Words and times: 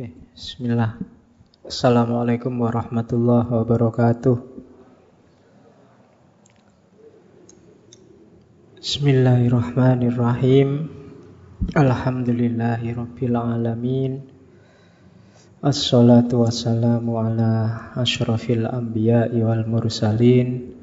Oke, 0.00 0.16
bismillah. 0.32 0.96
Assalamualaikum 1.60 2.56
warahmatullahi 2.56 3.52
wabarakatuh. 3.52 4.32
Bismillahirrahmanirrahim. 8.80 10.88
Alhamdulillahirabbil 11.76 13.36
alamin. 13.36 14.24
Assalatu 15.60 16.48
wassalamu 16.48 17.20
ala 17.20 17.92
asyrafil 18.00 18.72
anbiya'i 18.72 19.44
wal 19.44 19.68
mursalin 19.68 20.80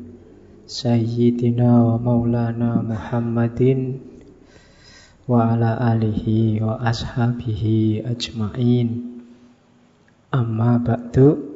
Sayyidina 0.69 1.89
wa 1.89 1.97
maulana 1.97 2.85
Muhammadin 2.85 3.97
wa 5.25 5.57
ala 5.57 5.73
alihi 5.75 6.63
wa 6.63 6.79
ashabihi 6.85 8.05
ajma'in 8.05 9.06
amma 10.31 10.75
ba'du. 10.75 11.55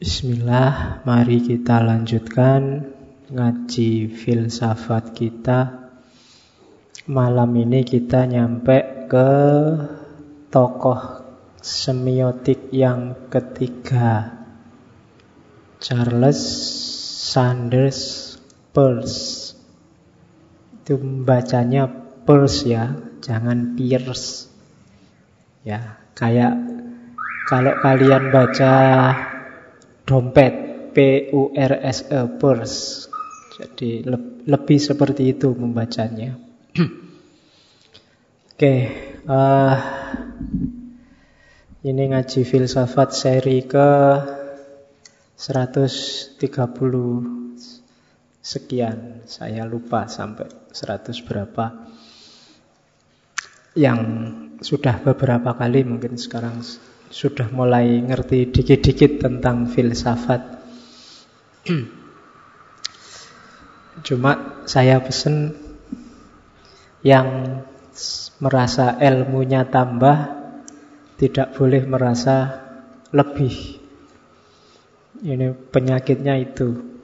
Bismillah 0.00 1.04
mari 1.04 1.44
kita 1.44 1.84
lanjutkan 1.84 2.88
ngaji 3.28 4.08
filsafat 4.08 5.12
kita. 5.12 5.92
Malam 7.12 7.52
ini 7.60 7.84
kita 7.84 8.24
nyampe 8.24 9.08
ke 9.12 9.30
tokoh 10.48 11.20
semiotik 11.60 12.72
yang 12.72 13.28
ketiga. 13.28 14.40
Charles 15.82 16.40
Sanders 17.28 18.34
Peirce. 18.72 19.52
Itu 20.80 20.96
bacanya 21.26 21.92
Peirce 22.24 22.64
ya, 22.64 22.96
jangan 23.20 23.76
Pierce. 23.76 24.48
Ya, 25.62 26.01
kayak 26.12 26.54
kalau 27.48 27.74
kalian 27.82 28.32
baca 28.32 28.74
dompet 30.06 30.72
P 30.92 31.28
U 31.32 31.52
R 31.56 31.72
S 31.82 32.04
E 32.12 32.20
Purse. 32.36 33.08
Jadi 33.56 34.04
le 34.04 34.44
lebih 34.48 34.78
seperti 34.80 35.32
itu 35.36 35.54
membacanya. 35.54 36.34
Oke, 38.52 38.58
okay, 38.58 38.80
uh, 39.26 39.32
eh, 39.32 39.76
ini 41.88 42.02
ngaji 42.12 42.46
filsafat 42.46 43.10
seri 43.16 43.64
ke 43.66 43.90
130 45.34 46.38
sekian. 48.42 49.26
Saya 49.26 49.66
lupa 49.66 50.06
sampai 50.06 50.46
100 50.70 51.26
berapa. 51.26 51.90
Yang 53.72 54.00
sudah 54.62 55.02
beberapa 55.02 55.58
kali 55.58 55.82
mungkin 55.82 56.14
sekarang 56.14 56.62
sudah 57.10 57.50
mulai 57.50 57.98
ngerti 57.98 58.48
dikit-dikit 58.48 59.18
tentang 59.20 59.66
filsafat. 59.66 60.40
Cuma 64.06 64.62
saya 64.64 65.02
pesen 65.02 65.52
yang 67.02 67.60
merasa 68.38 68.96
ilmunya 69.02 69.66
tambah 69.68 70.40
tidak 71.18 71.58
boleh 71.58 71.82
merasa 71.84 72.62
lebih. 73.12 73.82
Ini 75.22 75.54
penyakitnya 75.70 76.38
itu. 76.40 76.94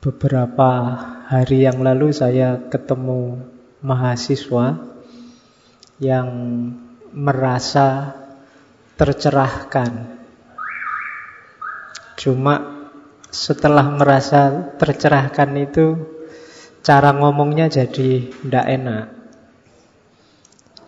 Beberapa 0.00 0.96
hari 1.28 1.68
yang 1.68 1.84
lalu 1.84 2.12
saya 2.16 2.56
ketemu 2.72 3.44
mahasiswa 3.84 4.90
yang 6.00 6.28
merasa 7.12 8.16
tercerahkan. 8.96 10.20
Cuma 12.16 12.54
setelah 13.28 13.84
merasa 13.94 14.72
tercerahkan 14.80 15.50
itu 15.60 15.86
cara 16.80 17.12
ngomongnya 17.12 17.68
jadi 17.68 18.32
tidak 18.32 18.66
enak. 18.66 19.06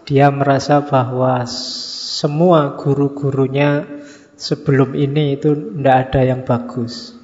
Dia 0.08 0.32
merasa 0.32 0.82
bahwa 0.82 1.46
semua 1.46 2.74
guru-gurunya 2.80 3.86
sebelum 4.34 4.96
ini 4.96 5.38
itu 5.38 5.54
tidak 5.54 5.96
ada 6.08 6.20
yang 6.26 6.40
bagus. 6.42 7.14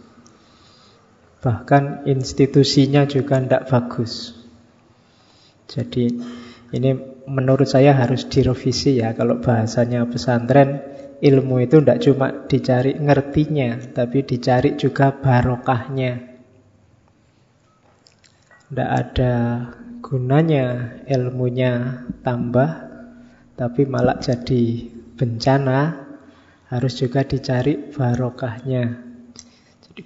Bahkan 1.42 2.06
institusinya 2.06 3.08
juga 3.08 3.42
tidak 3.42 3.66
bagus. 3.66 4.36
Jadi 5.68 6.06
ini 6.72 7.17
menurut 7.28 7.68
saya 7.68 7.92
harus 7.92 8.26
direvisi 8.26 8.98
ya. 8.98 9.12
Kalau 9.12 9.38
bahasanya 9.38 10.08
pesantren, 10.08 10.80
ilmu 11.20 11.60
itu 11.62 11.78
tidak 11.78 12.00
cuma 12.02 12.28
dicari 12.48 12.96
ngertinya, 12.96 13.78
tapi 13.92 14.24
dicari 14.24 14.74
juga 14.80 15.12
barokahnya. 15.12 16.12
Tidak 18.68 18.90
ada 18.90 19.34
gunanya 20.00 20.98
ilmunya 21.04 22.04
tambah, 22.24 22.70
tapi 23.56 23.84
malah 23.84 24.20
jadi 24.20 24.88
bencana, 25.16 26.08
harus 26.68 27.00
juga 27.00 27.24
dicari 27.24 27.92
barokahnya 27.92 29.08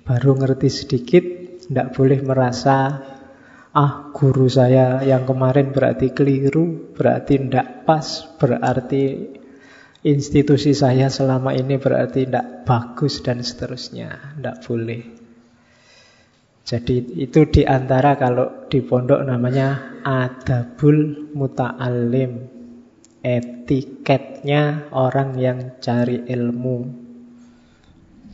baru 0.01 0.41
ngerti 0.41 0.69
sedikit, 0.73 1.25
tidak 1.69 1.93
boleh 1.93 2.25
merasa 2.25 3.05
ah 3.73 4.13
guru 4.13 4.53
saya 4.53 5.01
yang 5.01 5.25
kemarin 5.25 5.73
berarti 5.73 6.13
keliru, 6.13 6.93
berarti 6.93 7.41
tidak 7.41 7.89
pas, 7.89 8.29
berarti 8.37 9.33
institusi 10.05 10.77
saya 10.77 11.09
selama 11.09 11.57
ini 11.57 11.81
berarti 11.81 12.29
tidak 12.29 12.69
bagus 12.69 13.25
dan 13.25 13.41
seterusnya. 13.41 14.37
Tidak 14.37 14.57
boleh. 14.69 15.03
Jadi 16.63 17.19
itu 17.19 17.41
di 17.51 17.67
antara 17.67 18.15
kalau 18.15 18.71
di 18.71 18.85
pondok 18.85 19.25
namanya 19.27 19.99
adabul 20.05 21.33
muta'alim. 21.35 22.61
Etiketnya 23.23 24.91
orang 24.91 25.39
yang 25.39 25.79
cari 25.79 26.27
ilmu. 26.27 26.79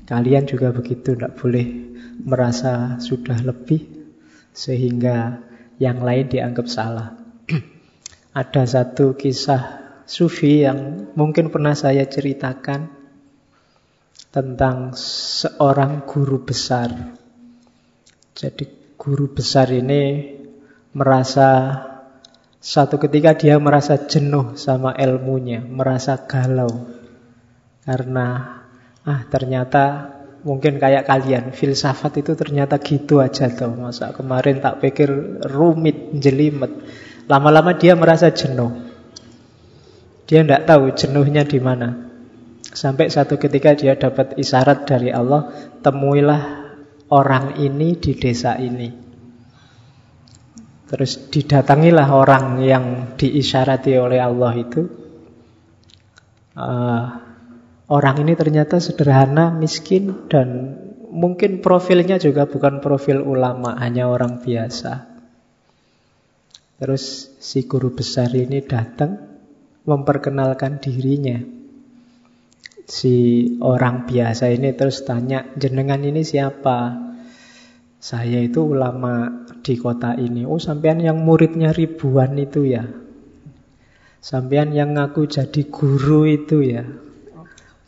Kalian 0.09 0.49
juga 0.49 0.73
begitu, 0.73 1.13
tidak 1.13 1.37
boleh 1.37 1.69
merasa 2.25 2.97
sudah 2.97 3.37
lebih 3.45 3.98
sehingga 4.59 5.47
yang 5.79 6.03
lain 6.03 6.27
dianggap 6.27 6.67
salah. 6.67 7.15
Ada 8.41 8.67
satu 8.67 9.15
kisah 9.15 9.79
sufi 10.03 10.67
yang 10.67 11.15
mungkin 11.15 11.55
pernah 11.55 11.79
saya 11.79 12.03
ceritakan 12.11 12.91
tentang 14.35 14.99
seorang 14.99 16.03
guru 16.03 16.43
besar. 16.43 16.91
Jadi 18.35 18.67
guru 18.99 19.31
besar 19.31 19.71
ini 19.71 20.35
merasa 20.91 21.79
satu 22.59 22.99
ketika 22.99 23.39
dia 23.39 23.55
merasa 23.63 23.95
jenuh 24.11 24.59
sama 24.59 24.91
ilmunya, 24.99 25.63
merasa 25.63 26.19
galau 26.27 26.91
karena 27.87 28.59
Ah 29.09 29.25
ternyata 29.25 30.18
mungkin 30.47 30.79
kayak 30.79 31.07
kalian 31.07 31.51
Filsafat 31.51 32.23
itu 32.23 32.39
ternyata 32.39 32.79
gitu 32.79 33.19
aja 33.19 33.51
tuh 33.51 33.75
Masa 33.75 34.15
kemarin 34.15 34.63
tak 34.63 34.83
pikir 34.83 35.11
rumit, 35.47 36.15
jelimet. 36.15 36.71
Lama-lama 37.29 37.77
dia 37.77 37.93
merasa 37.99 38.33
jenuh. 38.33 38.89
Dia 40.29 40.45
tidak 40.45 40.65
tahu 40.69 40.93
jenuhnya 40.93 41.45
di 41.45 41.59
mana. 41.61 42.09
Sampai 42.69 43.09
satu 43.09 43.41
ketika 43.41 43.73
dia 43.73 43.97
dapat 43.97 44.37
isyarat 44.37 44.85
dari 44.85 45.09
Allah 45.09 45.73
Temuilah 45.81 46.69
orang 47.09 47.57
ini 47.61 47.97
di 47.97 48.13
desa 48.17 48.57
ini. 48.61 49.09
Terus 50.89 51.29
didatangilah 51.29 52.09
orang 52.17 52.65
yang 52.65 52.85
diisyarati 53.21 53.93
oleh 54.01 54.21
Allah 54.25 54.53
itu. 54.57 54.83
Uh, 56.57 57.28
Orang 57.89 58.21
ini 58.21 58.37
ternyata 58.37 58.77
sederhana, 58.85 59.49
miskin, 59.49 60.29
dan 60.29 60.77
mungkin 61.09 61.65
profilnya 61.65 62.21
juga 62.21 62.45
bukan 62.45 62.85
profil 62.85 63.25
ulama, 63.25 63.81
hanya 63.81 64.13
orang 64.13 64.45
biasa. 64.45 65.09
Terus 66.77 67.33
si 67.41 67.65
guru 67.65 67.97
besar 67.97 68.29
ini 68.37 68.61
datang 68.61 69.17
memperkenalkan 69.89 70.85
dirinya. 70.85 71.41
Si 72.85 73.17
orang 73.65 74.05
biasa 74.05 74.53
ini 74.53 74.77
terus 74.77 75.09
tanya, 75.09 75.49
jenengan 75.57 76.05
ini 76.05 76.21
siapa? 76.29 76.93
Saya 77.97 78.45
itu 78.45 78.69
ulama 78.69 79.49
di 79.65 79.81
kota 79.81 80.13
ini. 80.13 80.45
Oh, 80.45 80.61
sampean 80.61 81.01
yang 81.01 81.25
muridnya 81.25 81.73
ribuan 81.73 82.37
itu 82.37 82.69
ya. 82.69 82.85
Sampean 84.21 84.77
yang 84.77 84.93
ngaku 84.93 85.25
jadi 85.25 85.63
guru 85.73 86.29
itu 86.29 86.61
ya 86.61 87.08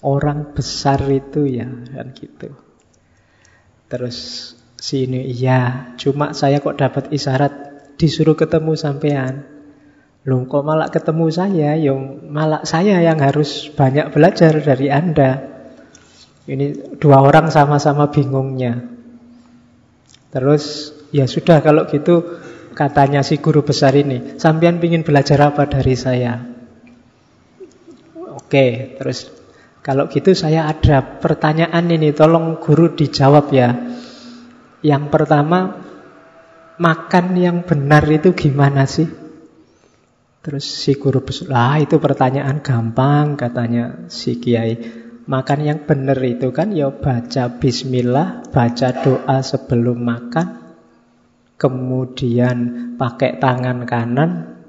orang 0.00 0.56
besar 0.56 1.00
itu 1.08 1.44
ya 1.44 1.68
kan 1.68 2.12
gitu. 2.16 2.48
Terus 3.90 4.18
sini 4.80 5.28
iya, 5.28 5.92
cuma 6.00 6.32
saya 6.32 6.62
kok 6.62 6.80
dapat 6.80 7.12
isyarat 7.12 7.52
disuruh 8.00 8.38
ketemu 8.38 8.72
sampean. 8.78 9.44
Loh 10.24 10.44
kok 10.44 10.64
malah 10.64 10.92
ketemu 10.92 11.26
saya, 11.32 11.76
yang 11.76 12.28
malah 12.28 12.64
saya 12.64 13.00
yang 13.00 13.16
harus 13.20 13.72
banyak 13.72 14.12
belajar 14.12 14.52
dari 14.60 14.92
Anda. 14.92 15.48
Ini 16.44 16.96
dua 17.00 17.24
orang 17.24 17.48
sama-sama 17.48 18.08
bingungnya. 18.12 18.84
Terus 20.30 20.92
ya 21.10 21.24
sudah 21.24 21.64
kalau 21.64 21.88
gitu 21.88 22.40
katanya 22.76 23.24
si 23.24 23.40
guru 23.40 23.64
besar 23.64 23.96
ini, 23.96 24.36
sampean 24.36 24.78
ingin 24.80 25.04
belajar 25.04 25.40
apa 25.40 25.66
dari 25.68 25.96
saya? 25.96 26.40
Oke, 28.14 28.96
terus 29.00 29.39
kalau 29.80 30.12
gitu 30.12 30.36
saya 30.36 30.68
ada 30.68 31.20
pertanyaan 31.24 31.88
ini, 31.88 32.12
tolong 32.12 32.60
guru 32.60 32.92
dijawab 32.92 33.48
ya. 33.48 33.72
Yang 34.84 35.04
pertama, 35.08 35.80
makan 36.76 37.26
yang 37.36 37.64
benar 37.64 38.04
itu 38.08 38.36
gimana 38.36 38.84
sih? 38.84 39.08
Terus 40.40 40.64
si 40.64 40.96
guru 40.96 41.20
lah 41.52 41.80
itu 41.80 42.00
pertanyaan 42.00 42.64
gampang 42.64 43.36
katanya 43.36 44.08
si 44.08 44.40
kiai. 44.40 44.76
Makan 45.28 45.60
yang 45.64 45.84
benar 45.84 46.16
itu 46.24 46.48
kan 46.52 46.72
ya 46.72 46.88
baca 46.92 47.60
bismillah, 47.60 48.48
baca 48.48 48.88
doa 49.04 49.44
sebelum 49.44 50.00
makan, 50.00 50.76
kemudian 51.60 52.56
pakai 52.96 53.36
tangan 53.36 53.84
kanan, 53.84 54.59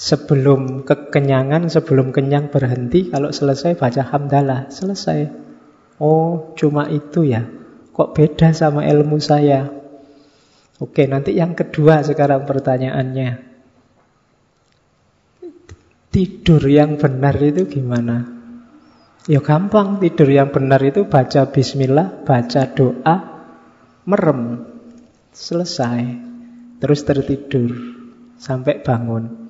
sebelum 0.00 0.88
kekenyangan, 0.88 1.68
sebelum 1.68 2.16
kenyang 2.16 2.48
berhenti, 2.48 3.12
kalau 3.12 3.28
selesai 3.28 3.76
baca 3.76 4.00
hamdalah, 4.00 4.72
selesai. 4.72 5.28
Oh, 6.00 6.56
cuma 6.56 6.88
itu 6.88 7.28
ya. 7.28 7.44
Kok 7.92 8.16
beda 8.16 8.56
sama 8.56 8.88
ilmu 8.88 9.20
saya? 9.20 9.68
Oke, 10.80 11.04
nanti 11.04 11.36
yang 11.36 11.52
kedua 11.52 12.00
sekarang 12.00 12.48
pertanyaannya. 12.48 13.52
Tidur 16.08 16.64
yang 16.64 16.96
benar 16.96 17.36
itu 17.36 17.68
gimana? 17.68 18.24
Ya 19.28 19.44
gampang, 19.44 20.00
tidur 20.00 20.32
yang 20.32 20.48
benar 20.48 20.80
itu 20.80 21.04
baca 21.04 21.52
bismillah, 21.52 22.24
baca 22.24 22.72
doa, 22.72 23.16
merem, 24.08 24.64
selesai. 25.36 26.00
Terus 26.80 27.04
tertidur 27.04 27.70
sampai 28.40 28.80
bangun. 28.80 29.49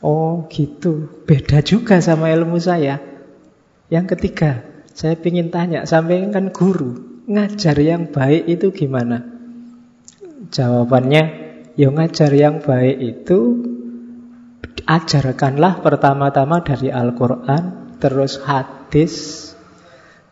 Oh 0.00 0.48
gitu, 0.48 1.24
beda 1.28 1.60
juga 1.60 2.00
sama 2.00 2.32
ilmu 2.32 2.56
saya. 2.56 3.04
Yang 3.92 4.16
ketiga, 4.16 4.64
saya 4.96 5.12
ingin 5.20 5.52
tanya, 5.52 5.84
sampai 5.84 6.24
kan 6.32 6.48
guru, 6.56 7.22
ngajar 7.28 7.76
yang 7.76 8.08
baik 8.08 8.48
itu 8.48 8.72
gimana? 8.72 9.28
Jawabannya, 10.48 11.22
ya 11.76 11.92
ngajar 11.92 12.32
yang 12.32 12.64
baik 12.64 12.96
itu 12.96 13.38
ajarkanlah 14.88 15.84
pertama-tama 15.84 16.64
dari 16.64 16.88
Al-Quran, 16.88 17.94
terus 18.00 18.40
hadis, 18.40 19.14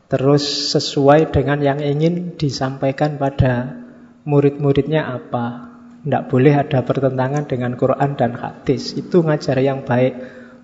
terus 0.08 0.72
sesuai 0.72 1.28
dengan 1.28 1.60
yang 1.60 1.84
ingin 1.84 2.40
disampaikan 2.40 3.20
pada 3.20 3.76
murid-muridnya 4.24 5.12
apa. 5.12 5.67
Tidak 6.04 6.30
boleh 6.30 6.54
ada 6.54 6.86
pertentangan 6.86 7.44
dengan 7.50 7.74
Quran 7.74 8.14
dan 8.14 8.38
hadis. 8.38 8.94
Itu 8.94 9.26
ngajar 9.26 9.58
yang 9.58 9.82
baik. 9.82 10.14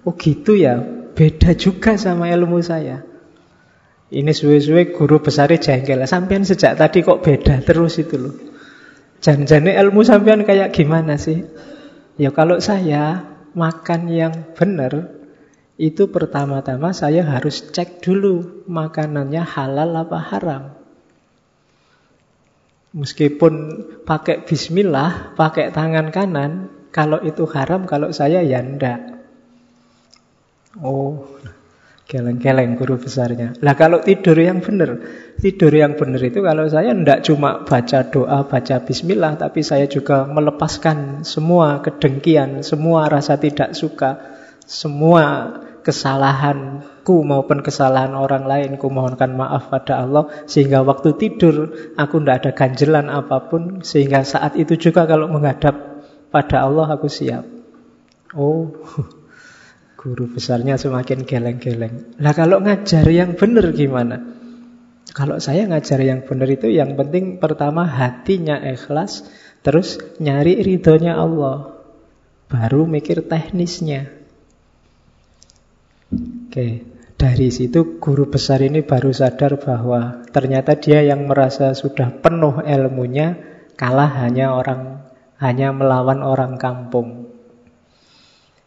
Oh 0.06 0.14
gitu 0.14 0.54
ya, 0.54 0.78
beda 1.16 1.56
juga 1.56 1.96
sama 1.96 2.30
ilmu 2.30 2.60
saya. 2.60 3.02
Ini 4.14 4.30
suwe-suwe 4.30 4.94
guru 4.94 5.18
besar 5.18 5.50
jengkel. 5.50 6.04
Sampean 6.06 6.46
sejak 6.46 6.78
tadi 6.78 7.02
kok 7.02 7.24
beda 7.24 7.64
terus 7.66 7.98
itu 7.98 8.14
loh. 8.14 8.34
Jangan-jangan 9.24 9.74
ilmu 9.74 10.04
sampean 10.04 10.44
kayak 10.44 10.76
gimana 10.76 11.16
sih? 11.16 11.48
Ya 12.20 12.30
kalau 12.30 12.60
saya 12.60 13.24
makan 13.56 14.12
yang 14.12 14.54
benar, 14.54 15.24
itu 15.74 16.06
pertama-tama 16.06 16.94
saya 16.94 17.26
harus 17.26 17.74
cek 17.74 18.04
dulu 18.04 18.62
makanannya 18.70 19.42
halal 19.42 19.90
apa 19.98 20.18
haram. 20.20 20.83
Meskipun 22.94 23.54
pakai 24.06 24.46
bismillah, 24.46 25.34
pakai 25.34 25.74
tangan 25.74 26.14
kanan, 26.14 26.70
kalau 26.94 27.18
itu 27.26 27.42
haram, 27.50 27.90
kalau 27.90 28.14
saya 28.14 28.38
ya 28.46 28.62
ndak. 28.62 29.18
Oh, 30.78 31.26
Geleng-geleng 32.04 32.76
guru 32.76 33.00
besarnya. 33.00 33.56
Lah 33.64 33.72
kalau 33.72 34.04
tidur 34.04 34.36
yang 34.36 34.60
benar, 34.60 35.00
tidur 35.40 35.72
yang 35.72 35.96
benar 35.96 36.20
itu 36.20 36.44
kalau 36.44 36.68
saya 36.68 36.92
tidak 36.92 37.24
cuma 37.24 37.64
baca 37.64 37.98
doa, 38.12 38.44
baca 38.44 38.76
bismillah, 38.84 39.40
tapi 39.40 39.64
saya 39.64 39.88
juga 39.88 40.28
melepaskan 40.28 41.24
semua 41.24 41.80
kedengkian, 41.80 42.60
semua 42.60 43.08
rasa 43.08 43.40
tidak 43.40 43.72
suka, 43.72 44.20
semua 44.68 45.56
kesalahanku 47.04 47.28
maupun 47.28 47.60
kesalahan 47.60 48.16
orang 48.16 48.48
lain, 48.48 48.80
ku 48.80 48.88
mohonkan 48.88 49.36
maaf 49.36 49.68
pada 49.68 50.00
Allah, 50.00 50.32
sehingga 50.48 50.80
waktu 50.80 51.12
tidur 51.20 51.76
aku 52.00 52.24
tidak 52.24 52.36
ada 52.40 52.50
ganjelan 52.56 53.06
apa 53.12 53.44
pun, 53.52 53.84
sehingga 53.84 54.24
saat 54.24 54.56
itu 54.56 54.80
juga 54.80 55.04
kalau 55.04 55.28
menghadap 55.28 56.00
pada 56.32 56.64
Allah 56.64 56.88
aku 56.96 57.12
siap. 57.12 57.44
Oh, 58.32 58.72
Guru 60.00 60.36
besarnya 60.36 60.76
semakin 60.76 61.24
geleng-geleng. 61.24 62.20
Nah 62.20 62.32
kalau 62.36 62.60
ngajar 62.60 63.08
yang 63.08 63.40
benar 63.40 63.72
gimana? 63.72 64.20
Kalau 65.16 65.40
saya 65.40 65.64
ngajar 65.64 66.00
yang 66.04 66.28
benar 66.28 66.48
itu 66.48 66.68
yang 66.68 66.96
penting 66.96 67.40
pertama 67.40 67.88
hatinya 67.88 68.60
ikhlas, 68.68 69.24
terus 69.64 70.00
nyari 70.20 70.60
ridhonya 70.60 71.16
Allah. 71.16 71.72
Baru 72.52 72.84
mikir 72.84 73.24
teknisnya. 73.24 74.12
Oke, 76.12 76.93
dari 77.24 77.48
situ 77.48 77.96
guru 77.96 78.28
besar 78.28 78.60
ini 78.60 78.84
baru 78.84 79.08
sadar 79.08 79.56
bahwa 79.56 80.28
ternyata 80.28 80.76
dia 80.76 81.00
yang 81.00 81.24
merasa 81.24 81.72
sudah 81.72 82.20
penuh 82.20 82.60
ilmunya 82.60 83.40
kalah 83.80 84.12
hanya 84.20 84.52
orang 84.52 85.00
hanya 85.40 85.72
melawan 85.72 86.20
orang 86.20 86.60
kampung. 86.60 87.32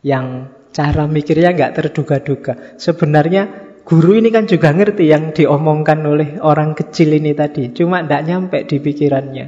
Yang 0.01 0.57
Cara 0.77 1.09
mikirnya 1.09 1.57
nggak 1.57 1.74
terduga-duga. 1.74 2.77
Sebenarnya 2.77 3.50
guru 3.81 4.13
ini 4.13 4.30
kan 4.30 4.45
juga 4.45 4.69
ngerti 4.69 5.09
yang 5.09 5.33
diomongkan 5.33 6.06
oleh 6.06 6.38
orang 6.38 6.77
kecil 6.77 7.18
ini 7.18 7.33
tadi. 7.33 7.74
Cuma 7.74 8.06
tidak 8.06 8.21
nyampe 8.30 8.62
di 8.69 8.77
pikirannya. 8.77 9.48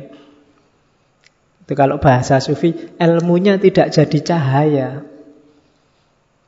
Itu 1.62 1.74
kalau 1.78 2.02
bahasa 2.02 2.42
sufi, 2.42 2.74
ilmunya 2.98 3.62
tidak 3.62 3.94
jadi 3.94 4.20
cahaya. 4.26 4.90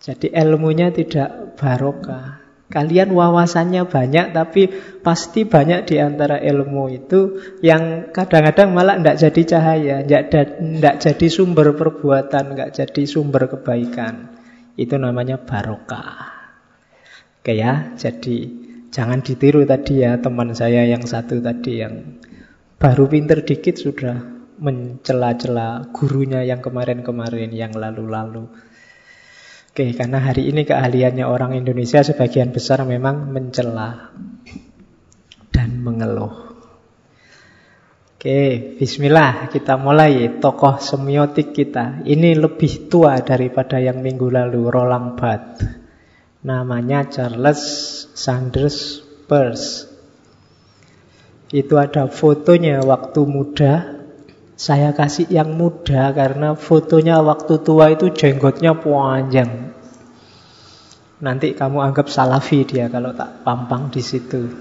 Jadi 0.01 0.33
ilmunya 0.33 0.89
tidak 0.89 1.61
barokah. 1.61 2.40
Kalian 2.71 3.11
wawasannya 3.11 3.83
banyak, 3.83 4.31
tapi 4.31 4.71
pasti 5.03 5.43
banyak 5.43 5.91
di 5.91 5.99
antara 5.99 6.39
ilmu 6.39 6.87
itu 6.87 7.19
yang 7.59 8.15
kadang-kadang 8.15 8.71
malah 8.71 8.95
tidak 8.95 9.19
jadi 9.19 9.41
cahaya, 9.43 9.95
tidak 10.07 10.95
jadi 11.03 11.27
sumber 11.27 11.75
perbuatan, 11.75 12.55
nggak 12.55 12.71
jadi 12.71 13.03
sumber 13.03 13.51
kebaikan. 13.51 14.31
Itu 14.79 14.95
namanya 14.95 15.35
barokah. 15.35 16.31
Oke 17.43 17.59
ya, 17.59 17.91
jadi 17.99 18.37
jangan 18.87 19.19
ditiru 19.19 19.67
tadi 19.67 20.07
ya 20.07 20.15
teman 20.23 20.55
saya 20.55 20.87
yang 20.87 21.03
satu 21.03 21.43
tadi 21.43 21.83
yang 21.83 22.23
baru 22.79 23.11
pinter 23.11 23.43
dikit 23.43 23.75
sudah 23.75 24.15
mencela-cela 24.61 25.89
gurunya 25.89 26.45
yang 26.45 26.61
kemarin-kemarin, 26.61 27.49
yang 27.51 27.73
lalu-lalu. 27.73 28.47
Oke, 29.71 29.95
karena 29.95 30.19
hari 30.19 30.51
ini 30.51 30.67
keahliannya 30.67 31.23
orang 31.23 31.55
Indonesia 31.55 32.03
sebagian 32.03 32.51
besar 32.51 32.83
memang 32.83 33.31
mencela 33.31 34.11
dan 35.47 35.79
mengeluh. 35.79 36.51
Oke, 38.19 38.75
bismillah 38.75 39.47
kita 39.47 39.79
mulai 39.79 40.43
tokoh 40.43 40.75
semiotik 40.75 41.55
kita. 41.55 42.03
Ini 42.03 42.35
lebih 42.35 42.91
tua 42.91 43.15
daripada 43.23 43.79
yang 43.79 44.03
minggu 44.03 44.27
lalu, 44.27 44.67
Roland 44.67 45.15
Barthes. 45.15 45.63
Namanya 46.43 47.07
Charles 47.07 47.63
Sanders 48.11 48.99
Peirce. 49.23 49.87
Itu 51.47 51.79
ada 51.79 52.11
fotonya 52.11 52.83
waktu 52.83 53.23
muda. 53.23 54.00
Saya 54.61 54.93
kasih 54.93 55.25
yang 55.33 55.57
muda 55.57 56.13
karena 56.13 56.53
fotonya 56.53 57.17
waktu 57.25 57.65
tua 57.65 57.97
itu 57.97 58.13
jenggotnya 58.13 58.77
panjang. 58.77 59.73
Nanti 61.17 61.57
kamu 61.57 61.81
anggap 61.81 62.13
salafi 62.13 62.61
dia 62.69 62.85
kalau 62.85 63.09
tak 63.09 63.41
pampang 63.41 63.89
di 63.89 64.05
situ. 64.05 64.53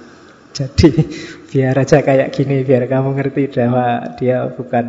Jadi 0.57 0.89
biar 1.53 1.85
aja 1.85 2.01
kayak 2.01 2.33
gini, 2.33 2.65
biar 2.65 2.89
kamu 2.89 3.13
ngerti 3.13 3.53
bahwa 3.53 4.17
dia 4.17 4.49
bukan 4.49 4.87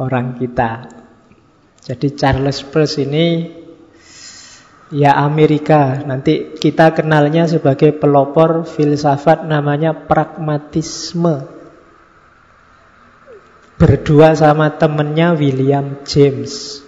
orang 0.00 0.40
kita. 0.40 0.88
Jadi 1.84 2.08
Charles 2.16 2.64
Peirce 2.64 3.04
ini 3.04 3.52
ya 4.96 5.12
Amerika. 5.20 6.00
Nanti 6.08 6.56
kita 6.56 6.96
kenalnya 6.96 7.44
sebagai 7.44 7.92
pelopor 7.92 8.64
filsafat 8.64 9.44
namanya 9.44 9.92
pragmatisme. 9.92 11.53
Berdua 13.84 14.32
sama 14.32 14.80
temennya 14.80 15.36
William 15.36 16.00
James. 16.08 16.80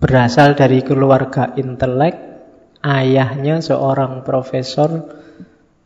Berasal 0.01 0.57
dari 0.57 0.81
keluarga 0.81 1.53
intelek, 1.53 2.26
ayahnya 2.87 3.59
seorang 3.59 4.23
profesor 4.23 5.11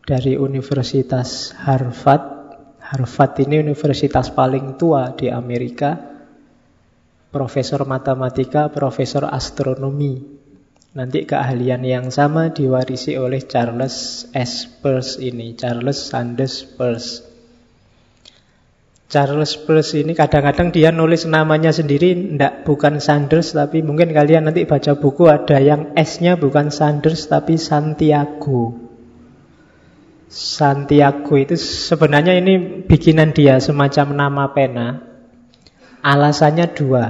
dari 0.05 0.37
Universitas 0.37 1.49
Harvard 1.57 2.41
Harvard 2.91 3.39
ini 3.39 3.63
universitas 3.63 4.35
paling 4.35 4.75
tua 4.75 5.15
di 5.15 5.31
Amerika. 5.31 5.95
Profesor 7.31 7.87
matematika, 7.87 8.67
profesor 8.67 9.31
astronomi. 9.31 10.19
Nanti 10.91 11.23
keahlian 11.23 11.87
yang 11.87 12.11
sama 12.11 12.51
diwarisi 12.51 13.15
oleh 13.15 13.47
Charles 13.47 14.27
S. 14.35 14.67
Peirce 14.67 15.23
ini, 15.23 15.55
Charles 15.55 16.11
Sanders 16.11 16.67
Peirce. 16.67 17.30
Charles 19.11 19.59
Peirce 19.59 19.99
ini 19.99 20.15
kadang-kadang 20.15 20.71
dia 20.71 20.87
nulis 20.95 21.27
namanya 21.27 21.75
sendiri, 21.75 22.15
ndak 22.15 22.63
bukan 22.63 23.03
Sanders, 23.03 23.51
tapi 23.51 23.83
mungkin 23.83 24.15
kalian 24.15 24.47
nanti 24.47 24.63
baca 24.63 24.95
buku 24.95 25.27
ada 25.27 25.59
yang 25.59 25.91
S-nya 25.99 26.39
bukan 26.39 26.71
Sanders, 26.71 27.27
tapi 27.27 27.59
Santiago. 27.59 28.71
Santiago 30.31 31.35
itu 31.35 31.59
sebenarnya 31.59 32.39
ini 32.39 32.87
bikinan 32.87 33.35
dia 33.35 33.59
semacam 33.59 34.15
nama 34.15 34.55
pena. 34.55 35.03
Alasannya 35.99 36.71
dua. 36.71 37.05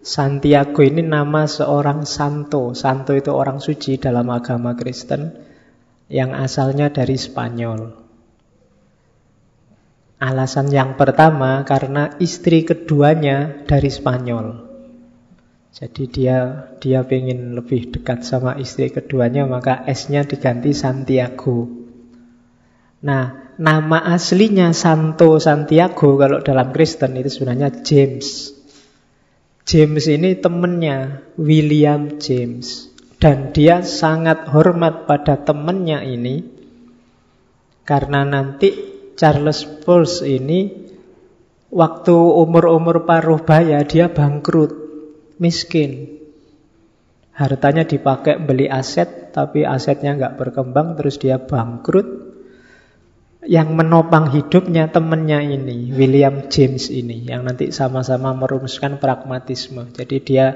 Santiago 0.00 0.80
ini 0.80 1.04
nama 1.04 1.44
seorang 1.44 2.08
santo. 2.08 2.72
Santo 2.72 3.12
itu 3.12 3.28
orang 3.36 3.60
suci 3.60 4.00
dalam 4.00 4.32
agama 4.32 4.72
Kristen 4.80 5.28
yang 6.08 6.32
asalnya 6.32 6.88
dari 6.88 7.20
Spanyol. 7.20 8.01
Alasan 10.22 10.70
yang 10.70 10.94
pertama 10.94 11.66
karena 11.66 12.14
istri 12.22 12.62
keduanya 12.62 13.66
dari 13.66 13.90
Spanyol. 13.90 14.70
Jadi 15.74 16.06
dia 16.06 16.70
dia 16.78 17.02
ingin 17.02 17.58
lebih 17.58 17.90
dekat 17.90 18.22
sama 18.22 18.54
istri 18.54 18.94
keduanya 18.94 19.50
maka 19.50 19.82
S-nya 19.90 20.22
diganti 20.22 20.78
Santiago. 20.78 21.66
Nah, 23.02 23.50
nama 23.58 23.98
aslinya 24.14 24.70
Santo 24.70 25.42
Santiago 25.42 26.14
kalau 26.14 26.38
dalam 26.38 26.70
Kristen 26.70 27.18
itu 27.18 27.42
sebenarnya 27.42 27.82
James. 27.82 28.54
James 29.66 30.06
ini 30.06 30.38
temennya 30.38 31.18
William 31.34 32.22
James 32.22 32.94
dan 33.18 33.50
dia 33.50 33.82
sangat 33.82 34.46
hormat 34.54 35.10
pada 35.10 35.34
temennya 35.34 36.06
ini 36.06 36.46
karena 37.82 38.22
nanti 38.22 38.91
Charles 39.22 39.62
Peirce 39.86 40.26
ini 40.26 40.66
waktu 41.70 42.10
umur-umur 42.10 43.06
paruh 43.06 43.38
baya 43.38 43.86
dia 43.86 44.10
bangkrut 44.10 44.74
miskin. 45.38 46.18
Hartanya 47.30 47.86
dipakai 47.86 48.42
beli 48.42 48.66
aset, 48.66 49.30
tapi 49.30 49.62
asetnya 49.62 50.18
nggak 50.18 50.42
berkembang, 50.42 50.98
terus 50.98 51.22
dia 51.22 51.38
bangkrut. 51.38 52.34
Yang 53.46 53.68
menopang 53.78 54.30
hidupnya 54.34 54.90
temennya 54.90 55.38
ini, 55.42 55.94
William 55.94 56.50
James 56.50 56.90
ini, 56.90 57.22
yang 57.22 57.46
nanti 57.46 57.70
sama-sama 57.70 58.34
merumuskan 58.34 58.98
pragmatisme. 58.98 59.86
Jadi 59.94 60.16
dia 60.18 60.46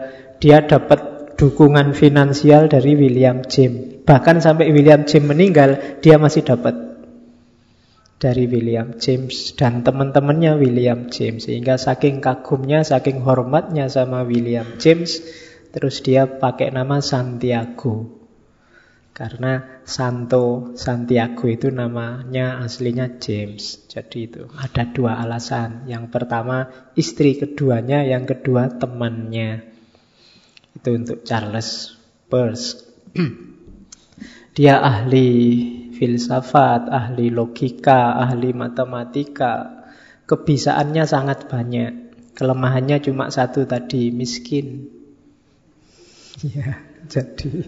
dia 0.43 0.67
dapat 0.67 1.35
dukungan 1.39 1.95
finansial 1.95 2.67
dari 2.67 2.99
William 2.99 3.47
James. 3.47 4.03
Bahkan 4.07 4.43
sampai 4.43 4.75
William 4.75 5.07
James 5.07 5.27
meninggal, 5.27 5.99
dia 5.99 6.19
masih 6.19 6.47
dapat 6.47 6.86
dari 8.17 8.49
William 8.49 8.97
James 8.97 9.53
dan 9.55 9.85
teman-temannya 9.85 10.57
William 10.57 11.13
James. 11.13 11.45
Sehingga 11.45 11.77
saking 11.77 12.25
kagumnya, 12.25 12.83
saking 12.83 13.21
hormatnya 13.21 13.89
sama 13.93 14.25
William 14.25 14.81
James 14.81 15.21
terus 15.77 16.01
dia 16.01 16.25
pakai 16.25 16.73
nama 16.73 17.05
Santiago. 17.05 18.17
Karena 19.17 19.81
Santo 19.89 20.77
Santiago 20.77 21.49
itu 21.49 21.73
namanya 21.73 22.61
aslinya 22.61 23.17
James. 23.17 23.89
Jadi 23.89 24.29
itu 24.29 24.45
ada 24.53 24.85
dua 24.93 25.21
alasan. 25.21 25.89
Yang 25.89 26.13
pertama 26.13 26.69
istri 26.97 27.37
keduanya 27.37 28.05
yang 28.05 28.29
kedua 28.29 28.77
temannya. 28.77 29.65
Itu 30.77 30.93
untuk 30.93 31.25
Charles 31.25 31.97
Peirce 32.29 32.85
dia 34.57 34.81
ahli 34.81 35.29
filsafat, 35.97 36.93
ahli 36.93 37.33
logika, 37.33 38.21
ahli 38.21 38.53
matematika. 38.53 39.85
Kebisaannya 40.29 41.05
sangat 41.09 41.49
banyak. 41.49 41.93
Kelemahannya 42.37 43.01
cuma 43.01 43.33
satu 43.33 43.65
tadi, 43.65 44.13
miskin. 44.13 44.93
Ya, 46.45 46.85
jadi 47.09 47.65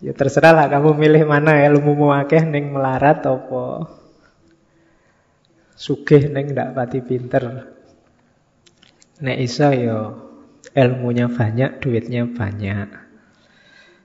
ya 0.00 0.16
terserah 0.16 0.56
lah 0.56 0.66
kamu 0.72 0.96
milih 0.96 1.28
mana 1.28 1.52
ya 1.60 1.68
ilmu 1.68 1.94
muakeh 1.94 2.48
neng 2.48 2.72
melarat 2.72 3.22
apa 3.22 3.92
sugih 5.76 6.32
neng 6.32 6.56
ndak 6.56 6.72
pati 6.72 7.04
pinter. 7.04 7.70
Nek 9.20 9.38
iso 9.38 9.68
yo 9.68 9.76
ya 9.76 9.98
ilmunya 10.72 11.28
banyak, 11.28 11.84
duitnya 11.84 12.24
banyak. 12.24 13.01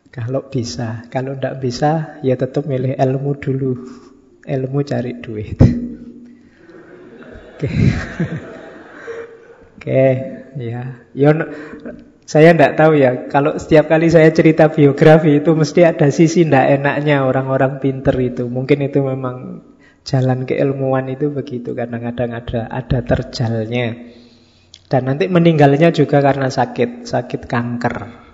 Kalau 0.08 0.48
bisa, 0.48 1.06
kalau 1.12 1.36
tidak 1.36 1.60
bisa 1.62 2.20
ya 2.24 2.34
tetap 2.40 2.66
milih 2.66 2.96
ilmu 2.96 3.32
dulu. 3.38 3.72
Ilmu 4.48 4.80
cari 4.88 5.20
duit. 5.20 5.60
Oke. 7.58 7.70
Oke, 9.78 10.06
ya. 10.56 10.82
Yo 11.12 11.30
saya 12.28 12.52
tidak 12.52 12.76
tahu 12.76 13.00
ya, 13.00 13.32
kalau 13.32 13.56
setiap 13.56 13.88
kali 13.88 14.12
saya 14.12 14.28
cerita 14.36 14.68
biografi 14.68 15.40
itu 15.40 15.56
mesti 15.56 15.88
ada 15.88 16.12
sisi 16.12 16.44
tidak 16.44 16.76
enaknya 16.76 17.24
orang-orang 17.24 17.80
pinter 17.80 18.12
itu. 18.20 18.52
Mungkin 18.52 18.84
itu 18.84 19.00
memang 19.00 19.64
jalan 20.04 20.44
keilmuan 20.44 21.08
itu 21.08 21.32
begitu, 21.32 21.72
kadang-kadang 21.72 22.36
ada 22.36 22.68
ada 22.68 23.00
terjalnya. 23.00 23.96
Dan 24.92 25.02
nanti 25.08 25.32
meninggalnya 25.32 25.96
juga 25.96 26.20
karena 26.20 26.52
sakit, 26.52 27.08
sakit 27.08 27.48
kanker. 27.48 28.27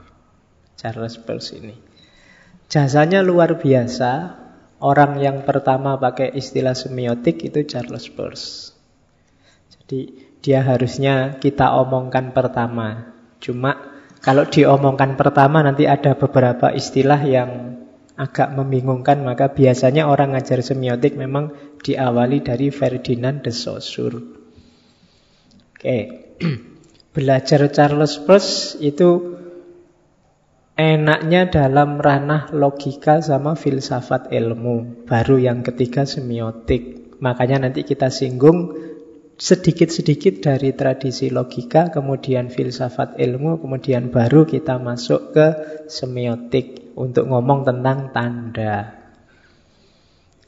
Charles 0.78 1.20
Peirce 1.22 1.58
ini. 1.58 1.76
Jasanya 2.70 3.22
luar 3.22 3.62
biasa. 3.62 4.42
Orang 4.84 5.24
yang 5.24 5.48
pertama 5.48 5.96
pakai 5.96 6.36
istilah 6.36 6.76
semiotik 6.76 7.40
itu 7.40 7.64
Charles 7.64 8.12
Peirce. 8.12 8.76
Jadi 9.72 10.12
dia 10.44 10.60
harusnya 10.60 11.40
kita 11.40 11.72
omongkan 11.80 12.36
pertama. 12.36 13.16
Cuma 13.40 13.80
kalau 14.20 14.44
diomongkan 14.44 15.16
pertama 15.16 15.64
nanti 15.64 15.88
ada 15.88 16.20
beberapa 16.20 16.72
istilah 16.76 17.22
yang 17.24 17.80
agak 18.14 18.54
membingungkan 18.54 19.26
maka 19.26 19.50
biasanya 19.50 20.06
orang 20.06 20.38
ngajar 20.38 20.62
semiotik 20.62 21.18
memang 21.18 21.56
diawali 21.82 22.44
dari 22.44 22.70
Ferdinand 22.70 23.40
de 23.40 23.52
Saussure. 23.56 24.20
Oke. 25.80 25.98
Belajar 27.14 27.70
Charles 27.70 28.18
Peirce 28.26 28.80
itu 28.82 29.38
enaknya 30.74 31.50
dalam 31.54 32.02
ranah 32.02 32.50
logika 32.50 33.22
sama 33.22 33.54
filsafat 33.54 34.34
ilmu. 34.34 35.06
Baru 35.06 35.38
yang 35.38 35.62
ketiga 35.62 36.04
semiotik. 36.10 37.16
Makanya 37.22 37.70
nanti 37.70 37.88
kita 37.88 38.10
singgung 38.10 38.76
sedikit-sedikit 39.38 40.46
dari 40.46 40.76
tradisi 40.78 41.28
logika, 41.34 41.90
kemudian 41.90 42.54
filsafat 42.54 43.18
ilmu, 43.18 43.60
kemudian 43.60 44.14
baru 44.14 44.46
kita 44.46 44.78
masuk 44.78 45.34
ke 45.34 45.48
semiotik 45.90 46.94
untuk 46.94 47.30
ngomong 47.30 47.66
tentang 47.66 48.14
tanda. 48.14 49.04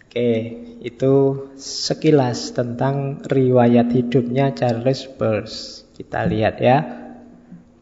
Oke, 0.05 0.31
itu 0.79 1.13
sekilas 1.59 2.55
tentang 2.55 3.19
riwayat 3.25 3.91
hidupnya 3.91 4.55
Charles 4.55 5.11
Peirce. 5.11 5.83
Kita 5.91 6.23
lihat 6.23 6.55
ya. 6.63 6.77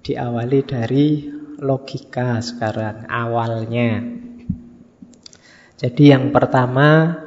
Diawali 0.03 0.59
dari 0.65 1.32
logika 1.63 2.43
sekarang 2.43 3.07
awalnya. 3.07 4.03
Jadi 5.79 6.11
yang 6.11 6.35
pertama 6.35 7.17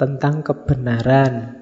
tentang 0.00 0.40
kebenaran. 0.40 1.60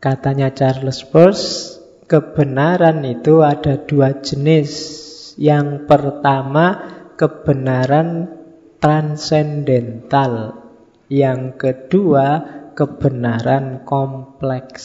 Katanya 0.00 0.48
Charles 0.54 1.04
Peirce, 1.04 1.76
kebenaran 2.08 3.04
itu 3.04 3.44
ada 3.44 3.76
dua 3.76 4.24
jenis. 4.24 4.96
Yang 5.36 5.84
pertama 5.84 6.80
kebenaran 7.20 8.32
transendental. 8.80 10.64
Yang 11.12 11.40
kedua 11.60 12.26
kebenaran 12.72 13.84
kompleks. 13.84 14.84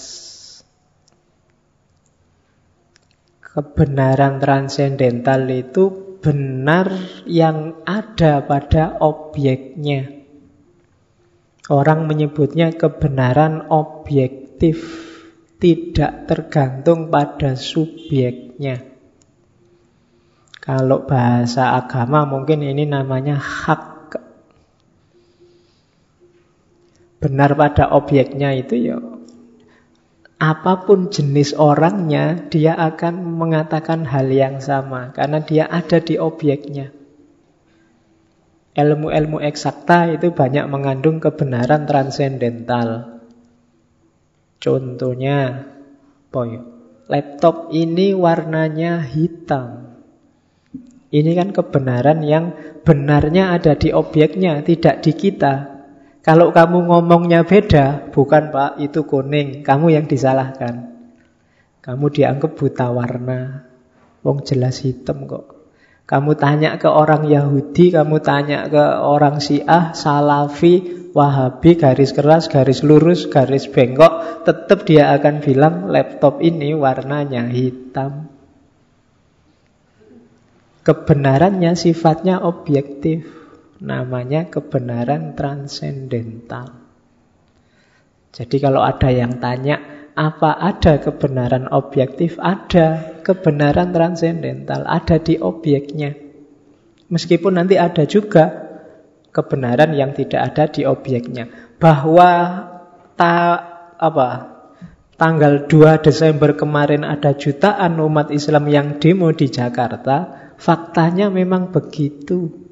Kebenaran 3.40 4.42
transendental 4.42 5.46
itu 5.48 6.13
benar 6.24 6.88
yang 7.28 7.84
ada 7.84 8.40
pada 8.48 8.96
objeknya. 9.04 10.24
Orang 11.68 12.08
menyebutnya 12.08 12.72
kebenaran 12.72 13.68
objektif, 13.68 14.80
tidak 15.60 16.28
tergantung 16.32 17.12
pada 17.12 17.60
subjeknya. 17.60 18.88
Kalau 20.64 21.04
bahasa 21.04 21.76
agama 21.76 22.24
mungkin 22.24 22.64
ini 22.64 22.88
namanya 22.88 23.36
hak. 23.36 24.16
Benar 27.20 27.56
pada 27.56 27.92
objeknya 27.96 28.52
itu 28.56 28.76
ya 28.80 29.00
apa 30.44 30.84
pun 30.84 31.08
jenis 31.08 31.56
orangnya, 31.56 32.36
dia 32.52 32.76
akan 32.76 33.40
mengatakan 33.40 34.04
hal 34.04 34.28
yang 34.28 34.60
sama 34.60 35.16
karena 35.16 35.40
dia 35.40 35.72
ada 35.72 36.04
di 36.04 36.20
objeknya. 36.20 36.92
Ilmu-ilmu 38.76 39.40
eksakta 39.40 40.12
itu 40.12 40.36
banyak 40.36 40.68
mengandung 40.68 41.24
kebenaran 41.24 41.88
transendental. 41.88 43.22
Contohnya, 44.60 45.64
boy, 46.28 46.60
laptop 47.08 47.72
ini 47.72 48.12
warnanya 48.12 49.00
hitam. 49.00 49.96
Ini 51.14 51.32
kan 51.40 51.56
kebenaran 51.56 52.20
yang 52.26 52.52
benarnya 52.84 53.56
ada 53.56 53.80
di 53.80 53.96
objeknya, 53.96 54.60
tidak 54.66 55.06
di 55.06 55.14
kita. 55.16 55.73
Kalau 56.24 56.56
kamu 56.56 56.88
ngomongnya 56.88 57.44
beda, 57.44 58.08
bukan 58.16 58.48
Pak, 58.56 58.80
itu 58.80 59.04
kuning, 59.04 59.60
kamu 59.60 59.92
yang 59.92 60.06
disalahkan. 60.08 60.96
Kamu 61.84 62.08
dianggap 62.16 62.56
buta 62.56 62.96
warna. 62.96 63.68
Wong 64.24 64.48
jelas 64.48 64.80
hitam 64.88 65.28
kok. 65.28 65.68
Kamu 66.08 66.40
tanya 66.40 66.80
ke 66.80 66.88
orang 66.88 67.28
Yahudi, 67.28 67.92
kamu 67.92 68.24
tanya 68.24 68.72
ke 68.72 68.84
orang 69.04 69.44
Syiah, 69.44 69.92
Salafi, 69.92 71.04
Wahabi, 71.14 71.78
garis 71.78 72.10
keras, 72.10 72.50
garis 72.50 72.82
lurus, 72.82 73.30
garis 73.30 73.70
bengkok, 73.70 74.42
tetap 74.50 74.82
dia 74.90 75.14
akan 75.14 75.46
bilang 75.46 75.76
laptop 75.92 76.42
ini 76.42 76.74
warnanya 76.74 77.46
hitam. 77.54 78.34
Kebenarannya 80.82 81.78
sifatnya 81.78 82.42
objektif. 82.42 83.43
Namanya 83.82 84.52
kebenaran 84.52 85.34
transendental. 85.34 86.84
Jadi 88.34 88.58
kalau 88.58 88.82
ada 88.82 89.14
yang 89.14 89.38
tanya, 89.38 89.82
apa 90.14 90.58
ada 90.58 91.02
kebenaran 91.02 91.70
objektif? 91.70 92.38
Ada 92.42 93.22
kebenaran 93.22 93.94
transendental, 93.94 94.86
ada 94.86 95.18
di 95.22 95.38
objeknya. 95.38 96.14
Meskipun 97.14 97.62
nanti 97.62 97.78
ada 97.78 98.10
juga 98.10 98.74
kebenaran 99.34 99.94
yang 99.94 100.18
tidak 100.18 100.54
ada 100.54 100.64
di 100.70 100.82
objeknya. 100.86 101.50
Bahwa 101.78 102.30
ta, 103.14 103.38
apa, 103.98 104.30
tanggal 105.18 105.70
2 105.70 106.02
Desember 106.02 106.58
kemarin 106.58 107.06
ada 107.06 107.38
jutaan 107.38 108.02
umat 108.02 108.34
Islam 108.34 108.66
yang 108.70 108.88
demo 108.98 109.30
di 109.34 109.50
Jakarta, 109.50 110.50
faktanya 110.58 111.30
memang 111.30 111.70
begitu. 111.70 112.63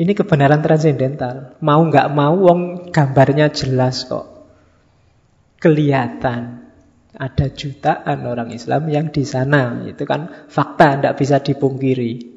Ini 0.00 0.16
kebenaran 0.16 0.64
transendental. 0.64 1.60
Mau 1.60 1.84
nggak 1.84 2.08
mau, 2.16 2.32
wong 2.32 2.88
gambarnya 2.88 3.52
jelas 3.52 4.08
kok. 4.08 4.48
Kelihatan. 5.60 6.72
Ada 7.20 7.52
jutaan 7.52 8.24
orang 8.24 8.48
Islam 8.48 8.88
yang 8.88 9.12
di 9.12 9.28
sana. 9.28 9.84
Itu 9.84 10.08
kan 10.08 10.48
fakta, 10.48 10.96
tidak 10.96 11.14
bisa 11.20 11.44
dipungkiri. 11.44 12.32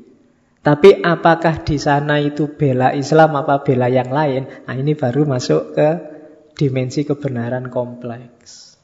Tapi 0.59 0.99
apakah 0.99 1.63
di 1.63 1.79
sana 1.79 2.19
itu 2.19 2.51
bela 2.51 2.91
Islam 2.91 3.39
apa 3.39 3.63
bela 3.63 3.87
yang 3.87 4.11
lain? 4.11 4.67
Nah 4.67 4.75
ini 4.75 4.91
baru 4.95 5.23
masuk 5.23 5.75
ke 5.75 5.89
dimensi 6.59 7.07
kebenaran 7.07 7.71
kompleks. 7.71 8.75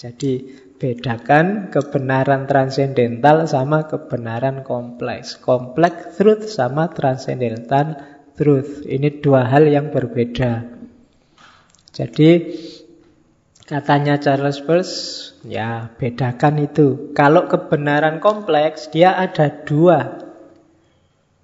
Jadi 0.00 0.56
Bedakan 0.80 1.68
kebenaran 1.68 2.48
transendental 2.48 3.44
sama 3.44 3.84
kebenaran 3.84 4.64
kompleks. 4.64 5.36
Kompleks 5.36 6.16
truth 6.16 6.48
sama 6.48 6.88
transendental 6.88 8.00
truth. 8.32 8.88
Ini 8.88 9.20
dua 9.20 9.44
hal 9.44 9.68
yang 9.68 9.92
berbeda. 9.92 10.64
Jadi 11.92 12.56
katanya 13.68 14.16
Charles 14.16 14.64
Peirce, 14.64 14.96
ya 15.44 15.92
bedakan 16.00 16.64
itu. 16.64 17.12
Kalau 17.12 17.44
kebenaran 17.44 18.16
kompleks, 18.24 18.88
dia 18.88 19.12
ada 19.20 19.52
dua. 19.52 20.24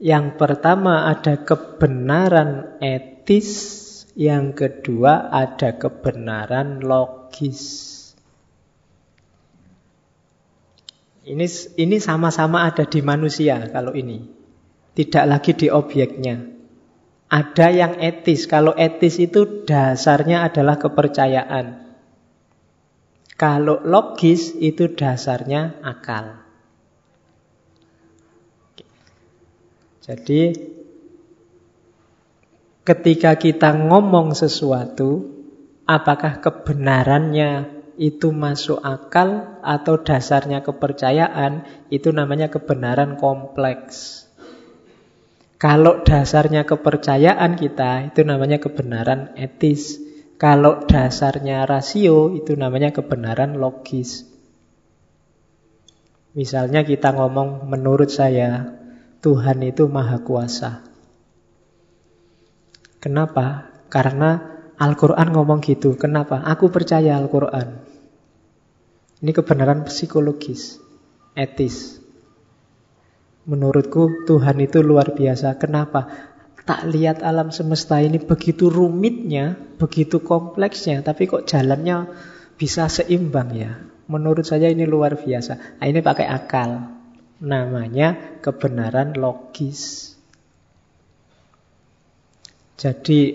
Yang 0.00 0.40
pertama 0.40 1.12
ada 1.12 1.44
kebenaran 1.44 2.80
etis, 2.80 3.52
yang 4.16 4.56
kedua 4.56 5.28
ada 5.28 5.76
kebenaran 5.76 6.80
logis. 6.80 7.95
Ini 11.26 11.46
ini 11.82 11.98
sama-sama 11.98 12.70
ada 12.70 12.86
di 12.86 13.02
manusia 13.02 13.58
kalau 13.74 13.90
ini. 13.98 14.22
Tidak 14.94 15.24
lagi 15.26 15.58
di 15.58 15.66
objeknya. 15.66 16.38
Ada 17.26 17.66
yang 17.74 17.92
etis. 17.98 18.46
Kalau 18.46 18.70
etis 18.78 19.18
itu 19.18 19.66
dasarnya 19.66 20.46
adalah 20.46 20.78
kepercayaan. 20.78 21.82
Kalau 23.34 23.82
logis 23.82 24.54
itu 24.56 24.94
dasarnya 24.94 25.82
akal. 25.82 26.46
Jadi 30.06 30.54
ketika 32.86 33.34
kita 33.34 33.74
ngomong 33.74 34.32
sesuatu, 34.38 35.26
apakah 35.84 36.38
kebenarannya 36.38 37.75
itu 37.96 38.32
masuk 38.32 38.80
akal 38.84 39.60
atau 39.64 40.00
dasarnya 40.00 40.60
kepercayaan, 40.60 41.64
itu 41.88 42.12
namanya 42.12 42.52
kebenaran 42.52 43.16
kompleks. 43.16 44.24
Kalau 45.56 46.04
dasarnya 46.04 46.68
kepercayaan 46.68 47.56
kita, 47.56 48.12
itu 48.12 48.20
namanya 48.28 48.60
kebenaran 48.60 49.32
etis. 49.40 49.96
Kalau 50.36 50.84
dasarnya 50.84 51.64
rasio, 51.64 52.36
itu 52.36 52.52
namanya 52.60 52.92
kebenaran 52.92 53.56
logis. 53.56 54.28
Misalnya 56.36 56.84
kita 56.84 57.16
ngomong, 57.16 57.64
menurut 57.64 58.12
saya, 58.12 58.76
Tuhan 59.24 59.64
itu 59.64 59.88
maha 59.88 60.20
kuasa. 60.20 60.84
Kenapa? 63.00 63.72
Karena 63.88 64.56
Al-Quran 64.76 65.32
ngomong 65.32 65.64
gitu. 65.64 65.96
Kenapa? 65.96 66.44
Aku 66.44 66.68
percaya 66.68 67.16
Al-Quran. 67.16 67.85
Ini 69.26 69.34
kebenaran 69.34 69.82
psikologis, 69.82 70.78
etis. 71.34 71.98
Menurutku 73.42 74.22
Tuhan 74.22 74.62
itu 74.62 74.86
luar 74.86 75.18
biasa. 75.18 75.58
Kenapa? 75.58 76.06
Tak 76.62 76.86
lihat 76.86 77.26
alam 77.26 77.50
semesta 77.50 77.98
ini 77.98 78.22
begitu 78.22 78.70
rumitnya, 78.70 79.58
begitu 79.82 80.22
kompleksnya, 80.22 81.02
tapi 81.02 81.26
kok 81.26 81.42
jalannya 81.42 82.06
bisa 82.54 82.86
seimbang 82.86 83.50
ya. 83.50 83.82
Menurut 84.06 84.46
saya 84.46 84.70
ini 84.70 84.86
luar 84.86 85.18
biasa. 85.18 85.82
Nah, 85.82 85.86
ini 85.90 86.06
pakai 86.06 86.30
akal. 86.30 86.86
Namanya 87.42 88.38
kebenaran 88.38 89.18
logis. 89.18 90.14
Jadi 92.78 93.34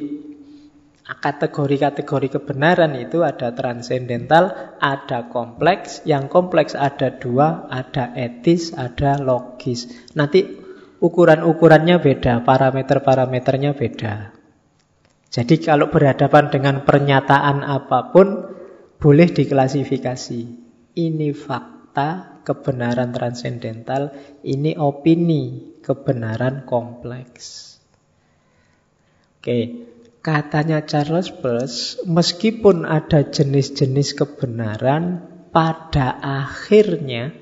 kategori-kategori 1.19 2.39
kebenaran 2.39 2.95
itu 2.95 3.26
ada 3.26 3.52
transendental, 3.52 4.76
ada 4.80 5.28
kompleks. 5.28 6.06
Yang 6.08 6.32
kompleks 6.32 6.74
ada 6.78 7.12
dua, 7.12 7.67
ada 7.67 8.15
etis, 8.15 8.71
ada 8.78 9.19
logis. 9.19 9.91
Nanti 10.15 10.47
ukuran-ukurannya 11.02 12.00
beda, 12.00 12.45
parameter-parameternya 12.47 13.76
beda. 13.76 14.32
Jadi 15.32 15.56
kalau 15.63 15.88
berhadapan 15.88 16.52
dengan 16.52 16.76
pernyataan 16.84 17.63
apa 17.63 18.12
pun, 18.12 18.28
boleh 19.02 19.28
diklasifikasi. 19.32 20.41
Ini 20.91 21.30
fakta 21.32 22.43
kebenaran 22.43 23.15
transendental, 23.15 24.12
ini 24.43 24.76
opini 24.76 25.76
kebenaran 25.80 26.67
kompleks. 26.67 27.71
Oke, 29.41 29.89
Katanya 30.21 30.86
Charles 30.86 31.34
Peirce, 31.34 31.97
meskipun 32.05 32.86
ada 32.86 33.25
jenis-jenis 33.25 34.13
kebenaran, 34.13 35.25
pada 35.49 36.13
akhirnya 36.21 37.34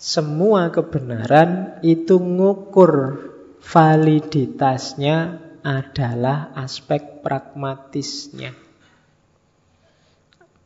semua 0.00 0.72
kebenaran 0.72 1.84
itu 1.84 2.16
ngukur 2.16 3.20
validitasnya 3.60 5.44
adalah 5.60 6.48
aspek 6.56 7.20
pragmatisnya. 7.20 8.56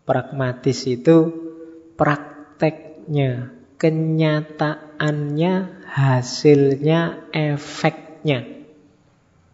Pragmatis 0.07 0.87
itu 0.87 1.17
prakteknya, 1.99 3.51
kenyataannya, 3.83 5.55
hasilnya, 5.91 7.01
efeknya. 7.35 8.62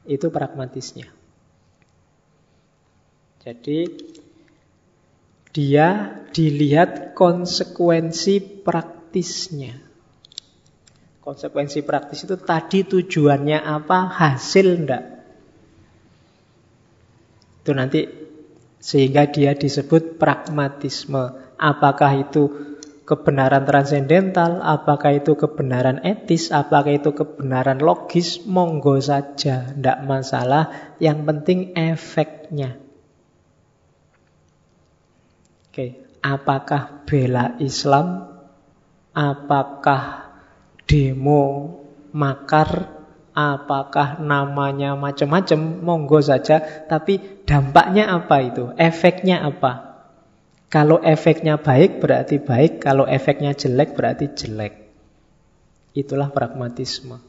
Itu 0.08 0.32
pragmatisnya. 0.32 1.12
Jadi 3.44 3.78
dia 5.52 6.16
dilihat 6.32 7.12
konsekuensi 7.12 8.64
praktisnya. 8.64 9.76
Konsekuensi 11.20 11.84
praktis 11.84 12.24
itu 12.24 12.40
tadi 12.40 12.88
tujuannya 12.88 13.60
apa, 13.60 14.08
hasil 14.08 14.66
enggak. 14.80 15.04
Itu 17.60 17.76
nanti 17.76 18.08
sehingga 18.80 19.28
dia 19.28 19.52
disebut 19.52 20.16
pragmatisme. 20.16 21.36
Apakah 21.58 22.24
itu 22.24 22.42
kebenaran 23.08 23.64
transendental, 23.64 24.60
apakah 24.60 25.16
itu 25.16 25.32
kebenaran 25.32 26.04
etis, 26.04 26.52
apakah 26.52 26.92
itu 27.00 27.16
kebenaran 27.16 27.80
logis, 27.80 28.44
monggo 28.44 29.00
saja, 29.00 29.72
tidak 29.72 30.04
masalah. 30.04 30.92
Yang 31.00 31.18
penting 31.24 31.58
efeknya. 31.72 32.76
Oke, 35.72 36.04
apakah 36.20 37.08
bela 37.08 37.56
Islam? 37.64 38.28
Apakah 39.16 40.28
demo 40.84 41.80
makar? 42.12 43.00
Apakah 43.32 44.18
namanya 44.18 44.98
macam-macam? 44.98 45.80
Monggo 45.80 46.18
saja, 46.20 46.58
tapi 46.90 47.22
dampaknya 47.46 48.10
apa 48.10 48.36
itu? 48.42 48.74
Efeknya 48.74 49.46
apa? 49.46 49.87
Kalau 50.68 51.00
efeknya 51.00 51.56
baik 51.56 52.04
berarti 52.04 52.44
baik, 52.44 52.84
kalau 52.84 53.08
efeknya 53.08 53.56
jelek 53.56 53.96
berarti 53.96 54.28
jelek. 54.36 54.92
Itulah 55.96 56.28
pragmatisme. 56.28 57.24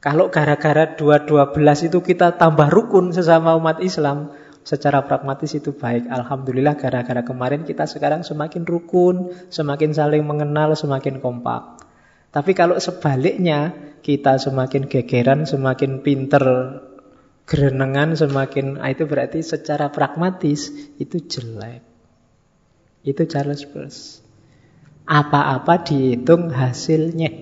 Kalau 0.00 0.32
gara-gara 0.32 0.96
212 0.96 1.92
itu 1.92 1.98
kita 2.00 2.40
tambah 2.40 2.72
rukun 2.72 3.12
sesama 3.12 3.52
umat 3.58 3.84
Islam, 3.84 4.32
secara 4.68 5.04
pragmatis 5.04 5.56
itu 5.56 5.72
baik. 5.72 6.12
Alhamdulillah 6.12 6.76
gara-gara 6.76 7.24
kemarin 7.24 7.64
kita 7.64 7.88
sekarang 7.88 8.20
semakin 8.20 8.68
rukun, 8.68 9.32
semakin 9.48 9.96
saling 9.96 10.24
mengenal, 10.28 10.76
semakin 10.76 11.24
kompak. 11.24 11.80
Tapi 12.28 12.52
kalau 12.52 12.76
sebaliknya 12.76 13.72
kita 14.04 14.36
semakin 14.36 14.86
gegeran, 14.92 15.48
semakin 15.48 16.04
pinter 16.04 16.44
gerenengan, 17.48 18.12
semakin 18.12 18.76
ah, 18.84 18.92
itu 18.92 19.08
berarti 19.08 19.40
secara 19.40 19.88
pragmatis 19.88 20.68
itu 21.00 21.16
jelek. 21.24 21.87
Itu 23.08 23.24
Charles 23.24 23.64
Peirce. 23.64 24.20
Apa-apa 25.08 25.80
dihitung 25.80 26.52
hasilnya. 26.52 27.32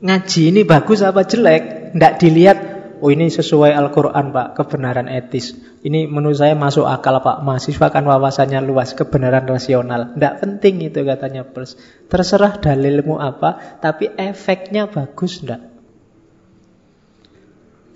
Ngaji 0.00 0.42
ini 0.48 0.64
bagus 0.64 1.04
apa 1.04 1.28
jelek? 1.28 1.92
Tidak 1.92 2.14
dilihat 2.16 2.58
Oh 3.00 3.08
ini 3.08 3.32
sesuai 3.32 3.72
Al-Quran 3.72 4.28
Pak, 4.28 4.60
kebenaran 4.60 5.08
etis. 5.08 5.56
Ini 5.80 6.04
menurut 6.04 6.36
saya 6.36 6.52
masuk 6.52 6.84
akal 6.84 7.16
Pak, 7.24 7.40
mahasiswa 7.40 7.88
kan 7.88 8.04
wawasannya 8.04 8.60
luas, 8.60 8.92
kebenaran 8.92 9.48
rasional. 9.48 10.12
Tidak 10.12 10.34
penting 10.44 10.84
itu 10.84 11.00
katanya 11.00 11.48
plus. 11.48 11.80
Terserah 12.12 12.60
dalilmu 12.60 13.16
apa, 13.16 13.80
tapi 13.80 14.12
efeknya 14.12 14.92
bagus 14.92 15.40
tidak? 15.40 15.64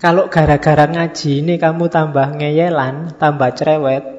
Kalau 0.01 0.25
gara-gara 0.25 0.89
ngaji 0.89 1.45
ini 1.45 1.61
kamu 1.61 1.85
tambah 1.93 2.41
ngeyelan, 2.41 3.13
tambah 3.21 3.53
cerewet, 3.53 4.14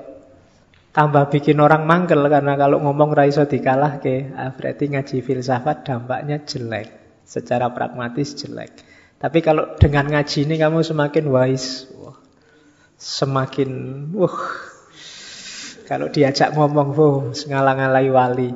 tambah 0.97 1.29
bikin 1.29 1.61
orang 1.61 1.85
manggel 1.85 2.25
karena 2.25 2.57
kalau 2.57 2.81
ngomong 2.81 3.13
raiso 3.13 3.45
dikalah 3.45 4.01
ke, 4.01 4.33
ah, 4.33 4.57
berarti 4.57 4.89
ngaji 4.89 5.21
filsafat 5.21 5.85
dampaknya 5.85 6.41
jelek. 6.41 7.05
Secara 7.29 7.69
pragmatis 7.77 8.33
jelek. 8.33 8.81
Tapi 9.21 9.45
kalau 9.45 9.77
dengan 9.77 10.09
ngaji 10.09 10.49
ini 10.49 10.57
kamu 10.57 10.81
semakin 10.81 11.25
wise, 11.29 11.93
wah, 12.01 12.17
semakin 12.97 13.71
wah. 14.17 14.41
Kalau 15.85 16.09
diajak 16.09 16.57
ngomong, 16.57 16.89
wah, 16.97 17.29
ngalang-alai 17.29 18.09
wali. 18.09 18.51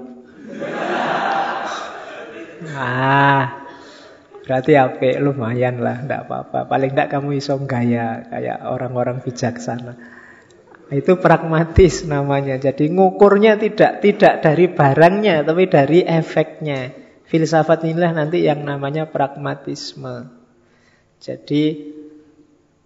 Ah, 2.72 3.68
berarti 4.48 4.72
apa? 4.80 5.20
Lumayan 5.20 5.84
lah, 5.84 6.00
tidak 6.00 6.24
apa-apa. 6.24 6.64
Paling 6.72 6.90
tidak 6.96 7.08
kamu 7.12 7.36
iso 7.36 7.60
gaya 7.68 8.24
kayak 8.32 8.64
orang-orang 8.64 9.20
bijaksana. 9.20 10.19
Itu 10.90 11.22
pragmatis 11.22 12.02
namanya. 12.02 12.58
Jadi 12.58 12.90
ngukurnya 12.90 13.62
tidak 13.62 14.02
tidak 14.02 14.42
dari 14.42 14.66
barangnya, 14.66 15.46
tapi 15.46 15.70
dari 15.70 16.02
efeknya. 16.02 16.90
Filsafat 17.30 17.86
inilah 17.86 18.10
nanti 18.10 18.42
yang 18.42 18.66
namanya 18.66 19.06
pragmatisme. 19.06 20.26
Jadi 21.22 21.94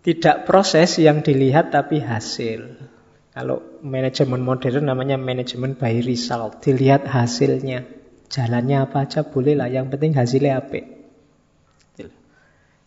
tidak 0.05 0.45
proses 0.45 1.01
yang 1.01 1.25
dilihat 1.25 1.73
tapi 1.73 2.05
hasil. 2.05 2.93
Kalau 3.33 3.81
manajemen 3.81 4.45
modern 4.45 4.85
namanya 4.85 5.17
manajemen 5.17 5.73
by 5.73 6.05
result. 6.05 6.61
Dilihat 6.61 7.09
hasilnya. 7.09 7.89
Jalannya 8.29 8.85
apa 8.85 9.09
aja 9.09 9.25
boleh 9.25 9.57
lah. 9.57 9.73
Yang 9.73 9.97
penting 9.97 10.13
hasilnya 10.13 10.61
apa. 10.61 11.04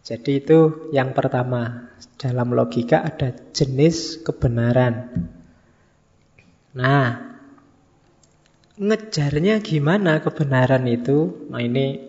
Jadi 0.07 0.39
itu 0.39 0.87
yang 0.95 1.11
pertama. 1.11 1.91
Dalam 2.15 2.55
logika 2.55 3.03
ada 3.03 3.35
jenis 3.51 4.23
kebenaran. 4.23 5.11
Nah, 6.71 7.35
ngejarnya 8.79 9.59
gimana 9.59 10.23
kebenaran 10.23 10.87
itu? 10.87 11.49
Nah 11.51 11.59
ini 11.59 11.99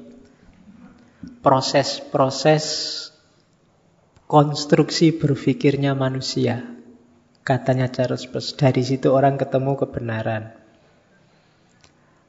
proses-proses 1.43 2.65
konstruksi 4.31 5.19
berpikirnya 5.19 5.99
manusia. 5.99 6.63
Katanya 7.43 7.91
Charles 7.91 8.31
Peirce, 8.31 8.55
dari 8.55 8.85
situ 8.87 9.11
orang 9.11 9.41
ketemu 9.41 9.75
kebenaran. 9.75 10.55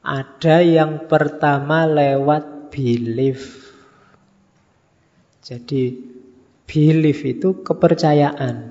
Ada 0.01 0.65
yang 0.65 1.05
pertama 1.11 1.85
lewat 1.85 2.73
belief. 2.73 3.68
Jadi 5.49 5.97
belief 6.69 7.25
itu 7.25 7.65
kepercayaan. 7.65 8.69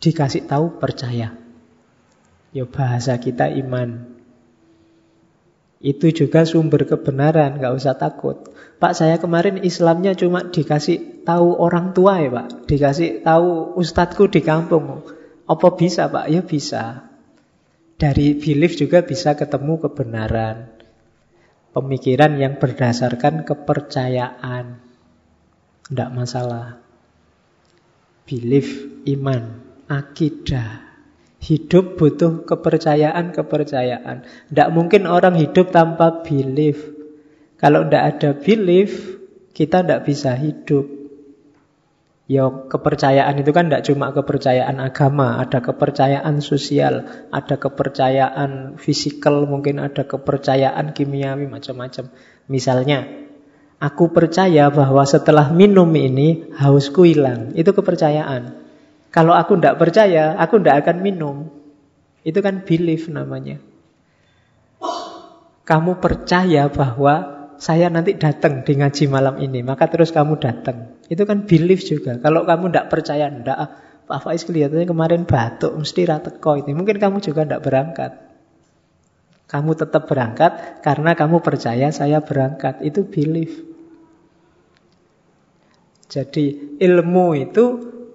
Dikasih 0.00 0.48
tahu 0.48 0.80
percaya. 0.80 1.36
Ya 2.56 2.64
bahasa 2.64 3.20
kita 3.20 3.52
iman. 3.60 4.08
Itu 5.84 6.08
juga 6.08 6.48
sumber 6.48 6.88
kebenaran, 6.88 7.60
nggak 7.60 7.76
usah 7.76 8.00
takut. 8.00 8.48
Pak 8.80 8.96
saya 8.96 9.20
kemarin 9.20 9.60
Islamnya 9.60 10.16
cuma 10.16 10.48
dikasih 10.48 11.20
tahu 11.28 11.60
orang 11.60 11.92
tua 11.92 12.16
ya 12.24 12.32
Pak, 12.32 12.64
dikasih 12.64 13.20
tahu 13.20 13.76
ustadzku 13.76 14.32
di 14.32 14.40
kampung. 14.40 15.04
Apa 15.44 15.68
bisa 15.76 16.08
Pak? 16.08 16.32
Ya 16.32 16.40
bisa. 16.40 17.12
Dari 18.00 18.40
belief 18.40 18.80
juga 18.80 19.04
bisa 19.04 19.36
ketemu 19.36 19.84
kebenaran. 19.84 20.64
Pemikiran 21.76 22.40
yang 22.40 22.56
berdasarkan 22.56 23.44
kepercayaan. 23.44 24.89
Tidak 25.90 26.10
masalah. 26.14 26.78
Belief, 28.22 28.86
iman, 29.10 29.58
akidah. 29.90 30.86
Hidup 31.42 31.98
butuh 31.98 32.46
kepercayaan-kepercayaan. 32.46 34.22
Tidak 34.22 34.68
mungkin 34.70 35.10
orang 35.10 35.34
hidup 35.34 35.74
tanpa 35.74 36.22
belief. 36.22 36.78
Kalau 37.58 37.90
tidak 37.90 38.04
ada 38.06 38.30
belief, 38.38 39.18
kita 39.50 39.82
tidak 39.82 40.06
bisa 40.06 40.38
hidup. 40.38 40.86
Ya 42.30 42.46
kepercayaan 42.46 43.42
itu 43.42 43.50
kan 43.50 43.66
tidak 43.66 43.82
cuma 43.90 44.14
kepercayaan 44.14 44.78
agama, 44.78 45.42
ada 45.42 45.58
kepercayaan 45.58 46.38
sosial, 46.38 47.26
ada 47.34 47.58
kepercayaan 47.58 48.78
fisikal, 48.78 49.50
mungkin 49.50 49.82
ada 49.82 50.06
kepercayaan 50.06 50.94
kimiawi 50.94 51.50
macam-macam. 51.50 52.14
Misalnya, 52.46 53.29
aku 53.80 54.12
percaya 54.12 54.68
bahwa 54.68 55.02
setelah 55.08 55.48
minum 55.50 55.88
ini 55.96 56.52
hausku 56.54 57.08
hilang. 57.08 57.56
Itu 57.56 57.72
kepercayaan. 57.72 58.60
Kalau 59.10 59.34
aku 59.34 59.58
tidak 59.58 59.80
percaya, 59.80 60.38
aku 60.38 60.60
tidak 60.62 60.86
akan 60.86 60.96
minum. 61.02 61.36
Itu 62.22 62.44
kan 62.44 62.62
belief 62.62 63.08
namanya. 63.10 63.58
Kamu 65.66 65.98
percaya 65.98 66.68
bahwa 66.70 67.40
saya 67.58 67.90
nanti 67.90 68.14
datang 68.16 68.62
di 68.62 68.78
ngaji 68.78 69.04
malam 69.10 69.36
ini, 69.42 69.64
maka 69.64 69.88
terus 69.90 70.14
kamu 70.14 70.38
datang. 70.38 71.00
Itu 71.10 71.26
kan 71.26 71.48
belief 71.48 71.82
juga. 71.82 72.20
Kalau 72.22 72.46
kamu 72.46 72.70
tidak 72.70 72.86
percaya, 72.92 73.26
tidak, 73.32 73.56
ah, 73.56 73.70
Pak 74.06 74.26
Faiz 74.26 74.42
kelihatannya 74.46 74.86
kemarin 74.86 75.22
batuk, 75.26 75.74
mesti 75.74 76.02
rateko 76.06 76.58
itu. 76.58 76.70
Mungkin 76.74 76.98
kamu 76.98 77.22
juga 77.22 77.46
tidak 77.46 77.62
berangkat. 77.62 78.12
Kamu 79.50 79.74
tetap 79.74 80.06
berangkat 80.06 80.82
karena 80.86 81.18
kamu 81.18 81.42
percaya 81.42 81.90
saya 81.90 82.22
berangkat. 82.22 82.86
Itu 82.86 83.06
belief. 83.06 83.69
Jadi 86.10 86.76
ilmu 86.82 87.38
itu 87.38 87.64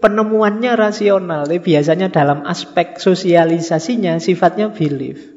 penemuannya 0.04 0.76
rasional, 0.76 1.48
tapi 1.48 1.64
biasanya 1.64 2.12
dalam 2.12 2.44
aspek 2.44 3.00
sosialisasinya 3.00 4.20
sifatnya 4.20 4.70
belief. 4.76 5.32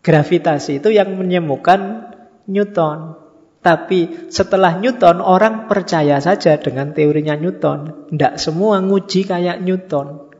Gravitasi 0.00 0.78
itu 0.78 0.94
yang 0.94 1.18
menyembuhkan 1.18 2.08
Newton. 2.46 3.18
Tapi 3.58 4.30
setelah 4.30 4.78
Newton, 4.78 5.18
orang 5.18 5.66
percaya 5.66 6.22
saja 6.22 6.54
dengan 6.56 6.94
teorinya 6.94 7.34
Newton. 7.34 8.08
Tidak 8.14 8.38
semua 8.38 8.78
nguji 8.78 9.26
kayak 9.26 9.58
Newton. 9.60 10.30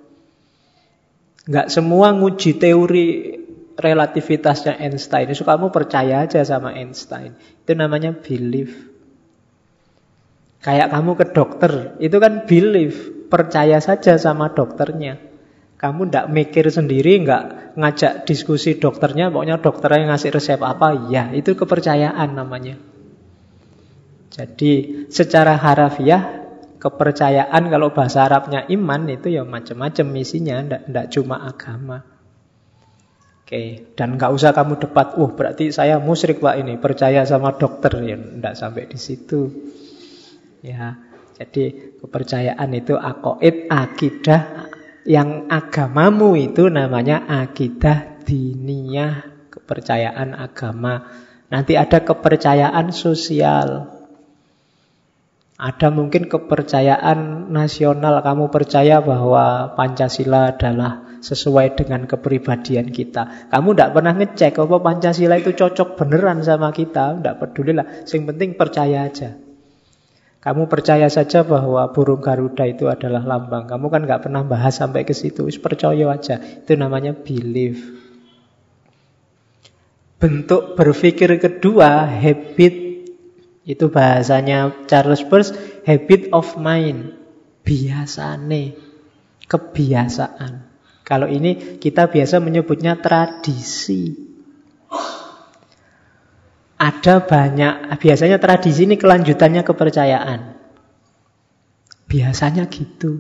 Nggak 1.51 1.69
semua 1.69 2.15
nguji 2.15 2.57
teori 2.57 3.07
relativitasnya 3.75 4.79
Einstein. 4.81 5.35
So, 5.35 5.43
kamu 5.43 5.75
percaya 5.75 6.25
aja 6.25 6.41
sama 6.47 6.73
Einstein. 6.73 7.35
Itu 7.67 7.75
namanya 7.77 8.15
belief. 8.15 8.88
Kayak 10.59 10.91
kamu 10.91 11.11
ke 11.15 11.27
dokter, 11.31 11.73
itu 12.03 12.17
kan 12.19 12.45
belief. 12.45 13.15
Percaya 13.29 13.77
saja 13.79 14.17
sama 14.17 14.57
dokternya. 14.57 15.21
Kamu 15.79 16.09
tidak 16.09 16.27
mikir 16.33 16.67
sendiri, 16.73 17.23
nggak 17.23 17.77
ngajak 17.79 18.27
diskusi 18.27 18.81
dokternya, 18.81 19.31
pokoknya 19.31 19.63
dokternya 19.63 20.11
ngasih 20.11 20.35
resep 20.35 20.59
apa, 20.65 21.07
ya 21.13 21.31
itu 21.31 21.55
kepercayaan 21.55 22.35
namanya. 22.35 22.81
Jadi 24.33 25.07
secara 25.13 25.55
harafiah 25.55 26.51
kepercayaan 26.83 27.63
kalau 27.71 27.95
bahasa 27.95 28.27
Arabnya 28.27 28.67
iman 28.71 29.07
itu 29.07 29.31
ya 29.31 29.47
macam-macam 29.47 30.07
misinya, 30.11 30.59
tidak 30.67 31.07
cuma 31.15 31.47
agama. 31.47 32.03
Oke, 33.45 33.95
dan 33.95 34.19
nggak 34.19 34.35
usah 34.35 34.51
kamu 34.53 34.83
debat, 34.83 35.15
uh 35.15 35.31
berarti 35.31 35.71
saya 35.71 36.03
musyrik 36.03 36.43
pak 36.43 36.59
ini, 36.59 36.75
percaya 36.77 37.23
sama 37.23 37.55
dokter 37.55 37.93
ya, 38.03 38.19
tidak 38.19 38.55
sampai 38.59 38.85
di 38.91 38.99
situ. 38.99 39.41
Ya, 40.59 40.99
jadi 41.39 41.95
kepercayaan 42.03 42.71
itu 42.75 42.99
akoid, 42.99 43.71
akidah, 43.71 44.69
yang 45.07 45.47
agamamu 45.49 46.35
itu 46.35 46.67
namanya 46.67 47.25
akidah 47.25 48.19
diniyah, 48.27 49.23
kepercayaan 49.49 50.35
agama. 50.35 51.09
Nanti 51.49 51.79
ada 51.79 52.05
kepercayaan 52.05 52.93
sosial. 52.93 53.89
Ada 55.59 55.91
mungkin 55.91 56.31
kepercayaan 56.31 57.51
nasional, 57.51 58.23
kamu 58.23 58.53
percaya 58.53 59.03
bahwa 59.03 59.75
Pancasila 59.75 60.55
adalah 60.55 61.19
sesuai 61.19 61.75
dengan 61.75 62.07
kepribadian 62.07 62.95
kita. 62.95 63.51
Kamu 63.51 63.75
tidak 63.75 63.91
pernah 63.91 64.15
ngecek 64.15 64.55
apa 64.55 64.77
Pancasila 64.79 65.35
itu 65.35 65.51
cocok 65.55 65.99
beneran 65.99 66.47
sama 66.47 66.71
kita, 66.71 67.19
tidak 67.19 67.43
peduli 67.43 67.75
lah. 67.75 68.07
Yang 68.07 68.23
penting 68.29 68.51
percaya 68.55 69.09
aja. 69.11 69.48
Kamu 70.39 70.71
percaya 70.71 71.11
saja 71.11 71.43
bahwa 71.43 71.91
burung 71.91 72.23
Garuda 72.23 72.63
itu 72.63 72.87
adalah 72.87 73.27
lambang. 73.27 73.67
Kamu 73.67 73.91
kan 73.91 74.07
nggak 74.07 74.31
pernah 74.31 74.47
bahas 74.47 74.79
sampai 74.79 75.03
ke 75.03 75.11
situ. 75.11 75.51
Percaya 75.59 76.07
aja. 76.15 76.39
Itu 76.39 76.79
namanya 76.79 77.11
belief. 77.11 77.83
Bentuk 80.23 80.79
berpikir 80.79 81.43
kedua, 81.43 82.07
habit. 82.07 82.75
Itu 83.67 83.91
bahasanya 83.91 84.87
Charles 84.87 85.27
Peirce, 85.27 85.55
habit 85.83 86.31
of 86.31 86.55
mind. 86.55 87.19
Biasane. 87.67 88.79
Kebiasaan. 89.51 90.53
Kalau 91.03 91.27
ini 91.27 91.81
kita 91.83 92.07
biasa 92.07 92.39
menyebutnya 92.39 93.01
tradisi. 93.01 94.28
Ada 96.79 97.27
banyak, 97.27 97.99
biasanya 97.99 98.39
tradisi 98.39 98.87
ini 98.87 98.95
kelanjutannya 98.95 99.67
kepercayaan. 99.67 100.41
Biasanya 102.07 102.71
gitu. 102.71 103.19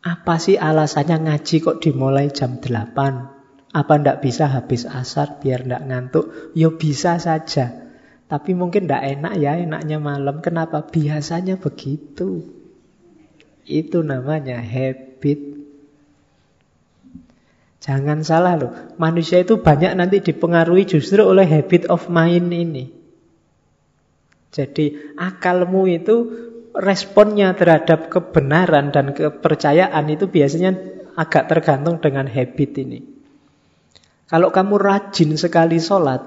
Apa 0.00 0.36
sih 0.36 0.56
alasannya 0.56 1.28
ngaji 1.28 1.56
kok 1.60 1.80
dimulai 1.84 2.32
jam 2.32 2.60
8? 2.60 3.72
Apa 3.74 3.92
ndak 4.00 4.20
bisa 4.20 4.48
habis 4.48 4.84
asar 4.84 5.40
biar 5.40 5.64
ndak 5.64 5.84
ngantuk? 5.88 6.24
Ya 6.56 6.72
bisa 6.72 7.20
saja. 7.20 7.84
Tapi 8.28 8.56
mungkin 8.56 8.88
ndak 8.88 9.04
enak 9.20 9.34
ya, 9.40 9.60
enaknya 9.60 10.00
malam. 10.00 10.40
Kenapa? 10.40 10.84
Biasanya 10.88 11.60
begitu. 11.60 12.48
Itu 13.64 14.04
namanya 14.04 14.60
habit. 14.60 15.63
Jangan 17.84 18.24
salah 18.24 18.56
loh, 18.56 18.72
manusia 18.96 19.44
itu 19.44 19.60
banyak 19.60 19.92
nanti 19.92 20.24
dipengaruhi 20.24 20.88
justru 20.88 21.20
oleh 21.20 21.44
habit 21.44 21.92
of 21.92 22.08
mind 22.08 22.48
ini. 22.48 22.88
Jadi 24.48 25.12
akalmu 25.20 25.84
itu 25.84 26.16
responnya 26.72 27.52
terhadap 27.52 28.08
kebenaran 28.08 28.88
dan 28.88 29.12
kepercayaan 29.12 30.08
itu 30.08 30.32
biasanya 30.32 30.80
agak 31.12 31.52
tergantung 31.52 32.00
dengan 32.00 32.24
habit 32.24 32.72
ini. 32.80 33.04
Kalau 34.32 34.48
kamu 34.48 34.80
rajin 34.80 35.36
sekali 35.36 35.76
sholat, 35.76 36.24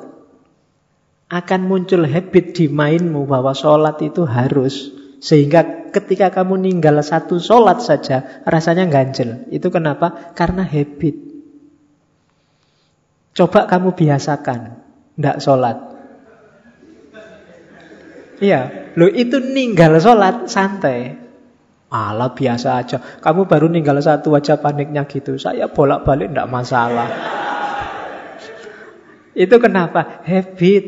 akan 1.27 1.61
muncul 1.65 2.05
habit 2.05 2.53
di 2.53 2.69
mindmu 2.69 3.25
bahwa 3.25 3.57
sholat 3.57 3.97
itu 4.05 4.29
harus. 4.29 4.93
Sehingga 5.17 5.89
ketika 5.89 6.29
kamu 6.29 6.61
ninggal 6.61 7.01
satu 7.01 7.41
sholat 7.41 7.81
saja, 7.81 8.45
rasanya 8.45 8.85
ganjel. 8.85 9.49
Itu 9.49 9.73
kenapa? 9.73 10.31
Karena 10.37 10.61
habit. 10.61 11.26
Coba 13.37 13.69
kamu 13.69 13.93
biasakan, 13.93 14.81
tidak 15.13 15.37
sholat. 15.45 15.77
Iya, 18.41 18.89
lo 18.97 19.05
itu 19.05 19.37
ninggal 19.37 20.01
sholat 20.01 20.49
santai. 20.49 21.13
Alah 21.93 22.33
biasa 22.33 22.81
aja. 22.81 22.97
Kamu 22.97 23.45
baru 23.45 23.69
ninggal 23.69 24.01
satu 24.01 24.33
aja 24.33 24.57
paniknya 24.57 25.05
gitu. 25.05 25.37
Saya 25.37 25.69
bolak-balik 25.69 26.33
tidak 26.33 26.49
masalah. 26.49 27.07
itu 29.37 29.55
kenapa? 29.61 30.25
Habit. 30.25 30.85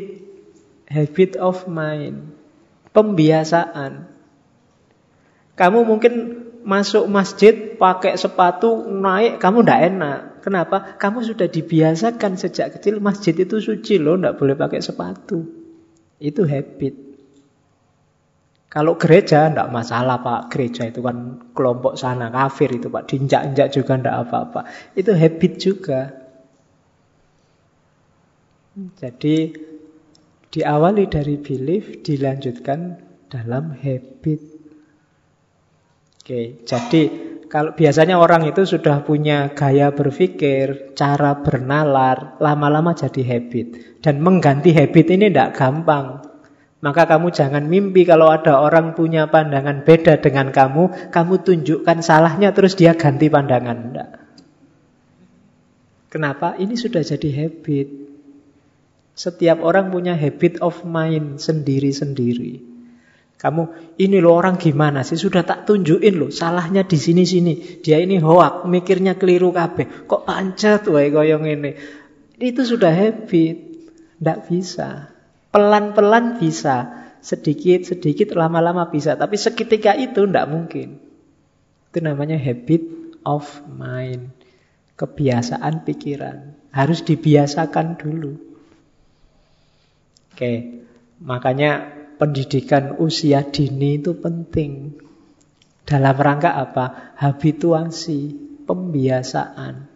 Habit 0.89 1.31
of 1.38 1.69
mind. 1.69 2.33
Pembiasaan. 2.91 4.09
Kamu 5.53 5.85
mungkin 5.85 6.38
masuk 6.63 7.07
masjid 7.07 7.75
pakai 7.75 8.15
sepatu 8.15 8.87
naik, 8.87 9.39
kamu 9.39 9.63
tidak 9.63 9.81
enak. 9.93 10.19
Kenapa? 10.39 10.95
Kamu 10.95 11.23
sudah 11.23 11.47
dibiasakan 11.51 12.39
sejak 12.39 12.79
kecil 12.79 13.03
masjid 13.03 13.35
itu 13.35 13.59
suci 13.59 13.99
loh, 13.99 14.15
tidak 14.15 14.35
boleh 14.39 14.55
pakai 14.55 14.79
sepatu. 14.79 15.43
Itu 16.19 16.47
habit. 16.47 17.09
Kalau 18.69 19.01
gereja 19.01 19.49
tidak 19.49 19.73
masalah 19.73 20.21
pak, 20.21 20.53
gereja 20.53 20.85
itu 20.85 21.01
kan 21.01 21.41
kelompok 21.57 21.97
sana 21.97 22.29
kafir 22.29 22.69
itu 22.69 22.93
pak, 22.93 23.09
diinjak-injak 23.09 23.73
juga 23.73 23.97
tidak 23.97 24.15
apa-apa. 24.29 24.61
Itu 24.93 25.17
habit 25.17 25.53
juga. 25.57 26.01
Jadi 29.01 29.35
diawali 30.53 31.03
dari 31.09 31.35
belief, 31.41 32.05
dilanjutkan 32.05 33.01
dalam 33.27 33.73
habit. 33.73 34.48
Oke, 36.29 36.61
jadi 36.61 37.01
kalau 37.49 37.73
biasanya 37.73 38.21
orang 38.21 38.45
itu 38.45 38.61
sudah 38.61 39.01
punya 39.01 39.49
gaya 39.57 39.89
berpikir, 39.89 40.93
cara 40.93 41.41
bernalar, 41.41 42.37
lama-lama 42.37 42.93
jadi 42.93 43.25
habit. 43.25 43.97
Dan 43.97 44.21
mengganti 44.21 44.69
habit 44.69 45.09
ini 45.09 45.33
tidak 45.33 45.57
gampang. 45.57 46.21
Maka 46.85 47.09
kamu 47.09 47.33
jangan 47.33 47.65
mimpi 47.65 48.05
kalau 48.05 48.29
ada 48.29 48.61
orang 48.61 48.93
punya 48.93 49.25
pandangan 49.25 49.81
beda 49.81 50.21
dengan 50.21 50.53
kamu, 50.53 51.09
kamu 51.09 51.33
tunjukkan 51.41 52.05
salahnya 52.05 52.53
terus 52.53 52.77
dia 52.77 52.93
ganti 52.93 53.25
pandangan. 53.25 53.89
Tidak. 53.89 54.09
Kenapa? 56.13 56.61
Ini 56.61 56.77
sudah 56.77 57.01
jadi 57.01 57.29
habit. 57.41 57.89
Setiap 59.17 59.65
orang 59.65 59.89
punya 59.89 60.13
habit 60.13 60.61
of 60.61 60.85
mind 60.85 61.41
sendiri-sendiri. 61.41 62.68
Kamu 63.39 63.95
ini 63.95 64.19
loh 64.19 64.36
orang 64.36 64.60
gimana 64.60 64.99
sih? 65.08 65.15
Sudah 65.15 65.47
tak 65.47 65.63
tunjukin 65.63 66.19
loh 66.19 66.28
salahnya 66.28 66.84
di 66.84 66.99
sini-sini. 66.99 67.80
Dia 67.80 68.04
ini 68.04 68.19
hoak, 68.19 68.67
mikirnya 68.67 69.15
keliru 69.15 69.56
kabeh. 69.56 70.12
Kok 70.12 70.28
pancet 70.28 70.84
wae 70.91 71.08
koyong 71.08 71.47
ini. 71.47 71.71
Itu 72.36 72.67
sudah 72.67 72.91
habit. 72.91 73.58
Tidak 74.19 74.39
bisa. 74.52 75.15
Pelan-pelan 75.56 76.36
bisa. 76.36 77.08
Sedikit-sedikit 77.23 78.36
lama-lama 78.36 78.91
bisa. 78.91 79.15
Tapi 79.15 79.39
seketika 79.39 79.95
itu 79.95 80.28
tidak 80.28 80.52
mungkin. 80.52 80.99
Itu 81.95 81.99
namanya 82.04 82.36
habit 82.36 82.84
of 83.23 83.47
mind. 83.71 84.36
Kebiasaan 84.99 85.88
pikiran. 85.88 86.60
Harus 86.75 87.08
dibiasakan 87.08 87.95
dulu. 87.95 88.36
Oke, 90.36 90.84
makanya 91.23 91.98
pendidikan 92.19 92.99
usia 92.99 93.47
dini 93.47 93.97
itu 93.97 94.13
penting. 94.19 94.99
Dalam 95.88 96.13
rangka 96.19 96.53
apa? 96.53 97.15
Habituasi, 97.17 98.36
pembiasaan. 98.67 99.88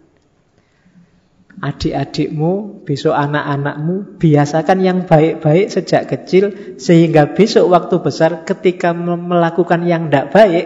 Adik-adikmu, 1.54 2.82
besok 2.82 3.14
anak-anakmu, 3.14 4.18
biasakan 4.18 4.80
yang 4.82 5.06
baik-baik 5.06 5.70
sejak 5.70 6.10
kecil, 6.10 6.76
sehingga 6.82 7.38
besok 7.38 7.70
waktu 7.70 8.02
besar 8.02 8.42
ketika 8.42 8.90
melakukan 8.98 9.86
yang 9.86 10.10
tidak 10.10 10.34
baik, 10.34 10.66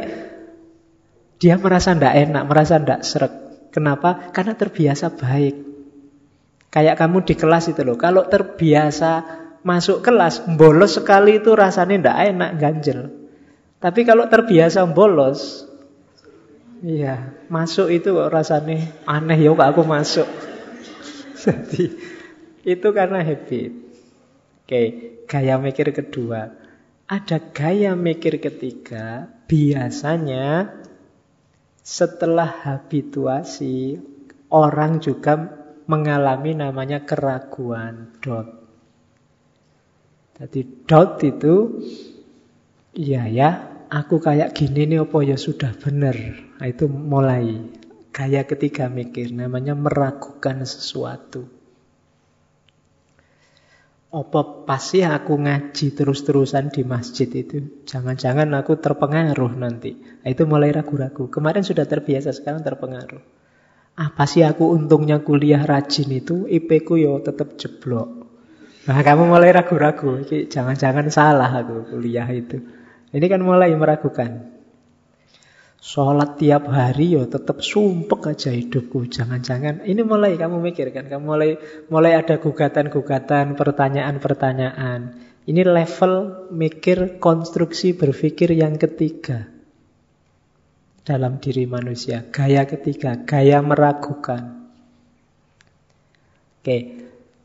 Dia 1.37 1.53
merasa 1.61 1.93
ndak 1.93 2.15
enak, 2.17 2.43
merasa 2.49 2.81
ndak 2.81 3.05
seret. 3.05 3.33
Kenapa? 3.69 4.33
Karena 4.33 4.57
terbiasa 4.57 5.13
baik. 5.13 5.55
Kayak 6.73 6.97
kamu 6.97 7.29
di 7.29 7.37
kelas 7.37 7.69
itu 7.69 7.85
loh. 7.85 7.93
Kalau 7.93 8.25
terbiasa 8.25 9.21
masuk 9.67 9.99
kelas, 9.99 10.47
bolos 10.55 10.95
sekali 10.95 11.43
itu 11.43 11.51
rasanya 11.51 12.07
ndak 12.07 12.17
enak, 12.31 12.51
ganjel. 12.55 13.01
Tapi 13.83 14.07
kalau 14.07 14.31
terbiasa 14.31 14.87
bolos, 14.87 15.67
iya, 16.79 17.35
masuk 17.51 17.91
itu 17.91 18.15
rasanya 18.31 18.87
aneh 19.03 19.35
ya 19.35 19.51
aku 19.51 19.83
masuk. 19.83 20.25
Jadi 21.43 21.83
itu 22.63 22.87
karena 22.95 23.19
habit. 23.19 23.75
Oke, 24.63 24.83
gaya 25.27 25.59
mikir 25.59 25.91
kedua. 25.91 26.47
Ada 27.07 27.39
gaya 27.51 27.95
mikir 27.95 28.39
ketiga, 28.39 29.31
biasanya 29.47 30.75
setelah 31.79 32.51
habituasi, 32.67 33.95
orang 34.51 34.99
juga 34.99 35.39
mengalami 35.87 36.51
namanya 36.51 37.07
keraguan, 37.07 38.11
dot. 38.19 38.66
Jadi 40.37 40.85
dot 40.85 41.17
itu, 41.25 41.81
iya 42.93 43.25
ya, 43.25 43.49
aku 43.89 44.21
kayak 44.21 44.53
gini 44.53 44.85
nih 44.85 45.01
apa 45.01 45.17
ya 45.25 45.33
sudah 45.33 45.73
benar. 45.73 46.13
Nah, 46.61 46.67
itu 46.69 46.85
mulai 46.85 47.73
gaya 48.13 48.45
ketiga 48.45 48.85
mikir, 48.85 49.33
namanya 49.33 49.73
meragukan 49.73 50.61
sesuatu. 50.61 51.49
Apa 54.13 54.63
pasti 54.63 55.01
aku 55.01 55.35
ngaji 55.41 55.97
terus-terusan 55.97 56.69
di 56.69 56.85
masjid 56.85 57.27
itu? 57.27 57.83
Jangan-jangan 57.89 58.47
aku 58.55 58.77
terpengaruh 58.77 59.57
nanti. 59.57 59.97
Nah, 59.97 60.29
itu 60.29 60.45
mulai 60.45 60.69
ragu-ragu. 60.69 61.33
Kemarin 61.33 61.65
sudah 61.65 61.89
terbiasa, 61.89 62.29
sekarang 62.29 62.61
terpengaruh. 62.61 63.21
Apa 63.97 64.29
sih 64.29 64.45
aku 64.45 64.69
untungnya 64.69 65.25
kuliah 65.25 65.65
rajin 65.65 66.13
itu, 66.13 66.45
IP 66.45 66.85
ku 66.85 67.01
yo 67.01 67.17
tetap 67.25 67.57
jeblok. 67.57 68.26
Nah, 68.87 69.03
kamu 69.03 69.27
mulai 69.27 69.51
ragu-ragu. 69.51 70.23
Jangan-jangan 70.23 71.11
salah 71.11 71.51
aku 71.51 71.91
kuliah 71.91 72.27
itu. 72.31 72.63
Ini 73.11 73.25
kan 73.27 73.43
mulai 73.43 73.75
meragukan. 73.75 74.55
Sholat 75.77 76.41
tiap 76.41 76.67
hari 76.73 77.15
ya 77.15 77.23
tetap 77.29 77.61
sumpek 77.63 78.33
aja 78.33 78.49
hidupku. 78.49 79.07
Jangan-jangan 79.11 79.85
ini 79.85 80.01
mulai 80.01 80.35
kamu 80.35 80.59
mikir 80.59 80.89
kan, 80.89 81.05
kamu 81.05 81.23
mulai 81.23 81.51
mulai 81.87 82.17
ada 82.17 82.41
gugatan-gugatan, 82.41 83.53
pertanyaan-pertanyaan. 83.53 85.15
Ini 85.47 85.61
level 85.63 86.13
mikir 86.51 87.23
konstruksi 87.23 87.95
berpikir 87.95 88.51
yang 88.51 88.75
ketiga 88.75 89.47
dalam 91.07 91.39
diri 91.39 91.63
manusia. 91.69 92.25
Gaya 92.27 92.67
ketiga, 92.67 93.23
gaya 93.23 93.63
meragukan. 93.63 94.67
Oke, 96.59 96.96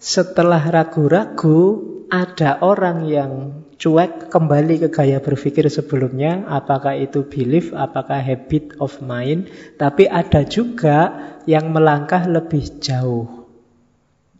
setelah 0.03 0.59
ragu-ragu 0.59 1.79
ada 2.11 2.59
orang 2.59 3.07
yang 3.07 3.63
cuek 3.79 4.35
kembali 4.35 4.83
ke 4.83 4.91
gaya 4.91 5.23
berpikir 5.23 5.71
sebelumnya, 5.71 6.43
apakah 6.51 6.99
itu 6.99 7.23
belief, 7.23 7.71
apakah 7.71 8.19
habit 8.19 8.75
of 8.83 8.99
mind, 8.99 9.47
tapi 9.79 10.11
ada 10.11 10.43
juga 10.43 11.31
yang 11.47 11.71
melangkah 11.71 12.27
lebih 12.27 12.83
jauh, 12.83 13.47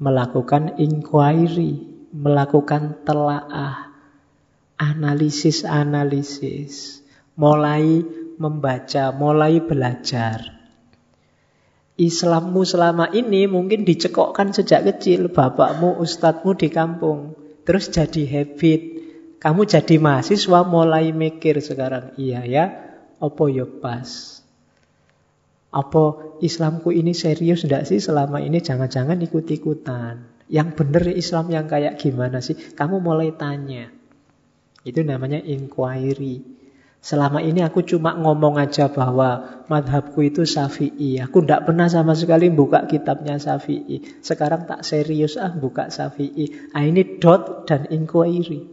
melakukan 0.03 0.83
inquiry, 0.83 1.79
melakukan 2.11 2.99
telaah, 3.07 3.95
analisis-analisis, 4.83 7.07
mulai 7.39 8.03
membaca, 8.35 9.15
mulai 9.15 9.63
belajar. 9.63 10.62
Islammu 12.01 12.65
selama 12.65 13.13
ini 13.13 13.45
mungkin 13.45 13.85
dicekokkan 13.85 14.57
sejak 14.57 14.89
kecil, 14.89 15.29
bapakmu, 15.29 16.01
ustadzmu 16.01 16.57
di 16.57 16.73
kampung. 16.73 17.37
Terus 17.69 17.93
jadi 17.93 18.25
habit. 18.25 18.81
Kamu 19.43 19.67
jadi 19.67 19.99
mahasiswa 19.99 20.63
mulai 20.65 21.11
mikir 21.11 21.59
sekarang, 21.59 22.15
iya 22.15 22.47
ya, 22.47 22.65
apa 23.19 23.45
ya 23.51 23.67
pas? 23.67 24.39
Apa 25.75 26.37
Islamku 26.39 26.95
ini 26.95 27.11
serius 27.11 27.67
enggak 27.67 27.91
sih 27.91 27.99
selama 27.99 28.39
ini 28.39 28.63
jangan-jangan 28.63 29.19
ikut-ikutan. 29.19 30.47
Yang 30.53 30.69
benar 30.79 31.05
Islam 31.11 31.49
yang 31.49 31.67
kayak 31.67 31.99
gimana 31.99 32.39
sih? 32.45 32.55
Kamu 32.55 33.01
mulai 33.01 33.35
tanya. 33.35 33.89
Itu 34.85 35.01
namanya 35.03 35.41
inquiry. 35.41 36.52
Selama 37.03 37.43
ini 37.43 37.67
aku 37.67 37.83
cuma 37.83 38.15
ngomong 38.15 38.63
aja 38.63 38.87
bahwa 38.87 39.59
madhabku 39.67 40.23
itu 40.23 40.47
syafi'i. 40.47 41.19
Aku 41.19 41.43
tidak 41.43 41.67
pernah 41.67 41.91
sama 41.91 42.15
sekali 42.15 42.47
buka 42.47 42.87
kitabnya 42.87 43.43
syafi'i. 43.43 44.23
Sekarang 44.23 44.71
tak 44.71 44.87
serius 44.87 45.35
ah 45.35 45.51
buka 45.51 45.91
syafi'i. 45.91 46.71
Ah 46.71 46.87
ini 46.87 47.19
dot 47.19 47.67
dan 47.67 47.91
inquiry. 47.91 48.71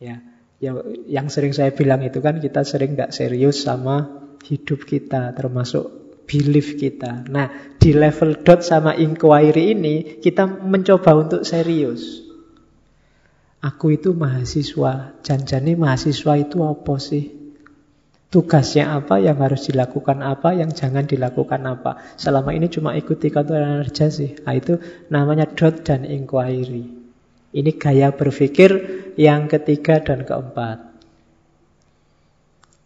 Ya, 0.00 0.24
ya, 0.56 0.72
yang 1.04 1.28
sering 1.28 1.52
saya 1.52 1.68
bilang 1.76 2.00
itu 2.00 2.24
kan 2.24 2.40
kita 2.40 2.64
sering 2.64 2.96
tidak 2.96 3.12
serius 3.12 3.60
sama 3.60 4.08
hidup 4.48 4.88
kita, 4.88 5.36
termasuk 5.36 6.16
belief 6.24 6.80
kita. 6.80 7.28
Nah, 7.28 7.76
di 7.76 7.92
level 7.92 8.40
dot 8.40 8.64
sama 8.64 8.96
inquiry 8.96 9.76
ini 9.76 10.16
kita 10.16 10.48
mencoba 10.48 11.12
untuk 11.12 11.44
serius. 11.44 12.21
Aku 13.62 13.94
itu 13.94 14.10
mahasiswa. 14.10 15.14
Janjani 15.22 15.78
mahasiswa 15.78 16.34
itu 16.34 16.66
apa 16.66 16.98
sih? 16.98 17.30
Tugasnya 18.26 18.96
apa, 18.98 19.22
yang 19.22 19.38
harus 19.38 19.70
dilakukan 19.70 20.18
apa, 20.18 20.50
yang 20.56 20.74
jangan 20.74 21.06
dilakukan 21.06 21.62
apa. 21.62 22.02
Selama 22.18 22.50
ini 22.50 22.66
cuma 22.66 22.98
ikuti 22.98 23.30
kantor 23.30 23.86
aja 23.86 24.10
sih. 24.10 24.34
Nah, 24.42 24.58
itu 24.58 24.82
namanya 25.14 25.46
dot 25.46 25.86
dan 25.86 26.02
inquiry. 26.02 26.90
Ini 27.52 27.70
gaya 27.78 28.10
berpikir 28.10 28.70
yang 29.20 29.46
ketiga 29.46 30.02
dan 30.02 30.24
keempat. 30.24 30.80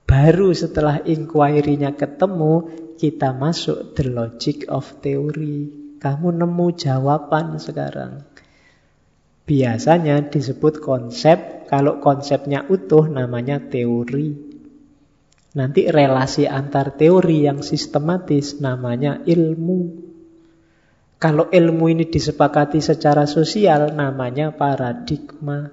Baru 0.04 0.50
setelah 0.52 1.00
inquiry-nya 1.06 1.94
ketemu, 1.94 2.68
kita 2.98 3.32
masuk 3.32 3.94
the 3.94 4.10
logic 4.10 4.66
of 4.66 4.84
theory. 5.00 5.70
Kamu 6.02 6.36
nemu 6.36 6.66
jawaban 6.74 7.62
sekarang. 7.62 8.25
Biasanya 9.46 10.26
disebut 10.26 10.82
konsep, 10.82 11.70
kalau 11.70 12.02
konsepnya 12.02 12.66
utuh 12.66 13.06
namanya 13.06 13.62
teori. 13.62 14.34
Nanti 15.54 15.86
relasi 15.86 16.50
antar 16.50 16.98
teori 16.98 17.46
yang 17.46 17.62
sistematis 17.62 18.58
namanya 18.58 19.22
ilmu. 19.22 20.02
Kalau 21.16 21.48
ilmu 21.48 21.86
ini 21.88 22.10
disepakati 22.10 22.82
secara 22.82 23.24
sosial 23.24 23.94
namanya 23.94 24.50
paradigma. 24.50 25.70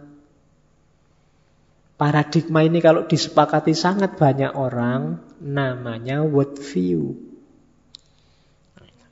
Paradigma 1.97 2.62
ini 2.62 2.77
kalau 2.77 3.09
disepakati 3.09 3.73
sangat 3.73 4.15
banyak 4.15 4.53
orang 4.53 5.17
namanya 5.41 6.21
worldview. 6.21 7.12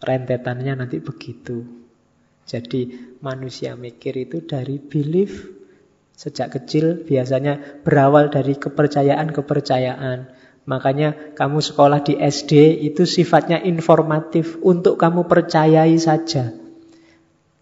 Rentetannya 0.02 0.86
nanti 0.86 1.02
begitu. 1.02 1.81
Jadi 2.45 3.15
manusia 3.21 3.77
mikir 3.77 4.17
itu 4.17 4.43
dari 4.43 4.82
belief 4.82 5.62
sejak 6.17 6.54
kecil 6.54 7.01
biasanya 7.01 7.82
berawal 7.82 8.30
dari 8.30 8.58
kepercayaan-kepercayaan. 8.58 10.30
Makanya 10.69 11.34
kamu 11.34 11.58
sekolah 11.58 12.06
di 12.06 12.21
SD 12.21 12.86
itu 12.86 13.10
sifatnya 13.10 13.58
informatif 13.65 14.62
untuk 14.62 15.01
kamu 15.01 15.25
percayai 15.25 15.97
saja. 15.97 16.54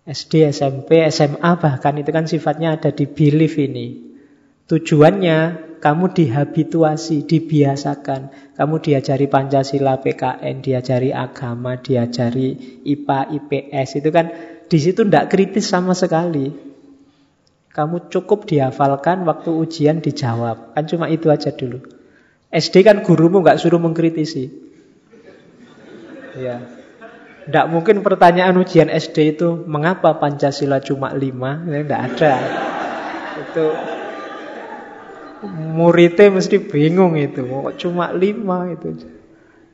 SD, 0.09 0.51
SMP, 0.51 1.05
SMA 1.07 1.51
bahkan 1.61 1.95
itu 1.95 2.09
kan 2.11 2.25
sifatnya 2.27 2.75
ada 2.75 2.91
di 2.91 3.07
belief 3.07 3.55
ini. 3.55 4.09
Tujuannya 4.67 5.69
kamu 5.79 6.11
dihabituasi, 6.11 7.23
dibiasakan. 7.23 8.53
Kamu 8.59 8.83
diajari 8.83 9.31
Pancasila, 9.31 10.03
PKN, 10.03 10.59
diajari 10.59 11.15
agama, 11.15 11.79
diajari 11.79 12.81
IPA, 12.83 13.19
IPS. 13.39 14.03
Itu 14.03 14.11
kan 14.11 14.27
di 14.69 14.77
situ 14.77 15.01
tidak 15.01 15.33
kritis 15.33 15.65
sama 15.65 15.97
sekali. 15.97 16.53
Kamu 17.73 18.09
cukup 18.13 18.45
dihafalkan 18.45 19.25
waktu 19.25 19.49
ujian 19.49 20.01
dijawab. 20.01 20.77
Kan 20.77 20.85
cuma 20.85 21.09
itu 21.09 21.33
aja 21.33 21.49
dulu. 21.49 21.81
SD 22.49 22.85
kan 22.85 23.01
gurumu 23.01 23.41
nggak 23.41 23.57
suruh 23.61 23.81
mengkritisi. 23.81 24.49
Ya. 26.37 26.65
Tidak 27.49 27.65
mungkin 27.65 28.05
pertanyaan 28.05 28.57
ujian 28.61 28.93
SD 28.93 29.37
itu 29.37 29.65
mengapa 29.65 30.21
Pancasila 30.21 30.77
cuma 30.85 31.17
lima? 31.17 31.57
Tidak 31.65 31.99
ada. 32.13 32.33
Itu 33.41 33.65
muridnya 35.49 36.29
mesti 36.29 36.61
bingung 36.61 37.17
itu. 37.17 37.41
Cuma 37.81 38.13
lima 38.13 38.69
itu. 38.69 39.18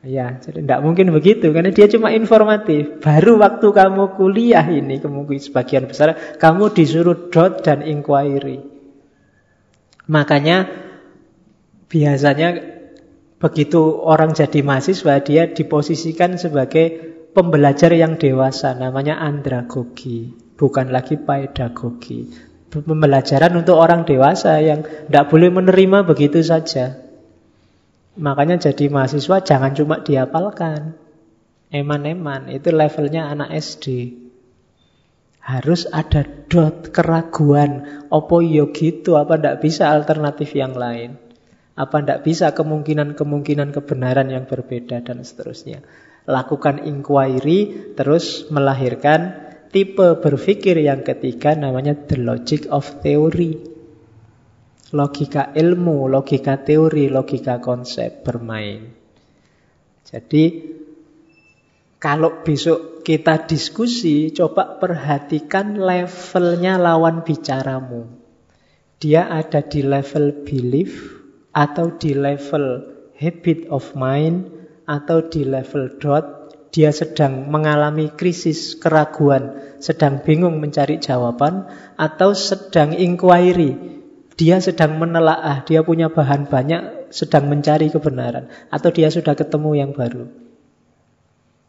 Ya, 0.06 0.38
jadi 0.38 0.62
tidak 0.62 0.86
mungkin 0.86 1.10
begitu 1.10 1.49
karena 1.49 1.74
dia 1.74 1.89
cuma 1.89 2.14
informatif. 2.14 3.01
Baru 3.01 3.41
waktu 3.41 3.74
kamu 3.74 4.14
kuliah 4.14 4.62
ini, 4.70 5.01
kemungkinan 5.01 5.41
sebagian 5.41 5.89
besar 5.89 6.38
kamu 6.38 6.70
disuruh 6.78 7.34
dot 7.34 7.66
dan 7.66 7.82
inquiry. 7.82 8.62
Makanya 10.06 10.70
biasanya 11.89 12.62
begitu 13.41 13.82
orang 14.06 14.38
jadi 14.38 14.62
mahasiswa, 14.62 15.26
dia 15.26 15.49
diposisikan 15.49 16.38
sebagai 16.38 17.18
pembelajar 17.34 17.89
yang 17.89 18.22
dewasa, 18.22 18.78
namanya 18.78 19.18
andragogi, 19.18 20.38
bukan 20.53 20.93
lagi 20.93 21.18
pedagogi. 21.18 22.30
Pembelajaran 22.70 23.58
untuk 23.58 23.82
orang 23.82 24.06
dewasa 24.06 24.62
yang 24.62 24.86
tidak 24.86 25.34
boleh 25.34 25.49
menerima 25.49 26.06
begitu 26.06 26.45
saja. 26.45 27.05
Makanya 28.16 28.72
jadi 28.72 28.88
mahasiswa 28.88 29.43
jangan 29.43 29.76
cuma 29.76 29.99
diapalkan. 29.99 30.95
Eman-eman, 31.68 32.47
itu 32.47 32.72
levelnya 32.72 33.28
anak 33.28 33.51
SD. 33.59 34.16
Harus 35.43 35.86
ada 35.91 36.24
dot 36.24 36.95
keraguan. 36.95 38.05
Opo 38.07 38.39
yo 38.39 38.47
iya 38.47 38.66
gitu, 38.72 39.20
apa 39.20 39.36
ndak 39.36 39.59
bisa 39.59 39.91
alternatif 39.91 40.55
yang 40.55 40.74
lain? 40.74 41.20
Apa 41.76 41.99
ndak 41.99 42.24
bisa 42.24 42.55
kemungkinan-kemungkinan 42.55 43.76
kebenaran 43.76 44.32
yang 44.32 44.47
berbeda 44.47 45.03
dan 45.03 45.20
seterusnya. 45.22 45.84
Lakukan 46.24 46.88
inquiry, 46.88 47.93
terus 47.99 48.47
melahirkan 48.47 49.45
tipe 49.76 50.24
berpikir 50.24 50.80
yang 50.80 51.03
ketiga 51.03 51.51
namanya 51.53 51.99
the 52.07 52.16
logic 52.16 52.66
of 52.72 52.88
theory. 53.03 53.75
Logika 54.96 55.52
ilmu, 55.52 56.08
logika 56.08 56.64
teori, 56.64 57.12
logika 57.12 57.60
konsep 57.60 58.24
bermain. 58.24 58.96
Jadi 60.08 60.43
kalau 62.00 62.46
besok 62.48 63.04
kita 63.04 63.43
diskusi, 63.43 64.32
coba 64.32 64.80
perhatikan 64.80 65.76
levelnya 65.76 66.80
lawan 66.80 67.28
bicaramu. 67.28 68.08
Dia 69.04 69.28
ada 69.28 69.60
di 69.60 69.84
level 69.84 70.48
belief 70.48 70.96
atau 71.52 72.00
di 72.00 72.16
level 72.16 72.66
habit 73.20 73.68
of 73.68 73.91
mind 74.00 74.48
atau 74.88 75.28
di 75.28 75.43
level 75.43 76.00
dot 76.00 76.46
dia 76.76 76.91
sedang 76.91 77.48
mengalami 77.48 78.12
krisis 78.12 78.76
keraguan, 78.76 79.56
sedang 79.80 80.20
bingung 80.20 80.60
mencari 80.60 81.00
jawaban, 81.00 81.72
atau 81.96 82.36
sedang 82.36 82.91
inquiry, 82.91 84.04
dia 84.36 84.60
sedang 84.60 85.00
menelaah, 85.00 85.64
dia 85.64 85.80
punya 85.84 86.12
bahan 86.12 86.52
banyak, 86.52 87.12
sedang 87.12 87.48
mencari 87.48 87.88
kebenaran, 87.88 88.52
atau 88.68 88.92
dia 88.92 89.08
sudah 89.08 89.32
ketemu 89.32 89.80
yang 89.80 89.92
baru. 89.96 90.28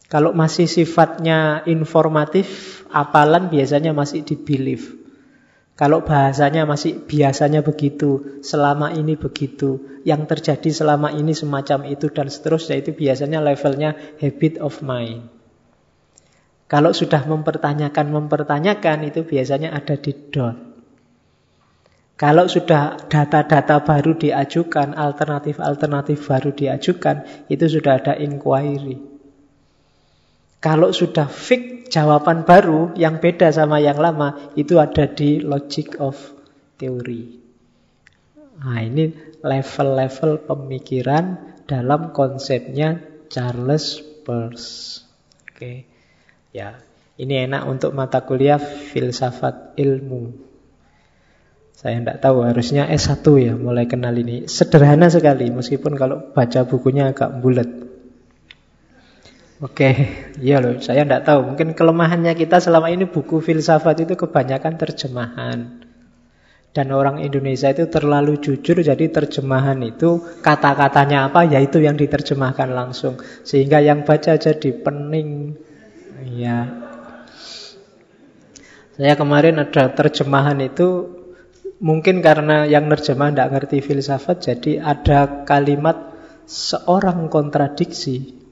Kalau 0.06 0.34
masih 0.34 0.70
sifatnya 0.70 1.62
informatif, 1.66 2.82
apalan 2.90 3.50
biasanya 3.50 3.90
masih 3.90 4.22
di 4.22 4.38
belief. 4.38 4.94
Kalau 5.76 6.02
bahasanya 6.02 6.64
masih 6.64 7.04
biasanya 7.04 7.60
begitu, 7.60 8.40
selama 8.40 8.94
ini 8.96 9.14
begitu, 9.14 10.00
yang 10.08 10.24
terjadi 10.24 10.72
selama 10.72 11.12
ini 11.12 11.36
semacam 11.36 11.84
itu 11.90 12.08
dan 12.08 12.32
seterusnya 12.32 12.80
itu 12.80 12.96
biasanya 12.96 13.44
levelnya 13.44 13.92
habit 14.18 14.56
of 14.62 14.80
mind. 14.80 15.28
Kalau 16.66 16.90
sudah 16.90 17.22
mempertanyakan 17.28 18.10
mempertanyakan 18.10 19.06
itu 19.06 19.22
biasanya 19.22 19.70
ada 19.70 19.94
di 19.94 20.10
dot. 20.32 20.65
Kalau 22.16 22.48
sudah 22.48 22.96
data-data 23.12 23.84
baru 23.84 24.16
diajukan, 24.16 24.96
alternatif-alternatif 24.96 26.16
baru 26.24 26.50
diajukan, 26.56 27.28
itu 27.52 27.68
sudah 27.68 28.00
ada 28.00 28.16
inquiry. 28.16 28.96
Kalau 30.64 30.96
sudah 30.96 31.28
fix 31.28 31.92
jawaban 31.92 32.48
baru 32.48 32.96
yang 32.96 33.20
beda 33.20 33.52
sama 33.52 33.84
yang 33.84 34.00
lama, 34.00 34.48
itu 34.56 34.80
ada 34.80 35.04
di 35.04 35.44
logic 35.44 36.00
of 36.00 36.16
theory. 36.80 37.36
Nah, 38.64 38.80
ini 38.80 39.12
level-level 39.44 40.48
pemikiran 40.48 41.36
dalam 41.68 42.16
konsepnya 42.16 42.96
Charles 43.28 44.00
Peirce. 44.24 45.04
Oke. 45.52 45.84
Ya, 46.56 46.80
ini 47.20 47.44
enak 47.44 47.68
untuk 47.68 47.92
mata 47.92 48.24
kuliah 48.24 48.56
filsafat 48.56 49.76
ilmu. 49.76 50.55
Saya 51.76 52.00
tidak 52.00 52.24
tahu, 52.24 52.40
harusnya 52.40 52.88
S1 52.88 53.20
ya 53.36 53.52
mulai 53.52 53.84
kenal 53.84 54.16
ini. 54.16 54.48
Sederhana 54.48 55.12
sekali, 55.12 55.52
meskipun 55.52 55.92
kalau 55.92 56.32
baca 56.32 56.64
bukunya 56.64 57.12
agak 57.12 57.36
bulat. 57.44 57.68
Oke, 59.60 59.88
iya 60.40 60.60
loh, 60.60 60.80
saya 60.80 61.04
tidak 61.04 61.28
tahu. 61.28 61.52
Mungkin 61.52 61.76
kelemahannya 61.76 62.32
kita 62.32 62.64
selama 62.64 62.88
ini 62.88 63.04
buku 63.04 63.44
filsafat 63.44 64.08
itu 64.08 64.16
kebanyakan 64.16 64.80
terjemahan. 64.80 65.84
Dan 66.76 66.92
orang 66.92 67.24
Indonesia 67.24 67.72
itu 67.72 67.88
terlalu 67.88 68.36
jujur, 68.36 68.80
jadi 68.80 69.08
terjemahan 69.08 69.80
itu 69.80 70.20
kata-katanya 70.44 71.32
apa, 71.32 71.48
ya 71.48 71.56
itu 71.60 71.80
yang 71.80 71.96
diterjemahkan 71.96 72.68
langsung. 72.68 73.16
Sehingga 73.44 73.80
yang 73.80 74.04
baca 74.04 74.36
jadi 74.36 74.70
pening. 74.76 75.56
Iya. 76.24 76.68
Saya 79.00 79.12
kemarin 79.16 79.56
ada 79.56 79.88
terjemahan 79.92 80.60
itu, 80.60 81.15
mungkin 81.78 82.24
karena 82.24 82.64
yang 82.68 82.88
nerjemah 82.88 83.32
tidak 83.32 83.50
ngerti 83.52 83.78
filsafat, 83.84 84.36
jadi 84.42 84.82
ada 84.82 85.44
kalimat 85.48 86.14
seorang 86.46 87.28
kontradiksi 87.28 88.46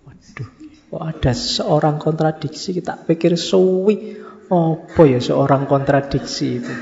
Kok 0.95 1.03
ada 1.03 1.35
seorang 1.35 1.99
kontradiksi, 1.99 2.71
kita 2.71 3.03
pikir 3.03 3.35
suwi. 3.35 4.15
Apa 4.47 5.03
ya 5.11 5.19
seorang 5.19 5.67
kontradiksi 5.67 6.63
itu? 6.63 6.75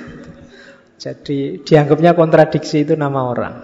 Jadi 1.01 1.65
dianggapnya 1.65 2.13
kontradiksi 2.13 2.85
itu 2.85 2.93
nama 2.93 3.25
orang. 3.25 3.55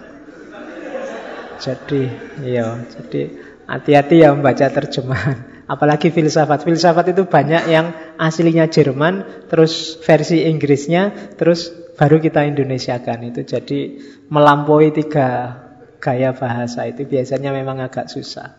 Jadi, 1.60 2.08
iya, 2.48 2.80
jadi 2.80 3.20
hati-hati 3.68 4.24
ya 4.24 4.32
membaca 4.32 4.72
terjemahan. 4.72 5.68
Apalagi 5.68 6.08
filsafat. 6.08 6.64
Filsafat 6.64 7.12
itu 7.12 7.28
banyak 7.28 7.68
yang 7.68 7.92
aslinya 8.16 8.72
Jerman, 8.72 9.44
terus 9.52 10.00
versi 10.00 10.48
Inggrisnya, 10.48 11.12
terus 11.36 11.76
baru 11.98 12.22
kita 12.22 12.46
Indonesiakan. 12.46 13.34
Itu 13.34 13.42
jadi 13.42 13.98
melampaui 14.30 14.94
tiga 14.94 15.58
gaya 15.98 16.30
bahasa 16.30 16.86
itu 16.86 17.02
biasanya 17.04 17.50
memang 17.50 17.82
agak 17.82 18.06
susah. 18.06 18.54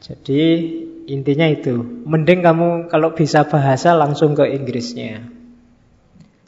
Jadi 0.00 0.40
intinya 1.12 1.44
itu, 1.44 1.76
mending 2.08 2.40
kamu 2.40 2.88
kalau 2.88 3.12
bisa 3.12 3.44
bahasa 3.44 3.92
langsung 3.92 4.32
ke 4.32 4.48
Inggrisnya. 4.48 5.20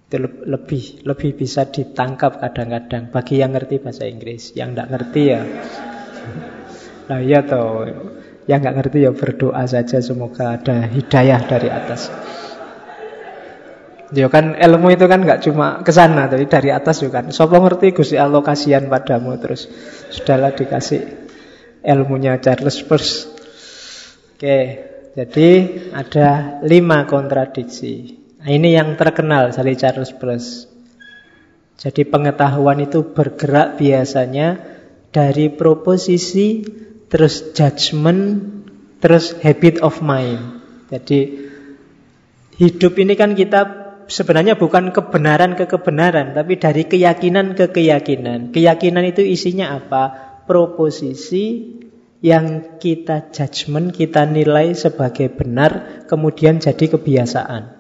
Itu 0.09 0.25
lebih 0.25 1.05
lebih 1.05 1.37
bisa 1.37 1.69
ditangkap 1.69 2.41
kadang-kadang 2.41 3.13
bagi 3.13 3.45
yang 3.45 3.53
ngerti 3.53 3.85
bahasa 3.85 4.09
Inggris. 4.09 4.57
Yang 4.57 4.69
tidak 4.73 4.89
ngerti 4.97 5.23
ya, 5.29 5.41
nah 7.13 7.21
iya 7.21 7.41
toh, 7.45 7.85
yang 8.49 8.65
nggak 8.65 8.77
ngerti 8.81 8.99
ya 9.05 9.13
berdoa 9.13 9.65
saja 9.69 10.01
semoga 10.01 10.57
ada 10.57 10.89
hidayah 10.89 11.41
dari 11.45 11.69
atas. 11.69 12.09
Ya 14.09 14.33
kan 14.33 14.57
ilmu 14.57 14.89
itu 14.89 15.05
kan 15.05 15.21
nggak 15.21 15.45
cuma 15.45 15.85
ke 15.85 15.93
sana, 15.93 16.33
tapi 16.33 16.49
dari 16.49 16.73
atas 16.73 17.05
juga 17.05 17.21
kan. 17.21 17.29
Sopo 17.29 17.61
ngerti 17.61 17.93
Gusti 17.93 18.17
Allah 18.17 18.41
kasihan 18.41 18.89
padamu 18.89 19.37
terus 19.37 19.69
sudahlah 20.09 20.57
dikasih 20.57 21.05
ilmunya 21.85 22.41
Charles 22.41 22.81
Peirce 22.85 23.39
Oke, 24.39 24.61
jadi 25.19 25.51
ada 25.91 26.63
lima 26.63 27.11
kontradiksi. 27.11 28.23
Nah, 28.39 28.55
ini 28.55 28.71
yang 28.71 28.95
terkenal 28.95 29.51
dari 29.51 29.75
Charles 29.75 30.15
Peirce. 30.15 30.71
Jadi 31.75 32.07
pengetahuan 32.07 32.79
itu 32.87 33.03
bergerak 33.03 33.83
biasanya 33.83 34.63
dari 35.11 35.51
proposisi, 35.51 36.63
terus 37.11 37.51
judgment, 37.51 38.47
terus 39.03 39.35
habit 39.43 39.83
of 39.83 39.99
mind. 40.07 40.63
Jadi 40.87 41.51
hidup 42.63 42.95
ini 42.95 43.19
kan 43.19 43.35
kita 43.35 43.88
sebenarnya 44.09 44.57
bukan 44.57 44.91
kebenaran 44.91 45.55
ke 45.55 45.69
kebenaran, 45.69 46.33
tapi 46.33 46.57
dari 46.57 46.89
keyakinan 46.89 47.55
ke 47.55 47.71
keyakinan. 47.71 48.51
Keyakinan 48.51 49.05
itu 49.07 49.23
isinya 49.23 49.77
apa? 49.77 50.35
Proposisi, 50.49 51.79
yang 52.19 52.79
kita 52.83 53.31
judgment, 53.31 53.95
kita 53.95 54.27
nilai 54.27 54.75
sebagai 54.75 55.31
benar, 55.31 56.03
kemudian 56.11 56.59
jadi 56.59 56.91
kebiasaan. 56.91 57.79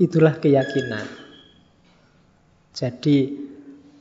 Itulah 0.00 0.40
keyakinan. 0.40 1.04
Jadi 2.76 3.44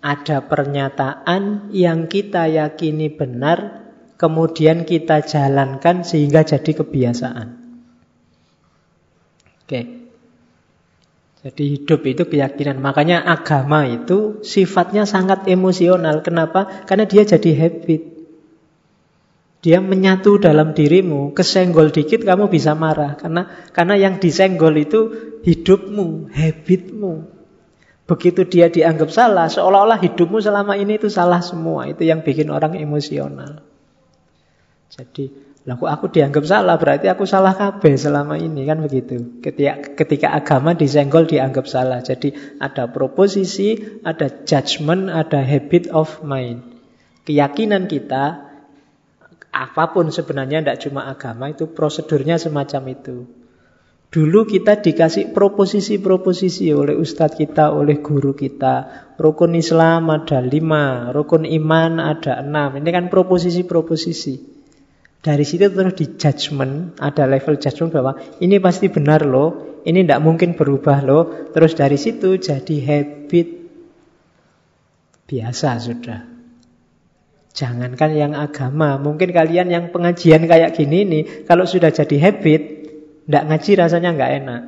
ada 0.04 0.44
pernyataan 0.44 1.72
yang 1.72 2.08
kita 2.08 2.48
yakini 2.48 3.12
benar, 3.12 3.88
kemudian 4.16 4.88
kita 4.88 5.24
jalankan 5.24 6.04
sehingga 6.08 6.44
jadi 6.48 6.72
kebiasaan. 6.76 7.48
Oke. 9.66 10.05
Jadi 11.46 11.78
hidup 11.78 12.02
itu 12.10 12.26
keyakinan. 12.26 12.82
Makanya 12.82 13.22
agama 13.22 13.86
itu 13.86 14.42
sifatnya 14.42 15.06
sangat 15.06 15.46
emosional. 15.46 16.26
Kenapa? 16.26 16.66
Karena 16.90 17.06
dia 17.06 17.22
jadi 17.22 17.54
habit. 17.54 18.02
Dia 19.62 19.78
menyatu 19.82 20.42
dalam 20.42 20.74
dirimu, 20.74 21.34
kesenggol 21.38 21.90
dikit 21.90 22.22
kamu 22.22 22.54
bisa 22.54 22.78
marah 22.78 23.18
karena 23.18 23.50
karena 23.74 23.98
yang 23.98 24.22
disenggol 24.22 24.74
itu 24.78 25.10
hidupmu, 25.42 26.34
habitmu. 26.34 27.14
Begitu 28.06 28.46
dia 28.46 28.70
dianggap 28.70 29.10
salah, 29.10 29.50
seolah-olah 29.50 29.98
hidupmu 29.98 30.38
selama 30.38 30.78
ini 30.78 31.02
itu 31.02 31.10
salah 31.10 31.42
semua. 31.42 31.90
Itu 31.90 32.06
yang 32.06 32.22
bikin 32.22 32.54
orang 32.54 32.78
emosional. 32.78 33.66
Jadi, 34.94 35.34
laku 35.66 35.90
aku 35.90 36.14
dianggap 36.14 36.46
salah, 36.46 36.78
berarti 36.78 37.10
aku 37.10 37.26
salah 37.26 37.58
kabeh 37.58 37.98
selama 37.98 38.38
ini, 38.38 38.70
kan 38.70 38.86
begitu. 38.86 39.42
Ketika, 39.42 39.98
ketika 39.98 40.28
agama 40.38 40.78
disenggol 40.78 41.26
dianggap 41.26 41.66
salah. 41.66 42.06
Jadi, 42.06 42.38
ada 42.62 42.86
proposisi, 42.94 43.82
ada 44.06 44.30
judgment, 44.46 45.10
ada 45.10 45.42
habit 45.42 45.90
of 45.90 46.22
mind. 46.22 46.62
Keyakinan 47.26 47.90
kita, 47.90 48.46
apa 49.50 49.84
pun 49.90 50.14
sebenarnya 50.14 50.62
tidak 50.62 50.80
cuma 50.86 51.10
agama, 51.10 51.50
itu 51.50 51.66
prosedurnya 51.66 52.38
semacam 52.38 52.94
itu. 52.94 53.26
Dulu 54.14 54.46
kita 54.46 54.80
dikasih 54.80 55.34
proposisi-proposisi 55.34 56.72
oleh 56.72 56.94
ustadz 56.94 57.36
kita, 57.36 57.74
oleh 57.74 58.00
guru 58.06 58.38
kita. 58.38 59.10
Rukun 59.18 59.58
Islam 59.58 60.14
ada 60.14 60.40
lima, 60.46 61.10
rukun 61.12 61.44
iman 61.44 62.00
ada 62.00 62.40
enam. 62.40 62.80
Ini 62.80 62.90
kan 62.96 63.06
proposisi-proposisi. 63.12 64.55
Dari 65.26 65.42
situ 65.42 65.74
terus 65.74 65.98
di 65.98 66.06
judgment, 66.22 67.02
ada 67.02 67.26
level 67.26 67.58
judgment 67.58 67.90
bahwa 67.90 68.14
ini 68.46 68.62
pasti 68.62 68.94
benar 68.94 69.26
loh, 69.26 69.82
ini 69.82 70.06
tidak 70.06 70.22
mungkin 70.22 70.54
berubah 70.54 71.02
loh. 71.02 71.50
Terus 71.50 71.74
dari 71.74 71.98
situ 71.98 72.38
jadi 72.38 72.78
habit 72.86 73.48
biasa 75.26 75.82
sudah. 75.82 76.22
Jangankan 77.58 78.12
yang 78.14 78.38
agama, 78.38 79.02
mungkin 79.02 79.34
kalian 79.34 79.74
yang 79.74 79.90
pengajian 79.90 80.46
kayak 80.46 80.78
gini 80.78 81.02
nih, 81.10 81.24
kalau 81.50 81.66
sudah 81.66 81.90
jadi 81.90 82.30
habit, 82.30 82.62
tidak 83.26 83.44
ngaji 83.50 83.72
rasanya 83.82 84.10
nggak 84.14 84.32
enak. 84.46 84.64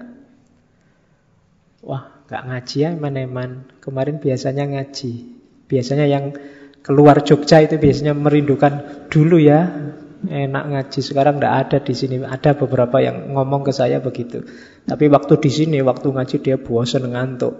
Wah, 1.85 2.25
nggak 2.25 2.43
ngaji 2.49 2.77
ya 2.81 2.89
eman-eman. 2.97 3.49
Kemarin 3.77 4.17
biasanya 4.17 4.65
ngaji. 4.65 5.37
Biasanya 5.69 6.09
yang 6.09 6.33
keluar 6.81 7.21
Jogja 7.21 7.61
itu 7.61 7.77
biasanya 7.77 8.17
merindukan 8.17 9.05
dulu 9.13 9.37
ya 9.37 9.86
enak 10.27 10.63
ngaji. 10.69 10.99
Sekarang 10.99 11.39
tidak 11.39 11.53
ada 11.67 11.77
di 11.83 11.93
sini. 11.95 12.15
Ada 12.21 12.55
beberapa 12.55 12.99
yang 12.99 13.33
ngomong 13.33 13.65
ke 13.67 13.71
saya 13.73 14.03
begitu. 14.03 14.43
Tapi 14.83 15.07
waktu 15.07 15.33
di 15.39 15.51
sini, 15.51 15.77
waktu 15.83 16.07
ngaji 16.11 16.35
dia 16.43 16.55
bosan 16.59 17.09
ngantuk. 17.11 17.55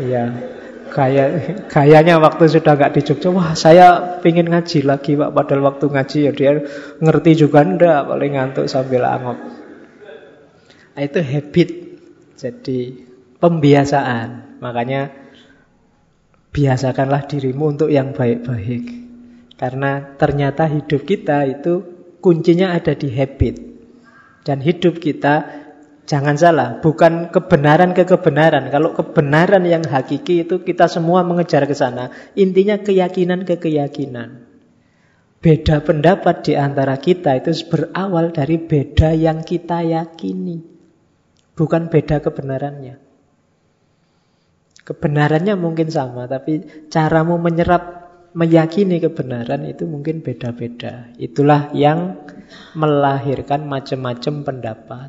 Iya, 0.00 0.32
Gaya, 0.90 1.24
gayanya 1.70 2.18
waktu 2.18 2.50
sudah 2.50 2.74
nggak 2.74 2.98
di 2.98 3.00
Jogja, 3.06 3.30
wah 3.30 3.54
saya 3.54 4.18
pingin 4.18 4.50
ngaji 4.50 4.82
lagi 4.82 5.14
pak. 5.14 5.30
Padahal 5.30 5.62
waktu 5.70 5.86
ngaji 5.86 6.18
ya 6.26 6.32
dia 6.34 6.52
ngerti 6.98 7.46
juga 7.46 7.62
ndak, 7.62 8.10
paling 8.10 8.32
ngantuk 8.34 8.66
sambil 8.66 9.06
angop. 9.06 9.38
Nah, 10.98 11.02
itu 11.06 11.22
habit, 11.22 11.70
jadi 12.34 12.80
pembiasaan. 13.38 14.58
Makanya 14.58 15.14
biasakanlah 16.50 17.30
dirimu 17.30 17.78
untuk 17.78 17.88
yang 17.94 18.10
baik-baik. 18.10 18.99
Karena 19.60 20.16
ternyata 20.16 20.64
hidup 20.64 21.04
kita 21.04 21.44
itu 21.44 21.84
kuncinya 22.24 22.72
ada 22.72 22.96
di 22.96 23.12
habit. 23.12 23.60
Dan 24.40 24.64
hidup 24.64 24.96
kita 24.96 25.60
Jangan 26.10 26.34
salah, 26.34 26.82
bukan 26.82 27.30
kebenaran 27.30 27.94
ke 27.94 28.02
kebenaran. 28.02 28.66
Kalau 28.74 28.98
kebenaran 28.98 29.62
yang 29.62 29.86
hakiki 29.86 30.42
itu 30.42 30.58
kita 30.66 30.90
semua 30.90 31.22
mengejar 31.22 31.70
ke 31.70 31.74
sana. 31.78 32.10
Intinya 32.34 32.82
keyakinan 32.82 33.46
ke 33.46 33.62
keyakinan. 33.62 34.42
Beda 35.38 35.78
pendapat 35.86 36.50
di 36.50 36.58
antara 36.58 36.98
kita 36.98 37.38
itu 37.38 37.54
berawal 37.70 38.34
dari 38.34 38.58
beda 38.58 39.14
yang 39.14 39.46
kita 39.46 39.86
yakini. 39.86 40.66
Bukan 41.54 41.94
beda 41.94 42.18
kebenarannya. 42.18 42.98
Kebenarannya 44.82 45.54
mungkin 45.54 45.94
sama, 45.94 46.26
tapi 46.26 46.90
caramu 46.90 47.38
menyerap, 47.38 47.99
meyakini 48.32 49.02
kebenaran 49.02 49.66
itu 49.66 49.86
mungkin 49.86 50.22
beda-beda. 50.22 51.10
Itulah 51.18 51.74
yang 51.74 52.20
melahirkan 52.74 53.66
macam-macam 53.66 54.34
pendapat. 54.46 55.08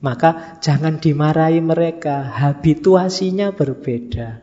Maka 0.00 0.56
jangan 0.64 0.96
dimarahi 0.96 1.60
mereka, 1.60 2.24
habituasinya 2.24 3.52
berbeda. 3.52 4.40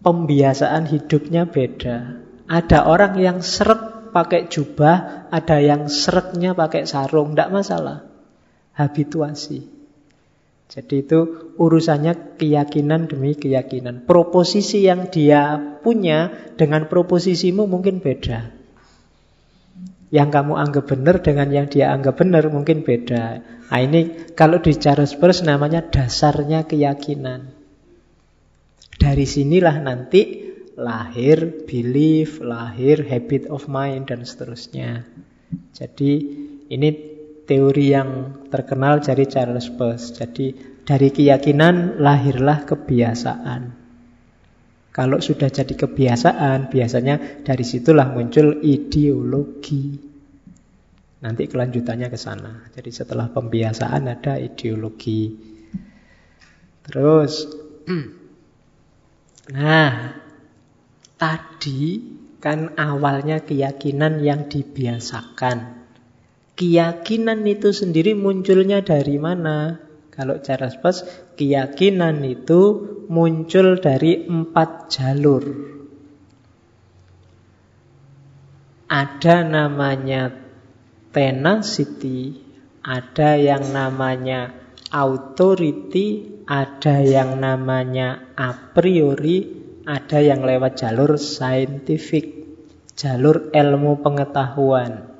Pembiasaan 0.00 0.88
hidupnya 0.88 1.44
beda. 1.44 2.16
Ada 2.48 2.88
orang 2.88 3.20
yang 3.20 3.44
seret 3.44 4.12
pakai 4.12 4.48
jubah, 4.48 5.28
ada 5.28 5.60
yang 5.60 5.92
seretnya 5.92 6.56
pakai 6.56 6.88
sarung, 6.88 7.36
tidak 7.36 7.52
masalah. 7.52 8.08
Habituasi. 8.72 9.81
Jadi 10.72 11.04
itu 11.04 11.52
urusannya 11.60 12.40
keyakinan 12.40 13.04
demi 13.04 13.36
keyakinan. 13.36 14.08
Proposisi 14.08 14.88
yang 14.88 15.12
dia 15.12 15.60
punya 15.84 16.32
dengan 16.56 16.88
proposisimu 16.88 17.68
mungkin 17.68 18.00
beda. 18.00 18.48
Yang 20.08 20.28
kamu 20.32 20.56
anggap 20.56 20.84
benar 20.88 21.20
dengan 21.20 21.52
yang 21.52 21.68
dia 21.68 21.92
anggap 21.92 22.24
benar 22.24 22.48
mungkin 22.48 22.88
beda. 22.88 23.44
Nah 23.68 23.80
ini 23.84 24.32
kalau 24.32 24.64
di 24.64 24.72
Charles 24.72 25.12
Peirce 25.12 25.44
namanya 25.44 25.84
dasarnya 25.84 26.64
keyakinan. 26.64 27.52
Dari 28.96 29.28
sinilah 29.28 29.76
nanti 29.76 30.52
lahir 30.80 31.68
belief, 31.68 32.40
lahir 32.40 33.04
habit 33.04 33.44
of 33.52 33.68
mind 33.68 34.08
dan 34.08 34.24
seterusnya. 34.24 35.04
Jadi 35.76 36.12
ini 36.72 37.11
teori 37.52 37.92
yang 37.92 38.40
terkenal 38.48 39.04
dari 39.04 39.28
Charles 39.28 39.68
Peirce. 39.68 40.16
Jadi 40.16 40.56
dari 40.88 41.12
keyakinan 41.12 42.00
lahirlah 42.00 42.64
kebiasaan. 42.64 43.62
Kalau 44.92 45.20
sudah 45.20 45.52
jadi 45.52 45.72
kebiasaan, 45.76 46.72
biasanya 46.72 47.44
dari 47.44 47.64
situlah 47.64 48.08
muncul 48.08 48.56
ideologi. 48.64 50.00
Nanti 51.20 51.44
kelanjutannya 51.44 52.08
ke 52.08 52.16
sana. 52.16 52.72
Jadi 52.72 52.88
setelah 52.88 53.28
pembiasaan 53.28 54.08
ada 54.08 54.40
ideologi. 54.40 55.32
Terus, 56.88 57.32
nah, 59.56 59.92
tadi 61.20 61.82
kan 62.40 62.76
awalnya 62.76 63.44
keyakinan 63.44 64.24
yang 64.24 64.48
dibiasakan. 64.48 65.81
Keyakinan 66.52 67.48
itu 67.48 67.72
sendiri 67.72 68.12
munculnya 68.12 68.84
dari 68.84 69.16
mana? 69.16 69.80
Kalau 70.12 70.36
cara 70.44 70.68
pas, 70.68 71.00
keyakinan 71.40 72.20
itu 72.20 72.60
muncul 73.08 73.80
dari 73.80 74.28
empat 74.28 74.92
jalur. 74.92 75.44
Ada 78.92 79.48
namanya 79.48 80.28
tenacity, 81.16 82.36
ada 82.84 83.40
yang 83.40 83.72
namanya 83.72 84.52
authority, 84.92 86.28
ada 86.44 87.00
yang 87.00 87.40
namanya 87.40 88.36
a 88.36 88.52
priori, 88.52 89.48
ada 89.88 90.20
yang 90.20 90.44
lewat 90.44 90.76
jalur 90.76 91.16
scientific, 91.16 92.44
jalur 92.92 93.48
ilmu 93.48 94.04
pengetahuan. 94.04 95.11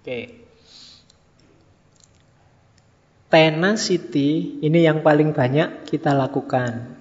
Oke. 0.00 0.40
Tenacity 3.28 4.58
ini 4.64 4.80
yang 4.80 5.04
paling 5.04 5.36
banyak 5.36 5.84
kita 5.84 6.16
lakukan. 6.16 6.96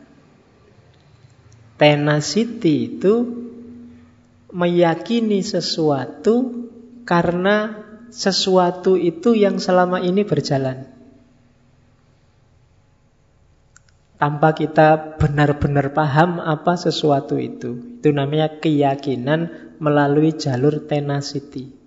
Tenacity 1.79 2.91
itu 2.91 3.23
meyakini 4.51 5.39
sesuatu 5.39 6.67
karena 7.07 7.87
sesuatu 8.11 8.99
itu 8.99 9.31
yang 9.31 9.63
selama 9.63 10.03
ini 10.03 10.27
berjalan. 10.27 10.91
Tanpa 14.19 14.51
kita 14.51 15.15
benar-benar 15.15 15.95
paham 15.95 16.43
apa 16.43 16.75
sesuatu 16.75 17.39
itu. 17.39 18.03
Itu 18.03 18.11
namanya 18.11 18.59
keyakinan 18.59 19.71
melalui 19.79 20.35
jalur 20.35 20.83
tenacity. 20.83 21.78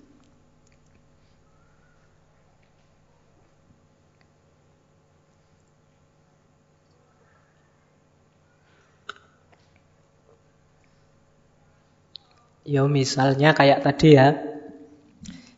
Ya 12.62 12.86
misalnya 12.86 13.58
kayak 13.58 13.82
tadi 13.82 14.14
ya, 14.14 14.38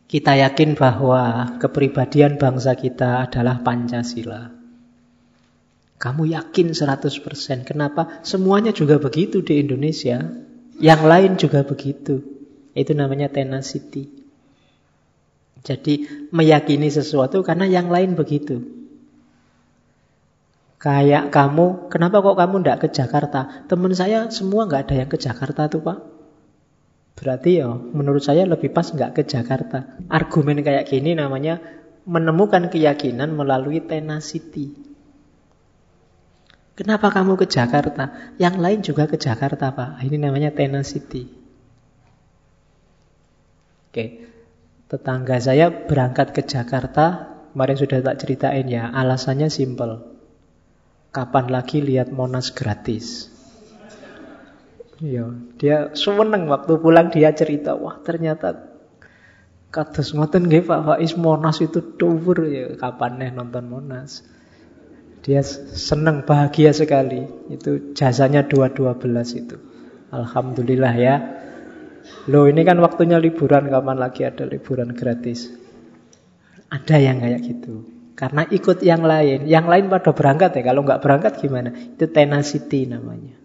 kita 0.09 0.37
yakin 0.37 0.73
bahwa 0.73 1.53
kepribadian 1.61 2.41
bangsa 2.41 2.73
kita 2.73 3.29
adalah 3.29 3.61
Pancasila. 3.61 4.53
Kamu 6.01 6.27
yakin 6.27 6.73
100%. 6.73 7.65
Kenapa? 7.65 8.21
Semuanya 8.21 8.75
juga 8.75 8.97
begitu 9.01 9.41
di 9.41 9.61
Indonesia. 9.61 10.21
Yang 10.77 11.01
lain 11.07 11.31
juga 11.39 11.63
begitu. 11.63 12.21
Itu 12.75 12.91
namanya 12.93 13.31
tenacity. 13.31 14.11
Jadi 15.65 16.05
meyakini 16.29 16.93
sesuatu 16.93 17.41
karena 17.41 17.65
yang 17.65 17.89
lain 17.89 18.13
begitu. 18.13 18.61
Kayak 20.77 21.33
kamu, 21.33 21.89
kenapa 21.89 22.21
kok 22.21 22.37
kamu 22.37 22.55
tidak 22.61 22.77
ke 22.85 22.87
Jakarta? 22.93 23.65
Teman 23.65 23.89
saya 23.97 24.29
semua 24.29 24.69
nggak 24.69 24.85
ada 24.85 24.95
yang 25.01 25.09
ke 25.09 25.17
Jakarta 25.17 25.65
tuh 25.65 25.81
pak. 25.81 26.14
Berarti 27.15 27.63
ya 27.63 27.71
menurut 27.71 28.19
saya 28.19 28.43
lebih 28.43 28.75
pas 28.75 28.91
nggak 28.91 29.15
ke 29.15 29.21
Jakarta. 29.23 29.97
Argumen 30.11 30.59
kayak 30.59 30.91
gini 30.91 31.15
namanya 31.15 31.63
menemukan 32.05 32.67
keyakinan 32.67 33.33
melalui 33.33 33.81
tenacity. 33.81 34.75
Kenapa 36.75 37.07
kamu 37.07 37.39
ke 37.39 37.47
Jakarta? 37.47 38.35
Yang 38.35 38.55
lain 38.59 38.79
juga 38.83 39.07
ke 39.07 39.15
Jakarta, 39.15 39.71
Pak. 39.71 40.03
Ini 40.03 40.19
namanya 40.19 40.51
tenacity. 40.51 41.31
Oke. 43.89 44.27
Tetangga 44.85 45.39
saya 45.39 45.71
berangkat 45.71 46.35
ke 46.35 46.43
Jakarta, 46.45 47.31
kemarin 47.55 47.79
sudah 47.79 48.03
tak 48.05 48.19
ceritain 48.21 48.67
ya, 48.67 48.91
alasannya 48.91 49.47
simple. 49.47 50.03
Kapan 51.15 51.47
lagi 51.47 51.79
lihat 51.79 52.11
Monas 52.11 52.51
gratis? 52.51 53.34
Ya, 55.03 55.27
dia 55.59 55.91
seneng 55.91 56.47
waktu 56.47 56.79
pulang 56.79 57.11
dia 57.11 57.35
cerita, 57.35 57.75
wah 57.75 57.99
ternyata 57.99 58.75
kados 59.67 60.15
ngoten 60.15 60.47
nggih 60.47 60.63
Pak 60.63 60.81
Faiz 60.87 61.19
Monas 61.19 61.59
itu 61.59 61.83
dhuwur 61.99 62.47
ya 62.47 62.79
kapan 62.79 63.19
nih 63.19 63.31
nonton 63.35 63.67
Monas. 63.67 64.23
Dia 65.25 65.41
senang, 65.41 66.21
bahagia 66.21 66.69
sekali. 66.69 67.25
Itu 67.49 67.97
jasanya 67.97 68.45
212 68.45 69.41
itu. 69.41 69.57
Alhamdulillah 70.13 70.93
ya. 70.93 71.15
Loh 72.29 72.45
ini 72.45 72.61
kan 72.61 72.77
waktunya 72.77 73.17
liburan, 73.17 73.65
kapan 73.65 73.97
lagi 73.97 74.21
ada 74.21 74.45
liburan 74.45 74.93
gratis? 74.93 75.49
Ada 76.69 77.01
yang 77.01 77.25
kayak 77.25 77.41
gitu. 77.41 77.89
Karena 78.13 78.45
ikut 78.45 78.85
yang 78.85 79.01
lain. 79.01 79.49
Yang 79.49 79.65
lain 79.65 79.85
pada 79.89 80.13
berangkat 80.13 80.61
ya. 80.61 80.63
Kalau 80.69 80.85
nggak 80.85 81.01
berangkat 81.01 81.33
gimana? 81.41 81.73
Itu 81.73 82.05
tenacity 82.05 82.85
namanya. 82.85 83.44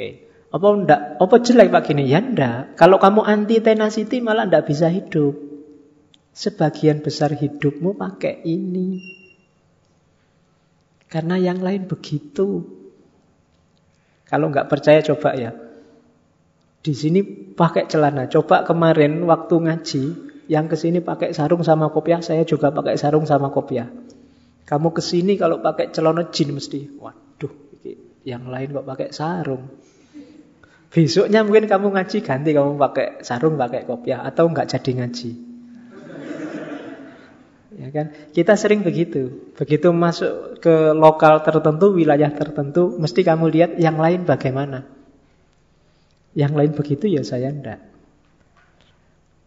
Oke. 0.00 0.32
Apa 0.48 0.66
enggak? 0.72 1.00
Apa 1.20 1.36
jelek 1.44 1.68
Pak 1.68 1.82
gini? 1.92 2.08
Ya 2.08 2.24
enggak. 2.24 2.72
Kalau 2.80 2.96
kamu 2.96 3.20
anti 3.20 3.60
tenacity 3.60 4.24
malah 4.24 4.48
enggak 4.48 4.64
bisa 4.64 4.88
hidup. 4.88 5.36
Sebagian 6.32 7.04
besar 7.04 7.36
hidupmu 7.36 8.00
pakai 8.00 8.40
ini. 8.48 8.96
Karena 11.04 11.36
yang 11.36 11.60
lain 11.60 11.84
begitu. 11.84 12.64
Kalau 14.24 14.48
nggak 14.48 14.72
percaya 14.72 15.04
coba 15.04 15.36
ya. 15.36 15.52
Di 16.80 16.96
sini 16.96 17.20
pakai 17.52 17.84
celana. 17.84 18.24
Coba 18.32 18.64
kemarin 18.64 19.20
waktu 19.28 19.52
ngaji, 19.52 20.02
yang 20.48 20.64
ke 20.64 20.80
sini 20.80 21.04
pakai 21.04 21.36
sarung 21.36 21.60
sama 21.60 21.92
kopiah, 21.92 22.24
saya 22.24 22.48
juga 22.48 22.72
pakai 22.72 22.96
sarung 22.96 23.28
sama 23.28 23.52
kopiah. 23.52 23.90
Kamu 24.64 24.96
ke 24.96 25.02
sini 25.04 25.36
kalau 25.36 25.60
pakai 25.60 25.92
celana 25.92 26.30
jin 26.30 26.54
mesti, 26.56 26.94
waduh, 26.94 27.52
yang 28.24 28.46
lain 28.48 28.70
kok 28.70 28.86
pakai 28.86 29.08
sarung. 29.10 29.89
Besoknya 30.90 31.46
mungkin 31.46 31.70
kamu 31.70 31.94
ngaji 31.94 32.18
ganti 32.26 32.50
kamu 32.50 32.74
pakai 32.74 33.22
sarung, 33.22 33.54
pakai 33.54 33.86
kopiah 33.86 34.26
atau 34.26 34.50
nggak 34.50 34.66
jadi 34.74 34.90
ngaji. 34.98 35.30
Ya 37.78 37.88
kan? 37.94 38.10
Kita 38.34 38.58
sering 38.58 38.82
begitu. 38.82 39.54
Begitu 39.54 39.94
masuk 39.94 40.58
ke 40.58 40.90
lokal 40.90 41.46
tertentu, 41.46 41.94
wilayah 41.94 42.28
tertentu, 42.34 42.98
mesti 42.98 43.22
kamu 43.22 43.54
lihat 43.54 43.70
yang 43.78 44.02
lain 44.02 44.26
bagaimana. 44.26 44.84
Yang 46.34 46.52
lain 46.58 46.72
begitu 46.74 47.06
ya 47.06 47.22
saya 47.22 47.54
enggak. 47.54 47.80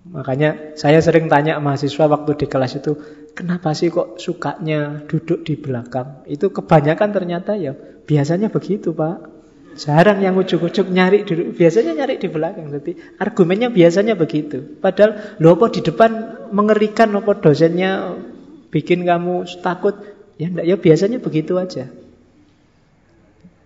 Makanya 0.03 0.75
saya 0.79 0.99
sering 0.99 1.31
tanya 1.31 1.59
mahasiswa 1.59 2.07
waktu 2.11 2.31
di 2.39 2.47
kelas 2.47 2.79
itu, 2.79 2.99
kenapa 3.35 3.71
sih 3.71 3.91
kok 3.91 4.19
sukanya 4.19 5.03
duduk 5.07 5.47
di 5.47 5.59
belakang? 5.59 6.27
Itu 6.27 6.51
kebanyakan 6.51 7.09
ternyata 7.11 7.55
ya 7.59 7.75
biasanya 8.03 8.47
begitu 8.51 8.91
Pak. 8.91 9.32
Jarang 9.73 10.21
yang 10.21 10.37
ujuk-ujuk 10.37 10.85
nyari 10.93 11.25
duduk, 11.25 11.57
biasanya 11.57 11.97
nyari 11.97 12.21
di 12.21 12.29
belakang. 12.29 12.69
Jadi 12.69 13.17
argumennya 13.17 13.73
biasanya 13.73 14.13
begitu. 14.13 14.61
Padahal 14.77 15.37
lo 15.41 15.57
apa 15.57 15.73
di 15.73 15.81
depan 15.81 16.11
mengerikan 16.53 17.09
apa 17.17 17.33
dosennya 17.41 18.21
bikin 18.69 19.01
kamu 19.01 19.49
takut, 19.65 19.97
ya 20.37 20.53
enggak 20.53 20.65
ya 20.69 20.75
biasanya 20.77 21.17
begitu 21.17 21.57
aja. 21.57 21.89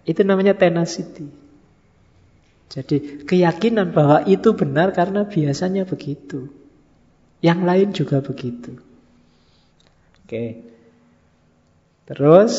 Itu 0.07 0.23
namanya 0.23 0.55
tenacity. 0.55 1.27
Jadi 2.71 3.27
keyakinan 3.27 3.91
bahwa 3.91 4.23
itu 4.23 4.55
benar 4.55 4.95
karena 4.95 5.27
biasanya 5.27 5.83
begitu. 5.83 6.47
Yang 7.43 7.59
lain 7.63 7.89
juga 7.91 8.23
begitu. 8.23 8.79
Oke. 10.23 10.63
Terus 12.07 12.55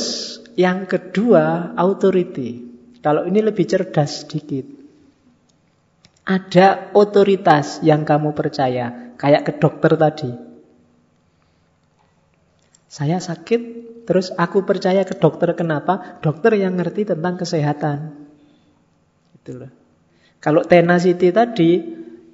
yang 0.60 0.84
kedua, 0.84 1.72
authority. 1.76 2.67
Kalau 3.08 3.24
ini 3.24 3.40
lebih 3.40 3.64
cerdas 3.64 4.28
sedikit. 4.28 4.68
Ada 6.28 6.92
otoritas 6.92 7.80
yang 7.80 8.04
kamu 8.04 8.36
percaya, 8.36 9.16
kayak 9.16 9.48
ke 9.48 9.52
dokter 9.56 9.96
tadi. 9.96 10.28
Saya 12.84 13.16
sakit, 13.16 13.60
terus 14.04 14.28
aku 14.36 14.60
percaya 14.68 15.08
ke 15.08 15.16
dokter 15.16 15.56
kenapa? 15.56 16.20
Dokter 16.20 16.60
yang 16.60 16.76
ngerti 16.76 17.08
tentang 17.08 17.40
kesehatan. 17.40 18.28
Itulah. 19.40 19.72
Kalau 20.44 20.68
tenacity 20.68 21.32
tadi, 21.32 21.80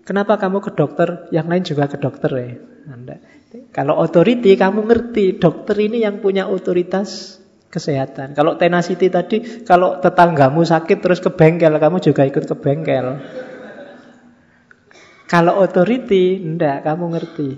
kenapa 0.02 0.42
kamu 0.42 0.58
ke 0.58 0.74
dokter? 0.74 1.30
Yang 1.30 1.46
lain 1.46 1.62
juga 1.62 1.84
ke 1.86 2.02
dokter 2.02 2.30
ya. 2.34 2.50
Anda. 2.90 3.22
Kalau 3.70 3.94
authority, 4.02 4.58
kamu 4.58 4.90
ngerti 4.90 5.38
dokter 5.38 5.78
ini 5.78 6.02
yang 6.02 6.18
punya 6.18 6.50
otoritas 6.50 7.38
kesehatan. 7.74 8.38
Kalau 8.38 8.54
tenacity 8.54 9.10
tadi, 9.10 9.66
kalau 9.66 9.98
tetanggamu 9.98 10.62
sakit 10.62 11.02
terus 11.02 11.18
ke 11.18 11.34
bengkel, 11.34 11.74
kamu 11.74 11.98
juga 11.98 12.22
ikut 12.22 12.46
ke 12.46 12.54
bengkel. 12.54 13.18
Kalau 15.26 15.58
authority, 15.58 16.38
ndak, 16.38 16.86
kamu 16.86 17.04
ngerti. 17.18 17.50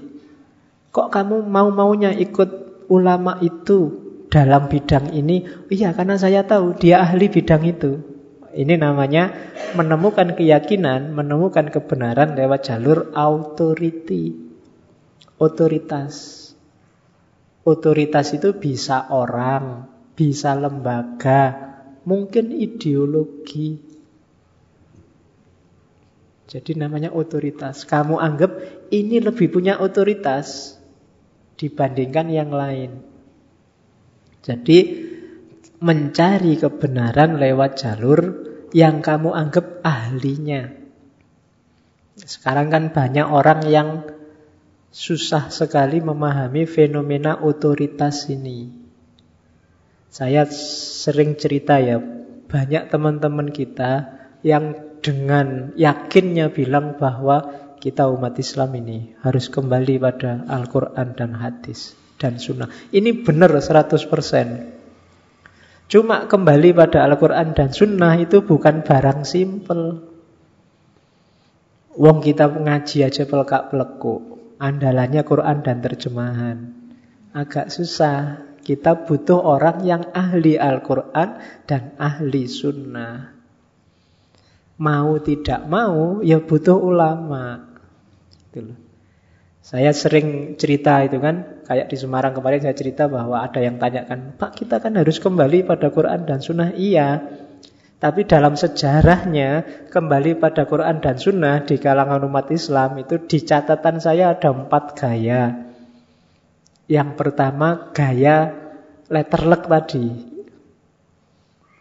Kok 0.88 1.12
kamu 1.12 1.44
mau-maunya 1.44 2.16
ikut 2.16 2.80
ulama 2.88 3.36
itu 3.44 3.92
dalam 4.32 4.72
bidang 4.72 5.12
ini? 5.12 5.44
Iya, 5.68 5.92
karena 5.92 6.16
saya 6.16 6.48
tahu 6.48 6.72
dia 6.80 7.04
ahli 7.04 7.28
bidang 7.28 7.68
itu. 7.68 8.00
Ini 8.56 8.80
namanya 8.80 9.52
menemukan 9.76 10.32
keyakinan, 10.32 11.12
menemukan 11.12 11.68
kebenaran 11.68 12.32
lewat 12.32 12.72
jalur 12.72 13.12
authority. 13.12 14.32
Otoritas. 15.36 16.48
Otoritas 17.68 18.32
itu 18.32 18.56
bisa 18.56 19.12
orang, 19.12 19.95
bisa 20.16 20.56
lembaga, 20.56 21.52
mungkin 22.08 22.56
ideologi. 22.56 23.76
Jadi 26.46 26.72
namanya 26.78 27.12
otoritas. 27.12 27.84
Kamu 27.84 28.16
anggap 28.16 28.56
ini 28.88 29.20
lebih 29.20 29.52
punya 29.52 29.76
otoritas 29.76 30.78
dibandingkan 31.60 32.26
yang 32.32 32.50
lain. 32.54 33.02
Jadi 34.46 34.78
mencari 35.82 36.54
kebenaran 36.56 37.36
lewat 37.36 37.70
jalur 37.76 38.20
yang 38.70 39.02
kamu 39.02 39.34
anggap 39.34 39.82
ahlinya. 39.82 40.70
Sekarang 42.16 42.72
kan 42.72 42.94
banyak 42.94 43.26
orang 43.26 43.60
yang 43.68 43.88
susah 44.88 45.52
sekali 45.52 46.00
memahami 46.00 46.64
fenomena 46.64 47.42
otoritas 47.42 48.30
ini. 48.32 48.85
Saya 50.16 50.48
sering 50.48 51.36
cerita 51.36 51.76
ya, 51.76 52.00
banyak 52.48 52.88
teman-teman 52.88 53.52
kita 53.52 54.16
yang 54.40 54.96
dengan 55.04 55.76
yakinnya 55.76 56.48
bilang 56.56 56.96
bahwa 56.96 57.52
kita 57.76 58.08
umat 58.08 58.32
Islam 58.40 58.80
ini 58.80 59.12
harus 59.20 59.52
kembali 59.52 60.00
pada 60.00 60.48
Al-Quran 60.48 61.12
dan 61.12 61.36
hadis 61.36 61.92
dan 62.16 62.40
sunnah. 62.40 62.72
Ini 62.96 63.28
benar 63.28 63.52
100%. 63.52 64.08
Cuma 65.92 66.24
kembali 66.24 66.72
pada 66.72 67.04
Al-Quran 67.04 67.52
dan 67.52 67.76
sunnah 67.76 68.16
itu 68.16 68.40
bukan 68.40 68.88
barang 68.88 69.20
simpel. 69.28 70.00
Wong 71.92 72.24
kita 72.24 72.48
ngaji 72.56 73.04
aja 73.04 73.28
pelekak 73.28 73.68
peleku. 73.68 74.40
Andalannya 74.56 75.20
Quran 75.28 75.60
dan 75.60 75.84
terjemahan. 75.84 76.72
Agak 77.36 77.68
susah. 77.68 78.45
Kita 78.66 79.06
butuh 79.06 79.38
orang 79.46 79.86
yang 79.86 80.10
ahli 80.10 80.58
Al-Quran 80.58 81.38
dan 81.70 81.94
ahli 82.02 82.50
sunnah. 82.50 83.30
Mau 84.82 85.22
tidak 85.22 85.70
mau, 85.70 86.18
ya 86.26 86.42
butuh 86.42 86.74
ulama. 86.74 87.62
Gitu 88.50 88.74
Saya 89.62 89.94
sering 89.94 90.58
cerita 90.58 90.98
itu 91.06 91.22
kan, 91.22 91.62
kayak 91.62 91.86
di 91.90 91.96
Semarang 91.98 92.34
kemarin 92.34 92.66
saya 92.66 92.74
cerita 92.74 93.06
bahwa 93.06 93.38
ada 93.38 93.62
yang 93.62 93.78
tanyakan, 93.78 94.34
Pak 94.34 94.58
kita 94.58 94.82
kan 94.82 94.98
harus 94.98 95.22
kembali 95.22 95.62
pada 95.62 95.94
Quran 95.94 96.26
dan 96.26 96.42
Sunnah. 96.42 96.74
Iya, 96.74 97.22
Tapi 97.96 98.28
dalam 98.28 98.60
sejarahnya 98.60 99.64
kembali 99.88 100.36
pada 100.36 100.68
Quran 100.68 101.00
dan 101.00 101.16
Sunnah 101.16 101.64
di 101.64 101.80
kalangan 101.80 102.20
umat 102.28 102.52
Islam 102.52 103.00
itu 103.00 103.16
di 103.24 103.40
catatan 103.40 104.02
saya 104.02 104.36
ada 104.36 104.52
empat 104.52 104.84
gaya. 105.00 105.65
Yang 106.86 107.10
pertama 107.18 107.90
gaya 107.90 108.54
letterlek 109.10 109.66
tadi. 109.66 110.06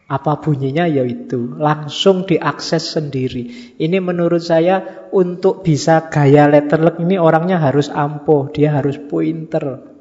Apa 0.05 0.37
bunyinya 0.37 0.85
yaitu 0.85 1.57
langsung 1.57 2.29
diakses 2.29 2.93
sendiri. 2.93 3.73
Ini 3.81 3.97
menurut 4.01 4.41
saya 4.41 5.09
untuk 5.09 5.65
bisa 5.65 6.09
gaya 6.13 6.45
letterlek 6.45 7.01
ini 7.01 7.17
orangnya 7.17 7.57
harus 7.57 7.89
ampuh, 7.89 8.53
dia 8.53 8.69
harus 8.69 9.01
pointer 9.01 9.95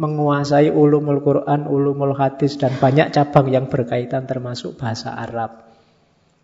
menguasai 0.00 0.72
ulumul 0.72 1.20
Quran, 1.20 1.68
ulumul 1.68 2.16
hadis 2.16 2.56
dan 2.56 2.72
banyak 2.80 3.12
cabang 3.12 3.52
yang 3.52 3.68
berkaitan 3.68 4.24
termasuk 4.24 4.80
bahasa 4.80 5.12
Arab. 5.12 5.68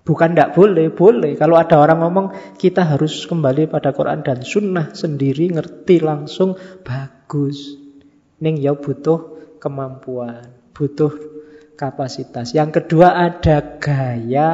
Bukan 0.05 0.33
tidak 0.33 0.57
boleh, 0.57 0.89
boleh. 0.89 1.37
Kalau 1.37 1.61
ada 1.61 1.77
orang 1.81 2.01
ngomong 2.01 2.27
kita 2.57 2.85
harus 2.85 3.29
kembali 3.29 3.69
pada 3.69 3.93
Quran 3.93 4.25
dan 4.25 4.41
Sunnah 4.41 4.97
sendiri, 4.97 5.53
ngerti 5.53 6.01
langsung, 6.01 6.57
bagus. 6.81 7.78
Ning 8.39 8.59
ya 8.59 8.75
butuh 8.79 9.39
kemampuan, 9.59 10.47
butuh 10.75 11.11
kapasitas. 11.79 12.55
Yang 12.55 12.83
kedua 12.83 13.15
ada 13.15 13.79
gaya 13.79 14.49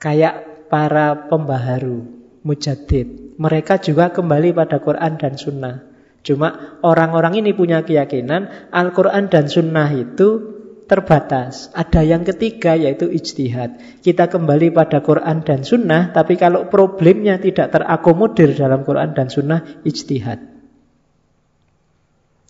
kayak 0.00 0.68
para 0.72 1.28
pembaharu, 1.28 2.04
mujadid. 2.44 3.36
Mereka 3.36 3.80
juga 3.80 4.12
kembali 4.12 4.52
pada 4.56 4.80
Quran 4.80 5.16
dan 5.16 5.36
Sunnah. 5.36 5.76
Cuma 6.20 6.76
orang-orang 6.84 7.40
ini 7.40 7.56
punya 7.56 7.80
keyakinan 7.80 8.72
Al-Quran 8.72 9.32
dan 9.32 9.48
Sunnah 9.48 9.88
itu 9.96 10.60
terbatas. 10.84 11.70
Ada 11.70 12.02
yang 12.02 12.26
ketiga 12.26 12.74
yaitu 12.74 13.06
ijtihad. 13.06 14.02
Kita 14.02 14.26
kembali 14.26 14.74
pada 14.74 15.00
Quran 15.06 15.46
dan 15.46 15.62
Sunnah, 15.62 16.10
tapi 16.10 16.34
kalau 16.34 16.66
problemnya 16.66 17.38
tidak 17.38 17.70
terakomodir 17.70 18.52
dalam 18.58 18.82
Quran 18.82 19.14
dan 19.14 19.30
Sunnah, 19.30 19.80
ijtihad. 19.86 20.49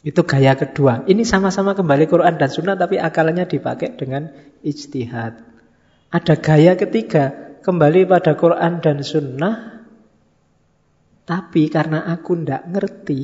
Itu 0.01 0.24
gaya 0.24 0.57
kedua. 0.57 1.05
Ini 1.05 1.28
sama-sama 1.28 1.76
kembali 1.76 2.09
Quran 2.09 2.40
dan 2.40 2.48
Sunnah, 2.48 2.76
tapi 2.76 2.96
akalnya 2.96 3.44
dipakai 3.44 4.01
dengan 4.01 4.32
ijtihad. 4.64 5.44
Ada 6.09 6.34
gaya 6.40 6.72
ketiga, 6.80 7.57
kembali 7.61 8.09
pada 8.09 8.32
Quran 8.32 8.80
dan 8.80 9.05
Sunnah, 9.05 9.84
tapi 11.28 11.68
karena 11.68 12.09
aku 12.09 12.32
tidak 12.40 12.64
ngerti, 12.72 13.20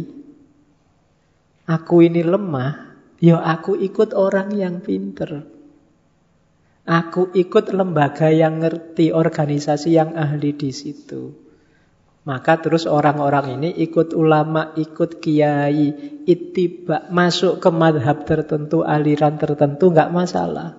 aku 1.64 1.96
ini 2.04 2.20
lemah, 2.20 2.94
ya 3.24 3.40
aku 3.40 3.74
ikut 3.80 4.12
orang 4.12 4.52
yang 4.52 4.84
pinter. 4.84 5.48
Aku 6.86 7.34
ikut 7.34 7.74
lembaga 7.74 8.30
yang 8.30 8.62
ngerti, 8.62 9.10
organisasi 9.10 9.98
yang 9.98 10.14
ahli 10.14 10.54
di 10.54 10.70
situ. 10.70 11.45
Maka 12.26 12.58
terus 12.58 12.90
orang-orang 12.90 13.54
ini 13.54 13.70
ikut 13.86 14.10
ulama, 14.10 14.74
ikut 14.74 15.22
kiai, 15.22 15.94
itibak, 16.26 17.06
masuk 17.14 17.62
ke 17.62 17.70
madhab 17.70 18.26
tertentu, 18.26 18.82
aliran 18.82 19.38
tertentu, 19.38 19.94
nggak 19.94 20.10
masalah. 20.10 20.74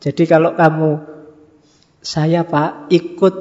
Jadi 0.00 0.24
kalau 0.24 0.56
kamu, 0.56 1.04
saya 2.00 2.40
pak, 2.48 2.88
ikut 2.88 3.34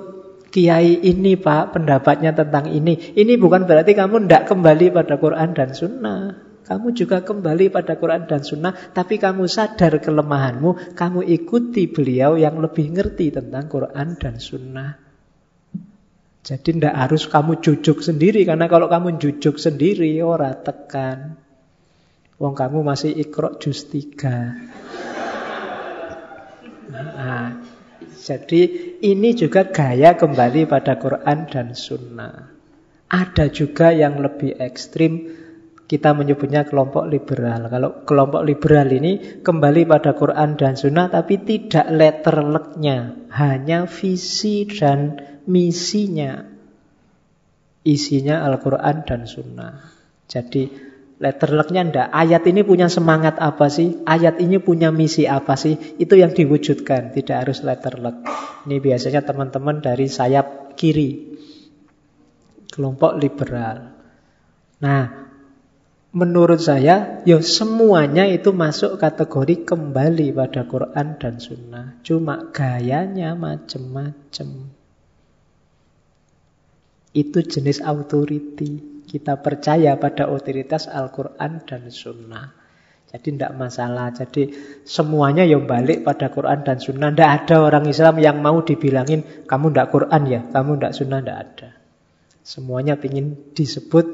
kiai 0.51 1.07
ini 1.07 1.39
pak 1.39 1.71
pendapatnya 1.71 2.35
tentang 2.35 2.67
ini. 2.67 3.15
Ini 3.15 3.39
bukan 3.39 3.63
berarti 3.63 3.95
kamu 3.95 4.27
tidak 4.27 4.51
kembali 4.51 4.91
pada 4.91 5.15
Quran 5.15 5.49
dan 5.55 5.71
Sunnah. 5.71 6.21
Kamu 6.63 6.95
juga 6.95 7.23
kembali 7.23 7.71
pada 7.71 7.99
Quran 7.99 8.23
dan 8.23 8.43
Sunnah, 8.43 8.71
tapi 8.95 9.19
kamu 9.19 9.51
sadar 9.51 9.99
kelemahanmu, 9.99 10.95
kamu 10.95 11.27
ikuti 11.27 11.91
beliau 11.91 12.39
yang 12.39 12.59
lebih 12.63 12.91
ngerti 12.91 13.35
tentang 13.35 13.67
Quran 13.67 14.15
dan 14.15 14.39
Sunnah. 14.39 15.02
Jadi 16.43 16.75
tidak 16.75 16.95
harus 16.99 17.23
kamu 17.31 17.63
jujuk 17.63 18.03
sendiri, 18.03 18.43
karena 18.43 18.67
kalau 18.67 18.91
kamu 18.91 19.15
jujuk 19.15 19.55
sendiri, 19.55 20.19
ora 20.19 20.51
tekan. 20.51 21.39
Wong 22.35 22.51
kamu 22.51 22.83
masih 22.83 23.15
ikrok 23.15 23.63
jus 23.63 23.87
tiga. 23.87 24.51
Nah, 26.91 27.63
jadi 28.19 28.61
ini 28.99 29.31
juga 29.39 29.71
gaya 29.71 30.19
kembali 30.19 30.67
pada 30.67 30.99
Quran 30.99 31.47
dan 31.47 31.71
Sunnah. 31.71 32.51
Ada 33.07 33.47
juga 33.47 33.95
yang 33.95 34.19
lebih 34.19 34.59
ekstrim, 34.59 35.31
kita 35.87 36.11
menyebutnya 36.11 36.67
kelompok 36.67 37.07
liberal. 37.07 37.71
Kalau 37.71 38.03
kelompok 38.03 38.43
liberal 38.43 38.91
ini 38.91 39.39
kembali 39.39 39.87
pada 39.87 40.11
Quran 40.11 40.59
dan 40.59 40.75
Sunnah, 40.75 41.07
tapi 41.07 41.39
tidak 41.39 41.87
letterleknya, 41.87 43.29
hanya 43.31 43.87
visi 43.87 44.67
dan 44.67 45.21
misinya. 45.49 46.49
Isinya 47.83 48.47
Al-Quran 48.47 49.03
dan 49.03 49.27
Sunnah. 49.27 49.91
Jadi 50.27 50.93
Letterleknya 51.23 51.81
ndak. 51.87 52.07
Ayat 52.11 52.43
ini 52.51 52.67
punya 52.67 52.91
semangat 52.91 53.39
apa 53.39 53.71
sih? 53.71 54.03
Ayat 54.03 54.43
ini 54.43 54.59
punya 54.59 54.91
misi 54.91 55.23
apa 55.23 55.55
sih? 55.55 55.79
Itu 55.95 56.19
yang 56.19 56.35
diwujudkan, 56.35 57.15
tidak 57.15 57.47
harus 57.47 57.63
letterlek. 57.63 58.27
Ini 58.67 58.83
biasanya 58.83 59.23
teman-teman 59.23 59.79
dari 59.79 60.11
sayap 60.11 60.75
kiri. 60.75 61.39
Kelompok 62.67 63.23
liberal. 63.23 63.95
Nah, 64.83 65.31
menurut 66.11 66.59
saya, 66.59 67.23
ya 67.23 67.39
semuanya 67.39 68.27
itu 68.27 68.51
masuk 68.51 68.99
kategori 68.99 69.63
kembali 69.63 70.35
pada 70.35 70.67
Quran 70.67 71.07
dan 71.23 71.39
Sunnah. 71.39 72.03
Cuma 72.03 72.51
gayanya 72.51 73.31
macam-macam. 73.39 74.75
Itu 77.13 77.45
jenis 77.45 77.79
authority. 77.85 79.05
Kita 79.05 79.37
percaya 79.37 79.93
pada 80.01 80.25
otoritas 80.25 80.89
Al-Quran 80.89 81.61
dan 81.61 81.93
Sunnah. 81.93 82.63
Jadi 83.13 83.37
tidak 83.37 83.53
masalah. 83.53 84.09
Jadi 84.09 84.49
semuanya 84.81 85.45
yang 85.45 85.69
balik 85.69 86.01
pada 86.01 86.33
Quran 86.33 86.65
dan 86.65 86.81
Sunnah. 86.81 87.13
Tidak 87.13 87.29
ada 87.29 87.55
orang 87.61 87.85
Islam 87.85 88.17
yang 88.17 88.41
mau 88.41 88.65
dibilangin 88.65 89.45
kamu 89.45 89.69
tidak 89.69 89.87
Quran 89.93 90.21
ya, 90.25 90.41
kamu 90.49 90.81
tidak 90.81 90.93
Sunnah, 90.97 91.19
tidak 91.21 91.39
ada. 91.45 91.69
Semuanya 92.41 92.97
ingin 92.97 93.53
disebut 93.53 94.05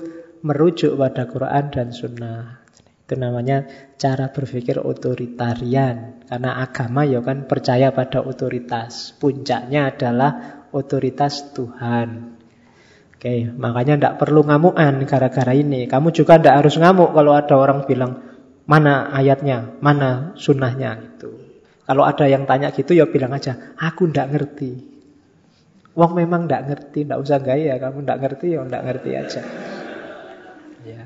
merujuk 0.43 0.99
pada 0.99 1.31
Quran 1.31 1.65
dan 1.71 1.95
Sunnah. 1.95 2.59
Itu 3.07 3.15
namanya 3.15 3.65
cara 3.95 4.35
berpikir 4.35 4.83
otoritarian. 4.83 6.27
Karena 6.27 6.59
agama 6.59 7.07
ya 7.07 7.23
kan 7.23 7.47
percaya 7.47 7.95
pada 7.95 8.19
otoritas. 8.19 9.15
Puncaknya 9.15 9.95
adalah 9.95 10.67
otoritas 10.75 11.55
Tuhan. 11.55 12.38
Oke, 13.19 13.51
makanya 13.51 13.99
tidak 13.99 14.15
perlu 14.23 14.47
ngamuan 14.47 15.03
gara-gara 15.03 15.51
ini. 15.51 15.91
Kamu 15.91 16.15
juga 16.15 16.39
tidak 16.39 16.63
harus 16.63 16.79
ngamuk 16.79 17.11
kalau 17.11 17.35
ada 17.35 17.51
orang 17.59 17.83
bilang 17.83 18.15
mana 18.63 19.11
ayatnya, 19.11 19.75
mana 19.83 20.31
sunnahnya 20.39 20.95
gitu. 21.03 21.35
Kalau 21.83 22.07
ada 22.07 22.31
yang 22.31 22.47
tanya 22.47 22.71
gitu 22.71 22.95
ya 22.95 23.11
bilang 23.11 23.35
aja, 23.35 23.75
aku 23.75 24.07
tidak 24.07 24.31
ngerti. 24.31 24.71
Wong 25.99 26.15
memang 26.15 26.47
tidak 26.47 26.71
ngerti, 26.71 27.03
tidak 27.03 27.19
usah 27.19 27.43
gaya. 27.43 27.75
Kamu 27.75 28.07
tidak 28.07 28.19
ngerti 28.23 28.45
ya 28.55 28.63
tidak 28.63 28.83
ngerti 28.87 29.09
aja. 29.11 29.41
Ya. 30.87 31.01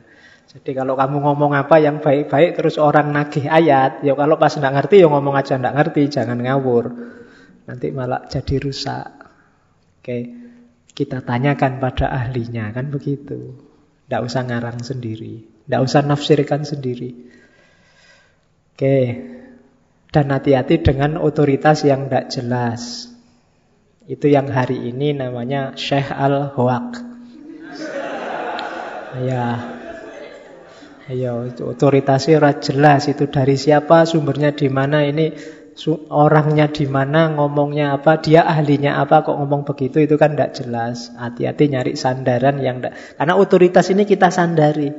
Jadi 0.54 0.72
kalau 0.78 0.94
kamu 0.94 1.18
ngomong 1.18 1.58
apa 1.58 1.82
yang 1.82 1.98
baik-baik 1.98 2.54
terus 2.54 2.78
orang 2.78 3.10
nagih 3.10 3.50
ayat, 3.50 4.06
ya 4.06 4.14
kalau 4.14 4.38
pas 4.38 4.54
tidak 4.54 4.70
ngerti 4.70 5.02
ya 5.02 5.10
ngomong 5.10 5.34
aja 5.34 5.58
tidak 5.58 5.82
ngerti, 5.82 6.14
jangan 6.14 6.38
ngawur. 6.38 6.94
Nanti 7.66 7.90
malah 7.90 8.30
jadi 8.30 8.62
rusak. 8.62 9.10
Oke. 9.98 10.43
Kita 10.94 11.26
tanyakan 11.26 11.82
pada 11.82 12.14
ahlinya, 12.14 12.70
kan 12.70 12.94
begitu. 12.94 13.58
Tidak 14.06 14.22
usah 14.22 14.46
ngarang 14.46 14.82
sendiri. 14.86 15.42
Tidak 15.66 15.82
usah 15.82 16.06
nafsirkan 16.06 16.62
sendiri. 16.62 17.18
Oke. 18.74 18.98
Dan 20.14 20.30
hati-hati 20.30 20.86
dengan 20.86 21.18
otoritas 21.18 21.82
yang 21.82 22.06
tidak 22.06 22.30
jelas. 22.30 23.10
Itu 24.06 24.30
yang 24.30 24.54
hari 24.54 24.94
ini 24.94 25.18
namanya 25.18 25.74
Syekh 25.74 26.14
Al-Hawaq. 26.14 26.90
Ya, 29.26 29.74
Ayo, 31.04 31.52
otoritasnya 31.52 32.40
jelas 32.64 33.12
itu 33.12 33.28
dari 33.28 33.60
siapa, 33.60 34.08
sumbernya 34.08 34.56
di 34.56 34.72
mana 34.72 35.04
ini 35.04 35.36
orangnya 36.14 36.70
di 36.70 36.86
mana, 36.86 37.34
ngomongnya 37.34 37.98
apa, 37.98 38.22
dia 38.22 38.46
ahlinya 38.46 39.02
apa, 39.02 39.26
kok 39.26 39.36
ngomong 39.36 39.66
begitu, 39.66 40.02
itu 40.06 40.16
kan 40.22 40.38
tidak 40.38 40.54
jelas. 40.54 41.10
Hati-hati 41.18 41.64
nyari 41.74 41.94
sandaran 41.98 42.62
yang 42.62 42.80
tidak. 42.82 42.94
Karena 43.18 43.34
otoritas 43.36 43.90
ini 43.90 44.06
kita 44.06 44.30
sandari. 44.30 44.94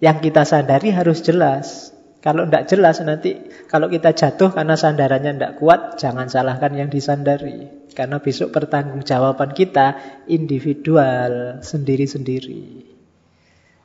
Yang 0.00 0.16
kita 0.30 0.42
sandari 0.48 0.88
harus 0.92 1.20
jelas. 1.20 1.92
Kalau 2.24 2.48
tidak 2.48 2.64
jelas 2.72 3.04
nanti, 3.04 3.36
kalau 3.68 3.92
kita 3.92 4.16
jatuh 4.16 4.56
karena 4.56 4.80
sandarannya 4.80 5.36
tidak 5.36 5.60
kuat, 5.60 6.00
jangan 6.00 6.32
salahkan 6.32 6.72
yang 6.72 6.88
disandari. 6.88 7.68
Karena 7.92 8.16
besok 8.16 8.48
pertanggungjawaban 8.56 9.52
kita 9.52 10.00
individual, 10.32 11.60
sendiri-sendiri. 11.60 12.88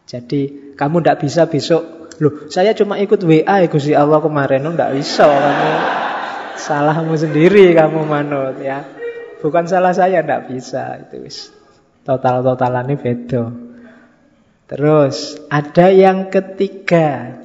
Jadi 0.08 0.74
kamu 0.80 1.04
tidak 1.04 1.20
bisa 1.20 1.52
besok 1.52 1.99
Loh, 2.20 2.52
saya 2.52 2.76
cuma 2.76 3.00
ikut 3.00 3.24
WA 3.24 3.64
ya 3.64 3.68
Gusti 3.72 3.96
Allah 3.96 4.20
kemarin, 4.20 4.68
oh, 4.68 4.76
enggak 4.76 4.92
bisa 4.92 5.24
kamu. 5.24 5.72
Salahmu 6.60 7.16
sendiri 7.16 7.72
kamu 7.72 8.04
manut 8.04 8.60
ya. 8.60 8.84
Bukan 9.40 9.64
salah 9.72 9.96
saya, 9.96 10.20
tidak 10.20 10.52
bisa. 10.52 11.00
Itu 11.00 11.24
total-totalannya 12.04 13.00
beda. 13.00 13.44
Terus 14.70 15.40
ada 15.48 15.88
yang 15.90 16.28
ketiga, 16.28 17.40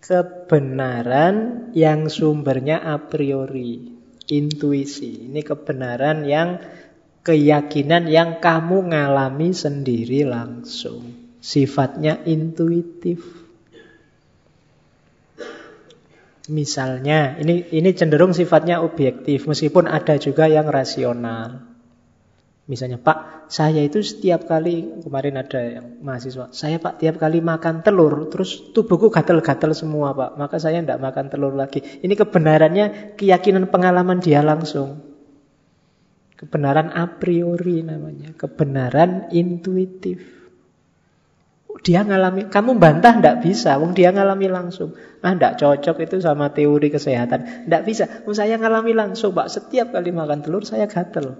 kebenaran 0.00 1.68
yang 1.74 2.06
sumbernya 2.06 2.80
a 2.80 3.02
priori, 3.02 3.98
intuisi. 4.30 5.28
Ini 5.28 5.42
kebenaran 5.42 6.22
yang 6.24 6.62
keyakinan 7.26 8.08
yang 8.08 8.38
kamu 8.38 8.94
ngalami 8.94 9.50
sendiri 9.52 10.24
langsung. 10.24 11.34
Sifatnya 11.44 12.24
intuitif. 12.24 13.43
Misalnya, 16.44 17.40
ini 17.40 17.72
ini 17.72 17.90
cenderung 17.96 18.36
sifatnya 18.36 18.84
objektif, 18.84 19.48
meskipun 19.48 19.88
ada 19.88 20.20
juga 20.20 20.44
yang 20.44 20.68
rasional. 20.68 21.64
Misalnya, 22.68 23.00
Pak, 23.00 23.48
saya 23.48 23.80
itu 23.80 24.04
setiap 24.04 24.44
kali, 24.44 25.04
kemarin 25.04 25.40
ada 25.40 25.60
yang 25.60 26.04
mahasiswa, 26.04 26.52
saya 26.52 26.76
Pak 26.76 27.00
tiap 27.00 27.16
kali 27.16 27.40
makan 27.40 27.80
telur, 27.80 28.28
terus 28.28 28.60
tubuhku 28.76 29.08
gatel-gatel 29.08 29.72
semua 29.72 30.12
Pak, 30.12 30.36
maka 30.36 30.56
saya 30.60 30.84
tidak 30.84 31.00
makan 31.00 31.32
telur 31.32 31.56
lagi. 31.56 31.80
Ini 31.80 32.12
kebenarannya 32.12 33.16
keyakinan 33.16 33.72
pengalaman 33.72 34.20
dia 34.20 34.44
langsung. 34.44 35.00
Kebenaran 36.36 36.92
a 36.92 37.08
priori 37.08 37.80
namanya, 37.80 38.36
kebenaran 38.36 39.32
intuitif. 39.32 40.43
Dia 41.82 42.06
ngalami, 42.06 42.46
kamu 42.46 42.78
bantah 42.78 43.18
ndak 43.18 43.42
bisa, 43.42 43.74
wong 43.82 43.98
dia 43.98 44.14
ngalami 44.14 44.46
langsung. 44.46 44.94
Ah 45.26 45.34
ndak 45.34 45.58
cocok 45.58 46.06
itu 46.06 46.22
sama 46.22 46.54
teori 46.54 46.86
kesehatan. 46.86 47.66
Ndak 47.66 47.82
bisa, 47.82 48.04
wong 48.22 48.36
saya 48.36 48.54
ngalami 48.54 48.94
langsung, 48.94 49.34
Pak. 49.34 49.50
Setiap 49.50 49.90
kali 49.90 50.14
makan 50.14 50.38
telur 50.46 50.62
saya 50.62 50.86
gatel. 50.86 51.34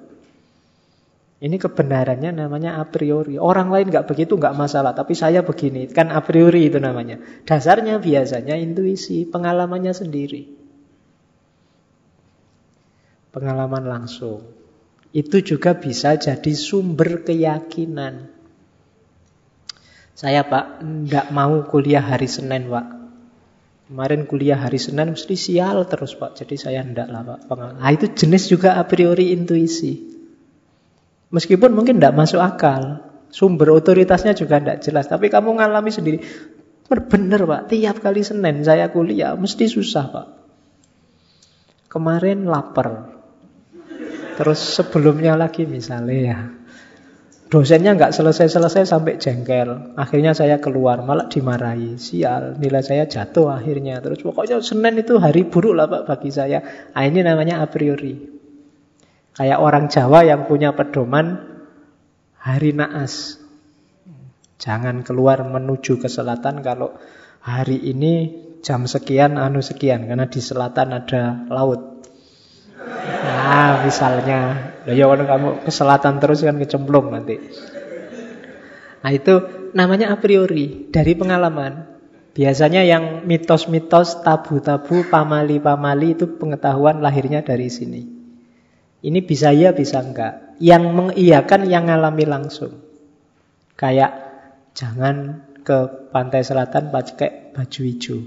Ini 1.38 1.54
kebenarannya 1.60 2.34
namanya 2.34 2.82
a 2.82 2.84
priori. 2.88 3.38
Orang 3.38 3.70
lain 3.70 3.94
nggak 3.94 4.10
begitu 4.10 4.34
nggak 4.34 4.58
masalah, 4.58 4.90
tapi 4.90 5.14
saya 5.14 5.46
begini. 5.46 5.86
Kan 5.86 6.10
a 6.10 6.18
priori 6.18 6.66
itu 6.66 6.82
namanya. 6.82 7.22
Dasarnya 7.46 8.02
biasanya 8.02 8.58
intuisi, 8.58 9.28
pengalamannya 9.30 9.94
sendiri. 9.94 10.42
Pengalaman 13.30 13.86
langsung. 13.86 14.50
Itu 15.14 15.46
juga 15.46 15.78
bisa 15.78 16.18
jadi 16.18 16.52
sumber 16.58 17.22
keyakinan. 17.22 18.33
Saya 20.14 20.46
pak, 20.46 20.78
tidak 20.78 21.26
mau 21.34 21.66
kuliah 21.66 22.02
hari 22.02 22.30
Senin 22.30 22.70
pak. 22.70 22.86
Kemarin 23.90 24.30
kuliah 24.30 24.56
hari 24.56 24.78
Senin 24.78 25.12
mesti 25.12 25.34
sial 25.34 25.82
terus 25.90 26.14
pak. 26.14 26.38
Jadi 26.38 26.54
saya 26.54 26.86
tidak 26.86 27.10
lah 27.10 27.22
pak. 27.26 27.38
Nah, 27.50 27.90
itu 27.90 28.06
jenis 28.14 28.46
juga 28.46 28.78
a 28.78 28.86
priori 28.86 29.34
intuisi. 29.34 30.14
Meskipun 31.34 31.74
mungkin 31.74 31.98
tidak 31.98 32.14
masuk 32.14 32.38
akal. 32.38 33.02
Sumber 33.34 33.74
otoritasnya 33.74 34.38
juga 34.38 34.62
tidak 34.62 34.86
jelas. 34.86 35.10
Tapi 35.10 35.26
kamu 35.26 35.58
ngalami 35.58 35.90
sendiri. 35.90 36.22
Benar 36.86 37.42
pak, 37.42 37.74
tiap 37.74 37.98
kali 37.98 38.22
Senin 38.22 38.62
saya 38.62 38.94
kuliah 38.94 39.34
mesti 39.34 39.66
susah 39.66 40.04
pak. 40.14 40.26
Kemarin 41.90 42.46
lapar. 42.46 43.18
Terus 44.38 44.62
sebelumnya 44.78 45.34
lagi 45.34 45.66
misalnya 45.66 46.18
ya 46.18 46.38
Dosennya 47.54 47.94
nggak 47.94 48.10
selesai-selesai 48.10 48.82
sampai 48.82 49.14
jengkel. 49.22 49.94
Akhirnya 49.94 50.34
saya 50.34 50.58
keluar, 50.58 51.06
malah 51.06 51.30
dimarahi. 51.30 51.94
Sial, 52.02 52.58
nilai 52.58 52.82
saya 52.82 53.06
jatuh 53.06 53.46
akhirnya. 53.46 54.02
Terus 54.02 54.26
pokoknya 54.26 54.58
Senin 54.58 54.98
itu 54.98 55.22
hari 55.22 55.46
buruk 55.46 55.78
lah 55.78 55.86
Pak 55.86 56.02
bagi 56.10 56.34
saya. 56.34 56.90
Nah, 56.90 57.06
ini 57.06 57.22
namanya 57.22 57.62
a 57.62 57.70
priori. 57.70 58.18
Kayak 59.38 59.62
orang 59.62 59.86
Jawa 59.86 60.26
yang 60.26 60.50
punya 60.50 60.74
pedoman 60.74 61.46
hari 62.42 62.74
naas. 62.74 63.38
Jangan 64.58 65.06
keluar 65.06 65.46
menuju 65.46 66.02
ke 66.02 66.10
selatan 66.10 66.58
kalau 66.58 66.98
hari 67.38 67.78
ini 67.86 68.34
jam 68.66 68.90
sekian, 68.90 69.38
anu 69.38 69.62
sekian. 69.62 70.10
Karena 70.10 70.26
di 70.26 70.42
selatan 70.42 70.90
ada 70.90 71.46
laut. 71.46 72.02
Nah, 73.22 73.86
misalnya, 73.86 74.73
ya 74.92 75.08
kalau 75.08 75.24
kamu 75.24 75.48
ke 75.64 75.70
selatan 75.72 76.20
terus 76.20 76.44
kan 76.44 76.56
kecemplung 76.60 77.08
nanti. 77.12 77.40
Nah, 79.04 79.12
itu 79.12 79.34
namanya 79.76 80.12
a 80.12 80.16
priori 80.16 80.88
dari 80.88 81.12
pengalaman. 81.12 81.92
Biasanya 82.34 82.82
yang 82.82 83.22
mitos-mitos, 83.28 84.26
tabu-tabu, 84.26 85.06
pamali-pamali 85.06 86.18
itu 86.18 86.34
pengetahuan 86.34 86.98
lahirnya 86.98 87.46
dari 87.46 87.70
sini. 87.70 88.02
Ini 89.04 89.20
bisa 89.22 89.54
ya, 89.54 89.70
bisa 89.70 90.02
enggak. 90.02 90.58
Yang 90.58 90.82
mengiyakan 90.90 91.68
yang 91.70 91.86
ngalami 91.86 92.24
langsung. 92.26 92.80
Kayak 93.78 94.18
jangan 94.74 95.46
ke 95.62 96.10
pantai 96.10 96.42
selatan 96.42 96.90
pakai 96.90 97.54
baju 97.54 97.80
hijau. 97.86 98.18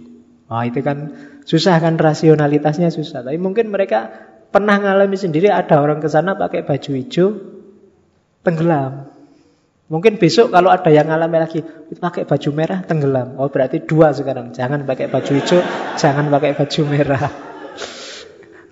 Wah 0.47 0.63
itu 0.63 0.79
kan 0.79 1.11
susah 1.43 1.75
kan 1.83 1.99
rasionalitasnya 1.99 2.87
susah. 2.87 3.25
Tapi 3.27 3.35
mungkin 3.35 3.67
mereka 3.67 4.07
pernah 4.57 4.81
ngalami 4.81 5.13
sendiri 5.13 5.53
ada 5.53 5.77
orang 5.77 6.01
ke 6.01 6.09
sana 6.09 6.33
pakai 6.33 6.65
baju 6.65 6.91
hijau 6.97 7.29
tenggelam. 8.41 9.05
Mungkin 9.85 10.17
besok 10.17 10.49
kalau 10.49 10.73
ada 10.73 10.89
yang 10.89 11.13
ngalami 11.13 11.37
lagi 11.37 11.61
pakai 11.93 12.25
baju 12.25 12.49
merah 12.57 12.81
tenggelam. 12.81 13.37
Oh 13.37 13.53
berarti 13.53 13.85
dua 13.85 14.17
sekarang. 14.17 14.57
Jangan 14.57 14.81
pakai 14.89 15.13
baju 15.13 15.31
hijau, 15.37 15.61
jangan 16.01 16.33
pakai 16.33 16.57
baju 16.57 16.81
merah. 16.89 17.29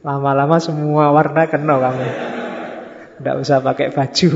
Lama-lama 0.02 0.58
semua 0.58 1.14
warna 1.14 1.46
kena 1.46 1.78
kamu. 1.78 2.10
Tidak 3.22 3.36
usah 3.38 3.62
pakai 3.62 3.94
baju. 3.94 4.30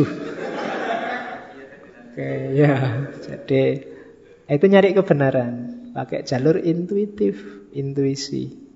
Oke 2.14 2.30
ya, 2.54 2.78
jadi 3.26 3.64
itu 4.46 4.66
nyari 4.70 4.94
kebenaran. 4.94 5.82
Pakai 5.98 6.22
jalur 6.30 6.62
intuitif, 6.62 7.42
intuisi. 7.74 8.69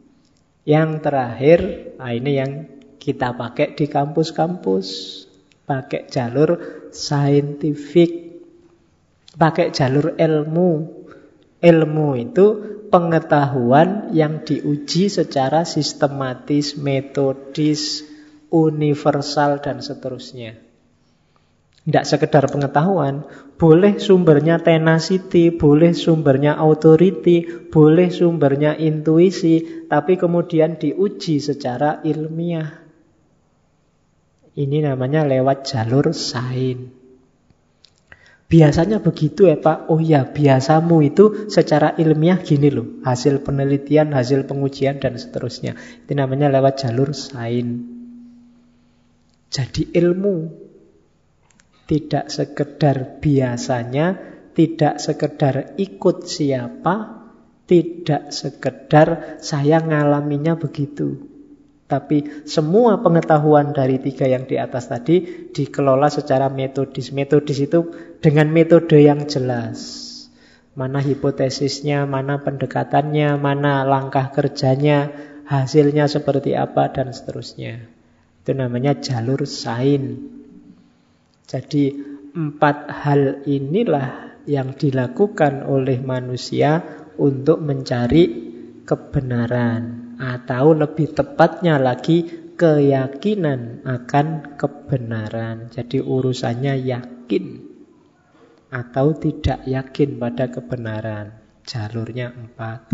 Yang 0.64 0.90
terakhir, 1.04 1.60
nah 2.00 2.16
ini 2.16 2.32
yang 2.40 2.52
kita 2.96 3.36
pakai 3.36 3.76
di 3.76 3.92
kampus-kampus. 3.92 4.88
Pakai 5.64 6.08
jalur 6.08 6.60
saintifik. 6.92 8.40
Pakai 9.36 9.76
jalur 9.76 10.16
ilmu. 10.16 10.72
Ilmu 11.64 12.08
itu 12.20 12.46
pengetahuan 12.92 14.12
yang 14.12 14.44
diuji 14.44 15.08
secara 15.08 15.64
sistematis, 15.64 16.76
metodis, 16.80 18.04
universal, 18.52 19.64
dan 19.64 19.80
seterusnya. 19.80 20.73
Tidak 21.84 22.08
sekedar 22.08 22.48
pengetahuan, 22.48 23.28
boleh 23.60 24.00
sumbernya 24.00 24.56
tenacity, 24.64 25.52
boleh 25.52 25.92
sumbernya 25.92 26.56
authority, 26.56 27.68
boleh 27.68 28.08
sumbernya 28.08 28.80
intuisi, 28.80 29.84
tapi 29.92 30.16
kemudian 30.16 30.80
diuji 30.80 31.44
secara 31.44 32.00
ilmiah. 32.08 32.72
Ini 34.56 34.88
namanya 34.88 35.28
lewat 35.28 35.68
jalur 35.68 36.16
sain. 36.16 36.88
Biasanya 38.48 39.04
begitu 39.04 39.52
ya 39.52 39.60
Pak. 39.60 39.92
Oh 39.92 40.00
ya, 40.00 40.30
biasamu 40.30 41.04
itu 41.04 41.52
secara 41.52 42.00
ilmiah 42.00 42.40
gini 42.40 42.70
loh. 42.72 43.02
Hasil 43.04 43.44
penelitian, 43.44 44.14
hasil 44.16 44.48
pengujian, 44.48 45.04
dan 45.04 45.20
seterusnya. 45.20 45.76
Itu 46.06 46.16
namanya 46.16 46.48
lewat 46.48 46.86
jalur 46.86 47.12
sain. 47.12 47.92
Jadi 49.50 49.90
ilmu 49.98 50.63
tidak 51.94 52.34
sekedar 52.34 53.22
biasanya, 53.22 54.18
tidak 54.58 54.98
sekedar 54.98 55.78
ikut 55.78 56.26
siapa, 56.26 57.22
tidak 57.70 58.34
sekedar 58.34 59.38
saya 59.46 59.78
ngalaminya 59.78 60.58
begitu. 60.58 61.30
Tapi 61.86 62.50
semua 62.50 62.98
pengetahuan 63.06 63.78
dari 63.78 64.02
tiga 64.02 64.26
yang 64.26 64.50
di 64.50 64.58
atas 64.58 64.90
tadi 64.90 65.54
dikelola 65.54 66.10
secara 66.10 66.50
metodis. 66.50 67.14
Metodis 67.14 67.62
itu 67.62 67.94
dengan 68.18 68.50
metode 68.50 68.98
yang 68.98 69.30
jelas. 69.30 70.10
Mana 70.74 70.98
hipotesisnya, 70.98 72.10
mana 72.10 72.42
pendekatannya, 72.42 73.38
mana 73.38 73.86
langkah 73.86 74.34
kerjanya, 74.34 75.14
hasilnya 75.46 76.10
seperti 76.10 76.58
apa, 76.58 76.90
dan 76.90 77.14
seterusnya. 77.14 77.86
Itu 78.42 78.58
namanya 78.58 78.98
jalur 78.98 79.46
sain. 79.46 80.34
Jadi 81.54 81.94
empat 82.34 82.90
hal 82.90 83.46
inilah 83.46 84.42
yang 84.50 84.74
dilakukan 84.74 85.62
oleh 85.70 86.02
manusia 86.02 86.82
untuk 87.22 87.62
mencari 87.62 88.26
kebenaran 88.90 90.18
atau 90.18 90.74
lebih 90.74 91.14
tepatnya 91.14 91.78
lagi 91.78 92.26
keyakinan 92.58 93.86
akan 93.86 94.58
kebenaran. 94.58 95.70
Jadi 95.70 96.02
urusannya 96.02 96.74
yakin 96.74 97.46
atau 98.74 99.14
tidak 99.14 99.62
yakin 99.70 100.18
pada 100.18 100.50
kebenaran. 100.50 101.38
Jalurnya 101.70 102.34
empat. 102.34 102.90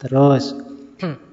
Terus 0.00 0.56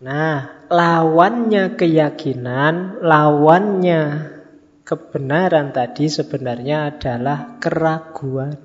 Nah, 0.00 0.64
lawannya 0.72 1.76
keyakinan, 1.76 3.04
lawannya 3.04 4.32
kebenaran 4.90 5.70
tadi 5.70 6.10
sebenarnya 6.10 6.90
adalah 6.90 7.62
keraguan. 7.62 8.58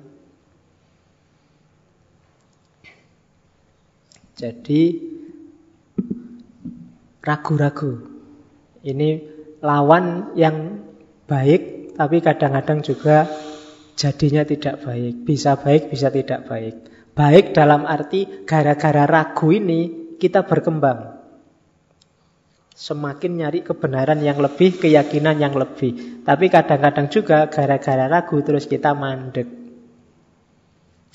Jadi 4.34 4.82
ragu-ragu. 7.22 7.92
Ini 8.82 9.10
lawan 9.62 10.34
yang 10.34 10.82
baik 11.30 11.94
tapi 11.94 12.18
kadang-kadang 12.18 12.82
juga 12.82 13.30
jadinya 13.94 14.42
tidak 14.42 14.82
baik. 14.82 15.22
Bisa 15.22 15.54
baik, 15.54 15.94
bisa 15.94 16.10
tidak 16.10 16.50
baik. 16.50 16.74
Baik 17.14 17.54
dalam 17.54 17.86
arti 17.86 18.42
gara-gara 18.42 19.06
ragu 19.06 19.54
ini 19.54 20.12
kita 20.18 20.42
berkembang. 20.42 21.15
Semakin 22.76 23.40
nyari 23.40 23.64
kebenaran 23.64 24.20
yang 24.20 24.36
lebih, 24.36 24.76
keyakinan 24.76 25.40
yang 25.40 25.56
lebih. 25.56 26.20
Tapi 26.28 26.52
kadang-kadang 26.52 27.08
juga 27.08 27.48
gara-gara 27.48 28.04
ragu 28.04 28.36
terus 28.44 28.68
kita 28.68 28.92
mandek. 28.92 29.48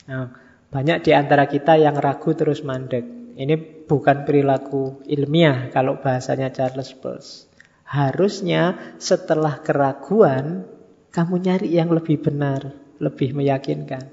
Nah, 0.10 0.34
banyak 0.74 1.06
di 1.06 1.14
antara 1.14 1.46
kita 1.46 1.78
yang 1.78 2.02
ragu 2.02 2.34
terus 2.34 2.66
mandek. 2.66 3.06
Ini 3.38 3.86
bukan 3.86 4.26
perilaku 4.26 5.06
ilmiah 5.06 5.70
kalau 5.70 6.02
bahasanya 6.02 6.50
Charles 6.50 6.98
Peirce. 6.98 7.46
Harusnya 7.86 8.96
setelah 8.98 9.62
keraguan, 9.62 10.66
kamu 11.14 11.46
nyari 11.46 11.70
yang 11.78 11.94
lebih 11.94 12.26
benar, 12.26 12.74
lebih 12.98 13.38
meyakinkan. 13.38 14.10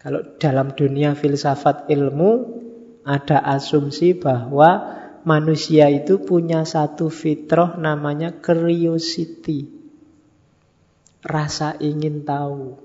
Kalau 0.00 0.24
dalam 0.40 0.72
dunia 0.72 1.12
filsafat 1.12 1.92
ilmu, 1.92 2.32
ada 3.04 3.44
asumsi 3.44 4.16
bahwa 4.16 5.03
manusia 5.24 5.88
itu 5.88 6.20
punya 6.20 6.68
satu 6.68 7.08
fitrah 7.08 7.80
namanya 7.80 8.30
curiosity. 8.30 9.72
Rasa 11.24 11.80
ingin 11.80 12.28
tahu. 12.28 12.76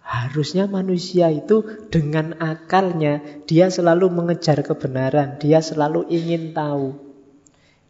Harusnya 0.00 0.66
manusia 0.66 1.30
itu 1.30 1.62
dengan 1.86 2.34
akalnya 2.42 3.22
dia 3.46 3.70
selalu 3.70 4.10
mengejar 4.10 4.58
kebenaran, 4.66 5.38
dia 5.38 5.62
selalu 5.62 6.08
ingin 6.10 6.50
tahu. 6.50 6.98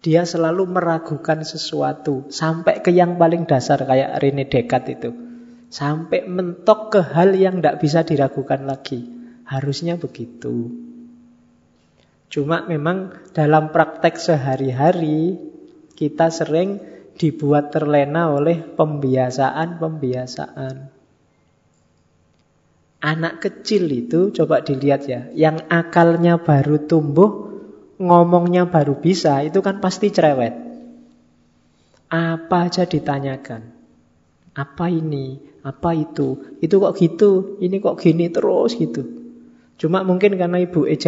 Dia 0.04 0.28
selalu 0.28 0.68
meragukan 0.68 1.44
sesuatu 1.46 2.28
sampai 2.28 2.84
ke 2.84 2.92
yang 2.92 3.16
paling 3.16 3.48
dasar 3.48 3.80
kayak 3.84 4.20
Rene 4.20 4.44
Descartes 4.48 4.96
itu. 5.00 5.10
Sampai 5.70 6.26
mentok 6.26 6.92
ke 6.92 7.00
hal 7.00 7.32
yang 7.38 7.62
tidak 7.62 7.78
bisa 7.78 8.02
diragukan 8.02 8.66
lagi. 8.66 9.06
Harusnya 9.46 9.94
begitu. 9.96 10.89
Cuma 12.30 12.62
memang 12.62 13.10
dalam 13.34 13.74
praktek 13.74 14.14
sehari-hari 14.14 15.34
kita 15.98 16.30
sering 16.30 16.78
dibuat 17.18 17.74
terlena 17.74 18.30
oleh 18.30 18.62
pembiasaan-pembiasaan. 18.62 20.94
Anak 23.00 23.40
kecil 23.42 23.88
itu 23.90 24.28
coba 24.30 24.60
dilihat 24.62 25.08
ya, 25.10 25.26
yang 25.34 25.58
akalnya 25.66 26.38
baru 26.38 26.78
tumbuh, 26.86 27.50
ngomongnya 27.98 28.70
baru 28.70 28.94
bisa, 28.96 29.42
itu 29.42 29.58
kan 29.58 29.82
pasti 29.82 30.14
cerewet. 30.14 30.54
Apa 32.12 32.66
aja 32.70 32.86
ditanyakan. 32.86 33.62
Apa 34.54 34.86
ini? 34.92 35.40
Apa 35.66 35.94
itu? 35.96 36.36
Itu 36.62 36.78
kok 36.80 36.96
gitu? 37.00 37.56
Ini 37.58 37.80
kok 37.80 37.98
gini 37.98 38.28
terus 38.30 38.76
gitu. 38.76 39.02
Cuma 39.80 40.04
mungkin 40.04 40.36
karena 40.36 40.60
ibu 40.60 40.84
e 40.84 41.00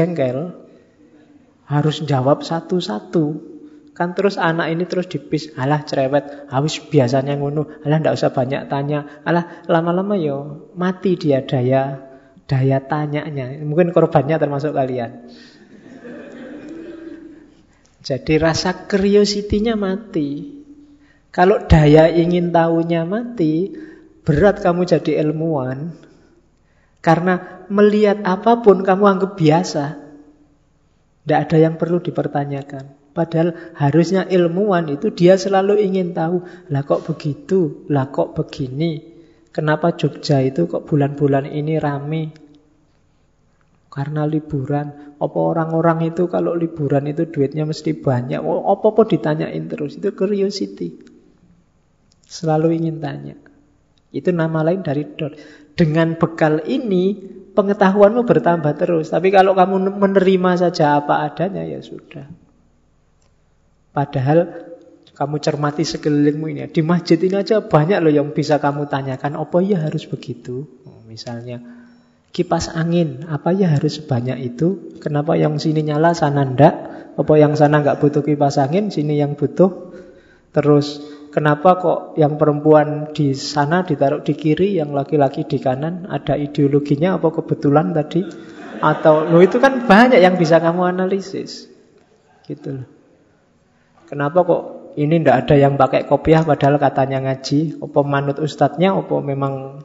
harus 1.66 2.02
jawab 2.02 2.42
satu-satu. 2.42 3.52
Kan 3.92 4.16
terus 4.16 4.40
anak 4.40 4.72
ini 4.72 4.88
terus 4.88 5.04
dipis, 5.04 5.52
alah 5.52 5.84
cerewet, 5.84 6.48
habis 6.48 6.80
biasanya 6.80 7.36
ngono, 7.36 7.68
alah 7.84 8.00
ndak 8.00 8.16
usah 8.16 8.32
banyak 8.32 8.64
tanya, 8.72 9.20
alah 9.28 9.60
lama-lama 9.68 10.16
yo 10.16 10.68
mati 10.80 11.20
dia 11.20 11.44
daya 11.44 12.00
daya 12.48 12.80
tanyanya. 12.80 13.52
Mungkin 13.60 13.92
korbannya 13.92 14.40
termasuk 14.40 14.72
kalian. 14.72 15.28
Jadi 18.02 18.34
rasa 18.40 18.88
curiosity-nya 18.90 19.78
mati. 19.78 20.58
Kalau 21.30 21.64
daya 21.64 22.10
ingin 22.10 22.50
tahunya 22.50 23.06
mati, 23.06 23.72
berat 24.26 24.58
kamu 24.58 24.84
jadi 24.84 25.22
ilmuwan. 25.22 25.94
Karena 26.98 27.64
melihat 27.70 28.26
apa 28.26 28.58
pun 28.60 28.82
kamu 28.82 29.04
anggap 29.06 29.32
biasa. 29.38 30.01
Tidak 31.23 31.39
ada 31.39 31.57
yang 31.59 31.79
perlu 31.79 32.03
dipertanyakan. 32.03 33.03
Padahal 33.12 33.77
harusnya 33.77 34.25
ilmuwan 34.25 34.89
itu 34.89 35.12
dia 35.12 35.37
selalu 35.37 35.85
ingin 35.85 36.16
tahu, 36.16 36.43
lah 36.73 36.83
kok 36.83 37.05
begitu, 37.05 37.85
lah 37.93 38.09
kok 38.09 38.33
begini. 38.33 39.12
Kenapa 39.53 39.93
Jogja 39.93 40.41
itu 40.41 40.64
kok 40.64 40.89
bulan-bulan 40.89 41.45
ini 41.45 41.77
rame? 41.77 42.33
Karena 43.93 44.25
liburan. 44.25 45.14
Apa 45.20 45.39
orang-orang 45.39 46.09
itu 46.09 46.25
kalau 46.33 46.57
liburan 46.57 47.05
itu 47.05 47.29
duitnya 47.29 47.68
mesti 47.68 47.93
banyak? 47.93 48.41
Oh, 48.41 48.73
apa-apa 48.73 49.05
ditanyain 49.05 49.68
terus. 49.68 50.01
Itu 50.01 50.16
curiosity. 50.16 50.97
Selalu 52.25 52.81
ingin 52.81 52.97
tanya. 53.05 53.37
Itu 54.09 54.33
nama 54.33 54.64
lain 54.64 54.81
dari 54.81 55.05
dot. 55.05 55.37
Dengan 55.77 56.16
bekal 56.16 56.64
ini 56.64 57.20
pengetahuanmu 57.53 58.24
bertambah 58.24 58.72
terus. 58.76 59.12
Tapi 59.12 59.28
kalau 59.28 59.53
kamu 59.53 59.96
menerima 59.96 60.50
saja 60.59 60.98
apa 60.98 61.24
adanya, 61.28 61.62
ya 61.64 61.80
sudah. 61.80 62.26
Padahal 63.92 64.68
kamu 65.12 65.36
cermati 65.38 65.84
sekelilingmu 65.84 66.46
ini. 66.48 66.61
Di 66.72 66.80
masjid 66.80 67.20
ini 67.20 67.36
aja 67.36 67.61
banyak 67.61 68.00
loh 68.00 68.12
yang 68.12 68.32
bisa 68.32 68.57
kamu 68.57 68.88
tanyakan. 68.88 69.36
Apa 69.36 69.61
ya 69.61 69.84
harus 69.84 70.09
begitu? 70.09 70.64
Oh, 70.88 71.05
misalnya 71.05 71.61
kipas 72.32 72.72
angin. 72.72 73.28
Apa 73.28 73.53
ya 73.53 73.68
harus 73.70 74.00
sebanyak 74.00 74.40
itu? 74.40 74.96
Kenapa 74.98 75.36
yang 75.36 75.61
sini 75.61 75.84
nyala, 75.84 76.16
sana 76.16 76.48
ndak? 76.48 76.74
Apa 77.20 77.36
yang 77.36 77.53
sana 77.53 77.84
nggak 77.84 78.00
butuh 78.00 78.24
kipas 78.24 78.57
angin, 78.57 78.88
sini 78.88 79.20
yang 79.20 79.36
butuh? 79.36 79.92
Terus 80.57 81.05
Kenapa 81.33 81.80
kok 81.80 82.01
yang 82.20 82.37
perempuan 82.37 83.09
di 83.16 83.33
sana 83.33 83.80
ditaruh 83.80 84.20
di 84.20 84.37
kiri, 84.37 84.76
yang 84.76 84.93
laki-laki 84.93 85.49
di 85.49 85.57
kanan? 85.57 86.05
Ada 86.05 86.37
ideologinya 86.37 87.16
apa 87.16 87.33
kebetulan 87.33 87.97
tadi? 87.97 88.20
Atau 88.85 89.24
lo 89.24 89.41
itu 89.41 89.57
kan 89.57 89.89
banyak 89.89 90.20
yang 90.20 90.37
bisa 90.37 90.61
kamu 90.61 90.93
analisis. 90.93 91.72
Gitu 92.45 92.68
loh. 92.76 92.87
Kenapa 94.12 94.45
kok 94.45 94.62
ini 95.01 95.24
ndak 95.24 95.49
ada 95.49 95.57
yang 95.57 95.80
pakai 95.80 96.05
kopiah 96.05 96.45
padahal 96.45 96.76
katanya 96.76 97.24
ngaji? 97.24 97.80
Apa 97.80 98.01
manut 98.05 98.37
ustadznya? 98.37 98.93
Apa 98.93 99.24
memang 99.24 99.80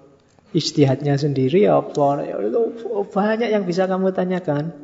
istihadnya 0.52 1.16
sendiri? 1.16 1.64
Apa 1.64 2.28
ya 2.28 2.44
itu 2.44 2.76
banyak 3.08 3.56
yang 3.56 3.64
bisa 3.64 3.88
kamu 3.88 4.12
tanyakan. 4.12 4.76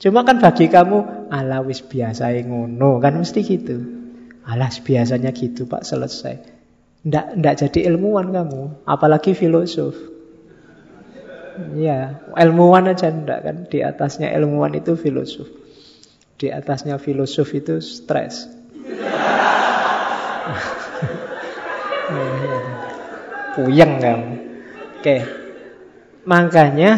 Cuma 0.00 0.24
kan 0.24 0.40
bagi 0.40 0.72
kamu 0.72 1.28
alawis 1.28 1.84
biasa 1.84 2.32
ngono 2.48 2.96
kan 2.96 3.20
mesti 3.20 3.40
gitu. 3.44 3.95
Alas 4.46 4.78
biasanya 4.78 5.34
gitu 5.34 5.66
Pak 5.66 5.82
selesai. 5.82 6.38
Ndak, 7.06 7.38
ndak 7.38 7.54
jadi 7.66 7.90
ilmuwan 7.90 8.30
kamu, 8.30 8.86
apalagi 8.86 9.34
filosof. 9.34 9.94
Ya, 11.74 12.22
ilmuwan 12.38 12.90
aja 12.90 13.10
ndak 13.10 13.40
kan. 13.42 13.56
Di 13.66 13.82
atasnya 13.82 14.30
ilmuwan 14.38 14.74
itu 14.78 14.94
filosof. 14.94 15.50
Di 16.38 16.54
atasnya 16.54 16.98
filosof 17.02 17.50
itu 17.58 17.82
stres. 17.82 18.46
Puyeng 23.58 23.98
kamu. 23.98 24.30
Oke. 25.02 25.16
Makanya 26.26 26.90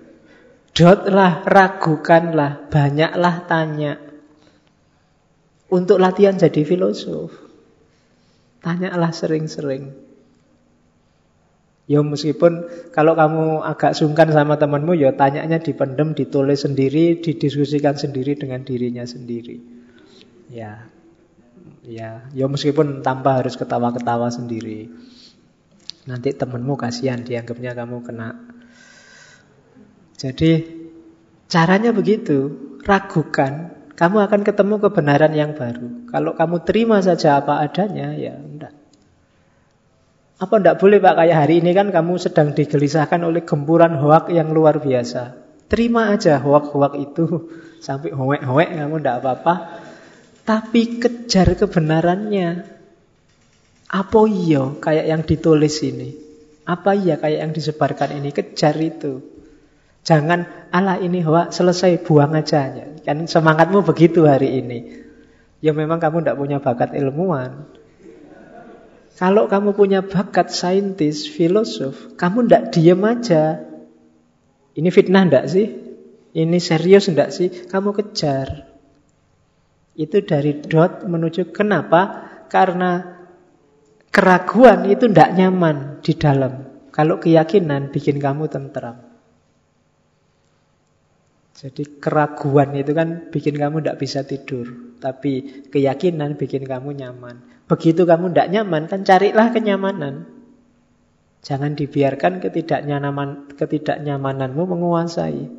dotlah, 0.76 1.44
ragukanlah, 1.44 2.68
banyaklah 2.72 3.44
tanya 3.44 4.07
untuk 5.68 6.00
latihan 6.00 6.36
jadi 6.36 6.64
filosof. 6.64 7.32
Tanyalah 8.64 9.12
sering-sering. 9.14 10.08
Ya 11.88 12.04
meskipun 12.04 12.68
kalau 12.92 13.16
kamu 13.16 13.64
agak 13.64 13.96
sungkan 13.96 14.28
sama 14.28 14.60
temanmu, 14.60 14.92
ya 14.92 15.16
tanyanya 15.16 15.56
dipendem, 15.56 16.12
ditulis 16.12 16.60
sendiri, 16.60 17.16
didiskusikan 17.24 17.96
sendiri 17.96 18.36
dengan 18.36 18.60
dirinya 18.60 19.08
sendiri. 19.08 19.56
Ya, 20.52 20.84
ya, 21.80 22.28
ya 22.36 22.44
meskipun 22.44 23.00
tanpa 23.00 23.40
harus 23.40 23.56
ketawa-ketawa 23.56 24.28
sendiri. 24.28 24.92
Nanti 26.04 26.36
temanmu 26.36 26.76
kasihan, 26.76 27.24
dianggapnya 27.24 27.72
kamu 27.72 28.04
kena. 28.04 28.36
Jadi 30.20 30.66
caranya 31.48 31.96
begitu, 31.96 32.52
ragukan, 32.84 33.77
kamu 33.98 34.30
akan 34.30 34.46
ketemu 34.46 34.78
kebenaran 34.78 35.34
yang 35.34 35.58
baru. 35.58 36.06
Kalau 36.06 36.38
kamu 36.38 36.62
terima 36.62 37.02
saja 37.02 37.42
apa 37.42 37.58
adanya, 37.58 38.14
ya 38.14 38.38
enggak. 38.38 38.70
Apa 40.38 40.54
enggak 40.62 40.78
boleh 40.78 41.02
Pak, 41.02 41.14
kayak 41.18 41.34
hari 41.34 41.58
ini 41.58 41.74
kan 41.74 41.90
kamu 41.90 42.14
sedang 42.22 42.54
digelisahkan 42.54 43.18
oleh 43.26 43.42
gempuran 43.42 43.98
hoak 43.98 44.30
yang 44.30 44.54
luar 44.54 44.78
biasa. 44.78 45.34
Terima 45.66 46.14
aja 46.14 46.38
hoak-hoak 46.38 46.94
itu 46.94 47.50
sampai 47.86 48.14
hoek-hoek 48.14 48.70
kamu 48.70 49.02
tidak 49.02 49.18
apa-apa. 49.18 49.54
Tapi 50.46 51.02
kejar 51.02 51.58
kebenarannya. 51.58 52.78
Apa 53.88 54.20
iya 54.30 54.78
kayak 54.78 55.06
yang 55.10 55.22
ditulis 55.26 55.82
ini? 55.82 56.14
Apa 56.70 56.94
iya 56.94 57.18
kayak 57.18 57.50
yang 57.50 57.52
disebarkan 57.56 58.14
ini? 58.22 58.30
Kejar 58.30 58.78
itu. 58.78 59.37
Jangan 60.08 60.72
ala 60.72 60.96
ini 60.96 61.20
hoak 61.20 61.52
selesai 61.52 62.00
buang 62.00 62.32
aja. 62.32 62.72
Kan 63.04 63.28
semangatmu 63.28 63.84
begitu 63.84 64.24
hari 64.24 64.64
ini. 64.64 65.04
Ya 65.60 65.76
memang 65.76 66.00
kamu 66.00 66.24
tidak 66.24 66.40
punya 66.40 66.58
bakat 66.64 66.96
ilmuwan. 66.96 67.68
Kalau 69.20 69.52
kamu 69.52 69.76
punya 69.76 70.00
bakat 70.00 70.48
saintis, 70.48 71.28
filosof, 71.28 72.16
kamu 72.16 72.48
tidak 72.48 72.64
diem 72.72 73.02
aja. 73.04 73.60
Ini 74.72 74.88
fitnah 74.88 75.28
ndak 75.28 75.44
sih? 75.50 75.76
Ini 76.32 76.56
serius 76.56 77.12
ndak 77.12 77.28
sih? 77.28 77.68
Kamu 77.68 77.92
kejar. 77.92 78.64
Itu 79.92 80.24
dari 80.24 80.56
dot 80.64 81.04
menuju 81.04 81.52
kenapa? 81.52 82.30
Karena 82.48 83.02
keraguan 84.08 84.88
itu 84.88 85.04
ndak 85.04 85.36
nyaman 85.36 86.00
di 86.00 86.16
dalam. 86.16 86.64
Kalau 86.94 87.20
keyakinan 87.20 87.92
bikin 87.92 88.16
kamu 88.22 88.48
tentram. 88.48 89.07
Jadi 91.58 91.98
keraguan 91.98 92.70
itu 92.78 92.94
kan 92.94 93.34
bikin 93.34 93.58
kamu 93.58 93.82
tidak 93.82 93.98
bisa 93.98 94.22
tidur. 94.22 94.94
Tapi 95.02 95.66
keyakinan 95.74 96.38
bikin 96.38 96.62
kamu 96.62 96.94
nyaman. 96.94 97.42
Begitu 97.66 98.06
kamu 98.06 98.30
tidak 98.30 98.48
nyaman, 98.54 98.86
kan 98.86 99.02
carilah 99.02 99.50
kenyamanan. 99.50 100.30
Jangan 101.42 101.74
dibiarkan 101.74 102.38
ketidaknyaman, 102.38 103.58
ketidaknyamananmu 103.58 104.62
menguasai. 104.70 105.50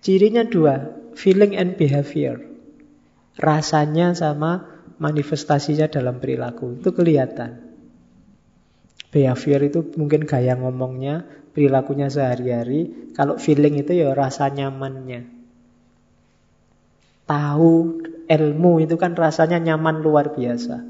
Cirinya 0.00 0.48
dua, 0.48 0.96
feeling 1.12 1.52
and 1.60 1.76
behavior. 1.76 2.40
Rasanya 3.36 4.16
sama 4.16 4.64
manifestasinya 4.96 5.92
dalam 5.92 6.16
perilaku. 6.24 6.80
Itu 6.80 6.96
kelihatan. 6.96 7.68
Behavior 9.12 9.60
itu 9.60 9.80
mungkin 10.00 10.24
gaya 10.24 10.56
ngomongnya, 10.56 11.24
perilakunya 11.56 12.12
sehari-hari. 12.12 13.08
Kalau 13.16 13.40
feeling 13.40 13.80
itu 13.80 13.96
ya 13.96 14.12
rasa 14.12 14.52
nyamannya. 14.52 15.24
Tahu 17.24 17.72
ilmu 18.28 18.72
itu 18.84 19.00
kan 19.00 19.16
rasanya 19.16 19.56
nyaman 19.56 20.04
luar 20.04 20.36
biasa. 20.36 20.84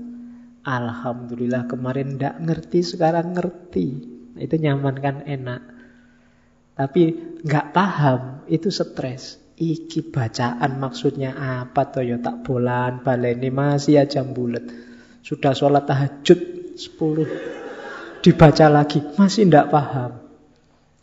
Alhamdulillah 0.67 1.71
kemarin 1.71 2.19
tidak 2.19 2.43
ngerti, 2.43 2.83
sekarang 2.83 3.39
ngerti. 3.39 3.87
Itu 4.35 4.59
nyaman 4.59 4.99
kan 4.99 5.23
enak. 5.23 5.62
Tapi 6.75 7.03
nggak 7.47 7.67
paham, 7.71 8.43
itu 8.51 8.75
stres. 8.75 9.39
Iki 9.57 10.12
bacaan 10.12 10.77
maksudnya 10.77 11.33
apa 11.62 11.89
toh 11.89 12.05
ya 12.05 12.21
tak 12.21 12.45
bolan 12.45 13.01
baleni 13.01 13.49
masih 13.49 14.05
aja 14.05 14.21
bulat. 14.21 14.69
Sudah 15.25 15.57
sholat 15.57 15.89
tahajud 15.89 16.77
10 16.77 18.21
dibaca 18.21 18.67
lagi 18.69 19.01
masih 19.17 19.49
tidak 19.49 19.73
paham. 19.73 20.26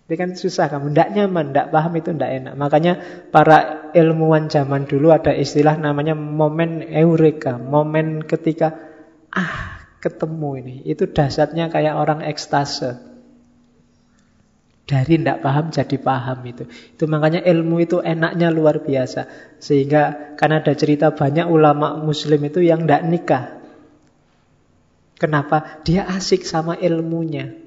Itu 0.03 0.19
kan 0.19 0.35
susah 0.35 0.67
kamu, 0.67 0.91
tidak 0.91 1.09
nyaman, 1.15 1.55
tidak 1.55 1.67
paham 1.71 1.93
itu 1.95 2.11
tidak 2.11 2.31
enak. 2.43 2.53
Makanya 2.59 2.93
para 3.31 3.87
ilmuwan 3.95 4.51
zaman 4.51 4.83
dulu 4.83 5.15
ada 5.15 5.31
istilah 5.31 5.79
namanya 5.79 6.11
momen 6.11 6.83
eureka, 6.83 7.55
momen 7.55 8.19
ketika 8.27 8.75
ah 9.31 9.79
ketemu 10.03 10.49
ini. 10.59 10.75
Itu 10.83 11.07
dasarnya 11.07 11.71
kayak 11.71 11.95
orang 11.95 12.19
ekstase. 12.27 12.99
Dari 14.83 15.15
tidak 15.15 15.39
paham 15.39 15.71
jadi 15.71 15.95
paham 15.95 16.43
itu. 16.43 16.67
Itu 16.67 17.07
makanya 17.07 17.39
ilmu 17.39 17.79
itu 17.79 18.03
enaknya 18.03 18.51
luar 18.51 18.83
biasa. 18.83 19.55
Sehingga 19.63 20.35
kan 20.35 20.51
ada 20.51 20.75
cerita 20.75 21.15
banyak 21.15 21.47
ulama 21.47 21.95
muslim 22.03 22.43
itu 22.43 22.59
yang 22.59 22.83
tidak 22.83 23.03
nikah. 23.07 23.43
Kenapa? 25.15 25.79
Dia 25.87 26.03
asik 26.11 26.43
sama 26.43 26.75
ilmunya. 26.75 27.62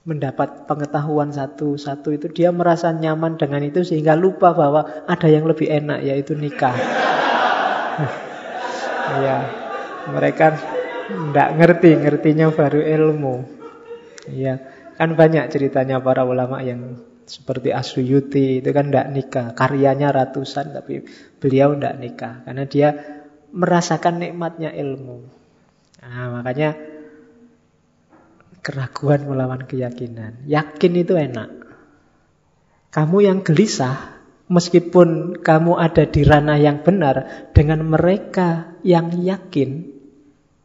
Mendapat 0.00 0.64
pengetahuan 0.64 1.28
satu-satu 1.28 2.16
itu 2.16 2.26
dia 2.32 2.48
merasa 2.50 2.88
nyaman 2.88 3.36
dengan 3.36 3.60
itu 3.60 3.84
sehingga 3.84 4.16
lupa 4.16 4.56
bahwa 4.56 5.04
ada 5.04 5.28
yang 5.28 5.44
lebih 5.44 5.68
enak 5.68 6.00
yaitu 6.04 6.34
nikah. 6.36 6.74
Ya, 9.10 9.42
mereka 10.06 10.54
tidak 11.10 11.48
ngerti, 11.58 11.98
ngertinya 11.98 12.54
baru 12.54 12.78
ilmu. 12.78 13.42
Ya, 14.30 14.62
kan 14.94 15.18
banyak 15.18 15.50
ceritanya 15.50 15.98
para 15.98 16.22
ulama 16.22 16.62
yang 16.62 17.02
seperti 17.30 17.70
Asuyuti 17.70 18.58
itu 18.58 18.70
kan 18.74 18.90
tidak 18.90 19.06
nikah, 19.14 19.46
karyanya 19.54 20.10
ratusan 20.10 20.74
tapi 20.74 21.06
beliau 21.38 21.78
tidak 21.78 21.94
nikah 22.02 22.34
karena 22.42 22.64
dia 22.66 22.88
merasakan 23.54 24.18
nikmatnya 24.18 24.74
ilmu. 24.74 25.26
Nah, 26.02 26.26
makanya 26.40 26.74
keraguan 28.60 29.26
melawan 29.26 29.64
keyakinan. 29.66 30.44
Yakin 30.46 30.92
itu 30.96 31.16
enak. 31.16 31.48
Kamu 32.90 33.22
yang 33.22 33.40
gelisah, 33.42 34.20
Meskipun 34.50 35.38
kamu 35.46 35.78
ada 35.78 36.10
di 36.10 36.26
ranah 36.26 36.58
yang 36.58 36.82
benar 36.82 37.46
dengan 37.54 37.86
mereka 37.86 38.74
yang 38.82 39.14
yakin, 39.14 39.86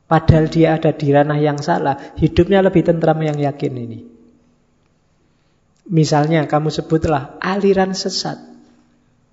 padahal 0.10 0.50
dia 0.50 0.74
ada 0.74 0.90
di 0.90 1.14
ranah 1.14 1.38
yang 1.38 1.62
salah, 1.62 2.18
hidupnya 2.18 2.66
lebih 2.66 2.82
tentram 2.82 3.22
yang 3.22 3.38
yakin 3.38 3.74
ini. 3.78 4.00
Misalnya 5.86 6.50
kamu 6.50 6.74
sebutlah 6.74 7.38
aliran 7.38 7.94
sesat. 7.94 8.58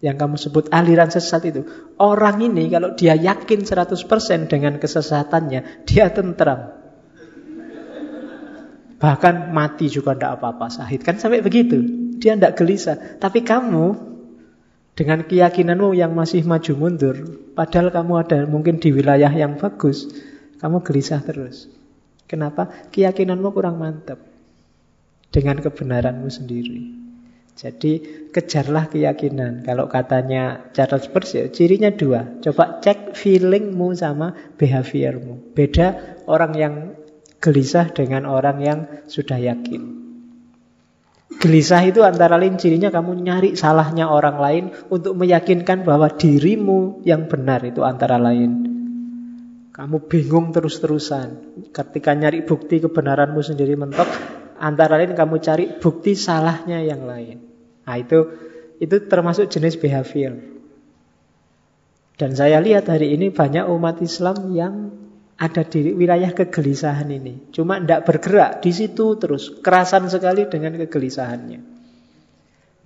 Yang 0.05 0.17
kamu 0.21 0.37
sebut 0.37 0.65
aliran 0.69 1.09
sesat 1.09 1.49
itu. 1.49 1.65
Orang 1.97 2.45
ini 2.45 2.69
kalau 2.69 2.93
dia 2.93 3.17
yakin 3.17 3.65
100% 3.65 4.53
dengan 4.53 4.77
kesesatannya, 4.77 5.89
dia 5.89 6.13
tentram. 6.13 6.82
Bahkan 9.03 9.51
mati 9.51 9.91
juga 9.91 10.15
tidak 10.15 10.39
apa-apa 10.39 10.71
sahid. 10.71 11.03
Kan 11.03 11.19
sampai 11.19 11.43
begitu. 11.43 11.83
Dia 12.23 12.39
tidak 12.39 12.55
gelisah. 12.55 13.19
Tapi 13.19 13.43
kamu 13.43 14.13
dengan 14.95 15.27
keyakinanmu 15.27 15.97
yang 15.99 16.15
masih 16.15 16.47
maju 16.47 16.73
mundur, 16.79 17.17
padahal 17.59 17.91
kamu 17.91 18.13
ada 18.23 18.39
mungkin 18.47 18.79
di 18.79 18.95
wilayah 18.95 19.33
yang 19.33 19.59
bagus, 19.59 20.07
kamu 20.63 20.85
gelisah 20.87 21.25
terus. 21.25 21.67
Kenapa? 22.31 22.71
Keyakinanmu 22.95 23.51
kurang 23.51 23.83
mantap 23.83 24.23
dengan 25.33 25.59
kebenaranmu 25.59 26.29
sendiri. 26.29 27.03
Jadi 27.53 27.93
kejarlah 28.33 28.89
keyakinan. 28.89 29.65
Kalau 29.65 29.89
katanya 29.89 30.73
Charles 30.73 31.09
Peirce 31.11 31.37
ya, 31.37 31.45
cirinya 31.53 31.93
dua. 31.93 32.41
Coba 32.41 32.81
cek 32.81 33.13
feelingmu 33.13 33.93
sama 33.93 34.33
behaviormu. 34.57 35.53
Beda 35.53 36.17
orang 36.25 36.53
yang 36.57 36.75
gelisah 37.43 37.91
dengan 37.91 38.31
orang 38.31 38.59
yang 38.63 38.79
sudah 39.11 39.37
yakin. 39.37 40.03
Gelisah 41.43 41.83
itu 41.83 42.07
antara 42.07 42.39
lain 42.39 42.55
cirinya 42.55 42.95
kamu 42.95 43.19
nyari 43.19 43.51
salahnya 43.59 44.07
orang 44.07 44.39
lain 44.39 44.65
untuk 44.95 45.19
meyakinkan 45.19 45.83
bahwa 45.83 46.07
dirimu 46.07 47.03
yang 47.03 47.27
benar 47.27 47.67
itu 47.67 47.83
antara 47.83 48.15
lain. 48.15 48.71
Kamu 49.75 50.07
bingung 50.07 50.55
terus-terusan. 50.55 51.59
Ketika 51.75 52.15
nyari 52.15 52.47
bukti 52.47 52.79
kebenaranmu 52.79 53.43
sendiri 53.43 53.75
mentok, 53.75 54.07
antara 54.63 55.03
lain 55.03 55.19
kamu 55.19 55.43
cari 55.43 55.65
bukti 55.83 56.15
salahnya 56.15 56.79
yang 56.85 57.03
lain. 57.09 57.43
Nah 57.89 57.97
itu 57.99 58.39
itu 58.79 58.97
termasuk 59.11 59.51
jenis 59.51 59.75
behavior. 59.81 60.39
Dan 62.21 62.39
saya 62.39 62.63
lihat 62.63 62.87
hari 62.87 63.19
ini 63.19 63.35
banyak 63.35 63.67
umat 63.67 63.99
Islam 63.99 64.55
yang 64.55 64.75
ada 65.43 65.67
di 65.67 65.91
wilayah 65.91 66.31
kegelisahan 66.31 67.11
ini. 67.11 67.51
Cuma 67.51 67.83
tidak 67.83 68.07
bergerak 68.07 68.63
di 68.63 68.71
situ 68.71 69.19
terus. 69.19 69.51
Kerasan 69.59 70.07
sekali 70.07 70.47
dengan 70.47 70.79
kegelisahannya. 70.79 71.61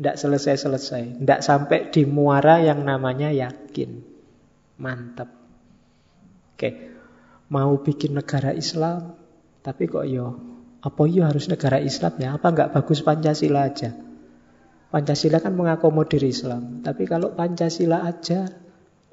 Tidak 0.00 0.16
selesai-selesai. 0.16 1.20
Tidak 1.20 1.40
sampai 1.44 1.92
di 1.92 2.08
muara 2.08 2.64
yang 2.64 2.80
namanya 2.80 3.28
yakin. 3.28 4.00
Mantap. 4.80 5.28
Oke. 6.56 6.70
Mau 7.52 7.76
bikin 7.84 8.16
negara 8.16 8.56
Islam. 8.56 9.12
Tapi 9.60 9.84
kok 9.84 10.08
yo. 10.08 10.40
Apa 10.80 11.04
yo 11.04 11.28
harus 11.28 11.52
negara 11.52 11.76
Islam 11.76 12.16
ya? 12.16 12.40
Apa 12.40 12.56
nggak 12.56 12.72
bagus 12.72 13.04
Pancasila 13.04 13.68
aja? 13.68 13.92
Pancasila 14.88 15.44
kan 15.44 15.52
mengakomodir 15.52 16.24
Islam. 16.24 16.80
Tapi 16.80 17.04
kalau 17.04 17.36
Pancasila 17.36 18.00
aja, 18.00 18.48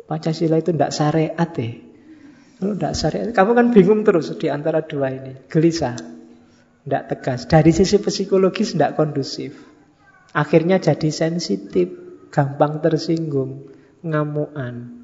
Pancasila 0.07 0.63
itu 0.63 0.71
tidak 0.71 0.95
syariat 0.95 1.49
deh. 1.51 1.92
Kalau 2.59 2.73
tidak 2.77 2.93
syariat, 2.95 3.29
kamu 3.33 3.51
kan 3.57 3.67
bingung 3.73 4.01
terus 4.05 4.33
di 4.37 4.47
antara 4.47 4.85
dua 4.85 5.09
ini. 5.09 5.33
Gelisah. 5.49 5.97
Tidak 6.83 7.03
tegas. 7.09 7.47
Dari 7.47 7.71
sisi 7.71 7.97
psikologis 7.97 8.75
tidak 8.75 8.99
kondusif. 8.99 9.55
Akhirnya 10.35 10.77
jadi 10.77 11.09
sensitif. 11.09 11.89
Gampang 12.33 12.83
tersinggung. 12.83 13.71
Ngamuan. 14.03 15.03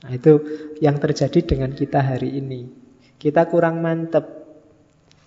Nah 0.00 0.12
itu 0.16 0.40
yang 0.80 0.96
terjadi 0.96 1.44
dengan 1.44 1.76
kita 1.76 2.00
hari 2.00 2.40
ini. 2.40 2.70
Kita 3.20 3.44
kurang 3.52 3.84
mantep. 3.84 4.40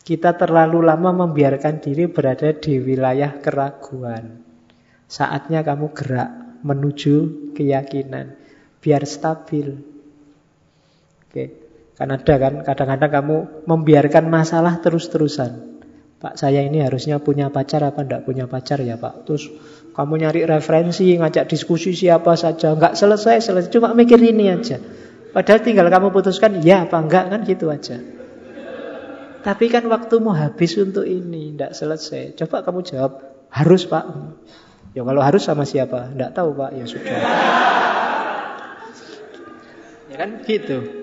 Kita 0.03 0.35
terlalu 0.35 0.83
lama 0.83 1.27
membiarkan 1.27 1.79
diri 1.79 2.09
berada 2.09 2.51
di 2.51 2.81
wilayah 2.81 3.39
keraguan. 3.39 4.41
Saatnya 5.05 5.61
kamu 5.61 5.93
gerak 5.93 6.29
menuju 6.65 7.15
keyakinan. 7.53 8.35
Biar 8.81 9.05
stabil. 9.05 9.92
Oke. 11.33 11.65
Kan 11.97 12.13
ada 12.13 12.35
kan, 12.37 12.61
kadang-kadang 12.61 13.09
kamu 13.09 13.37
membiarkan 13.65 14.29
masalah 14.29 14.77
terus-terusan. 14.85 15.81
Pak 16.21 16.37
saya 16.37 16.61
ini 16.61 16.85
harusnya 16.85 17.17
punya 17.17 17.49
pacar 17.49 17.81
apa 17.81 18.05
enggak 18.05 18.21
punya 18.21 18.45
pacar 18.45 18.77
ya 18.85 19.01
Pak. 19.01 19.25
Terus 19.25 19.49
kamu 19.97 20.21
nyari 20.21 20.45
referensi, 20.45 21.09
ngajak 21.17 21.49
diskusi 21.49 21.97
siapa 21.97 22.37
saja. 22.37 22.77
Enggak 22.77 22.93
selesai, 22.93 23.41
selesai. 23.41 23.73
Cuma 23.73 23.97
mikir 23.97 24.21
ini 24.21 24.53
aja. 24.53 24.77
Padahal 25.33 25.65
tinggal 25.65 25.89
kamu 25.89 26.13
putuskan 26.13 26.61
ya 26.61 26.85
apa 26.85 27.01
enggak 27.01 27.33
kan 27.33 27.41
gitu 27.49 27.73
aja. 27.73 27.97
Tapi 29.41 29.65
kan 29.73 29.89
waktumu 29.89 30.37
habis 30.37 30.77
untuk 30.77 31.03
ini, 31.03 31.57
tidak 31.57 31.73
selesai. 31.73 32.37
Coba 32.37 32.61
kamu 32.61 32.79
jawab, 32.85 33.11
harus 33.49 33.89
pak. 33.89 34.05
Ya 34.93 35.01
kalau 35.01 35.19
harus 35.25 35.41
sama 35.41 35.65
siapa? 35.65 36.13
Tidak 36.13 36.31
tahu 36.31 36.53
pak, 36.55 36.71
ya 36.77 36.85
sudah. 36.85 37.17
ya 40.07 40.15
kan 40.15 40.29
gitu. 40.45 41.02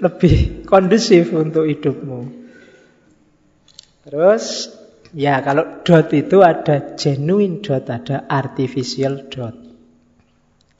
Lebih 0.00 0.64
kondusif 0.64 1.30
untuk 1.36 1.68
hidupmu. 1.68 2.20
Terus, 4.08 4.72
ya 5.12 5.44
kalau 5.44 5.84
dot 5.84 6.08
itu 6.16 6.40
ada 6.40 6.96
genuine 6.96 7.60
dot, 7.60 7.86
ada 7.92 8.24
artificial 8.24 9.28
dot. 9.28 9.54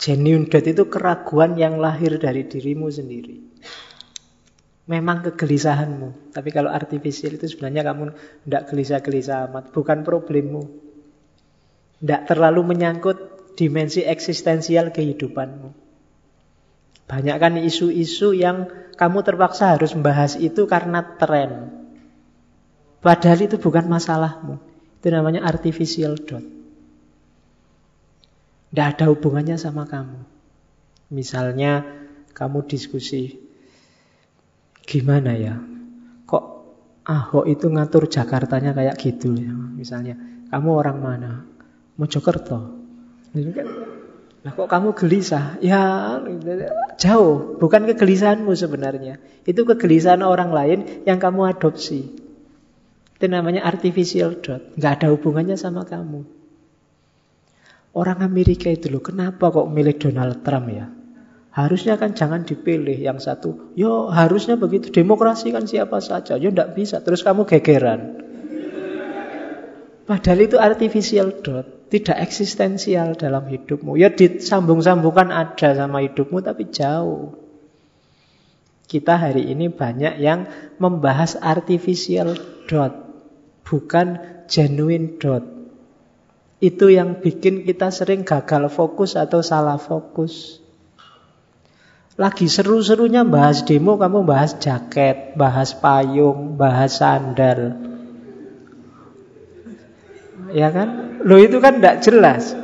Genuine 0.01 0.48
dot 0.48 0.64
itu 0.64 0.88
keraguan 0.88 1.60
yang 1.60 1.76
lahir 1.76 2.16
dari 2.16 2.48
dirimu 2.48 2.88
sendiri 2.88 3.51
memang 4.90 5.22
kegelisahanmu. 5.22 6.34
Tapi 6.34 6.51
kalau 6.51 6.74
artificial 6.74 7.38
itu 7.38 7.47
sebenarnya 7.47 7.86
kamu 7.86 8.10
tidak 8.42 8.62
gelisah-gelisah 8.74 9.47
amat. 9.47 9.64
Bukan 9.70 10.02
problemmu. 10.02 10.66
Tidak 12.02 12.26
terlalu 12.26 12.74
menyangkut 12.74 13.18
dimensi 13.55 14.02
eksistensial 14.02 14.90
kehidupanmu. 14.90 15.70
Banyak 17.06 17.36
kan 17.38 17.55
isu-isu 17.62 18.34
yang 18.34 18.66
kamu 19.01 19.24
terpaksa 19.24 19.81
harus 19.81 19.97
membahas 19.97 20.36
itu 20.36 20.68
karena 20.68 21.01
tren. 21.16 21.72
Padahal 23.01 23.40
itu 23.40 23.56
bukan 23.56 23.89
masalahmu. 23.89 24.60
Itu 25.01 25.09
namanya 25.09 25.48
artificial 25.48 26.20
dot. 26.20 26.44
Tidak 28.68 28.86
ada 28.93 29.09
hubungannya 29.09 29.56
sama 29.56 29.89
kamu. 29.89 30.20
Misalnya 31.16 31.81
kamu 32.36 32.68
diskusi 32.68 33.40
gimana 34.85 35.32
ya? 35.32 35.56
Kok 36.28 36.44
Ahok 37.09 37.48
itu 37.48 37.72
ngatur 37.72 38.05
Jakartanya 38.05 38.77
kayak 38.77 39.01
gitu 39.01 39.32
ya? 39.32 39.48
Misalnya, 39.51 40.20
kamu 40.52 40.68
orang 40.77 40.98
mana? 41.01 41.32
Mojokerto. 41.97 42.77
Nah 44.41 44.57
kok 44.57 44.73
kamu 44.73 44.97
gelisah? 44.97 45.61
Ya 45.61 46.17
jauh, 46.97 47.61
bukan 47.61 47.85
kegelisahanmu 47.93 48.57
sebenarnya. 48.57 49.21
Itu 49.45 49.69
kegelisahan 49.69 50.25
orang 50.25 50.51
lain 50.53 51.05
yang 51.05 51.21
kamu 51.21 51.53
adopsi. 51.57 52.09
Itu 53.21 53.27
namanya 53.29 53.69
artificial 53.69 54.41
dot. 54.41 54.81
Nggak 54.81 54.93
ada 54.97 55.07
hubungannya 55.12 55.61
sama 55.61 55.85
kamu. 55.85 56.25
Orang 57.93 58.25
Amerika 58.25 58.73
itu 58.73 58.89
loh, 58.89 59.05
kenapa 59.05 59.53
kok 59.53 59.69
milih 59.69 59.99
Donald 60.01 60.41
Trump 60.41 60.73
ya? 60.73 60.89
Harusnya 61.51 61.99
kan 61.99 62.15
jangan 62.15 62.47
dipilih 62.47 62.95
yang 62.95 63.19
satu. 63.19 63.75
Yo 63.75 64.09
harusnya 64.09 64.55
begitu. 64.55 64.95
Demokrasi 64.95 65.51
kan 65.51 65.67
siapa 65.67 65.99
saja. 65.99 66.39
Yo 66.39 66.55
tidak 66.55 66.79
bisa. 66.79 67.03
Terus 67.03 67.27
kamu 67.27 67.43
gegeran. 67.43 68.23
Padahal 70.07 70.41
itu 70.47 70.57
artificial 70.62 71.35
dot. 71.43 71.80
Tidak 71.91 72.15
eksistensial 72.15 73.19
dalam 73.19 73.51
hidupmu. 73.51 73.99
Ya 73.99 74.15
disambung-sambungkan 74.15 75.35
ada 75.35 75.75
sama 75.75 76.07
hidupmu 76.07 76.39
tapi 76.39 76.71
jauh. 76.71 77.35
Kita 78.87 79.19
hari 79.19 79.51
ini 79.51 79.71
banyak 79.71 80.23
yang 80.23 80.47
membahas 80.79 81.35
artificial 81.39 82.39
dot. 82.71 82.95
Bukan 83.67 84.23
genuine 84.47 85.19
dot. 85.19 85.43
Itu 86.62 86.91
yang 86.91 87.19
bikin 87.19 87.67
kita 87.67 87.91
sering 87.91 88.23
gagal 88.23 88.71
fokus 88.71 89.19
atau 89.19 89.43
salah 89.43 89.79
fokus. 89.79 90.61
Lagi 92.21 92.53
seru-serunya 92.53 93.25
bahas 93.25 93.65
demo, 93.65 93.97
kamu 93.97 94.29
bahas 94.29 94.61
jaket, 94.61 95.33
bahas 95.41 95.73
payung, 95.73 96.61
bahas 96.61 97.01
sandal. 97.01 97.81
Ya 100.51 100.68
kan? 100.74 101.20
Lo 101.22 101.39
itu 101.39 101.59
kan 101.62 101.78
tidak 101.78 102.02
jelas. 102.02 102.56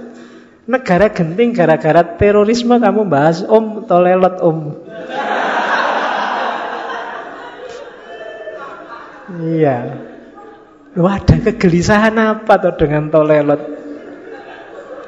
Negara 0.66 1.12
genting 1.14 1.54
gara-gara 1.54 2.02
terorisme 2.18 2.74
kamu 2.82 3.06
bahas 3.06 3.46
om 3.46 3.86
tolelot 3.86 4.42
om. 4.42 4.82
Iya. 9.36 9.78
Lu 10.96 11.04
ada 11.04 11.36
kegelisahan 11.38 12.16
apa 12.16 12.56
tuh 12.58 12.74
dengan 12.80 13.12
tolelot? 13.12 13.62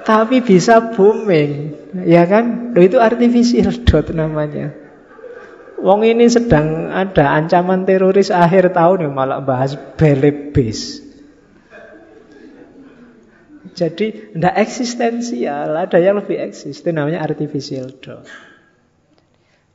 Tapi 0.05 0.41
bisa 0.45 0.95
booming. 0.95 1.75
Ya 2.05 2.29
kan? 2.29 2.73
Loh, 2.77 2.85
itu 2.85 3.01
artificial 3.01 3.73
dot 3.89 4.13
namanya. 4.13 4.73
Wong 5.79 6.03
ini 6.03 6.27
sedang 6.27 6.91
ada 6.91 7.39
ancaman 7.39 7.87
teroris 7.87 8.35
akhir 8.35 8.75
tahun 8.75 9.09
yang 9.09 9.15
malah 9.15 9.39
bahas 9.39 9.79
belebis. 9.95 11.08
Jadi 13.79 14.35
tidak 14.35 14.55
eksistensial, 14.59 15.71
ada 15.79 15.99
yang 16.03 16.19
lebih 16.19 16.35
eksis. 16.35 16.83
Itu 16.83 16.91
namanya 16.91 17.23
artificial 17.23 17.95
dot. 18.03 18.27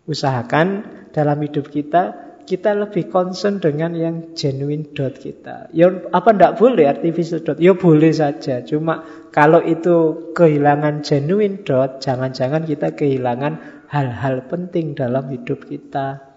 Usahakan 0.04 0.84
dalam 1.16 1.40
hidup 1.40 1.72
kita 1.72 2.34
kita 2.44 2.76
lebih 2.76 3.08
concern 3.08 3.64
dengan 3.64 3.96
yang 3.96 4.36
genuine 4.36 4.92
dot 4.92 5.16
kita. 5.16 5.72
Ya 5.72 5.88
apa 6.12 6.36
ndak 6.36 6.60
boleh 6.60 6.92
artificial 6.92 7.40
dot? 7.40 7.56
Ya 7.64 7.72
boleh 7.72 8.12
saja. 8.12 8.60
Cuma 8.68 9.08
kalau 9.32 9.64
itu 9.64 10.30
kehilangan 10.36 11.08
genuine 11.08 11.64
dot, 11.64 12.04
jangan-jangan 12.04 12.68
kita 12.68 12.92
kehilangan 13.00 13.88
hal-hal 13.88 14.44
penting 14.52 14.92
dalam 14.92 15.32
hidup 15.32 15.64
kita. 15.64 16.36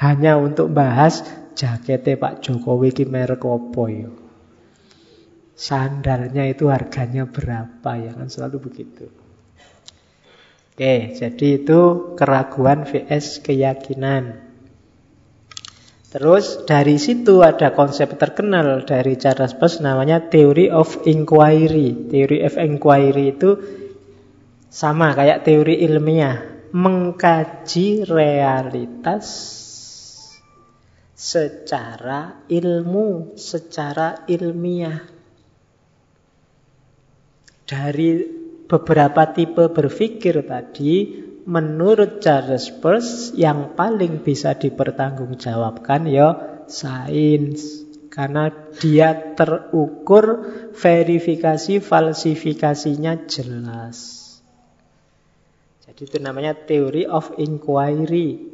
Hanya 0.00 0.40
untuk 0.40 0.72
bahas 0.72 1.20
jaketnya 1.52 2.16
Pak 2.16 2.40
Jokowi 2.40 2.96
ki 2.96 3.04
merek. 3.04 3.44
Sandalnya 5.60 6.48
itu 6.48 6.72
harganya 6.72 7.28
berapa 7.28 7.90
ya 8.00 8.16
kan 8.16 8.32
selalu 8.32 8.72
begitu. 8.72 9.12
Oke, 10.72 11.12
jadi 11.12 11.46
itu 11.60 11.80
keraguan 12.16 12.88
vs 12.88 13.44
keyakinan. 13.44 14.40
Terus 16.08 16.64
dari 16.64 16.96
situ 16.96 17.44
ada 17.44 17.76
konsep 17.76 18.16
terkenal 18.16 18.88
dari 18.88 19.20
Charles 19.20 19.52
Peirce 19.52 19.84
namanya 19.84 20.32
Theory 20.32 20.72
of 20.72 21.04
Inquiry. 21.04 22.08
Theory 22.08 22.40
of 22.40 22.56
Inquiry 22.56 23.36
itu 23.36 23.60
sama 24.72 25.12
kayak 25.12 25.44
teori 25.44 25.84
ilmiah, 25.84 26.70
mengkaji 26.72 28.08
realitas 28.08 29.28
secara 31.12 32.48
ilmu, 32.48 33.36
secara 33.36 34.24
ilmiah. 34.24 35.19
Dari 37.70 38.26
beberapa 38.66 39.30
tipe 39.30 39.70
berpikir 39.70 40.42
tadi 40.42 41.22
menurut 41.46 42.18
Charles 42.18 42.74
Peirce 42.82 43.30
yang 43.38 43.78
paling 43.78 44.26
bisa 44.26 44.58
dipertanggungjawabkan 44.58 46.10
ya 46.10 46.34
sains 46.66 47.86
karena 48.10 48.50
dia 48.74 49.38
terukur 49.38 50.50
verifikasi 50.74 51.78
falsifikasinya 51.78 53.30
jelas. 53.30 54.18
Jadi 55.86 56.10
itu 56.10 56.18
namanya 56.18 56.58
teori 56.58 57.06
of 57.06 57.38
inquiry. 57.38 58.50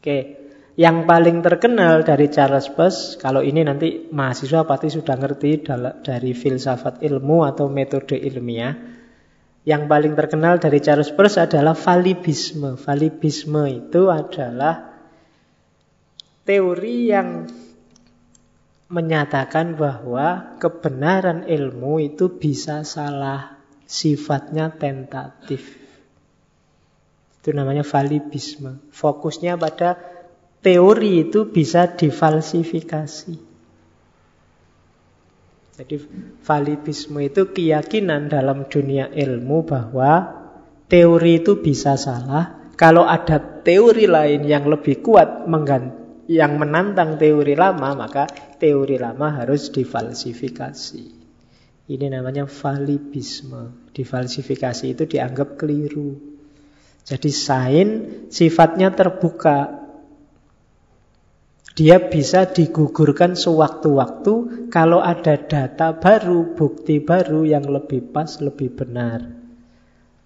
Oke, 0.00 0.39
yang 0.80 1.04
paling 1.04 1.44
terkenal 1.44 2.00
dari 2.08 2.32
Charles 2.32 2.72
Peirce, 2.72 3.20
kalau 3.20 3.44
ini 3.44 3.60
nanti 3.60 4.08
mahasiswa 4.08 4.64
pasti 4.64 4.88
sudah 4.88 5.12
ngerti 5.12 5.60
dari 6.00 6.32
filsafat 6.32 7.04
ilmu 7.04 7.44
atau 7.44 7.68
metode 7.68 8.16
ilmiah, 8.16 8.72
yang 9.68 9.84
paling 9.84 10.16
terkenal 10.16 10.56
dari 10.56 10.80
Charles 10.80 11.12
Peirce 11.12 11.36
adalah 11.36 11.76
valibisme. 11.76 12.80
Valibisme 12.80 13.68
itu 13.68 14.08
adalah 14.08 14.96
teori 16.48 16.96
yang 17.12 17.44
menyatakan 18.88 19.76
bahwa 19.76 20.56
kebenaran 20.56 21.44
ilmu 21.44 22.00
itu 22.00 22.40
bisa 22.40 22.88
salah, 22.88 23.60
sifatnya 23.84 24.72
tentatif. 24.72 25.76
Itu 27.36 27.52
namanya 27.52 27.84
valibisme. 27.84 28.80
Fokusnya 28.88 29.60
pada 29.60 30.19
teori 30.60 31.28
itu 31.28 31.48
bisa 31.48 31.88
difalsifikasi. 31.96 33.50
Jadi 35.80 35.96
validisme 36.44 37.24
itu 37.24 37.48
keyakinan 37.48 38.28
dalam 38.28 38.68
dunia 38.68 39.08
ilmu 39.08 39.64
bahwa 39.64 40.28
teori 40.92 41.40
itu 41.40 41.56
bisa 41.64 41.96
salah. 41.96 42.68
Kalau 42.76 43.08
ada 43.08 43.40
teori 43.40 44.04
lain 44.04 44.44
yang 44.44 44.68
lebih 44.68 45.00
kuat 45.00 45.48
yang 46.28 46.52
menantang 46.60 47.16
teori 47.16 47.56
lama, 47.56 47.96
maka 47.96 48.28
teori 48.60 49.00
lama 49.00 49.40
harus 49.40 49.72
difalsifikasi. 49.72 51.04
Ini 51.90 52.06
namanya 52.12 52.44
valibisme. 52.44 53.90
Difalsifikasi 53.96 54.84
itu 54.94 55.04
dianggap 55.08 55.56
keliru. 55.56 56.20
Jadi 57.08 57.30
sain 57.32 57.88
sifatnya 58.28 58.92
terbuka. 58.92 59.79
Dia 61.70 62.10
bisa 62.10 62.50
digugurkan 62.50 63.38
sewaktu-waktu 63.38 64.66
kalau 64.74 64.98
ada 64.98 65.38
data 65.38 65.94
baru, 65.94 66.58
bukti 66.58 66.98
baru 66.98 67.46
yang 67.46 67.62
lebih 67.70 68.10
pas, 68.10 68.42
lebih 68.42 68.74
benar. 68.74 69.22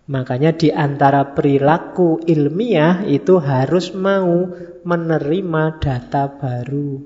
Makanya 0.05 0.53
di 0.57 0.69
antara 0.69 1.33
perilaku 1.33 2.21
ilmiah 2.29 3.05
itu 3.09 3.41
harus 3.41 3.97
mau 3.97 4.53
menerima 4.85 5.65
data 5.81 6.29
baru. 6.29 7.01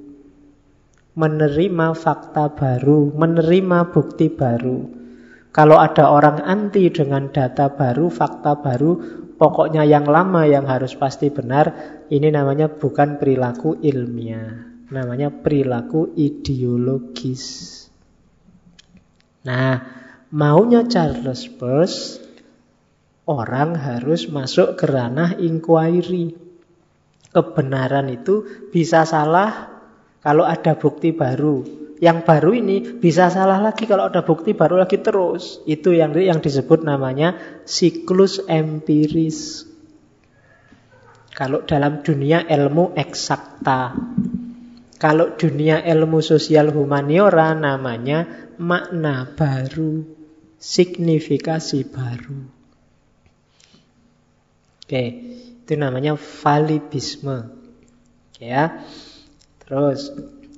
Menerima 1.19 1.95
fakta 1.99 2.55
baru, 2.55 3.11
menerima 3.15 3.91
bukti 3.91 4.31
baru. 4.31 4.99
Kalau 5.51 5.79
ada 5.83 6.15
orang 6.15 6.43
anti 6.47 6.87
dengan 6.91 7.31
data 7.35 7.71
baru, 7.71 8.07
fakta 8.07 8.59
baru, 8.63 9.27
pokoknya 9.39 9.87
yang 9.87 10.05
lama 10.05 10.45
yang 10.45 10.67
harus 10.67 10.99
pasti 10.99 11.31
benar, 11.31 11.73
ini 12.11 12.29
namanya 12.29 12.67
bukan 12.67 13.17
perilaku 13.17 13.79
ilmiah. 13.79 14.67
Namanya 14.91 15.31
perilaku 15.31 16.13
ideologis. 16.19 17.45
Nah, 19.47 19.81
maunya 20.35 20.85
Charles 20.91 21.47
Peirce, 21.47 22.19
orang 23.29 23.79
harus 23.79 24.27
masuk 24.27 24.75
ke 24.75 24.89
ranah 24.89 25.39
inquiry. 25.39 26.35
Kebenaran 27.29 28.09
itu 28.09 28.69
bisa 28.73 29.05
salah 29.05 29.69
kalau 30.25 30.49
ada 30.49 30.75
bukti 30.75 31.13
baru. 31.13 31.78
Yang 31.99 32.19
baru 32.31 32.51
ini 32.55 32.77
bisa 33.03 33.27
salah 33.27 33.59
lagi 33.59 33.83
kalau 33.91 34.07
ada 34.07 34.23
bukti 34.23 34.55
baru 34.55 34.79
lagi 34.79 35.03
terus. 35.03 35.59
Itu 35.67 35.91
yang 35.91 36.15
yang 36.15 36.39
disebut 36.39 36.87
namanya 36.87 37.35
siklus 37.67 38.39
empiris. 38.47 39.67
Kalau 41.35 41.67
dalam 41.67 42.03
dunia 42.03 42.47
ilmu 42.47 42.95
eksakta. 42.95 43.99
Kalau 44.99 45.39
dunia 45.39 45.79
ilmu 45.87 46.19
sosial 46.19 46.75
humaniora 46.75 47.55
namanya 47.55 48.51
makna 48.59 49.31
baru, 49.31 50.03
signifikasi 50.59 51.87
baru. 51.87 52.59
Oke, 54.83 55.05
itu 55.63 55.75
namanya 55.79 56.19
validisme. 56.19 57.55
Ya. 58.43 58.83
Terus 59.63 60.11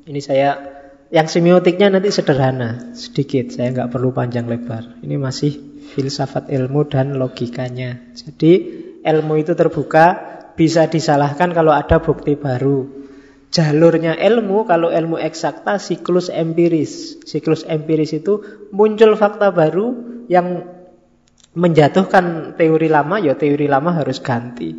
ini 0.06 0.22
saya 0.24 0.69
yang 1.10 1.26
semiotiknya 1.26 1.90
nanti 1.90 2.14
sederhana, 2.14 2.94
sedikit. 2.94 3.50
Saya 3.50 3.74
nggak 3.74 3.90
perlu 3.90 4.14
panjang 4.14 4.46
lebar. 4.46 5.02
Ini 5.02 5.18
masih 5.18 5.52
filsafat 5.90 6.46
ilmu 6.54 6.86
dan 6.86 7.18
logikanya. 7.18 8.14
Jadi 8.14 8.52
ilmu 9.02 9.34
itu 9.42 9.58
terbuka, 9.58 10.06
bisa 10.54 10.86
disalahkan 10.86 11.50
kalau 11.50 11.74
ada 11.74 11.98
bukti 11.98 12.38
baru. 12.38 13.02
Jalurnya 13.50 14.14
ilmu, 14.14 14.62
kalau 14.70 14.94
ilmu 14.94 15.18
eksakta, 15.18 15.82
siklus 15.82 16.30
empiris. 16.30 17.18
Siklus 17.26 17.66
empiris 17.66 18.14
itu 18.14 18.46
muncul 18.70 19.18
fakta 19.18 19.50
baru 19.50 19.98
yang 20.30 20.62
menjatuhkan 21.58 22.54
teori 22.54 22.86
lama, 22.86 23.18
ya 23.18 23.34
teori 23.34 23.66
lama 23.66 23.90
harus 23.98 24.22
ganti. 24.22 24.70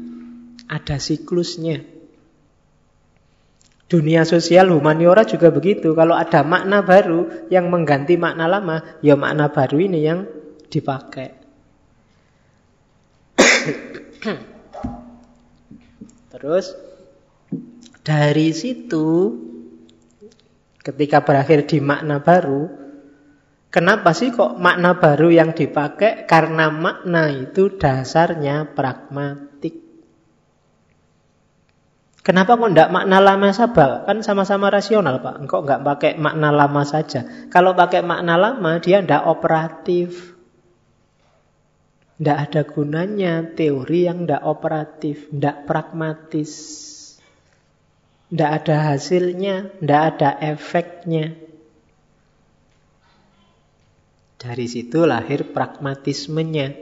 Ada 0.71 0.95
siklusnya. 0.95 2.00
Dunia 3.91 4.23
sosial 4.23 4.71
humaniora 4.71 5.27
juga 5.27 5.51
begitu. 5.51 5.91
Kalau 5.91 6.15
ada 6.15 6.47
makna 6.47 6.79
baru 6.79 7.51
yang 7.51 7.67
mengganti 7.67 8.15
makna 8.15 8.47
lama, 8.47 8.79
ya 9.03 9.19
makna 9.19 9.51
baru 9.51 9.83
ini 9.83 9.99
yang 9.99 10.23
dipakai. 10.71 11.35
Terus 16.31 16.71
dari 17.99 18.55
situ 18.55 19.35
ketika 20.79 21.27
berakhir 21.27 21.67
di 21.67 21.83
makna 21.83 22.23
baru, 22.23 22.71
kenapa 23.67 24.15
sih 24.15 24.31
kok 24.31 24.55
makna 24.55 24.95
baru 24.95 25.35
yang 25.35 25.51
dipakai? 25.51 26.23
Karena 26.31 26.71
makna 26.71 27.27
itu 27.27 27.75
dasarnya 27.75 28.71
pragmatik. 28.71 29.50
Kenapa 32.21 32.53
kok 32.53 32.69
tidak 32.69 32.93
makna 32.93 33.17
lama 33.17 33.49
saja? 33.49 34.05
Kan 34.05 34.21
sama-sama 34.21 34.69
rasional 34.69 35.25
Pak. 35.25 35.41
Engkau 35.41 35.65
nggak 35.65 35.81
pakai 35.81 36.11
makna 36.21 36.53
lama 36.53 36.85
saja. 36.85 37.25
Kalau 37.49 37.73
pakai 37.73 38.05
makna 38.05 38.37
lama 38.37 38.77
dia 38.77 39.01
tidak 39.01 39.25
operatif. 39.25 40.37
Tidak 42.21 42.37
ada 42.37 42.61
gunanya 42.61 43.41
teori 43.57 44.05
yang 44.05 44.29
tidak 44.29 44.45
operatif, 44.45 45.25
tidak 45.33 45.65
pragmatis. 45.65 46.53
Tidak 48.29 48.51
ada 48.61 48.93
hasilnya, 48.93 49.81
tidak 49.81 50.01
ada 50.13 50.29
efeknya. 50.37 51.33
Dari 54.37 54.65
situ 54.69 55.09
lahir 55.09 55.49
pragmatismenya. 55.49 56.77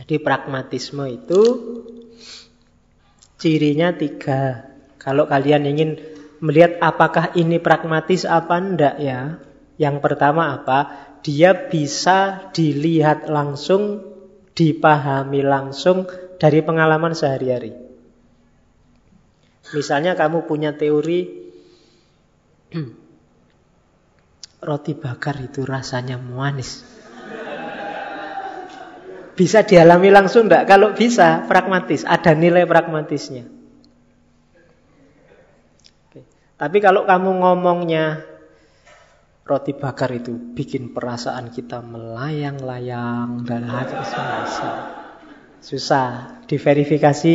Jadi 0.00 0.16
pragmatisme 0.16 1.04
itu 1.12 1.42
Cirinya 3.38 3.94
tiga. 3.94 4.66
Kalau 4.98 5.30
kalian 5.30 5.62
ingin 5.62 5.90
melihat 6.42 6.82
apakah 6.82 7.30
ini 7.38 7.62
pragmatis 7.62 8.26
apa 8.26 8.58
enggak 8.58 8.98
ya. 8.98 9.38
Yang 9.78 9.96
pertama 10.02 10.58
apa? 10.58 11.06
Dia 11.22 11.54
bisa 11.70 12.50
dilihat 12.50 13.30
langsung, 13.30 14.02
dipahami 14.58 15.46
langsung 15.46 16.10
dari 16.42 16.66
pengalaman 16.66 17.14
sehari-hari. 17.14 17.74
Misalnya 19.70 20.18
kamu 20.18 20.50
punya 20.50 20.74
teori 20.74 21.30
roti 24.66 24.92
bakar 24.98 25.38
itu 25.38 25.62
rasanya 25.62 26.18
manis. 26.18 26.97
Bisa 29.38 29.62
dialami 29.62 30.10
langsung 30.10 30.50
enggak? 30.50 30.66
Kalau 30.66 30.98
bisa, 30.98 31.46
pragmatis. 31.46 32.02
Ada 32.02 32.34
nilai 32.34 32.66
pragmatisnya. 32.66 33.46
Oke. 36.10 36.26
Tapi 36.58 36.78
kalau 36.82 37.06
kamu 37.06 37.46
ngomongnya 37.46 38.18
roti 39.46 39.78
bakar 39.78 40.10
itu 40.10 40.34
bikin 40.34 40.90
perasaan 40.90 41.54
kita 41.54 41.78
melayang-layang 41.86 43.46
dan 43.46 43.70
susah. 43.70 44.74
Susah. 45.62 46.08
Diverifikasi 46.50 47.34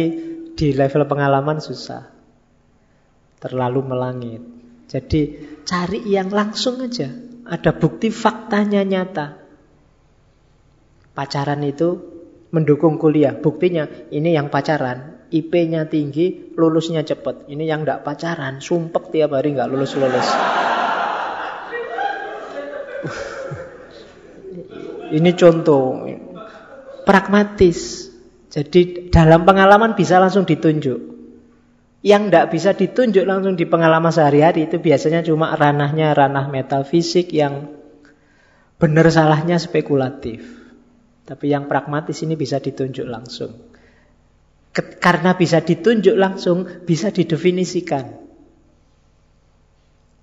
di 0.60 0.68
level 0.76 1.08
pengalaman 1.08 1.64
susah. 1.64 2.12
Terlalu 3.40 3.80
melangit. 3.80 4.44
Jadi 4.92 5.22
cari 5.64 6.04
yang 6.04 6.28
langsung 6.28 6.84
aja. 6.84 7.08
Ada 7.48 7.72
bukti 7.80 8.12
faktanya 8.12 8.84
nyata. 8.84 9.43
Pacaran 11.14 11.61
itu 11.61 12.02
mendukung 12.49 12.98
kuliah. 12.98 13.38
Buktinya 13.38 13.85
ini 14.10 14.34
yang 14.34 14.49
pacaran, 14.49 15.14
IP-nya 15.34 15.90
tinggi, 15.90 16.53
lulusnya 16.57 17.06
cepat. 17.06 17.35
Ini 17.49 17.65
yang 17.65 17.85
tidak 17.85 18.03
pacaran, 18.06 18.61
sumpek 18.61 19.10
tiap 19.10 19.31
hari 19.34 19.53
nggak 19.57 19.69
lulus-lulus. 19.69 20.30
ini 25.18 25.34
contoh 25.38 26.06
pragmatis. 27.06 28.10
Jadi 28.53 29.10
dalam 29.10 29.45
pengalaman 29.45 29.95
bisa 29.98 30.19
langsung 30.22 30.45
ditunjuk. 30.45 31.14
Yang 32.03 32.23
tidak 32.30 32.52
bisa 32.53 32.76
ditunjuk 32.76 33.26
langsung 33.26 33.56
di 33.56 33.65
pengalaman 33.65 34.11
sehari-hari 34.11 34.68
itu 34.68 34.77
biasanya 34.77 35.23
cuma 35.23 35.56
ranahnya 35.56 36.11
ranah 36.11 36.52
metafisik 36.52 37.31
yang 37.34 37.72
benar 38.77 39.10
salahnya 39.10 39.56
spekulatif. 39.56 40.62
Tapi 41.24 41.45
yang 41.56 41.72
pragmatis 41.72 42.20
ini 42.24 42.36
bisa 42.36 42.60
ditunjuk 42.60 43.08
langsung. 43.08 43.56
Karena 44.74 45.38
bisa 45.38 45.64
ditunjuk 45.64 46.18
langsung, 46.18 46.66
bisa 46.84 47.14
didefinisikan. 47.14 48.20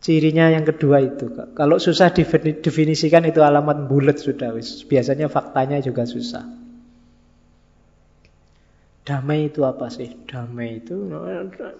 Cirinya 0.00 0.48
yang 0.48 0.64
kedua 0.64 1.00
itu. 1.04 1.28
Kalau 1.56 1.76
susah 1.76 2.12
didefinisikan 2.12 3.24
itu 3.28 3.44
alamat 3.44 3.84
bulat 3.88 4.16
sudah. 4.20 4.52
Biasanya 4.88 5.28
faktanya 5.28 5.80
juga 5.80 6.08
susah. 6.08 6.44
Damai 9.04 9.48
itu 9.48 9.64
apa 9.64 9.88
sih? 9.88 10.12
Damai 10.28 10.84
itu 10.84 11.08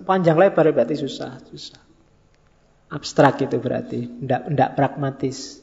panjang 0.09 0.41
lebar 0.41 0.73
berarti 0.73 0.97
susah, 0.97 1.41
susah. 1.49 1.81
Abstrak 2.91 3.39
itu 3.45 3.57
berarti, 3.61 4.09
tidak 4.21 4.71
pragmatis. 4.75 5.61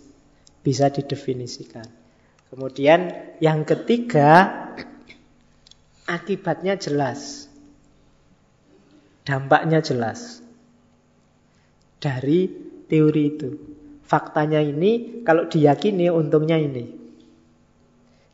Bisa 0.63 0.91
didefinisikan. 0.91 1.96
Kemudian 2.47 3.11
yang 3.43 3.67
ketiga, 3.67 4.55
akibatnya 6.07 6.79
jelas. 6.79 7.51
Dampaknya 9.27 9.83
jelas. 9.83 10.39
Dari 11.99 12.47
teori 12.87 13.23
itu. 13.27 13.49
Faktanya 14.07 14.63
ini, 14.63 15.23
kalau 15.27 15.51
diyakini 15.51 16.07
untungnya 16.07 16.55
ini. 16.55 16.95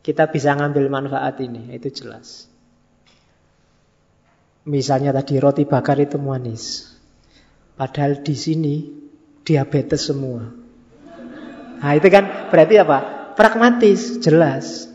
Kita 0.05 0.29
bisa 0.29 0.53
ngambil 0.53 0.85
manfaat 0.93 1.41
ini, 1.41 1.73
itu 1.73 1.89
jelas. 1.89 2.45
Misalnya 4.69 5.11
tadi 5.11 5.41
roti 5.41 5.65
bakar 5.65 5.97
itu 5.97 6.21
manis. 6.21 6.93
Padahal 7.73 8.21
di 8.21 8.35
sini 8.37 8.75
diabetes 9.41 10.07
semua. 10.07 10.45
Nah 11.83 11.91
itu 11.97 12.07
kan 12.07 12.47
berarti 12.53 12.75
apa? 12.79 13.12
Pragmatis, 13.33 14.21
jelas. 14.21 14.87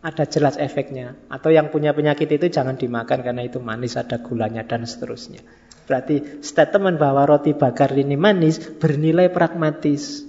Ada 0.00 0.24
jelas 0.28 0.54
efeknya. 0.56 1.18
Atau 1.26 1.50
yang 1.50 1.72
punya 1.72 1.90
penyakit 1.96 2.30
itu 2.30 2.46
jangan 2.48 2.78
dimakan 2.78 3.22
karena 3.26 3.42
itu 3.44 3.58
manis, 3.58 3.98
ada 3.98 4.22
gulanya 4.22 4.62
dan 4.62 4.86
seterusnya. 4.86 5.42
Berarti 5.86 6.42
statement 6.42 6.98
bahwa 6.98 7.22
roti 7.26 7.54
bakar 7.54 7.94
ini 7.94 8.18
manis 8.18 8.58
bernilai 8.58 9.30
pragmatis. 9.30 10.26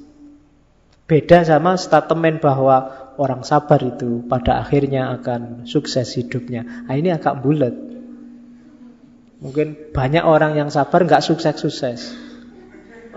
Beda 1.09 1.41
sama 1.41 1.79
statement 1.79 2.43
bahwa 2.43 3.09
orang 3.17 3.41
sabar 3.41 3.81
itu 3.81 4.21
pada 4.29 4.61
akhirnya 4.61 5.17
akan 5.17 5.65
sukses 5.65 6.13
hidupnya. 6.13 6.85
Nah, 6.85 6.93
ini 6.93 7.09
agak 7.09 7.41
bulat. 7.41 7.73
Mungkin 9.41 9.93
banyak 9.93 10.25
orang 10.25 10.57
yang 10.57 10.69
sabar 10.69 11.05
nggak 11.05 11.25
sukses-sukses. 11.25 12.13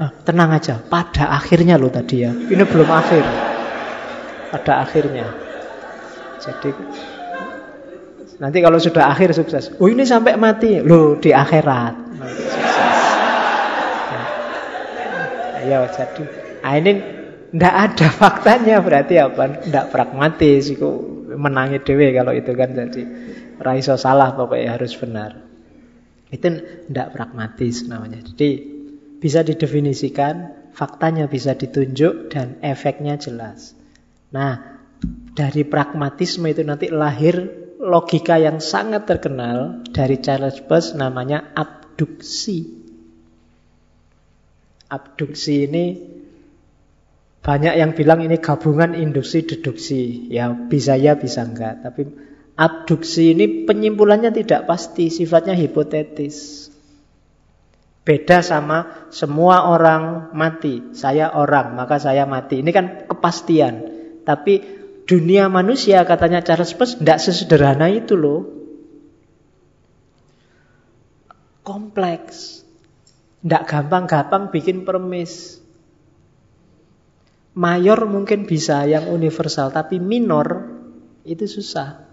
Ah, 0.00 0.12
tenang 0.24 0.52
aja, 0.56 0.80
pada 0.80 1.36
akhirnya 1.36 1.76
loh 1.76 1.92
tadi 1.92 2.24
ya. 2.24 2.32
Ini 2.32 2.64
belum 2.64 2.88
akhir. 2.88 3.49
Pada 4.50 4.82
akhirnya. 4.82 5.30
Jadi 6.42 6.70
nanti 8.42 8.58
kalau 8.58 8.78
sudah 8.82 9.10
akhir 9.14 9.34
sukses. 9.34 9.70
Oh 9.78 9.86
ini 9.86 10.02
sampai 10.02 10.34
mati. 10.34 10.82
Loh 10.82 11.16
di 11.16 11.30
akhirat 11.30 12.10
ya 15.64 15.86
jadi 15.86 16.22
nah 16.60 16.74
ini 16.76 16.92
ndak 17.50 17.74
ada 17.74 18.06
faktanya 18.10 18.76
berarti 18.80 19.14
apa 19.20 19.66
ndak 19.68 19.94
pragmatis 19.94 20.70
itu 20.70 20.88
menangi 21.30 21.82
dewe 21.82 22.10
kalau 22.14 22.32
itu 22.34 22.52
kan 22.54 22.74
jadi 22.74 23.02
raiso 23.60 23.94
salah 23.94 24.34
pokoknya 24.34 24.78
harus 24.78 24.94
benar 24.96 25.46
itu 26.30 26.46
ndak 26.90 27.14
pragmatis 27.14 27.86
namanya 27.86 28.22
jadi 28.34 28.50
bisa 29.20 29.44
didefinisikan 29.44 30.56
faktanya 30.72 31.26
bisa 31.26 31.58
ditunjuk 31.58 32.30
dan 32.32 32.56
efeknya 32.62 33.18
jelas 33.18 33.74
nah 34.30 34.82
dari 35.34 35.66
pragmatisme 35.66 36.46
itu 36.50 36.62
nanti 36.62 36.90
lahir 36.90 37.40
logika 37.80 38.36
yang 38.38 38.62
sangat 38.62 39.08
terkenal 39.08 39.82
dari 39.90 40.20
Charles 40.22 40.62
Peirce 40.62 40.94
namanya 40.94 41.50
abduksi 41.56 42.80
abduksi 44.90 45.70
ini 45.70 45.84
banyak 47.40 47.74
yang 47.80 47.96
bilang 47.96 48.20
ini 48.20 48.36
gabungan 48.36 48.92
induksi 48.92 49.48
deduksi. 49.48 50.28
Ya 50.28 50.52
bisa 50.52 51.00
ya 51.00 51.16
bisa 51.16 51.40
enggak. 51.40 51.80
Tapi 51.80 52.04
abduksi 52.52 53.32
ini 53.32 53.64
penyimpulannya 53.64 54.28
tidak 54.28 54.68
pasti, 54.68 55.08
sifatnya 55.08 55.56
hipotetis. 55.56 56.68
Beda 58.04 58.44
sama 58.44 59.08
semua 59.08 59.72
orang 59.72 60.32
mati. 60.36 60.92
Saya 60.92 61.32
orang, 61.32 61.76
maka 61.80 61.96
saya 61.96 62.28
mati. 62.28 62.60
Ini 62.60 62.70
kan 62.76 62.86
kepastian. 63.08 63.89
Tapi 64.24 64.62
dunia 65.08 65.50
manusia 65.50 66.06
katanya 66.06 66.44
Charles 66.44 66.76
Peirce 66.76 67.00
tidak 67.00 67.18
sesederhana 67.18 67.90
itu 67.90 68.14
loh. 68.14 68.40
Kompleks. 71.66 72.62
Tidak 73.40 73.64
gampang-gampang 73.64 74.52
bikin 74.52 74.84
permis. 74.84 75.60
Mayor 77.56 78.06
mungkin 78.06 78.46
bisa 78.46 78.86
yang 78.86 79.10
universal, 79.10 79.74
tapi 79.74 79.98
minor 79.98 80.70
itu 81.26 81.44
susah. 81.50 82.06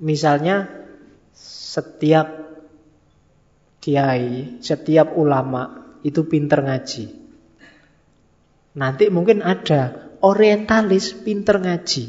Misalnya 0.00 0.66
setiap 1.36 2.26
kiai, 3.80 4.60
setiap 4.60 5.14
ulama 5.16 5.94
itu 6.02 6.26
pinter 6.26 6.64
ngaji. 6.64 7.29
Nanti 8.76 9.10
mungkin 9.10 9.42
ada 9.42 10.12
orientalis 10.22 11.16
pinter 11.16 11.58
ngaji. 11.58 12.04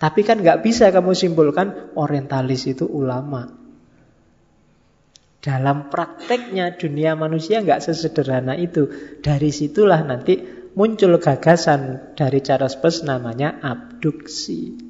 Tapi 0.00 0.20
kan 0.24 0.40
nggak 0.40 0.64
bisa 0.64 0.88
kamu 0.88 1.12
simpulkan 1.12 1.92
orientalis 1.94 2.66
itu 2.66 2.88
ulama. 2.88 3.46
Dalam 5.40 5.88
prakteknya 5.88 6.76
dunia 6.76 7.16
manusia 7.16 7.60
nggak 7.60 7.84
sesederhana 7.84 8.56
itu. 8.56 8.88
Dari 9.20 9.52
situlah 9.52 10.00
nanti 10.04 10.40
muncul 10.74 11.16
gagasan 11.20 12.12
dari 12.16 12.40
Charles 12.40 12.76
Peirce 12.80 13.04
namanya 13.04 13.60
abduksi. 13.60 14.89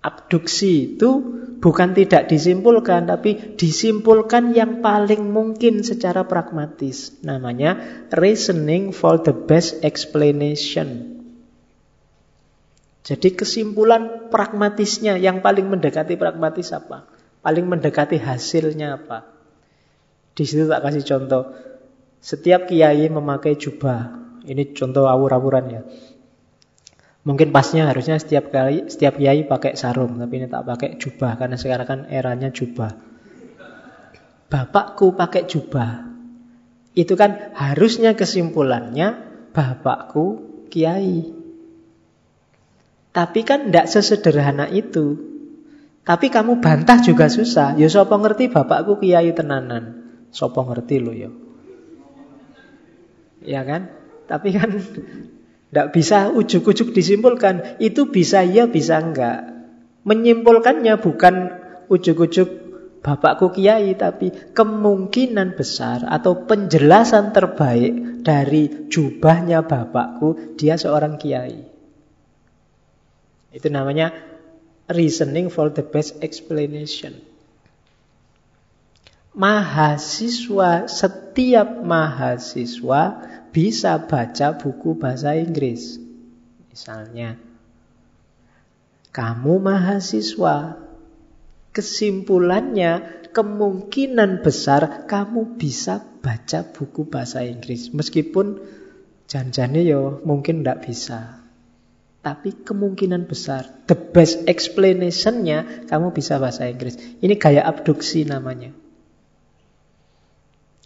Abduksi 0.00 0.96
itu 0.96 1.10
bukan 1.60 1.92
tidak 1.92 2.32
disimpulkan, 2.32 3.04
tapi 3.04 3.56
disimpulkan 3.60 4.56
yang 4.56 4.80
paling 4.80 5.28
mungkin 5.28 5.84
secara 5.84 6.24
pragmatis. 6.24 7.20
Namanya 7.20 7.76
reasoning 8.08 8.96
for 8.96 9.20
the 9.20 9.36
best 9.36 9.84
explanation. 9.84 11.20
Jadi 13.04 13.36
kesimpulan 13.36 14.32
pragmatisnya 14.32 15.20
yang 15.20 15.44
paling 15.44 15.68
mendekati 15.68 16.16
pragmatis 16.16 16.72
apa? 16.72 17.04
Paling 17.40 17.68
mendekati 17.68 18.16
hasilnya 18.20 19.00
apa? 19.00 19.28
Di 20.36 20.44
situ 20.48 20.68
tak 20.68 20.80
kasih 20.84 21.04
contoh. 21.04 21.52
Setiap 22.20 22.68
kiai 22.68 23.08
memakai 23.08 23.56
jubah. 23.56 24.16
Ini 24.44 24.72
contoh 24.72 25.08
awur-awuran 25.08 25.64
ya. 25.68 25.80
Mungkin 27.20 27.52
pasnya 27.52 27.84
harusnya 27.84 28.16
setiap 28.16 28.48
kali 28.48 28.88
setiap 28.88 29.20
kiai 29.20 29.44
pakai 29.44 29.76
sarung, 29.76 30.16
tapi 30.16 30.40
ini 30.40 30.48
tak 30.48 30.64
pakai 30.64 30.96
jubah 30.96 31.36
karena 31.36 31.56
sekarang 31.60 31.86
kan 31.86 32.00
eranya 32.08 32.48
jubah. 32.48 32.96
Bapakku 34.48 35.12
pakai 35.12 35.44
jubah. 35.44 36.10
Itu 36.96 37.14
kan 37.20 37.52
harusnya 37.54 38.16
kesimpulannya 38.16 39.20
bapakku 39.52 40.48
kiai. 40.72 41.28
Tapi 43.12 43.40
kan 43.44 43.68
tidak 43.68 43.86
sesederhana 43.92 44.66
itu. 44.72 45.30
Tapi 46.02 46.32
kamu 46.32 46.58
bantah 46.64 47.04
juga 47.04 47.28
susah. 47.28 47.76
Ya 47.76 47.86
sopo 47.92 48.16
ngerti 48.16 48.48
bapakku 48.48 48.96
kiai 48.96 49.30
tenanan. 49.36 50.08
Sopo 50.32 50.64
ngerti 50.64 50.96
lo 50.98 51.12
ya. 51.12 51.30
Ya 53.44 53.60
kan? 53.68 53.92
Tapi 54.24 54.48
kan 54.56 54.72
tidak 55.70 55.94
bisa 55.94 56.34
ujuk-ujuk 56.34 56.90
disimpulkan. 56.90 57.78
Itu 57.78 58.10
bisa 58.10 58.42
ya, 58.42 58.66
bisa 58.66 58.98
enggak. 58.98 59.46
Menyimpulkannya 60.02 60.98
bukan 60.98 61.34
ujuk-ujuk 61.86 62.48
bapakku 63.06 63.54
kiai, 63.54 63.94
tapi 63.94 64.34
kemungkinan 64.50 65.54
besar 65.54 66.02
atau 66.10 66.42
penjelasan 66.42 67.30
terbaik 67.30 68.26
dari 68.26 68.90
jubahnya 68.90 69.62
bapakku, 69.62 70.58
dia 70.58 70.74
seorang 70.74 71.22
kiai. 71.22 71.62
Itu 73.54 73.70
namanya 73.70 74.10
reasoning 74.90 75.54
for 75.54 75.70
the 75.70 75.86
best 75.86 76.18
explanation. 76.18 77.14
Mahasiswa, 79.38 80.90
setiap 80.90 81.78
mahasiswa 81.86 83.29
bisa 83.50 83.98
baca 84.06 84.56
buku 84.56 84.98
bahasa 84.98 85.34
Inggris. 85.34 85.98
Misalnya, 86.70 87.34
kamu 89.10 89.58
mahasiswa, 89.58 90.78
kesimpulannya 91.74 93.20
kemungkinan 93.34 94.42
besar 94.42 95.06
kamu 95.06 95.58
bisa 95.58 96.02
baca 96.22 96.66
buku 96.66 97.06
bahasa 97.06 97.42
Inggris. 97.42 97.90
Meskipun 97.90 98.62
janjane 99.26 99.82
yo 99.86 100.22
mungkin 100.22 100.62
tidak 100.62 100.86
bisa. 100.86 101.42
Tapi 102.20 102.52
kemungkinan 102.52 103.24
besar, 103.24 103.64
the 103.88 103.96
best 103.96 104.44
explanation-nya 104.44 105.88
kamu 105.88 106.12
bisa 106.12 106.36
bahasa 106.36 106.68
Inggris. 106.68 107.00
Ini 107.24 107.40
gaya 107.40 107.64
abduksi 107.64 108.28
namanya. 108.28 108.76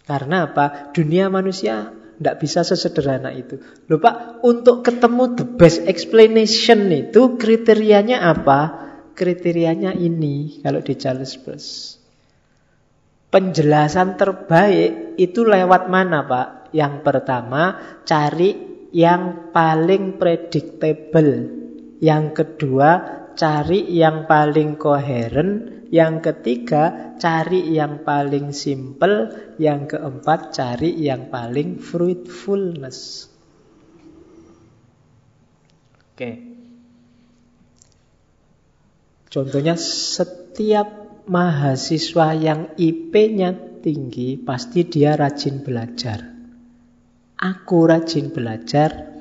Karena 0.07 0.47
apa? 0.47 0.95
Dunia 0.95 1.27
manusia 1.27 1.91
tidak 2.17 2.35
bisa 2.39 2.63
sesederhana 2.63 3.31
itu. 3.35 3.59
Lupa 3.91 4.39
untuk 4.43 4.83
ketemu 4.83 5.35
the 5.35 5.45
best 5.45 5.83
explanation 5.85 6.91
itu 6.91 7.35
kriterianya 7.35 8.23
apa? 8.23 8.85
kriterianya 9.15 9.95
ini 9.95 10.59
kalau 10.59 10.83
di 10.83 10.93
Charles 10.99 11.39
Peirce. 11.39 11.97
Penjelasan 13.31 14.19
terbaik 14.19 15.15
itu 15.19 15.47
lewat 15.47 15.87
mana 15.87 16.27
Pak? 16.27 16.75
Yang 16.75 16.93
pertama, 17.03 17.63
cari 18.03 18.51
yang 18.91 19.51
paling 19.55 20.19
predictable. 20.19 21.31
Yang 21.99 22.25
kedua, 22.35 22.89
cari 23.35 23.87
yang 23.91 24.27
paling 24.27 24.79
koheren. 24.79 25.49
Yang 25.95 26.15
ketiga, 26.27 27.15
cari 27.15 27.71
yang 27.71 28.03
paling 28.03 28.51
simple. 28.51 29.31
Yang 29.55 29.95
keempat, 29.95 30.51
cari 30.51 30.91
yang 30.99 31.31
paling 31.31 31.79
fruitfulness. 31.79 33.31
Oke. 36.11 36.31
Contohnya 39.31 39.79
setiap 39.79 40.87
mahasiswa 41.31 42.27
yang 42.35 42.75
IP-nya 42.75 43.55
tinggi 43.79 44.35
pasti 44.39 44.83
dia 44.87 45.15
rajin 45.15 45.63
belajar. 45.63 46.19
Aku 47.35 47.87
rajin 47.87 48.31
belajar, 48.31 49.11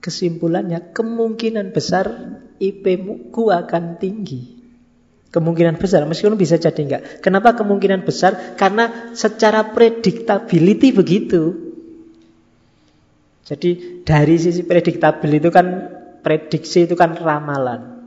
kesimpulannya 0.00 0.92
kemungkinan 0.96 1.76
besar 1.76 2.08
IP-ku 2.56 3.52
akan 3.52 4.00
tinggi. 4.00 4.53
Kemungkinan 5.34 5.82
besar, 5.82 6.06
meskipun 6.06 6.38
bisa 6.38 6.54
jadi 6.62 6.78
enggak. 6.78 7.02
Kenapa 7.18 7.58
kemungkinan 7.58 8.06
besar? 8.06 8.54
Karena 8.54 9.10
secara 9.18 9.74
predictability 9.74 10.94
begitu. 10.94 11.74
Jadi 13.42 14.00
dari 14.06 14.38
sisi 14.38 14.62
predictability 14.62 15.42
itu 15.42 15.50
kan 15.50 15.66
prediksi 16.22 16.86
itu 16.86 16.94
kan 16.94 17.18
ramalan. 17.18 18.06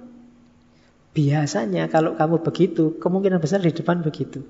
Biasanya 1.11 1.91
kalau 1.91 2.15
kamu 2.15 2.47
begitu, 2.47 2.95
kemungkinan 2.95 3.43
besar 3.43 3.59
di 3.59 3.75
depan 3.75 3.99
begitu. 3.99 4.47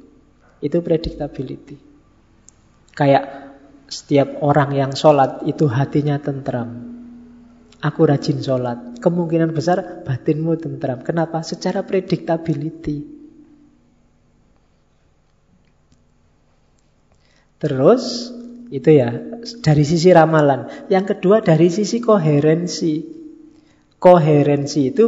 Itu 0.61 0.85
predictability. 0.85 1.81
Kayak 2.93 3.57
setiap 3.89 4.37
orang 4.45 4.77
yang 4.77 4.91
sholat 4.93 5.49
itu 5.49 5.65
hatinya 5.65 6.21
tentram. 6.21 6.96
Aku 7.77 8.09
rajin 8.09 8.41
sholat. 8.41 8.97
Kemungkinan 8.97 9.53
besar 9.53 10.01
batinmu 10.01 10.57
tentram. 10.57 11.05
Kenapa? 11.05 11.45
Secara 11.45 11.85
predictability. 11.85 13.05
Terus 17.57 18.33
itu 18.69 18.89
ya 18.93 19.13
dari 19.61 19.83
sisi 19.85 20.09
ramalan. 20.09 20.89
Yang 20.89 21.17
kedua 21.17 21.45
dari 21.45 21.69
sisi 21.69 22.01
koherensi. 22.01 23.17
Koherensi 23.97 24.81
itu 24.93 25.05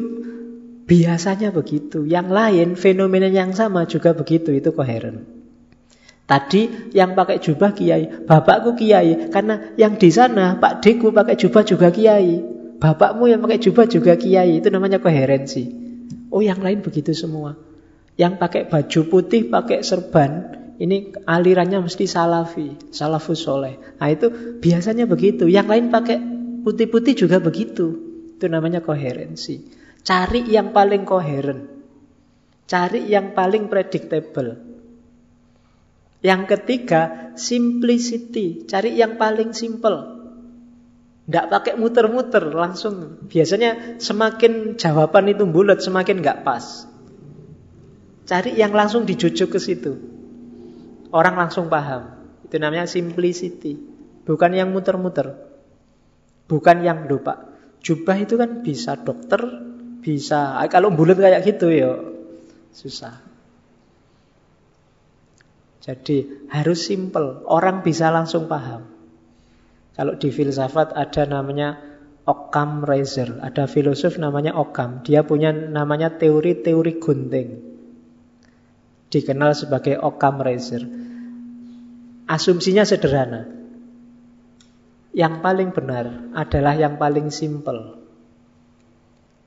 Biasanya 0.89 1.53
begitu. 1.53 2.01
Yang 2.09 2.27
lain, 2.33 2.67
fenomena 2.73 3.29
yang 3.29 3.53
sama 3.53 3.85
juga 3.85 4.17
begitu. 4.17 4.49
Itu 4.49 4.73
koheren. 4.73 5.21
Tadi 6.25 6.93
yang 6.97 7.13
pakai 7.13 7.37
jubah 7.37 7.77
kiai, 7.77 8.25
bapakku 8.25 8.73
kiai. 8.73 9.29
Karena 9.29 9.69
yang 9.77 10.01
di 10.01 10.09
sana, 10.09 10.57
Pak 10.57 10.81
Deku 10.81 11.13
pakai 11.13 11.37
jubah 11.37 11.61
juga 11.61 11.93
kiai. 11.93 12.41
Bapakmu 12.79 13.27
yang 13.27 13.43
pakai 13.43 13.59
jubah 13.59 13.85
juga 13.91 14.15
kiai. 14.15 14.63
Itu 14.63 14.71
namanya 14.71 15.03
koherensi. 15.03 15.67
Oh 16.31 16.39
yang 16.39 16.63
lain 16.63 16.79
begitu 16.79 17.11
semua. 17.11 17.59
Yang 18.15 18.33
pakai 18.39 18.61
baju 18.67 18.99
putih, 19.07 19.47
pakai 19.47 19.79
serban, 19.83 20.59
ini 20.79 21.11
alirannya 21.27 21.83
mesti 21.83 22.07
salafi, 22.07 22.91
salafus 22.95 23.43
soleh. 23.43 23.75
Nah 23.99 24.07
itu 24.07 24.31
biasanya 24.63 25.03
begitu. 25.07 25.47
Yang 25.51 25.67
lain 25.67 25.85
pakai 25.91 26.17
putih-putih 26.63 27.19
juga 27.19 27.43
begitu. 27.43 27.99
Itu 28.39 28.47
namanya 28.47 28.79
koherensi. 28.79 29.59
Cari 30.03 30.47
yang 30.47 30.71
paling 30.71 31.03
koheren. 31.03 31.67
Cari 32.63 33.11
yang 33.11 33.35
paling 33.35 33.67
predictable. 33.67 34.55
Yang 36.19 36.41
ketiga, 36.55 37.31
simplicity. 37.35 38.63
Cari 38.63 38.95
yang 38.95 39.19
paling 39.19 39.51
simple. 39.51 40.18
Tidak 41.29 41.45
pakai 41.45 41.77
muter-muter, 41.77 42.41
langsung. 42.49 43.21
Biasanya 43.29 44.01
semakin 44.01 44.81
jawaban 44.81 45.29
itu 45.29 45.45
bulat, 45.45 45.77
semakin 45.77 46.25
nggak 46.25 46.41
pas. 46.41 46.89
Cari 48.25 48.57
yang 48.57 48.73
langsung 48.73 49.05
dijujuk 49.05 49.53
ke 49.53 49.61
situ. 49.61 49.93
Orang 51.13 51.37
langsung 51.37 51.69
paham. 51.69 52.17
Itu 52.41 52.57
namanya 52.57 52.89
simplicity. 52.89 53.77
Bukan 54.25 54.57
yang 54.57 54.73
muter-muter. 54.73 55.37
Bukan 56.49 56.81
yang 56.81 57.05
lupa. 57.05 57.45
Jubah 57.85 58.17
itu 58.17 58.33
kan 58.33 58.65
bisa 58.65 58.97
dokter, 58.97 59.37
bisa. 60.01 60.57
Ah, 60.57 60.65
kalau 60.65 60.89
bulat 60.89 61.21
kayak 61.21 61.45
gitu 61.45 61.69
ya 61.69 61.93
susah. 62.73 63.21
Jadi 65.79 66.49
harus 66.49 66.85
simple, 66.85 67.45
orang 67.45 67.85
bisa 67.85 68.09
langsung 68.09 68.49
paham. 68.49 68.98
Kalau 69.99 70.15
di 70.15 70.31
filsafat 70.31 70.95
ada 70.95 71.27
namanya 71.27 71.75
Occam 72.23 72.87
Razor, 72.87 73.43
ada 73.43 73.67
filosof 73.67 74.15
namanya 74.15 74.55
Occam, 74.55 75.03
dia 75.03 75.27
punya 75.27 75.51
namanya 75.51 76.15
teori-teori 76.15 77.03
gunting. 77.03 77.49
Dikenal 79.11 79.51
sebagai 79.59 79.99
Occam 79.99 80.39
Razor. 80.39 80.87
Asumsinya 82.31 82.87
sederhana. 82.87 83.43
Yang 85.11 85.43
paling 85.43 85.75
benar 85.75 86.31
adalah 86.31 86.79
yang 86.79 86.95
paling 86.95 87.27
simple. 87.27 87.99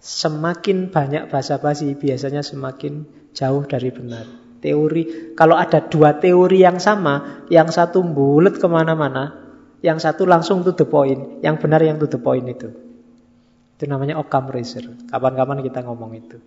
Semakin 0.04 0.92
banyak 0.92 1.32
bahasa 1.32 1.56
basi 1.64 1.96
biasanya 1.96 2.44
semakin 2.44 3.08
jauh 3.32 3.64
dari 3.64 3.88
benar. 3.88 4.28
Teori, 4.60 5.32
kalau 5.32 5.56
ada 5.56 5.80
dua 5.80 6.20
teori 6.20 6.60
yang 6.60 6.76
sama, 6.76 7.46
yang 7.48 7.72
satu 7.72 8.04
bulat 8.04 8.60
ke 8.60 8.68
mana-mana, 8.68 9.41
yang 9.82 9.98
satu 9.98 10.24
langsung 10.24 10.62
to 10.62 10.72
the 10.78 10.86
point, 10.86 11.42
yang 11.42 11.58
benar 11.58 11.82
yang 11.82 11.98
to 11.98 12.06
the 12.06 12.22
point 12.22 12.46
itu. 12.46 12.70
Itu 13.76 13.84
namanya 13.90 14.22
Occam 14.22 14.46
Razor. 14.46 15.10
Kapan-kapan 15.10 15.58
kita 15.66 15.82
ngomong 15.82 16.14
itu. 16.14 16.38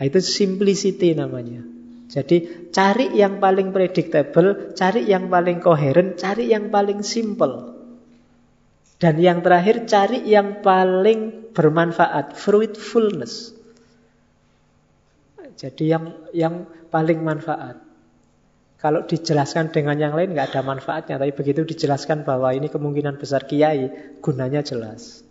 Nah, 0.00 0.04
itu 0.08 0.18
simplicity 0.24 1.12
namanya. 1.12 1.60
Jadi 2.08 2.68
cari 2.72 3.12
yang 3.16 3.36
paling 3.36 3.72
predictable, 3.72 4.72
cari 4.72 5.04
yang 5.04 5.28
paling 5.28 5.60
koheren, 5.60 6.16
cari 6.16 6.48
yang 6.48 6.72
paling 6.72 7.04
simple. 7.04 7.76
Dan 8.96 9.20
yang 9.20 9.44
terakhir 9.44 9.84
cari 9.84 10.24
yang 10.24 10.64
paling 10.64 11.52
bermanfaat, 11.52 12.36
fruitfulness. 12.36 13.52
Jadi 15.60 15.84
yang 15.92 16.04
yang 16.32 16.54
paling 16.88 17.20
manfaat. 17.20 17.91
Kalau 18.82 19.06
dijelaskan 19.06 19.70
dengan 19.70 19.94
yang 19.94 20.10
lain 20.18 20.34
nggak 20.34 20.50
ada 20.50 20.66
manfaatnya, 20.66 21.14
tapi 21.14 21.30
begitu 21.30 21.62
dijelaskan 21.62 22.26
bahwa 22.26 22.50
ini 22.50 22.66
kemungkinan 22.66 23.14
besar 23.14 23.46
kiai, 23.46 24.18
gunanya 24.18 24.66
jelas. 24.66 25.22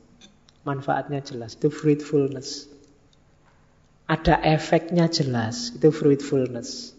Manfaatnya 0.63 1.19
jelas, 1.19 1.59
itu 1.59 1.67
fruitfulness. 1.67 2.71
Ada 4.07 4.39
efeknya 4.39 5.11
jelas, 5.11 5.75
itu 5.75 5.91
fruitfulness. 5.91 6.95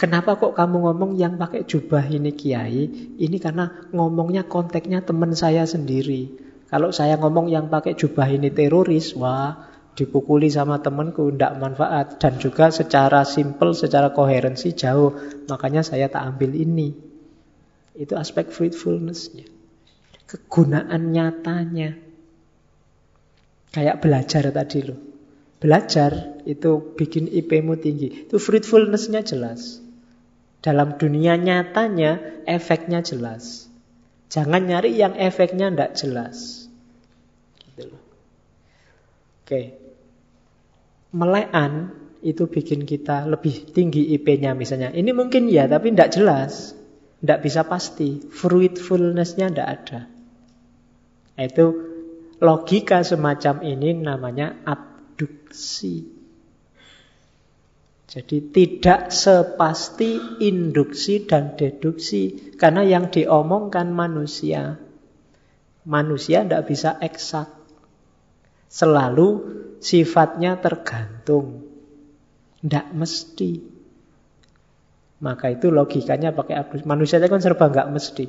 Kenapa 0.00 0.40
kok 0.40 0.56
kamu 0.56 0.88
ngomong 0.88 1.20
yang 1.20 1.36
pakai 1.36 1.68
jubah 1.68 2.08
ini 2.08 2.32
kiai? 2.32 3.12
Ini 3.20 3.36
karena 3.36 3.92
ngomongnya 3.92 4.48
konteksnya 4.48 5.04
teman 5.04 5.36
saya 5.36 5.68
sendiri. 5.68 6.32
Kalau 6.72 6.96
saya 6.96 7.20
ngomong 7.20 7.52
yang 7.52 7.68
pakai 7.68 7.92
jubah 7.92 8.24
ini 8.30 8.48
teroris, 8.48 9.12
wah 9.12 9.68
dipukuli 9.98 10.46
sama 10.46 10.78
temanku, 10.78 11.34
tidak 11.34 11.58
manfaat. 11.58 12.22
Dan 12.22 12.38
juga 12.38 12.70
secara 12.70 13.26
simple, 13.26 13.74
secara 13.74 14.14
koherensi 14.14 14.70
jauh. 14.78 15.18
Makanya 15.50 15.82
saya 15.82 16.06
tak 16.06 16.22
ambil 16.22 16.54
ini. 16.54 16.94
Itu 17.98 18.14
aspek 18.14 18.54
fruitfulness-nya. 18.54 19.50
Kegunaan 20.30 21.10
nyatanya. 21.10 21.98
Kayak 23.74 23.98
belajar 23.98 24.46
tadi 24.54 24.78
loh. 24.86 25.00
Belajar 25.58 26.38
itu 26.46 26.94
bikin 26.94 27.26
IP-mu 27.26 27.74
tinggi. 27.74 28.30
Itu 28.30 28.38
fruitfulness-nya 28.38 29.26
jelas. 29.26 29.82
Dalam 30.62 30.94
dunia 30.94 31.34
nyatanya 31.34 32.22
efeknya 32.46 33.02
jelas. 33.02 33.66
Jangan 34.30 34.70
nyari 34.70 34.94
yang 34.94 35.18
efeknya 35.18 35.74
tidak 35.74 35.98
jelas. 35.98 36.68
Gitu 37.66 37.90
loh. 37.90 38.02
Oke. 39.42 39.77
Melean 41.14 41.94
itu 42.20 42.50
bikin 42.50 42.82
kita 42.84 43.24
lebih 43.24 43.70
tinggi 43.70 44.12
IP-nya 44.18 44.52
misalnya. 44.52 44.90
Ini 44.90 45.14
mungkin 45.14 45.46
ya, 45.48 45.70
tapi 45.70 45.94
tidak 45.94 46.12
jelas. 46.12 46.74
Tidak 47.18 47.40
bisa 47.42 47.64
pasti. 47.64 48.20
Fruitfulness-nya 48.20 49.46
tidak 49.50 49.68
ada. 49.68 50.00
Itu 51.38 51.66
logika 52.42 53.02
semacam 53.06 53.62
ini 53.62 53.90
namanya 53.94 54.58
abduksi. 54.66 56.18
Jadi 58.08 58.40
tidak 58.48 59.12
sepasti 59.12 60.40
induksi 60.40 61.28
dan 61.28 61.60
deduksi 61.60 62.56
karena 62.56 62.80
yang 62.80 63.12
diomongkan 63.12 63.92
manusia. 63.92 64.80
Manusia 65.84 66.40
tidak 66.40 66.72
bisa 66.72 66.96
eksak. 67.04 67.52
Selalu 68.72 69.28
sifatnya 69.78 70.58
tergantung. 70.58 71.66
Tidak 72.58 72.94
mesti. 72.94 73.50
Maka 75.18 75.54
itu 75.54 75.70
logikanya 75.70 76.34
pakai 76.34 76.54
abduksi. 76.58 76.86
Manusia 76.86 77.18
itu 77.18 77.26
kan 77.26 77.42
serba 77.42 77.70
nggak 77.70 77.90
mesti. 77.90 78.26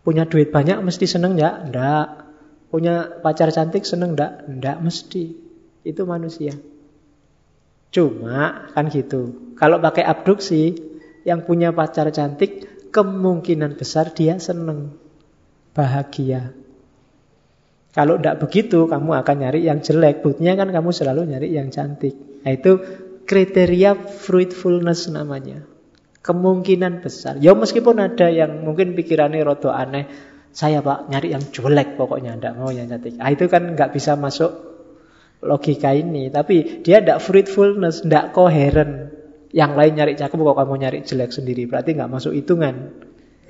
Punya 0.00 0.24
duit 0.24 0.48
banyak 0.48 0.80
mesti 0.80 1.04
seneng 1.04 1.36
ya? 1.36 1.60
Enggak. 1.60 2.28
Punya 2.72 3.20
pacar 3.20 3.52
cantik 3.52 3.84
seneng 3.84 4.16
enggak? 4.16 4.48
Enggak 4.48 4.80
mesti. 4.80 5.36
Itu 5.84 6.08
manusia. 6.08 6.56
Cuma 7.90 8.70
kan 8.72 8.88
gitu. 8.88 9.52
Kalau 9.58 9.82
pakai 9.82 10.06
abduksi, 10.06 10.90
yang 11.26 11.44
punya 11.44 11.74
pacar 11.74 12.08
cantik 12.14 12.64
kemungkinan 12.94 13.76
besar 13.76 14.12
dia 14.16 14.40
seneng, 14.40 14.96
bahagia. 15.76 16.54
Kalau 17.90 18.22
tidak 18.22 18.46
begitu, 18.46 18.86
kamu 18.86 19.10
akan 19.18 19.36
nyari 19.42 19.66
yang 19.66 19.82
jelek. 19.82 20.22
Buktinya 20.22 20.54
kan 20.54 20.70
kamu 20.70 20.90
selalu 20.94 21.26
nyari 21.26 21.50
yang 21.50 21.74
cantik. 21.74 22.14
Nah, 22.46 22.54
itu 22.54 22.78
kriteria 23.26 23.98
fruitfulness 24.06 25.10
namanya. 25.10 25.66
Kemungkinan 26.22 27.02
besar. 27.02 27.42
Ya 27.42 27.50
meskipun 27.56 27.98
ada 27.98 28.30
yang 28.30 28.62
mungkin 28.62 28.94
pikirannya 28.94 29.42
rodo 29.42 29.74
aneh. 29.74 30.06
Saya 30.50 30.82
pak 30.82 31.10
nyari 31.10 31.34
yang 31.34 31.42
jelek 31.50 31.98
pokoknya. 31.98 32.38
Tidak 32.38 32.54
mau 32.54 32.70
yang 32.70 32.86
cantik. 32.86 33.18
Nah, 33.18 33.30
itu 33.34 33.50
kan 33.50 33.74
nggak 33.74 33.90
bisa 33.90 34.14
masuk 34.14 34.50
logika 35.42 35.90
ini. 35.90 36.30
Tapi 36.30 36.86
dia 36.86 37.02
tidak 37.02 37.18
fruitfulness, 37.26 38.06
tidak 38.06 38.30
koheren. 38.30 39.10
Yang 39.50 39.72
lain 39.74 39.92
nyari 39.98 40.12
cakep 40.14 40.38
kok 40.38 40.56
kamu 40.62 40.74
nyari 40.78 40.98
jelek 41.02 41.34
sendiri. 41.34 41.66
Berarti 41.66 41.98
nggak 41.98 42.10
masuk 42.10 42.38
hitungan. 42.38 42.94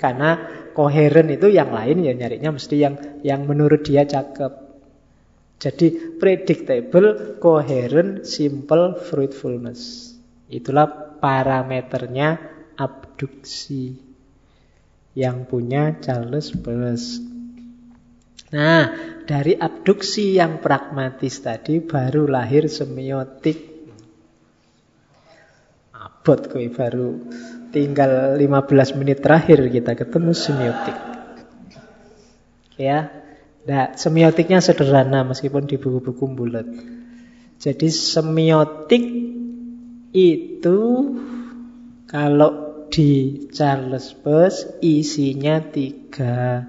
Karena 0.01 0.41
koheren 0.73 1.29
itu 1.29 1.53
yang 1.53 1.77
lain 1.77 2.01
ya 2.01 2.17
nyarinya 2.17 2.57
mesti 2.57 2.77
yang 2.81 2.95
yang 3.21 3.45
menurut 3.45 3.85
dia 3.85 4.09
cakep. 4.09 4.73
Jadi 5.61 6.17
predictable, 6.17 7.37
coherent, 7.37 8.25
simple, 8.25 8.97
fruitfulness. 8.97 10.09
Itulah 10.49 11.21
parameternya 11.21 12.41
abduksi 12.81 13.93
yang 15.13 15.45
punya 15.45 16.01
Charles 16.01 16.57
Peirce. 16.57 17.21
Nah, 18.57 18.89
dari 19.29 19.53
abduksi 19.53 20.41
yang 20.41 20.65
pragmatis 20.65 21.45
tadi 21.45 21.85
baru 21.85 22.25
lahir 22.25 22.65
semiotik. 22.67 23.69
Abot 25.93 26.41
koi 26.49 26.73
baru 26.73 27.21
Tinggal 27.71 28.35
15 28.35 28.99
menit 28.99 29.23
terakhir 29.23 29.63
kita 29.71 29.95
ketemu 29.95 30.35
semiotik. 30.35 30.97
Ya, 32.75 33.13
nah, 33.69 33.95
semiotiknya 33.95 34.59
sederhana 34.59 35.23
meskipun 35.23 35.71
di 35.71 35.79
buku-buku 35.79 36.25
bulat. 36.35 36.67
Jadi 37.61 37.93
semiotik 37.93 39.05
itu 40.11 40.79
kalau 42.11 42.71
di 42.91 43.47
Charles 43.55 44.17
Peirce 44.19 44.83
isinya 44.83 45.63
tiga. 45.63 46.67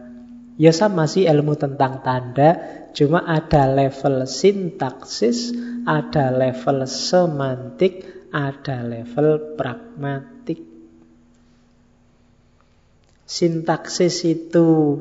Ya 0.62 0.70
sama 0.70 1.10
sih 1.10 1.26
ilmu 1.26 1.58
tentang 1.58 2.06
tanda, 2.06 2.62
cuma 2.94 3.26
ada 3.26 3.66
level 3.66 4.30
sintaksis, 4.30 5.50
ada 5.90 6.30
level 6.30 6.86
semantik, 6.86 8.06
ada 8.30 8.86
level 8.86 9.58
pragmatik. 9.58 10.41
Sintaksis 13.32 14.28
itu 14.28 15.00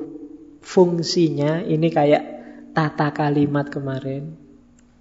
fungsinya 0.62 1.66
ini 1.66 1.90
kayak 1.90 2.24
tata 2.70 3.11
kalimat 3.11 3.66
kemarin. 3.66 4.39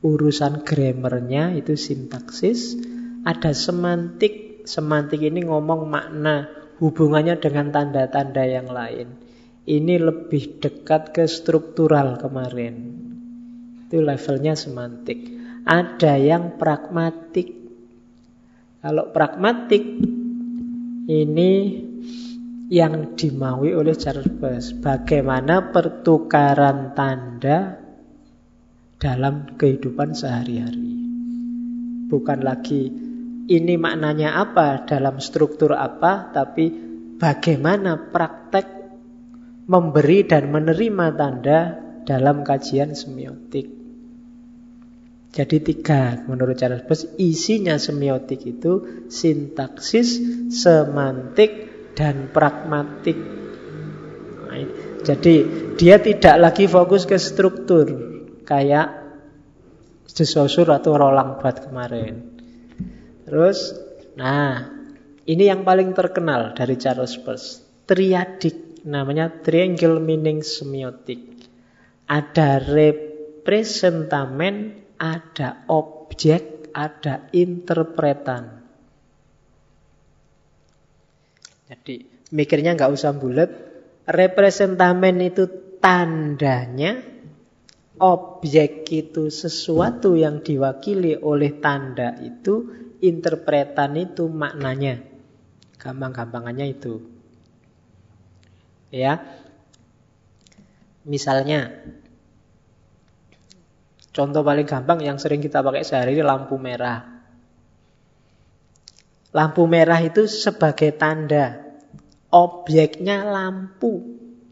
Urusan 0.02 0.66
grammarnya 0.66 1.54
itu 1.54 1.78
sintaksis. 1.78 2.74
Ada 3.22 3.54
semantik. 3.54 4.66
Semantik 4.66 5.22
ini 5.22 5.46
ngomong 5.46 5.86
makna 5.86 6.50
hubungannya 6.82 7.38
dengan 7.38 7.70
tanda-tanda 7.70 8.50
yang 8.50 8.66
lain. 8.66 9.14
Ini 9.62 10.02
lebih 10.02 10.58
dekat 10.58 11.14
ke 11.14 11.30
struktural 11.30 12.18
kemarin. 12.18 12.98
Itu 13.86 14.02
levelnya 14.02 14.58
semantik. 14.58 15.30
Ada 15.70 16.18
yang 16.18 16.58
pragmatik. 16.58 17.54
Kalau 18.82 19.14
pragmatik 19.14 19.86
ini 21.06 21.52
yang 22.70 23.18
dimaui 23.18 23.74
oleh 23.74 23.98
Charles 23.98 24.30
Peirce. 24.30 24.78
Bagaimana 24.78 25.74
pertukaran 25.74 26.94
tanda 26.94 27.82
dalam 29.02 29.58
kehidupan 29.58 30.14
sehari-hari. 30.14 31.02
Bukan 32.10 32.46
lagi 32.46 32.94
ini 33.50 33.76
maknanya 33.82 34.38
apa 34.38 34.86
dalam 34.86 35.18
struktur 35.18 35.74
apa, 35.74 36.30
tapi 36.30 36.70
bagaimana 37.18 37.98
praktek 38.14 38.70
memberi 39.66 40.26
dan 40.30 40.54
menerima 40.54 41.08
tanda 41.18 41.60
dalam 42.06 42.46
kajian 42.46 42.94
semiotik. 42.94 43.70
Jadi 45.30 45.58
tiga 45.62 46.26
menurut 46.26 46.58
Charles 46.58 46.86
Peirce 46.86 47.06
isinya 47.22 47.78
semiotik 47.78 48.50
itu 48.50 49.06
sintaksis, 49.14 50.18
semantik, 50.50 51.69
dan 52.00 52.32
pragmatik. 52.32 53.20
Jadi 55.04 55.36
dia 55.76 56.00
tidak 56.00 56.40
lagi 56.40 56.64
fokus 56.72 57.04
ke 57.04 57.20
struktur 57.20 57.92
kayak 58.48 59.12
Desosur 60.10 60.68
atau 60.68 61.00
Roland 61.00 61.40
Barthes 61.40 61.64
kemarin. 61.72 62.44
Terus, 63.24 63.72
nah 64.20 64.68
ini 65.24 65.48
yang 65.48 65.64
paling 65.64 65.96
terkenal 65.96 66.52
dari 66.52 66.76
Charles 66.76 67.16
Peirce, 67.24 67.64
triadik, 67.88 68.84
namanya 68.84 69.32
triangle 69.32 70.04
meaning 70.04 70.44
semiotik. 70.44 71.48
Ada 72.10 72.60
representamen, 72.68 74.56
ada 75.00 75.64
objek, 75.72 76.68
ada 76.76 77.32
interpretan. 77.32 78.59
Jadi 81.70 82.02
mikirnya 82.34 82.74
nggak 82.74 82.92
usah 82.98 83.14
bulat. 83.14 83.50
Representamen 84.10 85.22
itu 85.22 85.46
tandanya, 85.78 86.98
objek 88.02 88.90
itu 88.90 89.30
sesuatu 89.30 90.18
yang 90.18 90.42
diwakili 90.42 91.14
oleh 91.22 91.62
tanda 91.62 92.18
itu, 92.18 92.74
interpretan 93.06 93.94
itu 94.02 94.26
maknanya. 94.26 95.06
Gampang-gampangannya 95.78 96.74
itu. 96.74 97.06
Ya. 98.90 99.22
Misalnya, 101.06 101.70
contoh 104.10 104.42
paling 104.42 104.66
gampang 104.66 105.06
yang 105.06 105.22
sering 105.22 105.40
kita 105.40 105.62
pakai 105.62 105.86
sehari 105.86 106.18
ini 106.18 106.26
lampu 106.26 106.58
merah. 106.58 107.19
Lampu 109.30 109.70
merah 109.70 110.02
itu 110.02 110.26
sebagai 110.26 110.94
tanda 110.98 111.70
objeknya 112.30 113.26
lampu 113.26 114.06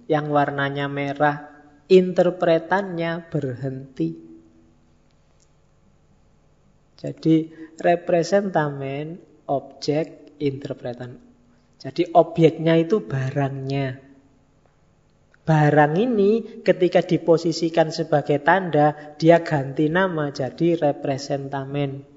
yang 0.09 0.33
warnanya 0.33 0.89
merah, 0.89 1.45
interpretannya 1.85 3.29
berhenti. 3.29 4.09
Jadi 6.97 7.35
representamen, 7.77 9.21
objek, 9.45 10.33
interpretan. 10.41 11.21
Jadi 11.77 12.09
objeknya 12.17 12.73
itu 12.81 13.05
barangnya. 13.05 14.01
Barang 15.45 15.93
ini 15.95 16.59
ketika 16.65 17.05
diposisikan 17.05 17.93
sebagai 17.93 18.41
tanda, 18.41 19.15
dia 19.21 19.45
ganti 19.45 19.87
nama 19.87 20.33
jadi 20.33 20.75
representamen. 20.91 22.16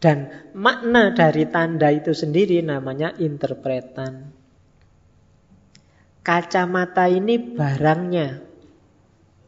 Dan 0.00 0.48
makna 0.56 1.12
dari 1.12 1.44
tanda 1.52 1.92
itu 1.92 2.16
sendiri 2.16 2.64
namanya 2.64 3.12
interpretan. 3.20 4.32
Kacamata 6.24 7.04
ini 7.12 7.36
barangnya. 7.36 8.28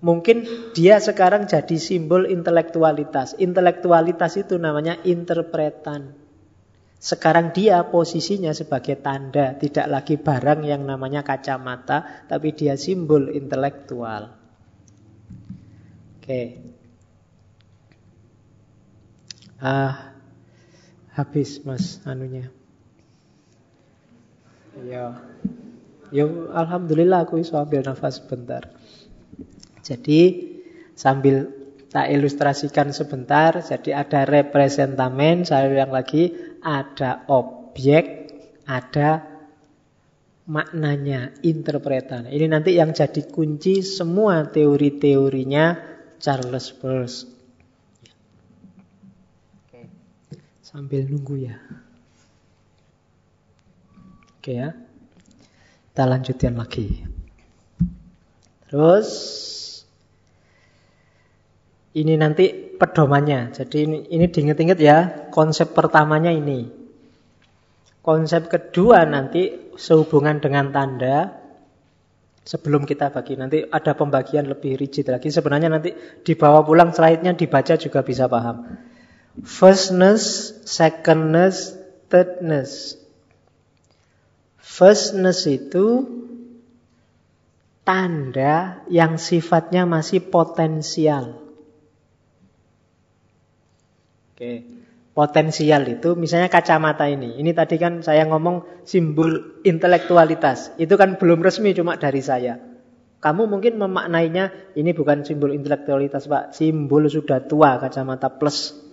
Mungkin 0.04 0.44
dia 0.76 1.00
sekarang 1.00 1.48
jadi 1.48 1.76
simbol 1.80 2.28
intelektualitas. 2.28 3.32
Intelektualitas 3.40 4.36
itu 4.36 4.60
namanya 4.60 5.00
interpretan. 5.08 6.20
Sekarang 7.02 7.50
dia 7.56 7.82
posisinya 7.88 8.52
sebagai 8.54 9.00
tanda, 9.00 9.58
tidak 9.58 9.86
lagi 9.88 10.20
barang 10.20 10.62
yang 10.68 10.86
namanya 10.86 11.24
kacamata, 11.26 12.28
tapi 12.28 12.54
dia 12.54 12.78
simbol 12.78 13.32
intelektual. 13.32 14.36
Oke. 16.22 16.42
Ah, 19.58 20.11
habis 21.12 21.60
mas 21.64 22.00
anunya. 22.08 22.48
Ya. 24.84 25.20
Ya 26.12 26.28
alhamdulillah 26.28 27.24
aku 27.24 27.40
bisa 27.40 27.64
ambil 27.64 27.84
nafas 27.84 28.20
sebentar. 28.20 28.68
Jadi 29.80 30.52
sambil 30.92 31.48
tak 31.92 32.08
ilustrasikan 32.08 32.92
sebentar. 32.92 33.60
Jadi 33.60 33.92
ada 33.92 34.24
representamen, 34.24 35.44
saya 35.44 35.68
ulang 35.68 35.92
lagi, 35.92 36.32
ada 36.64 37.24
objek, 37.28 38.32
ada 38.64 39.24
maknanya, 40.48 41.36
interpretan. 41.44 42.28
Ini 42.28 42.48
nanti 42.48 42.76
yang 42.76 42.96
jadi 42.96 43.28
kunci 43.28 43.84
semua 43.84 44.48
teori-teorinya 44.48 45.80
Charles 46.20 46.72
Peirce. 46.76 47.41
Sambil 50.72 51.04
nunggu 51.04 51.36
ya. 51.36 51.60
Oke 54.40 54.56
ya. 54.56 54.72
Kita 55.92 56.08
lanjutkan 56.08 56.56
lagi. 56.56 57.04
Terus 58.72 59.08
ini 61.92 62.16
nanti 62.16 62.72
pedomannya. 62.80 63.52
Jadi 63.52 63.76
ini, 63.84 63.98
ini 64.16 64.24
diinget-inget 64.32 64.78
ya, 64.80 65.28
konsep 65.28 65.76
pertamanya 65.76 66.32
ini. 66.32 66.64
Konsep 68.00 68.48
kedua 68.48 69.04
nanti 69.04 69.76
sehubungan 69.76 70.40
dengan 70.40 70.72
tanda. 70.72 71.36
Sebelum 72.48 72.88
kita 72.88 73.12
bagi 73.12 73.36
nanti 73.36 73.60
ada 73.60 73.92
pembagian 73.92 74.48
lebih 74.48 74.80
rigid 74.80 75.12
lagi. 75.12 75.28
Sebenarnya 75.28 75.68
nanti 75.68 75.92
dibawa 76.24 76.64
pulang 76.64 76.96
slide-nya 76.96 77.36
dibaca 77.36 77.76
juga 77.76 78.00
bisa 78.00 78.24
paham. 78.24 78.88
Firstness, 79.40 80.52
secondness, 80.68 81.72
thirdness. 82.12 83.00
Firstness 84.60 85.48
itu 85.48 86.04
tanda 87.80 88.84
yang 88.92 89.16
sifatnya 89.16 89.88
masih 89.88 90.20
potensial. 90.28 91.40
Oke, 94.32 94.68
potensial 95.16 95.82
itu 95.88 96.12
misalnya 96.12 96.52
kacamata 96.52 97.08
ini. 97.08 97.40
Ini 97.40 97.56
tadi 97.56 97.80
kan 97.80 98.04
saya 98.04 98.28
ngomong 98.28 98.84
simbol 98.84 99.64
intelektualitas. 99.64 100.76
Itu 100.76 101.00
kan 101.00 101.16
belum 101.16 101.40
resmi 101.40 101.72
cuma 101.72 101.96
dari 101.96 102.20
saya. 102.20 102.60
Kamu 103.22 103.46
mungkin 103.46 103.78
memaknainya 103.78 104.74
ini 104.74 104.90
bukan 104.92 105.22
simbol 105.22 105.54
intelektualitas, 105.54 106.26
Pak. 106.26 106.52
Simbol 106.52 107.06
sudah 107.06 107.40
tua 107.46 107.78
kacamata 107.78 108.28
plus. 108.28 108.91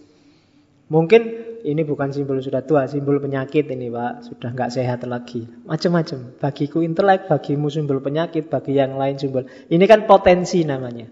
Mungkin 0.89 1.21
ini 1.61 1.85
bukan 1.85 2.09
simbol 2.09 2.41
sudah 2.41 2.65
tua, 2.65 2.89
simbol 2.89 3.21
penyakit 3.21 3.69
ini 3.69 3.93
Pak, 3.93 4.25
sudah 4.25 4.49
nggak 4.57 4.73
sehat 4.73 5.05
lagi. 5.05 5.45
Macam-macam. 5.69 6.33
Bagiku 6.41 6.81
intelek, 6.81 7.29
bagimu 7.29 7.69
simbol 7.69 8.01
penyakit, 8.01 8.49
bagi 8.49 8.73
yang 8.73 8.97
lain 8.97 9.21
simbol. 9.21 9.45
Ini 9.45 9.85
kan 9.85 10.09
potensi 10.09 10.65
namanya. 10.65 11.05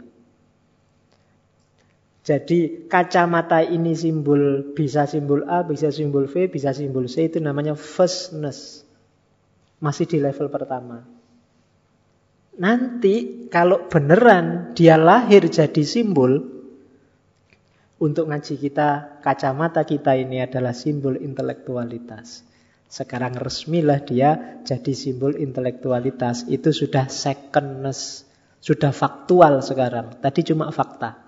Jadi 2.27 2.89
kacamata 2.91 3.63
ini 3.63 3.95
simbol 3.95 4.75
bisa 4.75 5.07
simbol 5.07 5.47
A, 5.47 5.63
bisa 5.63 5.93
simbol 5.93 6.27
V, 6.27 6.51
bisa 6.51 6.75
simbol 6.75 7.07
C 7.07 7.31
itu 7.31 7.39
namanya 7.39 7.77
firstness. 7.77 8.83
Masih 9.79 10.09
di 10.09 10.19
level 10.19 10.51
pertama. 10.51 11.07
Nanti 12.57 13.47
kalau 13.53 13.85
beneran 13.87 14.73
dia 14.73 14.97
lahir 14.97 15.45
jadi 15.47 15.85
simbol, 15.85 16.56
untuk 17.98 18.30
ngaji 18.30 18.61
kita, 18.61 19.22
kacamata 19.26 19.82
kita 19.82 20.14
ini 20.14 20.41
adalah 20.41 20.74
simbol 20.74 21.18
intelektualitas. 21.18 22.45
Sekarang 22.88 23.36
resmilah 23.36 23.99
dia 24.06 24.61
jadi 24.64 24.94
simbol 24.94 25.36
intelektualitas. 25.36 26.48
Itu 26.48 26.72
sudah 26.72 27.10
secondness, 27.10 28.24
sudah 28.61 28.94
faktual 28.94 29.60
sekarang. 29.65 30.18
Tadi 30.24 30.41
cuma 30.45 30.72
fakta. 30.72 31.28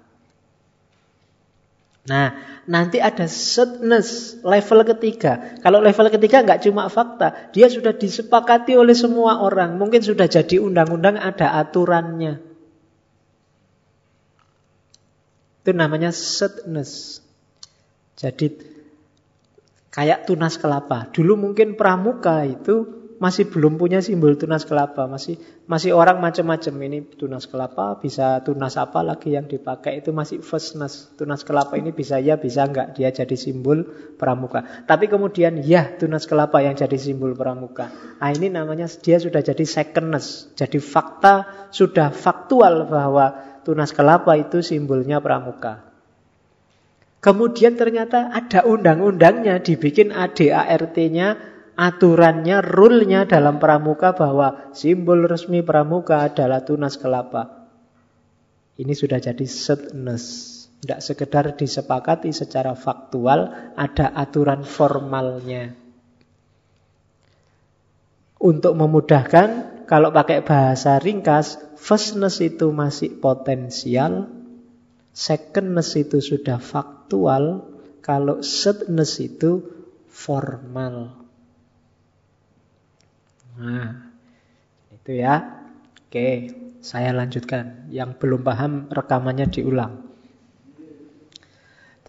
Nah, 2.09 2.33
nanti 2.65 2.97
ada 2.97 3.29
thirdness, 3.29 4.41
level 4.41 4.81
ketiga. 4.81 5.61
Kalau 5.61 5.77
level 5.77 6.09
ketiga 6.09 6.41
nggak 6.41 6.65
cuma 6.65 6.89
fakta, 6.89 7.53
dia 7.53 7.69
sudah 7.69 7.93
disepakati 7.93 8.73
oleh 8.73 8.97
semua 8.97 9.45
orang. 9.45 9.77
Mungkin 9.77 10.01
sudah 10.01 10.25
jadi 10.25 10.57
undang-undang, 10.57 11.21
ada 11.21 11.53
aturannya. 11.61 12.48
Itu 15.63 15.71
namanya 15.75 16.09
sadness. 16.15 17.23
Jadi 18.19 18.51
kayak 19.91 20.27
tunas 20.27 20.55
kelapa. 20.55 21.07
Dulu 21.11 21.35
mungkin 21.35 21.75
pramuka 21.75 22.43
itu 22.47 22.99
masih 23.19 23.51
belum 23.51 23.75
punya 23.75 23.99
simbol 23.99 24.39
tunas 24.39 24.63
kelapa, 24.63 25.03
masih 25.03 25.35
masih 25.67 25.91
orang 25.91 26.23
macam-macam 26.23 26.71
ini 26.87 27.03
tunas 27.03 27.51
kelapa, 27.51 27.99
bisa 27.99 28.39
tunas 28.47 28.79
apa 28.79 29.03
lagi 29.03 29.35
yang 29.35 29.43
dipakai 29.45 29.99
itu 29.99 30.15
masih 30.15 30.39
firstness. 30.39 31.11
Tunas 31.19 31.43
kelapa 31.43 31.75
ini 31.75 31.91
bisa 31.91 32.15
ya, 32.23 32.39
bisa 32.39 32.63
enggak 32.63 32.95
dia 32.95 33.11
jadi 33.11 33.35
simbol 33.35 33.83
pramuka. 34.15 34.87
Tapi 34.87 35.11
kemudian 35.11 35.59
ya 35.59 35.99
tunas 35.99 36.23
kelapa 36.31 36.63
yang 36.63 36.79
jadi 36.79 36.95
simbol 36.95 37.35
pramuka. 37.35 37.91
Nah, 38.23 38.31
ini 38.31 38.47
namanya 38.47 38.87
dia 38.87 39.19
sudah 39.19 39.43
jadi 39.43 39.67
secondness. 39.67 40.55
Jadi 40.55 40.79
fakta 40.79 41.67
sudah 41.75 42.15
faktual 42.15 42.87
bahwa 42.87 43.48
tunas 43.63 43.91
kelapa 43.95 44.35
itu 44.39 44.63
simbolnya 44.63 45.23
pramuka. 45.23 45.89
Kemudian 47.19 47.75
ternyata 47.75 48.31
ada 48.31 48.63
undang-undangnya, 48.63 49.59
dibikin 49.59 50.15
ADART-nya, 50.15 51.35
aturannya, 51.75 52.63
rule-nya 52.63 53.27
dalam 53.27 53.59
pramuka 53.59 54.15
bahwa 54.15 54.71
simbol 54.71 55.27
resmi 55.27 55.59
pramuka 55.59 56.23
adalah 56.23 56.63
tunas 56.63 56.95
kelapa. 56.95 57.67
Ini 58.79 58.95
sudah 58.95 59.19
jadi 59.19 59.43
setness. 59.43 60.55
Tidak 60.79 61.03
sekedar 61.03 61.59
disepakati 61.59 62.31
secara 62.31 62.71
faktual, 62.71 63.51
ada 63.75 64.15
aturan 64.15 64.63
formalnya. 64.63 65.75
Untuk 68.39 68.79
memudahkan, 68.79 69.78
kalau 69.89 70.13
pakai 70.13 70.45
bahasa 70.45 71.01
ringkas, 71.01 71.57
Firstness 71.73 72.45
itu 72.45 72.69
masih 72.69 73.17
potensial, 73.17 74.29
secondness 75.09 75.97
itu 75.97 76.21
sudah 76.21 76.61
faktual, 76.61 77.65
kalau 78.05 78.45
thirdness 78.45 79.17
itu 79.17 79.65
formal. 80.05 81.17
Nah, 83.57 84.13
itu 84.93 85.11
ya. 85.17 85.65
Oke, 86.05 86.53
saya 86.85 87.09
lanjutkan. 87.11 87.89
Yang 87.89 88.21
belum 88.21 88.41
paham 88.45 88.93
rekamannya 88.93 89.49
diulang. 89.49 90.05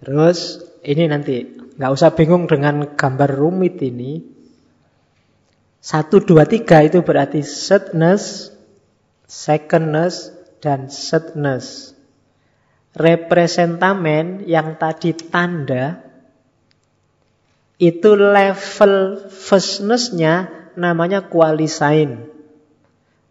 Terus 0.01 0.61
ini 0.81 1.05
nanti 1.11 1.45
nggak 1.77 1.93
usah 1.93 2.17
bingung 2.17 2.49
dengan 2.49 2.97
gambar 2.97 3.31
rumit 3.37 3.77
ini. 3.85 4.30
Satu, 5.81 6.21
dua, 6.21 6.45
tiga 6.45 6.85
itu 6.85 7.01
berarti 7.01 7.41
sadness, 7.41 8.53
secondness, 9.25 10.29
dan 10.61 10.93
thirdness. 10.93 11.97
Representamen 12.93 14.45
yang 14.45 14.77
tadi 14.77 15.17
tanda 15.17 16.05
itu 17.81 18.13
level 18.13 19.25
firstness-nya 19.33 20.53
namanya 20.77 21.25
qualisign. 21.33 22.29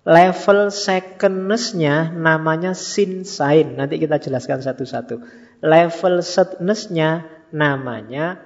Level 0.10 0.74
secondness-nya 0.74 2.10
namanya 2.10 2.74
sin 2.74 3.30
sign. 3.30 3.78
Nanti 3.78 4.02
kita 4.02 4.18
jelaskan 4.18 4.66
satu-satu. 4.66 5.22
Level 5.62 6.26
thirdness-nya 6.26 7.30
namanya 7.54 8.42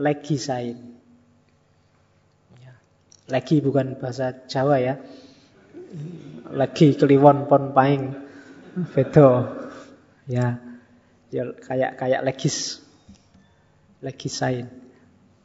legisign. 0.00 0.93
Legi 3.30 3.64
bukan 3.64 3.96
bahasa 3.96 4.44
Jawa 4.48 4.76
ya. 4.80 4.94
Lagi 6.52 6.96
kliwon 6.96 7.48
pon 7.48 7.72
paing. 7.72 8.12
Vedo 8.92 9.48
ya. 10.28 10.60
Ya 11.32 11.42
kayak 11.56 11.96
kayak 11.96 12.24
legis. 12.26 12.80
Legisain 14.04 14.84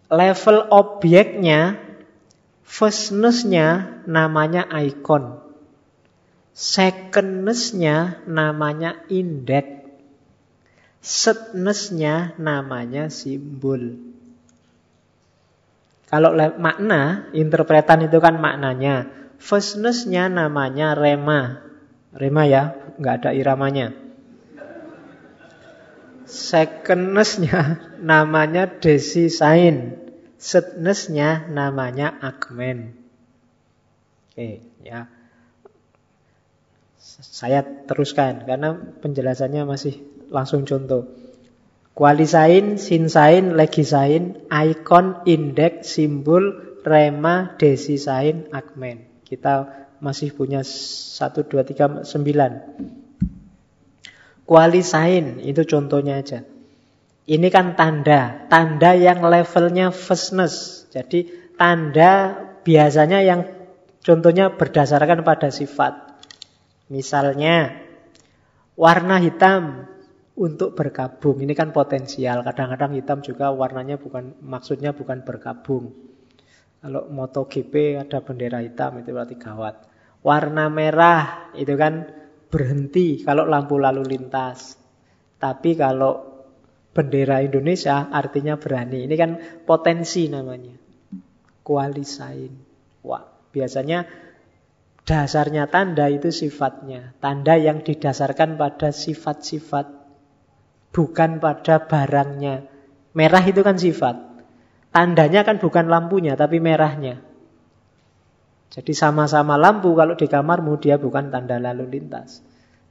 level 0.09 0.65
objeknya 0.73 1.77
firstness-nya 2.65 4.01
namanya 4.09 4.65
icon. 4.81 5.37
Secondness-nya 6.59 8.19
namanya 8.27 8.99
index 9.07 9.79
setness-nya 10.99 12.35
namanya 12.35 13.07
simbol 13.07 14.08
kalau 16.09 16.33
makna 16.57 17.29
interpretan 17.31 18.09
itu 18.09 18.17
kan 18.17 18.41
maknanya 18.41 19.19
Firstness-nya 19.39 20.27
namanya 20.27 20.99
rema. 20.99 21.63
Rema 22.11 22.43
ya, 22.43 22.75
nggak 22.99 23.15
ada 23.23 23.31
iramanya. 23.31 23.95
Secondness-nya 26.27 27.79
namanya 28.11 28.67
desisain. 28.67 29.95
Thirdness-nya 30.39 31.51
namanya 31.51 32.15
agmen. 32.19 32.95
Oke, 34.29 34.63
ya. 34.83 35.07
Saya 36.99 37.63
teruskan 37.63 38.47
karena 38.47 38.75
penjelasannya 38.75 39.67
masih 39.67 39.99
langsung 40.31 40.63
contoh. 40.63 41.18
Kualisain, 41.97 42.77
sinsain, 42.79 43.59
legisain, 43.59 44.47
ikon, 44.47 45.27
indeks, 45.27 45.99
simbol, 45.99 46.79
rema, 46.87 47.59
desisain, 47.59 48.47
akmen. 48.55 49.03
Kita 49.27 49.67
masih 49.99 50.31
punya 50.31 50.63
1, 50.63 51.43
2, 51.43 51.59
3, 51.63 52.07
9. 52.07 54.47
Kualisain, 54.47 55.43
itu 55.43 55.61
contohnya 55.67 56.23
aja. 56.23 56.47
Ini 57.29 57.53
kan 57.53 57.77
tanda, 57.77 58.49
tanda 58.49 58.97
yang 58.97 59.21
levelnya 59.21 59.93
fastness. 59.93 60.89
Jadi 60.89 61.29
tanda 61.53 62.33
biasanya 62.65 63.21
yang 63.21 63.45
contohnya 64.01 64.49
berdasarkan 64.49 65.21
pada 65.21 65.53
sifat. 65.53 66.09
Misalnya 66.89 67.85
warna 68.73 69.21
hitam 69.21 69.85
untuk 70.39 70.71
berkabung. 70.73 71.43
Ini 71.43 71.51
kan 71.51 71.75
potensial. 71.75 72.47
Kadang-kadang 72.47 72.95
hitam 72.95 73.19
juga 73.19 73.51
warnanya 73.51 73.99
bukan 73.99 74.39
maksudnya 74.39 74.95
bukan 74.95 75.27
berkabung. 75.27 75.91
Kalau 76.79 77.11
MotoGP 77.11 77.99
ada 77.99 78.23
bendera 78.23 78.63
hitam 78.63 79.03
itu 79.03 79.11
berarti 79.11 79.35
gawat. 79.35 79.75
Warna 80.23 80.71
merah 80.71 81.51
itu 81.59 81.75
kan 81.75 82.07
berhenti 82.47 83.19
kalau 83.27 83.43
lampu 83.43 83.75
lalu 83.75 84.07
lintas. 84.07 84.79
Tapi 85.35 85.75
kalau 85.75 86.23
bendera 86.95 87.43
Indonesia 87.43 88.07
artinya 88.07 88.55
berani. 88.55 89.03
Ini 89.03 89.15
kan 89.19 89.31
potensi 89.67 90.31
namanya. 90.31 90.75
Kualisain. 91.67 92.55
Wah, 93.03 93.23
biasanya 93.51 94.07
Dasarnya 95.09 95.65
tanda 95.65 96.05
itu 96.05 96.29
sifatnya. 96.29 97.17
Tanda 97.17 97.57
yang 97.57 97.81
didasarkan 97.81 98.61
pada 98.61 98.93
sifat-sifat. 98.93 99.98
Bukan 100.89 101.37
pada 101.37 101.85
barangnya. 101.85 102.65
Merah 103.13 103.43
itu 103.45 103.61
kan 103.61 103.77
sifat. 103.77 104.15
Tandanya 104.89 105.45
kan 105.45 105.61
bukan 105.61 105.85
lampunya, 105.85 106.33
tapi 106.33 106.57
merahnya. 106.57 107.21
Jadi 108.69 108.93
sama-sama 108.93 109.57
lampu 109.57 109.97
kalau 109.97 110.13
di 110.13 110.29
kamarmu 110.29 110.77
dia 110.77 111.01
bukan 111.01 111.33
tanda 111.33 111.57
lalu 111.57 111.89
lintas. 111.89 112.45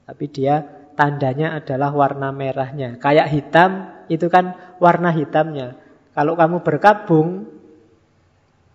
Tapi 0.07 0.27
dia 0.27 0.67
tandanya 0.99 1.55
adalah 1.55 1.95
warna 1.95 2.35
merahnya. 2.35 2.99
Kayak 2.99 3.31
hitam 3.31 3.71
itu 4.11 4.27
kan 4.27 4.59
warna 4.83 5.15
hitamnya. 5.15 5.79
Kalau 6.19 6.35
kamu 6.35 6.67
berkabung 6.67 7.47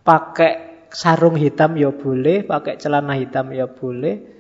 pakai 0.07 0.87
sarung 0.87 1.35
hitam 1.35 1.75
ya 1.75 1.91
boleh, 1.91 2.47
pakai 2.47 2.79
celana 2.79 3.19
hitam 3.19 3.51
ya 3.51 3.67
boleh. 3.67 4.32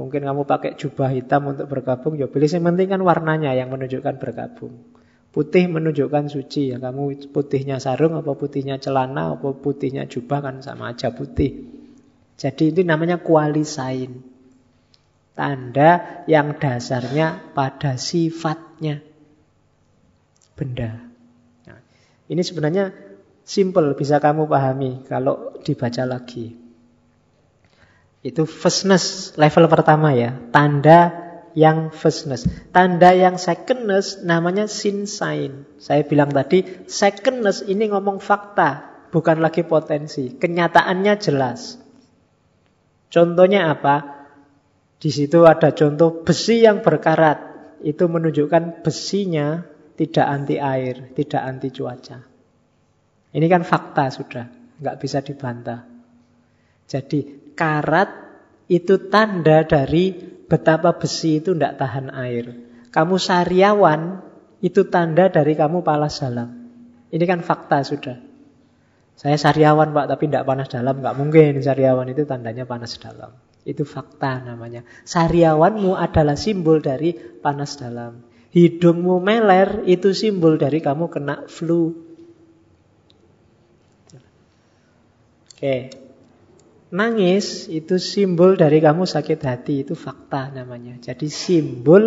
Mungkin 0.00 0.24
kamu 0.24 0.48
pakai 0.48 0.80
jubah 0.80 1.12
hitam 1.12 1.52
untuk 1.52 1.68
bergabung 1.68 2.16
ya 2.16 2.24
boleh. 2.24 2.48
Yang 2.48 2.64
penting 2.64 2.88
kan 2.88 3.04
warnanya 3.04 3.52
yang 3.52 3.68
menunjukkan 3.68 4.16
bergabung. 4.16 4.80
Putih 5.28 5.68
menunjukkan 5.68 6.32
suci 6.32 6.72
ya. 6.72 6.80
Kamu 6.80 7.28
putihnya 7.28 7.76
sarung 7.76 8.16
apa 8.16 8.32
putihnya 8.32 8.80
celana 8.80 9.36
apa 9.36 9.52
putihnya 9.52 10.08
jubah 10.08 10.40
kan 10.40 10.64
sama 10.64 10.96
aja 10.96 11.12
putih. 11.12 11.68
Jadi 12.40 12.72
ini 12.72 12.88
namanya 12.88 13.20
kualisain. 13.20 14.24
Tanda 15.36 16.24
yang 16.24 16.56
dasarnya 16.56 17.52
pada 17.52 18.00
sifatnya 18.00 19.04
benda. 20.56 20.96
Nah, 21.68 21.80
ini 22.32 22.40
sebenarnya 22.40 23.10
Simple 23.50 23.98
bisa 23.98 24.22
kamu 24.22 24.46
pahami 24.46 25.02
kalau 25.10 25.58
dibaca 25.66 26.06
lagi. 26.06 26.59
Itu 28.20 28.44
firstness 28.44 29.32
level 29.40 29.64
pertama 29.72 30.12
ya. 30.12 30.36
Tanda 30.52 31.30
yang 31.56 31.88
firstness. 31.90 32.44
Tanda 32.70 33.16
yang 33.16 33.40
secondness 33.40 34.20
namanya 34.20 34.68
sin 34.68 35.08
sign. 35.08 35.64
Saya 35.80 36.04
bilang 36.04 36.30
tadi 36.30 36.84
secondness 36.86 37.64
ini 37.64 37.88
ngomong 37.90 38.20
fakta, 38.20 38.86
bukan 39.08 39.40
lagi 39.40 39.64
potensi. 39.64 40.36
Kenyataannya 40.36 41.14
jelas. 41.16 41.80
Contohnya 43.10 43.72
apa? 43.72 44.20
Di 45.00 45.08
situ 45.08 45.48
ada 45.48 45.72
contoh 45.72 46.22
besi 46.22 46.62
yang 46.62 46.84
berkarat. 46.84 47.48
Itu 47.80 48.12
menunjukkan 48.12 48.84
besinya 48.84 49.64
tidak 49.96 50.26
anti 50.28 50.60
air, 50.60 51.16
tidak 51.16 51.40
anti 51.40 51.72
cuaca. 51.72 52.20
Ini 53.32 53.46
kan 53.48 53.64
fakta 53.64 54.12
sudah, 54.12 54.44
nggak 54.76 54.96
bisa 55.00 55.24
dibantah. 55.24 55.88
Jadi 56.84 57.39
karat 57.60 58.08
itu 58.72 59.12
tanda 59.12 59.68
dari 59.68 60.16
betapa 60.48 60.96
besi 60.96 61.44
itu 61.44 61.52
tidak 61.52 61.76
tahan 61.76 62.08
air. 62.16 62.56
Kamu 62.88 63.20
sariawan 63.20 64.24
itu 64.64 64.88
tanda 64.88 65.28
dari 65.28 65.52
kamu 65.52 65.84
palas 65.84 66.24
dalam. 66.24 66.48
Ini 67.12 67.24
kan 67.28 67.44
fakta 67.44 67.84
sudah. 67.84 68.16
Saya 69.20 69.36
sariawan 69.36 69.92
pak, 69.92 70.08
tapi 70.08 70.32
tidak 70.32 70.48
panas 70.48 70.72
dalam. 70.72 71.04
Nggak 71.04 71.16
mungkin 71.20 71.52
sariawan 71.60 72.08
itu 72.08 72.24
tandanya 72.24 72.64
panas 72.64 72.96
dalam. 72.96 73.36
Itu 73.68 73.84
fakta 73.84 74.40
namanya. 74.40 74.80
Sariawanmu 75.04 75.92
adalah 75.92 76.40
simbol 76.40 76.80
dari 76.80 77.12
panas 77.12 77.76
dalam. 77.76 78.24
Hidungmu 78.50 79.20
meler 79.20 79.84
itu 79.84 80.16
simbol 80.16 80.56
dari 80.56 80.80
kamu 80.80 81.12
kena 81.12 81.44
flu. 81.44 81.92
Oke. 85.52 85.99
Nangis 86.90 87.70
itu 87.70 88.02
simbol 88.02 88.58
dari 88.58 88.82
kamu 88.82 89.06
sakit 89.06 89.40
hati, 89.46 89.86
itu 89.86 89.94
fakta 89.94 90.50
namanya. 90.50 90.98
Jadi 90.98 91.30
simbol 91.30 92.02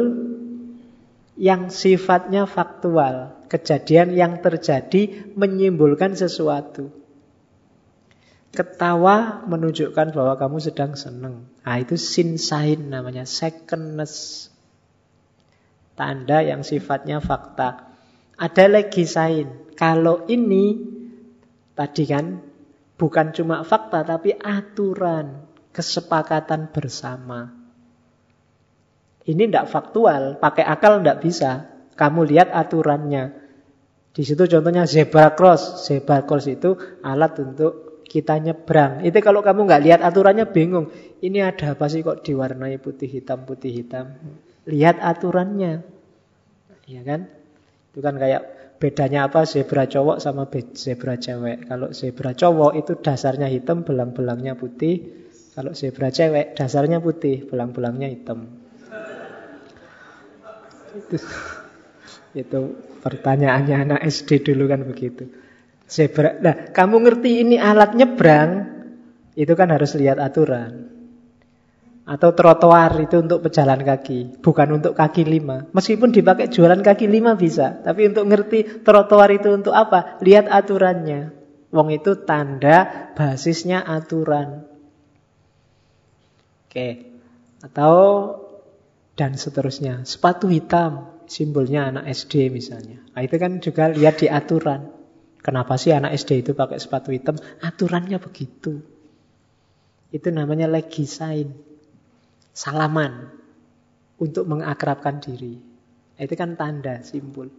yang 1.40 1.72
sifatnya 1.72 2.44
faktual, 2.44 3.48
kejadian 3.48 4.12
yang 4.12 4.44
terjadi 4.44 5.32
menyimbolkan 5.40 6.20
sesuatu. 6.20 6.92
Ketawa 8.54 9.42
menunjukkan 9.50 10.14
bahwa 10.14 10.36
kamu 10.36 10.58
sedang 10.60 10.94
senang. 11.00 11.48
Nah, 11.64 11.78
itu 11.80 11.96
sin 11.98 12.36
sign 12.36 12.92
namanya, 12.92 13.24
secondness. 13.24 14.52
Tanda 15.96 16.44
yang 16.44 16.62
sifatnya 16.62 17.24
fakta. 17.24 17.88
Ada 18.36 18.68
lagi 18.68 19.08
sign. 19.08 19.74
Kalau 19.74 20.28
ini 20.30 20.78
tadi 21.74 22.04
kan 22.06 22.53
Bukan 22.94 23.34
cuma 23.34 23.66
fakta, 23.66 24.06
tapi 24.06 24.38
aturan, 24.38 25.50
kesepakatan 25.74 26.70
bersama. 26.70 27.50
Ini 29.24 29.50
tidak 29.50 29.72
faktual, 29.72 30.38
pakai 30.38 30.68
akal 30.68 31.00
tidak 31.00 31.20
bisa. 31.24 31.52
Kamu 31.96 32.28
lihat 32.28 32.52
aturannya. 32.52 33.34
Di 34.14 34.22
situ 34.22 34.46
contohnya 34.46 34.86
zebra 34.86 35.34
cross. 35.34 35.90
Zebra 35.90 36.22
cross 36.28 36.46
itu 36.46 36.78
alat 37.02 37.34
untuk 37.42 38.04
kita 38.06 38.38
nyebrang. 38.38 39.02
Itu 39.02 39.18
kalau 39.26 39.42
kamu 39.42 39.66
nggak 39.66 39.84
lihat 39.90 40.00
aturannya 40.06 40.46
bingung. 40.54 40.94
Ini 41.24 41.50
ada 41.50 41.74
apa 41.74 41.90
sih 41.90 42.06
kok 42.06 42.22
diwarnai 42.22 42.78
putih 42.78 43.10
hitam 43.10 43.48
putih 43.48 43.74
hitam? 43.74 44.14
Lihat 44.70 45.02
aturannya, 45.02 45.82
ya 46.86 47.02
kan? 47.02 47.26
Itu 47.90 48.06
kan 48.06 48.22
kayak 48.22 48.63
Bedanya 48.84 49.32
apa 49.32 49.48
zebra 49.48 49.88
cowok 49.88 50.20
sama 50.20 50.44
zebra 50.76 51.16
cewek? 51.16 51.72
Kalau 51.72 51.96
zebra 51.96 52.36
cowok 52.36 52.76
itu 52.84 53.00
dasarnya 53.00 53.48
hitam, 53.48 53.88
belang-belangnya 53.88 54.60
putih. 54.60 55.24
Kalau 55.56 55.72
zebra 55.72 56.12
cewek 56.12 56.52
dasarnya 56.52 57.00
putih, 57.00 57.48
belang-belangnya 57.48 58.12
hitam. 58.12 58.44
Itu, 61.00 61.16
itu 62.44 62.60
pertanyaannya 63.00 63.76
anak 63.88 64.00
SD 64.04 64.52
dulu 64.52 64.68
kan 64.68 64.84
begitu. 64.84 65.32
Zebra. 65.88 66.36
Nah, 66.44 66.76
kamu 66.76 67.08
ngerti 67.08 67.40
ini 67.40 67.56
alat 67.56 67.96
nyebrang, 67.96 68.52
itu 69.40 69.54
kan 69.56 69.72
harus 69.72 69.96
lihat 69.96 70.20
aturan. 70.20 70.92
Atau 72.04 72.36
trotoar 72.36 73.00
itu 73.00 73.24
untuk 73.24 73.48
pejalan 73.48 73.80
kaki, 73.80 74.44
bukan 74.44 74.76
untuk 74.76 74.92
kaki 74.92 75.24
lima. 75.24 75.72
Meskipun 75.72 76.12
dipakai 76.12 76.52
jualan 76.52 76.84
kaki 76.84 77.08
lima 77.08 77.40
bisa, 77.40 77.80
tapi 77.80 78.12
untuk 78.12 78.28
ngerti 78.28 78.84
trotoar 78.84 79.32
itu 79.32 79.56
untuk 79.56 79.72
apa? 79.72 80.20
Lihat 80.20 80.52
aturannya. 80.52 81.32
Wong 81.72 81.96
itu 81.96 82.20
tanda 82.28 83.10
basisnya 83.16 83.88
aturan. 83.88 84.68
Oke. 86.68 87.08
Atau 87.64 87.96
dan 89.16 89.40
seterusnya. 89.40 90.04
Sepatu 90.04 90.52
hitam, 90.52 91.08
simbolnya 91.32 91.88
anak 91.88 92.12
SD 92.12 92.52
misalnya. 92.52 93.00
Nah, 93.16 93.24
itu 93.24 93.36
kan 93.40 93.64
juga 93.64 93.88
lihat 93.88 94.20
di 94.20 94.28
aturan. 94.28 94.92
Kenapa 95.40 95.80
sih 95.80 95.96
anak 95.96 96.20
SD 96.20 96.44
itu 96.44 96.52
pakai 96.52 96.84
sepatu 96.84 97.16
hitam? 97.16 97.40
Aturannya 97.64 98.20
begitu. 98.20 98.84
Itu 100.12 100.30
namanya 100.36 100.68
legisain 100.68 101.73
salaman 102.54 103.34
untuk 104.22 104.46
mengakrabkan 104.46 105.20
diri. 105.20 105.58
Itu 106.16 106.34
kan 106.38 106.56
tanda, 106.56 107.02
simbol. 107.02 107.50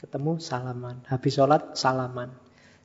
Ketemu 0.00 0.40
salaman, 0.40 1.04
habis 1.06 1.36
sholat 1.36 1.76
salaman. 1.76 2.32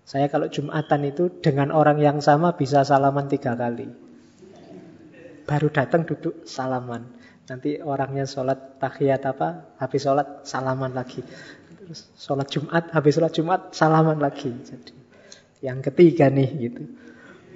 Saya 0.06 0.30
kalau 0.30 0.52
Jumatan 0.52 1.02
itu 1.08 1.32
dengan 1.42 1.74
orang 1.74 1.98
yang 1.98 2.20
sama 2.22 2.54
bisa 2.54 2.86
salaman 2.86 3.26
tiga 3.26 3.58
kali. 3.58 3.90
baru 5.46 5.70
datang 5.70 6.10
duduk 6.10 6.46
salaman. 6.50 7.06
Nanti 7.46 7.78
orangnya 7.78 8.26
sholat 8.26 8.82
tahiyat 8.82 9.22
apa, 9.30 9.78
habis 9.78 10.02
sholat 10.02 10.42
salaman 10.42 10.98
lagi. 10.98 11.22
Terus 11.78 12.10
sholat 12.18 12.50
Jumat, 12.50 12.90
habis 12.90 13.14
sholat 13.14 13.30
Jumat 13.30 13.62
salaman 13.78 14.18
lagi. 14.18 14.50
Jadi 14.50 14.94
yang 15.62 15.86
ketiga 15.86 16.34
nih 16.34 16.50
gitu. 16.70 16.84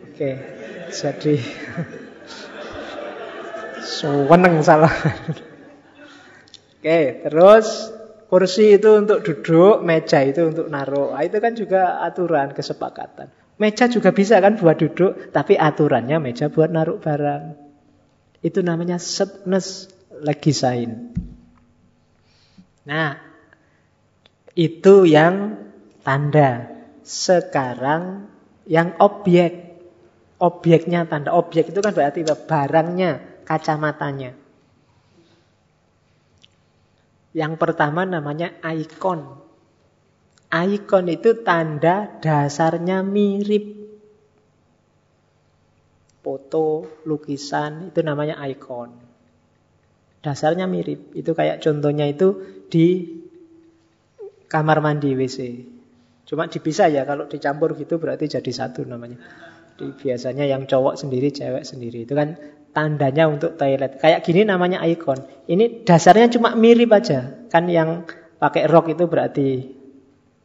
Oke, 0.06 0.38
jadi 0.94 1.34
Seweneng 3.90 4.62
salah. 4.62 4.94
Oke, 6.80 7.26
terus 7.26 7.90
kursi 8.30 8.78
itu 8.78 9.02
untuk 9.02 9.26
duduk, 9.26 9.82
meja 9.82 10.22
itu 10.22 10.54
untuk 10.54 10.70
naruh. 10.70 11.18
Nah, 11.18 11.26
itu 11.26 11.38
kan 11.42 11.58
juga 11.58 12.06
aturan 12.06 12.54
kesepakatan. 12.54 13.34
Meja 13.60 13.90
juga 13.92 14.14
bisa 14.14 14.38
kan 14.40 14.56
buat 14.56 14.78
duduk, 14.80 15.34
tapi 15.34 15.58
aturannya 15.58 16.22
meja 16.22 16.48
buat 16.48 16.70
naruh 16.70 17.02
barang. 17.02 17.58
Itu 18.40 18.64
namanya 18.64 19.02
setness 19.02 19.92
legisain. 20.22 21.12
Nah, 22.88 23.20
itu 24.56 25.04
yang 25.04 25.60
tanda. 26.06 26.72
Sekarang 27.04 28.30
yang 28.70 28.96
objek. 29.02 29.82
Objeknya 30.40 31.04
tanda. 31.04 31.36
Objek 31.36 31.76
itu 31.76 31.84
kan 31.84 31.92
berarti 31.92 32.24
barangnya 32.24 33.29
kacamatanya. 33.50 34.38
Yang 37.34 37.54
pertama 37.58 38.06
namanya 38.06 38.54
ikon. 38.62 39.26
Ikon 40.50 41.06
itu 41.10 41.42
tanda 41.42 42.22
dasarnya 42.22 43.02
mirip. 43.02 43.82
Foto, 46.22 46.86
lukisan, 47.10 47.90
itu 47.90 48.06
namanya 48.06 48.38
ikon. 48.46 48.94
Dasarnya 50.22 50.70
mirip. 50.70 51.18
Itu 51.18 51.34
kayak 51.34 51.66
contohnya 51.66 52.06
itu 52.06 52.38
di 52.70 53.18
kamar 54.46 54.78
mandi 54.82 55.18
WC. 55.18 55.38
Cuma 56.30 56.46
dipisah 56.46 56.90
ya, 56.94 57.02
kalau 57.06 57.26
dicampur 57.26 57.74
gitu 57.74 57.98
berarti 57.98 58.30
jadi 58.30 58.52
satu 58.54 58.86
namanya. 58.86 59.18
Di, 59.74 59.90
biasanya 59.96 60.46
yang 60.46 60.70
cowok 60.70 61.02
sendiri, 61.02 61.34
cewek 61.34 61.66
sendiri. 61.66 62.06
Itu 62.06 62.14
kan 62.14 62.38
tandanya 62.74 63.26
untuk 63.30 63.58
toilet. 63.58 63.98
Kayak 63.98 64.24
gini 64.26 64.46
namanya 64.46 64.82
ikon. 64.86 65.20
Ini 65.50 65.84
dasarnya 65.86 66.30
cuma 66.34 66.54
mirip 66.54 66.94
aja. 66.94 67.48
Kan 67.50 67.68
yang 67.70 68.06
pakai 68.38 68.70
rok 68.70 68.94
itu 68.94 69.06
berarti 69.10 69.50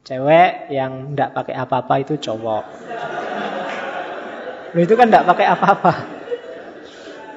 cewek, 0.05 0.69
yang 0.73 1.13
tidak 1.13 1.31
pakai 1.33 1.55
apa-apa 1.57 1.95
itu 2.01 2.15
cowok. 2.21 2.65
Loh 4.75 4.83
itu 4.83 4.95
kan 4.99 5.07
tidak 5.09 5.27
pakai 5.31 5.47
apa-apa. 5.47 5.93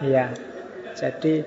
Iya. 0.01 0.26
Jadi 0.97 1.45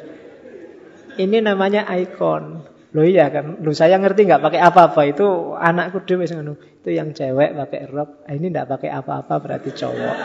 ini 1.19 1.39
namanya 1.43 1.85
ikon. 1.91 2.71
Loh 2.91 3.07
iya 3.07 3.31
kan, 3.31 3.63
loh 3.63 3.71
saya 3.71 4.03
ngerti 4.03 4.27
nggak 4.27 4.43
pakai 4.43 4.61
apa-apa 4.67 5.07
itu 5.07 5.55
anakku 5.55 6.03
dewe 6.03 6.27
Itu 6.27 6.91
yang 6.91 7.15
cewek 7.15 7.55
pakai 7.55 7.87
rok, 7.87 8.27
ini 8.27 8.51
tidak 8.51 8.67
pakai 8.67 8.91
apa-apa 8.91 9.35
berarti 9.39 9.71
cowok. 9.71 10.17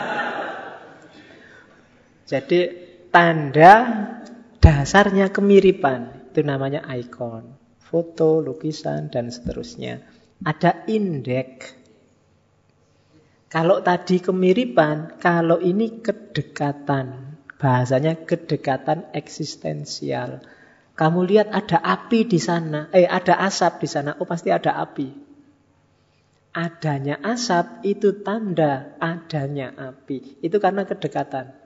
Jadi 2.26 2.85
tanda 3.16 3.72
dasarnya 4.60 5.32
kemiripan. 5.32 6.28
Itu 6.28 6.44
namanya 6.44 6.84
ikon. 6.84 7.56
Foto, 7.80 8.44
lukisan, 8.44 9.08
dan 9.08 9.32
seterusnya. 9.32 10.04
Ada 10.44 10.84
indeks. 10.84 11.72
Kalau 13.48 13.80
tadi 13.80 14.20
kemiripan, 14.20 15.16
kalau 15.16 15.64
ini 15.64 16.04
kedekatan. 16.04 17.40
Bahasanya 17.56 18.28
kedekatan 18.28 19.08
eksistensial. 19.16 20.44
Kamu 20.92 21.24
lihat 21.24 21.56
ada 21.56 21.80
api 21.80 22.28
di 22.28 22.36
sana, 22.36 22.92
eh 22.92 23.08
ada 23.08 23.40
asap 23.48 23.80
di 23.80 23.88
sana, 23.88 24.20
oh 24.20 24.28
pasti 24.28 24.52
ada 24.52 24.76
api. 24.76 25.08
Adanya 26.52 27.16
asap 27.24 27.80
itu 27.88 28.20
tanda 28.20 28.92
adanya 29.00 29.72
api. 29.72 30.44
Itu 30.44 30.60
karena 30.60 30.84
kedekatan. 30.84 31.65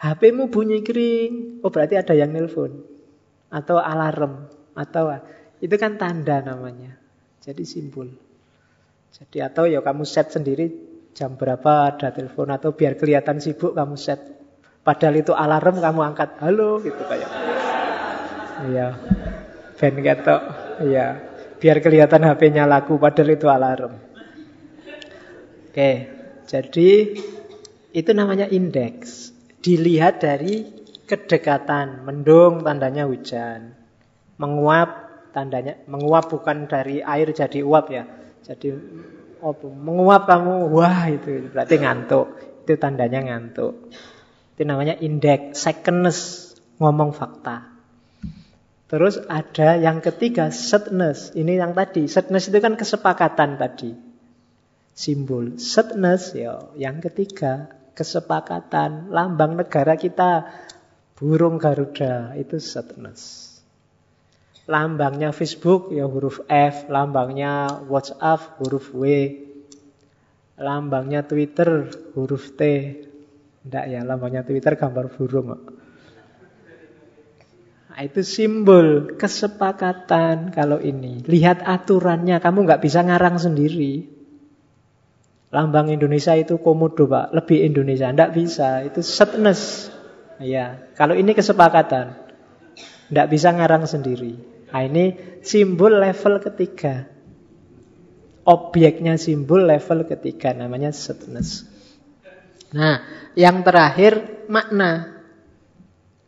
HPmu 0.00 0.48
bunyi 0.48 0.80
kering, 0.80 1.60
oh 1.60 1.68
berarti 1.68 2.00
ada 2.00 2.16
yang 2.16 2.32
nelpon. 2.32 2.72
Atau 3.52 3.76
alarm, 3.76 4.48
atau 4.72 5.12
itu 5.60 5.76
kan 5.76 6.00
tanda 6.00 6.40
namanya. 6.40 6.96
Jadi 7.44 7.68
simbol. 7.68 8.08
Jadi 9.12 9.44
atau 9.44 9.68
ya 9.68 9.84
kamu 9.84 10.08
set 10.08 10.32
sendiri 10.32 10.72
jam 11.12 11.36
berapa 11.36 11.92
ada 11.92 12.14
telepon 12.14 12.48
atau 12.48 12.72
biar 12.72 12.96
kelihatan 12.96 13.44
sibuk 13.44 13.76
kamu 13.76 14.00
set. 14.00 14.22
Padahal 14.80 15.20
itu 15.20 15.36
alarm 15.36 15.76
kamu 15.84 16.00
angkat 16.00 16.40
halo 16.40 16.80
gitu 16.80 17.02
kayak. 17.04 17.28
Iya. 18.72 18.88
Ben 19.76 19.94
ketok. 20.00 20.42
Iya. 20.80 21.06
Biar 21.60 21.76
kelihatan 21.84 22.24
HP-nya 22.24 22.64
laku 22.64 22.96
padahal 22.96 23.36
itu 23.36 23.46
alarm. 23.52 23.92
Oke, 25.70 25.92
jadi 26.48 26.90
itu 27.92 28.10
namanya 28.16 28.48
indeks. 28.48 29.30
Dilihat 29.60 30.24
dari 30.24 30.64
kedekatan, 31.04 32.06
mendung 32.06 32.64
tandanya 32.64 33.04
hujan, 33.04 33.76
menguap 34.40 35.10
tandanya 35.30 35.78
menguap 35.86 36.32
bukan 36.32 36.66
dari 36.66 37.04
air 37.04 37.30
jadi 37.30 37.62
uap 37.62 37.86
ya. 37.92 38.04
Jadi 38.40 38.72
oh, 39.44 39.54
menguap 39.62 40.26
kamu, 40.26 40.72
wah 40.72 41.06
itu 41.12 41.50
berarti 41.52 41.76
ngantuk. 41.76 42.26
Itu 42.64 42.76
tandanya 42.80 43.20
ngantuk. 43.20 43.92
Itu 44.54 44.62
namanya 44.64 44.96
indeks, 44.98 45.60
secondness, 45.60 46.52
ngomong 46.80 47.12
fakta. 47.12 47.70
Terus 48.90 49.22
ada 49.30 49.78
yang 49.78 50.02
ketiga, 50.02 50.50
setness. 50.50 51.30
Ini 51.38 51.62
yang 51.62 51.78
tadi, 51.78 52.10
setness 52.10 52.50
itu 52.50 52.58
kan 52.58 52.74
kesepakatan 52.74 53.54
tadi. 53.54 53.94
Simbol. 54.90 55.62
Setness, 55.62 56.34
ya, 56.34 56.58
yang 56.74 56.98
ketiga, 56.98 57.70
kesepakatan 57.94 59.10
lambang 59.10 59.58
negara 59.58 59.94
kita 59.98 60.46
burung 61.20 61.60
Garuda 61.60 62.32
itu 62.40 62.56
sadness. 62.56 63.48
Lambangnya 64.64 65.34
Facebook 65.34 65.90
ya 65.90 66.06
huruf 66.06 66.40
F, 66.46 66.86
lambangnya 66.88 67.84
WhatsApp 67.90 68.56
huruf 68.62 68.94
W, 68.94 69.04
lambangnya 70.56 71.26
Twitter 71.26 71.90
huruf 72.14 72.54
T. 72.54 72.62
Enggak 73.66 73.84
ya, 73.92 74.00
lambangnya 74.06 74.46
Twitter 74.46 74.78
gambar 74.78 75.12
burung. 75.12 75.58
Nah, 77.90 78.00
itu 78.06 78.22
simbol 78.24 79.18
kesepakatan 79.18 80.54
kalau 80.54 80.78
ini. 80.78 81.26
Lihat 81.26 81.66
aturannya, 81.66 82.40
kamu 82.40 82.64
nggak 82.64 82.80
bisa 82.80 83.04
ngarang 83.04 83.36
sendiri. 83.36 84.19
Lambang 85.50 85.90
Indonesia 85.90 86.38
itu 86.38 86.62
komodo, 86.62 87.10
Pak. 87.10 87.34
Lebih 87.34 87.66
Indonesia. 87.66 88.06
Tidak 88.06 88.30
bisa. 88.30 88.86
Itu 88.86 89.02
setness. 89.02 89.90
Ya, 90.38 90.78
kalau 90.94 91.18
ini 91.18 91.34
kesepakatan. 91.34 92.14
Tidak 93.10 93.26
bisa 93.26 93.50
ngarang 93.50 93.90
sendiri. 93.90 94.38
Nah, 94.70 94.82
ini 94.86 95.18
simbol 95.42 95.98
level 95.98 96.38
ketiga. 96.38 97.10
Objeknya 98.46 99.18
simbol 99.18 99.66
level 99.66 100.06
ketiga. 100.06 100.54
Namanya 100.54 100.94
setness. 100.94 101.66
Nah, 102.70 103.02
yang 103.34 103.66
terakhir 103.66 104.46
makna. 104.46 105.18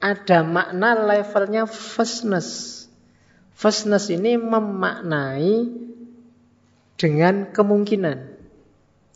Ada 0.03 0.43
makna 0.43 0.99
levelnya 0.99 1.71
firstness. 1.71 2.83
Firstness 3.55 4.11
ini 4.11 4.35
memaknai 4.35 5.71
dengan 6.99 7.55
kemungkinan. 7.55 8.32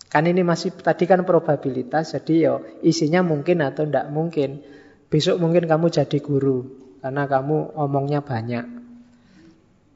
Kan 0.07 0.31
ini 0.31 0.47
masih 0.47 0.71
tadi 0.71 1.05
kan 1.05 1.27
probabilitas, 1.27 2.15
jadi 2.15 2.35
yo 2.39 2.55
isinya 2.87 3.27
mungkin 3.27 3.63
atau 3.63 3.85
tidak 3.85 4.07
mungkin. 4.15 4.63
Besok 5.07 5.39
mungkin 5.39 5.71
kamu 5.71 5.87
jadi 5.91 6.19
guru 6.19 6.67
karena 7.03 7.27
kamu 7.31 7.79
omongnya 7.79 8.23
banyak. 8.23 8.67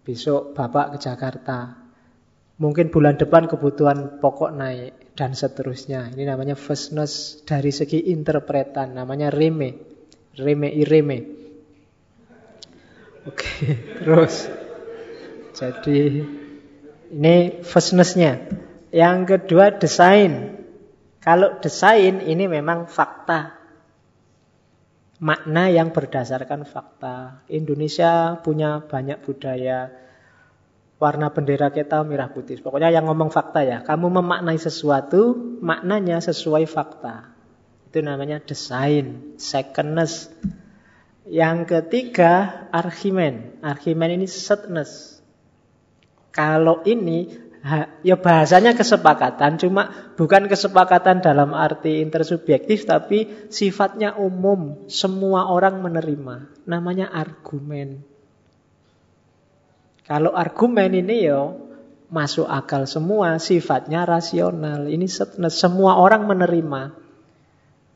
Besok 0.06 0.54
bapak 0.54 0.94
ke 0.94 0.98
Jakarta. 1.02 1.78
Mungkin 2.60 2.92
bulan 2.92 3.16
depan 3.16 3.48
kebutuhan 3.48 4.20
pokok 4.20 4.52
naik 4.52 5.16
dan 5.16 5.32
seterusnya. 5.32 6.12
Ini 6.12 6.28
namanya 6.28 6.54
firstness 6.54 7.40
dari 7.48 7.72
segi 7.72 8.12
interpretan, 8.12 8.94
namanya 8.94 9.32
reme. 9.32 9.74
Reme 10.36 10.68
ireme. 10.70 11.18
Oke, 13.26 13.74
terus. 14.00 14.48
Jadi 15.56 16.24
ini 17.10 17.36
firstnessnya. 17.60 18.59
Yang 18.90 19.18
kedua 19.26 19.78
desain. 19.78 20.58
Kalau 21.22 21.62
desain 21.62 22.22
ini 22.22 22.50
memang 22.50 22.90
fakta. 22.90 23.58
Makna 25.20 25.68
yang 25.70 25.94
berdasarkan 25.94 26.66
fakta. 26.66 27.46
Indonesia 27.46 28.40
punya 28.42 28.82
banyak 28.82 29.20
budaya. 29.22 29.92
Warna 31.00 31.32
bendera 31.32 31.72
kita 31.72 32.02
merah 32.04 32.28
putih. 32.28 32.60
Pokoknya 32.60 32.90
yang 32.92 33.06
ngomong 33.08 33.30
fakta 33.32 33.64
ya. 33.64 33.78
Kamu 33.84 34.10
memaknai 34.20 34.56
sesuatu, 34.56 35.36
maknanya 35.60 36.20
sesuai 36.20 36.64
fakta. 36.68 37.32
Itu 37.88 38.00
namanya 38.00 38.40
desain, 38.40 39.36
secondness. 39.36 40.32
Yang 41.28 41.68
ketiga, 41.68 42.66
argumen. 42.72 43.60
Argumen 43.60 44.18
ini 44.18 44.26
setness. 44.26 45.20
Kalau 46.32 46.80
ini 46.88 47.49
ya 48.00 48.16
bahasanya 48.16 48.72
kesepakatan, 48.72 49.60
cuma 49.60 50.12
bukan 50.16 50.48
kesepakatan 50.48 51.20
dalam 51.20 51.52
arti 51.52 52.00
intersubjektif, 52.00 52.88
tapi 52.88 53.28
sifatnya 53.52 54.16
umum, 54.16 54.88
semua 54.88 55.52
orang 55.52 55.84
menerima. 55.84 56.48
Namanya 56.64 57.12
argumen. 57.12 58.00
Kalau 60.08 60.32
argumen 60.34 60.90
ini 60.96 61.28
ya 61.28 61.52
masuk 62.10 62.48
akal 62.48 62.88
semua, 62.88 63.38
sifatnya 63.38 64.02
rasional. 64.08 64.90
Ini 64.90 65.06
semua 65.52 66.00
orang 66.00 66.26
menerima. 66.26 66.96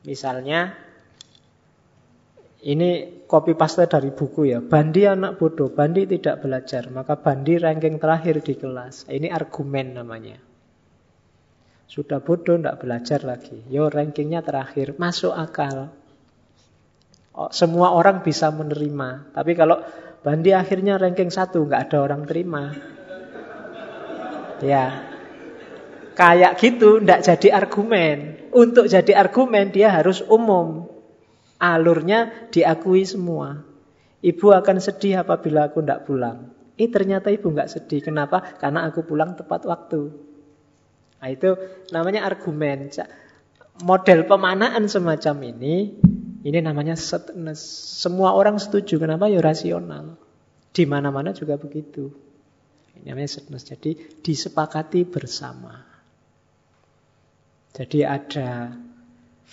Misalnya, 0.04 0.76
ini 2.64 3.20
copy 3.28 3.52
paste 3.52 3.84
dari 3.84 4.08
buku 4.08 4.48
ya. 4.48 4.64
Bandi 4.64 5.04
anak 5.04 5.36
bodoh, 5.36 5.68
Bandi 5.68 6.08
tidak 6.08 6.40
belajar. 6.40 6.88
Maka 6.88 7.20
Bandi 7.20 7.60
ranking 7.60 8.00
terakhir 8.00 8.40
di 8.40 8.56
kelas. 8.56 9.04
Ini 9.04 9.28
argumen 9.28 10.00
namanya. 10.00 10.40
Sudah 11.84 12.24
bodoh, 12.24 12.56
tidak 12.56 12.80
belajar 12.80 13.20
lagi. 13.20 13.60
Yo 13.68 13.92
rankingnya 13.92 14.40
terakhir, 14.40 14.96
masuk 14.96 15.36
akal. 15.36 15.92
Oh, 17.36 17.52
semua 17.52 17.92
orang 17.92 18.24
bisa 18.24 18.48
menerima. 18.48 19.36
Tapi 19.36 19.52
kalau 19.52 19.84
Bandi 20.24 20.56
akhirnya 20.56 20.96
ranking 20.96 21.28
satu, 21.28 21.68
nggak 21.68 21.92
ada 21.92 21.98
orang 22.00 22.24
terima. 22.24 22.72
Ya, 24.64 25.04
kayak 26.16 26.56
gitu, 26.64 26.96
tidak 27.04 27.20
jadi 27.28 27.60
argumen. 27.60 28.48
Untuk 28.56 28.88
jadi 28.88 29.20
argumen 29.20 29.68
dia 29.68 29.92
harus 29.92 30.24
umum. 30.24 30.93
Alurnya 31.64 32.50
diakui 32.52 33.08
semua. 33.08 33.64
Ibu 34.20 34.46
akan 34.52 34.76
sedih 34.80 35.24
apabila 35.24 35.72
aku 35.72 35.80
tidak 35.80 36.04
pulang. 36.04 36.52
Eh 36.76 36.90
ternyata 36.92 37.32
ibu 37.32 37.48
nggak 37.48 37.70
sedih. 37.72 38.04
Kenapa? 38.04 38.40
Karena 38.60 38.84
aku 38.84 39.04
pulang 39.06 39.36
tepat 39.38 39.64
waktu. 39.64 40.12
Nah, 41.24 41.28
itu 41.32 41.56
namanya 41.88 42.28
argumen. 42.28 42.92
Model 43.80 44.28
pemanaan 44.28 44.84
semacam 44.92 45.56
ini, 45.56 45.96
ini 46.44 46.58
namanya 46.60 47.00
setness. 47.00 47.64
Semua 48.00 48.36
orang 48.36 48.60
setuju. 48.60 49.00
Kenapa? 49.00 49.32
Ya 49.32 49.40
rasional. 49.40 50.20
Di 50.74 50.84
mana-mana 50.84 51.32
juga 51.32 51.56
begitu. 51.56 52.12
Ini 53.00 53.08
namanya 53.08 53.30
setness. 53.40 53.64
Jadi 53.64 54.20
disepakati 54.20 55.08
bersama. 55.08 55.80
Jadi 57.74 58.06
ada 58.06 58.70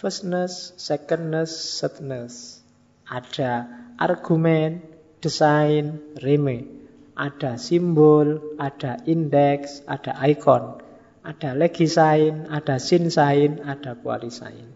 Firstness, 0.02 0.74
secondness, 0.82 1.78
thirdness. 1.78 2.66
Ada 3.06 3.70
argumen, 4.02 4.82
desain, 5.22 6.02
reme. 6.18 6.66
Ada 7.14 7.62
simbol, 7.62 8.58
ada 8.58 8.98
indeks, 9.06 9.86
ada 9.86 10.18
icon. 10.26 10.82
Ada 11.22 11.54
legisign, 11.54 12.50
ada 12.50 12.82
sign, 12.82 13.62
ada 13.62 13.94
qualisign. 13.94 14.74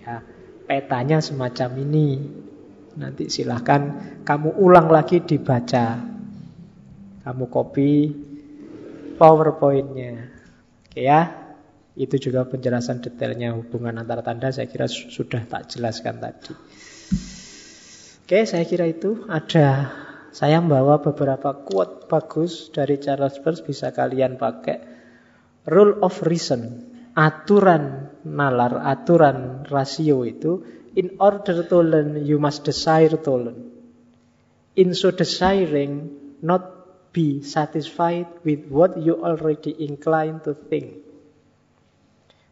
Ya, 0.00 0.24
petanya 0.64 1.20
semacam 1.20 1.76
ini. 1.76 2.24
Nanti 2.96 3.28
silahkan 3.28 3.92
kamu 4.24 4.56
ulang 4.56 4.88
lagi 4.88 5.20
dibaca. 5.20 6.00
Kamu 7.28 7.44
copy 7.52 7.92
PowerPoint-nya. 9.20 10.32
Oke 10.88 11.04
ya. 11.04 11.45
Itu 11.96 12.20
juga 12.20 12.44
penjelasan 12.44 13.00
detailnya 13.00 13.56
hubungan 13.56 13.96
antara 13.96 14.20
tanda 14.20 14.52
saya 14.52 14.68
kira 14.68 14.84
sudah 14.84 15.48
tak 15.48 15.72
jelaskan 15.72 16.20
tadi. 16.20 16.52
Oke, 18.26 18.44
saya 18.44 18.68
kira 18.68 18.84
itu 18.84 19.24
ada 19.32 19.88
saya 20.36 20.60
membawa 20.60 21.00
beberapa 21.00 21.56
quote 21.64 22.04
bagus 22.12 22.68
dari 22.68 23.00
Charles 23.00 23.40
Peirce 23.40 23.64
bisa 23.64 23.96
kalian 23.96 24.36
pakai. 24.36 24.94
Rule 25.64 26.04
of 26.04 26.20
reason, 26.28 26.84
aturan 27.16 28.12
nalar, 28.28 28.84
aturan 28.84 29.64
rasio 29.64 30.28
itu 30.28 30.60
in 30.92 31.16
order 31.16 31.64
to 31.64 31.80
learn 31.80 32.28
you 32.28 32.36
must 32.36 32.68
desire 32.68 33.16
to 33.16 33.32
learn. 33.32 33.72
In 34.76 34.92
so 34.92 35.16
desiring 35.16 36.12
not 36.44 36.76
be 37.16 37.40
satisfied 37.40 38.28
with 38.44 38.68
what 38.68 39.00
you 39.00 39.16
already 39.16 39.72
inclined 39.80 40.44
to 40.44 40.52
think. 40.52 41.05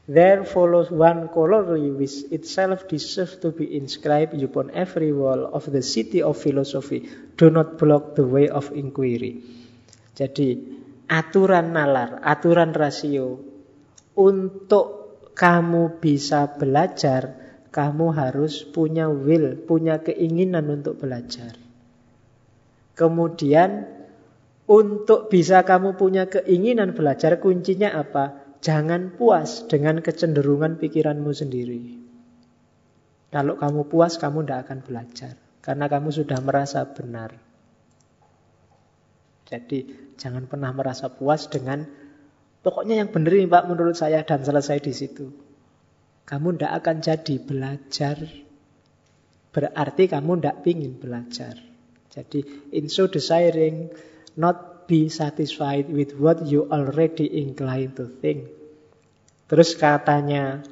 There 0.04 0.44
follows 0.44 0.92
one 0.92 1.32
corollary 1.32 1.88
which 1.88 2.28
itself 2.28 2.84
deserves 2.92 3.40
to 3.40 3.56
be 3.56 3.64
inscribed 3.72 4.36
upon 4.36 4.68
every 4.76 5.16
wall 5.16 5.48
of 5.48 5.64
the 5.64 5.80
city 5.80 6.20
of 6.20 6.36
philosophy. 6.36 7.08
Do 7.40 7.48
not 7.48 7.80
block 7.80 8.12
the 8.12 8.28
way 8.28 8.52
of 8.52 8.68
inquiry. 8.76 9.40
Jadi 10.12 10.60
aturan 11.08 11.72
nalar, 11.72 12.20
aturan 12.20 12.76
rasio 12.76 13.40
untuk 14.12 15.16
kamu 15.32 15.96
bisa 16.04 16.52
belajar, 16.52 17.40
kamu 17.72 18.12
harus 18.12 18.60
punya 18.60 19.08
will, 19.08 19.56
punya 19.56 20.04
keinginan 20.04 20.68
untuk 20.68 21.00
belajar. 21.00 21.56
Kemudian 22.92 23.88
untuk 24.68 25.32
bisa 25.32 25.64
kamu 25.64 25.96
punya 25.96 26.28
keinginan 26.28 26.92
belajar, 26.92 27.40
kuncinya 27.40 27.96
apa? 27.96 28.43
Jangan 28.64 29.12
puas 29.12 29.68
dengan 29.68 30.00
kecenderungan 30.00 30.80
pikiranmu 30.80 31.36
sendiri. 31.36 32.00
Kalau 33.28 33.60
kamu 33.60 33.92
puas, 33.92 34.16
kamu 34.16 34.48
tidak 34.48 34.64
akan 34.64 34.78
belajar. 34.80 35.34
Karena 35.60 35.84
kamu 35.84 36.08
sudah 36.08 36.40
merasa 36.40 36.88
benar. 36.88 37.36
Jadi 39.44 39.84
jangan 40.16 40.48
pernah 40.48 40.72
merasa 40.72 41.12
puas 41.12 41.44
dengan 41.52 41.84
pokoknya 42.64 43.04
yang 43.04 43.12
benar 43.12 43.36
ini 43.36 43.44
Pak 43.44 43.68
menurut 43.68 44.00
saya 44.00 44.24
dan 44.24 44.40
selesai 44.40 44.80
di 44.80 44.92
situ. 44.96 45.28
Kamu 46.24 46.56
tidak 46.56 46.72
akan 46.80 46.96
jadi 47.04 47.36
belajar. 47.44 48.16
Berarti 49.52 50.04
kamu 50.08 50.40
tidak 50.40 50.56
ingin 50.64 50.96
belajar. 50.96 51.60
Jadi 52.08 52.72
in 52.72 52.88
so 52.88 53.12
desiring 53.12 53.92
not 54.40 54.73
be 54.86 55.08
satisfied 55.12 55.88
with 55.88 56.16
what 56.16 56.44
you 56.44 56.68
already 56.68 57.28
inclined 57.42 57.96
to 57.96 58.08
think. 58.08 58.48
Terus 59.48 59.76
katanya 59.76 60.64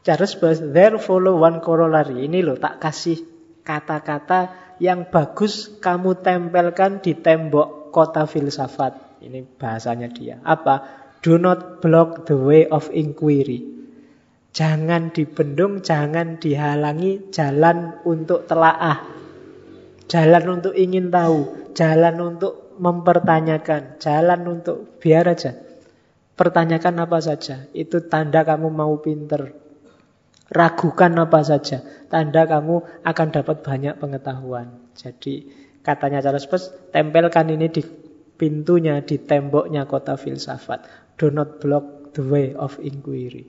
Charles 0.00 0.32
Bass, 0.40 0.64
there 0.64 0.96
follow 0.96 1.36
one 1.36 1.60
corollary. 1.60 2.24
Ini 2.24 2.40
loh, 2.40 2.56
tak 2.56 2.80
kasih 2.80 3.20
kata-kata 3.60 4.72
yang 4.80 5.12
bagus 5.12 5.68
kamu 5.76 6.24
tempelkan 6.24 7.04
di 7.04 7.12
tembok 7.12 7.92
kota 7.92 8.24
filsafat. 8.24 9.20
Ini 9.20 9.44
bahasanya 9.60 10.08
dia. 10.08 10.40
Apa? 10.40 11.04
Do 11.20 11.36
not 11.36 11.84
block 11.84 12.24
the 12.24 12.36
way 12.40 12.64
of 12.64 12.88
inquiry. 12.96 13.60
Jangan 14.56 15.12
dibendung, 15.12 15.84
jangan 15.84 16.40
dihalangi 16.40 17.28
jalan 17.28 18.00
untuk 18.08 18.48
telaah. 18.48 19.04
Jalan 20.08 20.44
untuk 20.58 20.74
ingin 20.74 21.12
tahu, 21.12 21.70
jalan 21.76 22.16
untuk 22.18 22.69
mempertanyakan, 22.80 24.00
jalan 24.00 24.40
untuk 24.48 24.96
biar 24.96 25.28
aja. 25.28 25.52
Pertanyakan 26.32 27.04
apa 27.04 27.20
saja, 27.20 27.68
itu 27.76 28.00
tanda 28.08 28.40
kamu 28.40 28.72
mau 28.72 28.96
pinter. 29.04 29.52
Ragukan 30.48 31.12
apa 31.20 31.44
saja, 31.44 31.84
tanda 32.08 32.48
kamu 32.48 33.04
akan 33.04 33.28
dapat 33.28 33.60
banyak 33.60 33.94
pengetahuan. 34.00 34.72
Jadi 34.96 35.46
katanya 35.84 36.24
Charles 36.24 36.48
Peirce, 36.48 36.72
tempelkan 36.90 37.52
ini 37.52 37.68
di 37.68 37.84
pintunya, 38.40 39.04
di 39.04 39.20
temboknya 39.20 39.84
kota 39.84 40.16
filsafat. 40.16 40.88
Do 41.20 41.28
not 41.28 41.60
block 41.60 42.16
the 42.16 42.24
way 42.24 42.56
of 42.56 42.80
inquiry. 42.80 43.44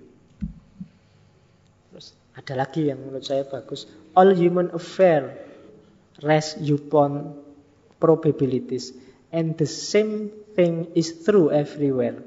Terus 1.89 2.11
ada 2.35 2.53
lagi 2.67 2.91
yang 2.91 2.99
menurut 2.99 3.23
saya 3.23 3.47
bagus. 3.47 3.87
All 4.13 4.35
human 4.35 4.75
affair 4.75 5.31
rest 6.19 6.59
upon 6.59 7.39
probabilities. 8.03 8.91
And 9.31 9.57
the 9.57 9.65
same 9.65 10.31
thing 10.55 10.91
is 10.93 11.23
true 11.23 11.51
everywhere. 11.51 12.19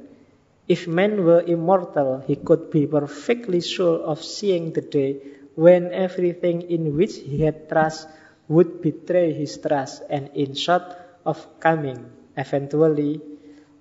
If 0.65 0.89
man 0.89 1.21
were 1.21 1.45
immortal, 1.45 2.25
he 2.25 2.37
could 2.41 2.73
be 2.73 2.89
perfectly 2.89 3.61
sure 3.61 4.01
of 4.01 4.25
seeing 4.25 4.73
the 4.73 4.81
day 4.81 5.21
when 5.55 5.93
everything 5.93 6.65
in 6.65 6.97
which 6.97 7.21
he 7.21 7.45
had 7.45 7.69
trust 7.69 8.09
would 8.49 8.81
betray 8.81 9.37
his 9.37 9.61
trust 9.61 10.03
and 10.09 10.33
in 10.33 10.57
short 10.57 10.85
of 11.29 11.37
coming 11.61 12.09
eventually 12.37 13.21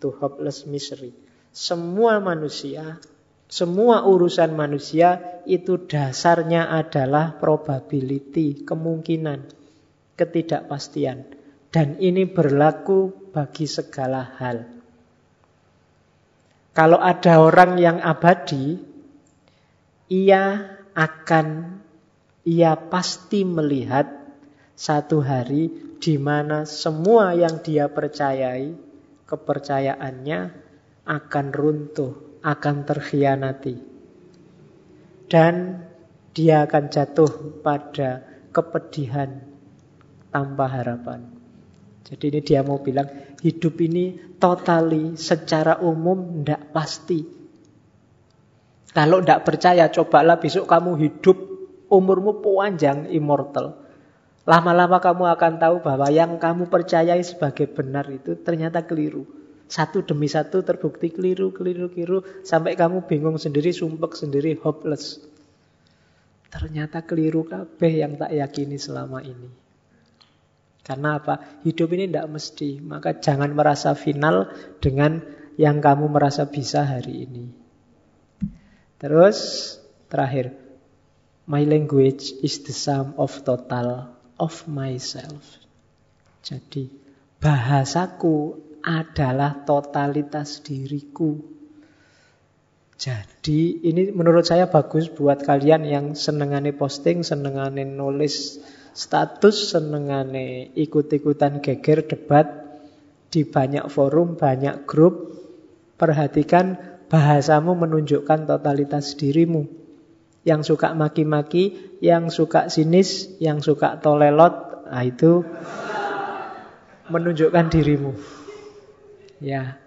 to 0.04 0.12
hopeless 0.12 0.68
misery. 0.68 1.16
Semua 1.56 2.20
manusia, 2.20 3.00
semua 3.48 4.04
urusan 4.04 4.52
manusia 4.52 5.40
itu 5.48 5.80
dasarnya 5.88 6.68
adalah 6.68 7.40
probability, 7.40 8.66
kemungkinan, 8.68 9.48
ketidakpastian. 10.20 11.43
Dan 11.74 11.98
ini 11.98 12.30
berlaku 12.30 13.34
bagi 13.34 13.66
segala 13.66 14.38
hal. 14.38 14.70
Kalau 16.78 17.02
ada 17.02 17.42
orang 17.42 17.82
yang 17.82 17.98
abadi, 17.98 18.78
ia 20.14 20.70
akan 20.94 21.82
ia 22.46 22.78
pasti 22.78 23.42
melihat 23.42 24.06
satu 24.78 25.26
hari 25.26 25.98
di 25.98 26.22
mana 26.22 26.70
semua 26.70 27.34
yang 27.34 27.66
dia 27.66 27.90
percayai, 27.90 28.78
kepercayaannya 29.26 30.40
akan 31.10 31.48
runtuh, 31.50 32.42
akan 32.46 32.76
terkhianati. 32.86 33.76
Dan 35.26 35.82
dia 36.38 36.70
akan 36.70 36.86
jatuh 36.94 37.62
pada 37.66 38.22
kepedihan 38.54 39.42
tanpa 40.30 40.70
harapan. 40.70 41.43
Jadi 42.04 42.36
ini 42.36 42.40
dia 42.44 42.60
mau 42.68 42.84
bilang 42.84 43.08
hidup 43.40 43.80
ini 43.80 44.36
totali 44.36 45.16
secara 45.16 45.80
umum 45.80 46.44
tidak 46.44 46.76
pasti. 46.76 47.24
Kalau 48.92 49.24
tidak 49.24 49.48
percaya 49.48 49.88
cobalah 49.88 50.38
besok 50.38 50.68
kamu 50.68 51.00
hidup 51.00 51.38
umurmu 51.88 52.44
panjang 52.44 53.08
immortal. 53.10 53.80
Lama-lama 54.44 55.00
kamu 55.00 55.24
akan 55.40 55.54
tahu 55.56 55.76
bahwa 55.80 56.12
yang 56.12 56.36
kamu 56.36 56.68
percayai 56.68 57.24
sebagai 57.24 57.72
benar 57.72 58.12
itu 58.12 58.36
ternyata 58.36 58.84
keliru. 58.84 59.24
Satu 59.72 60.04
demi 60.04 60.28
satu 60.28 60.62
terbukti 60.62 61.10
keliru, 61.10 61.56
keliru, 61.56 61.88
keliru. 61.88 62.22
Sampai 62.44 62.76
kamu 62.76 63.08
bingung 63.08 63.40
sendiri, 63.40 63.72
sumpek 63.72 64.20
sendiri, 64.20 64.60
hopeless. 64.60 65.24
Ternyata 66.52 67.02
keliru 67.08 67.48
kabeh 67.48 68.04
yang 68.04 68.20
tak 68.20 68.36
yakini 68.36 68.76
selama 68.78 69.24
ini. 69.24 69.63
Karena 70.84 71.16
apa? 71.16 71.64
Hidup 71.64 71.96
ini 71.96 72.12
tidak 72.12 72.28
mesti. 72.28 72.84
Maka 72.84 73.16
jangan 73.18 73.56
merasa 73.56 73.96
final 73.96 74.52
dengan 74.84 75.24
yang 75.56 75.80
kamu 75.80 76.12
merasa 76.12 76.52
bisa 76.52 76.84
hari 76.84 77.24
ini. 77.24 77.46
Terus 79.00 79.38
terakhir, 80.12 80.56
my 81.48 81.64
language 81.64 82.36
is 82.44 82.64
the 82.68 82.76
sum 82.76 83.16
of 83.16 83.32
total 83.48 84.12
of 84.40 84.68
myself. 84.68 85.64
Jadi 86.44 86.92
bahasaku 87.40 88.60
adalah 88.84 89.64
totalitas 89.64 90.60
diriku. 90.60 91.40
Jadi 93.00 93.84
ini 93.84 94.12
menurut 94.12 94.48
saya 94.48 94.68
bagus 94.68 95.12
buat 95.12 95.44
kalian 95.44 95.84
yang 95.88 96.06
senengane 96.16 96.72
posting, 96.76 97.24
senengane 97.24 97.84
nulis 97.84 98.60
status 98.94 99.74
senengane 99.74 100.70
ikut-ikutan 100.78 101.60
geger 101.60 102.06
debat 102.06 102.46
di 103.34 103.42
banyak 103.44 103.90
forum, 103.90 104.38
banyak 104.38 104.86
grup. 104.86 105.34
Perhatikan 105.98 106.78
bahasamu 107.10 107.74
menunjukkan 107.74 108.46
totalitas 108.46 109.18
dirimu. 109.18 109.66
Yang 110.44 110.76
suka 110.76 110.94
maki-maki, 110.94 111.98
yang 112.04 112.30
suka 112.30 112.68
sinis, 112.68 113.32
yang 113.40 113.64
suka 113.64 113.98
tolelot, 113.98 114.86
nah 114.92 115.02
itu 115.02 115.48
menunjukkan 117.08 117.66
dirimu. 117.72 118.12
Ya, 119.40 119.80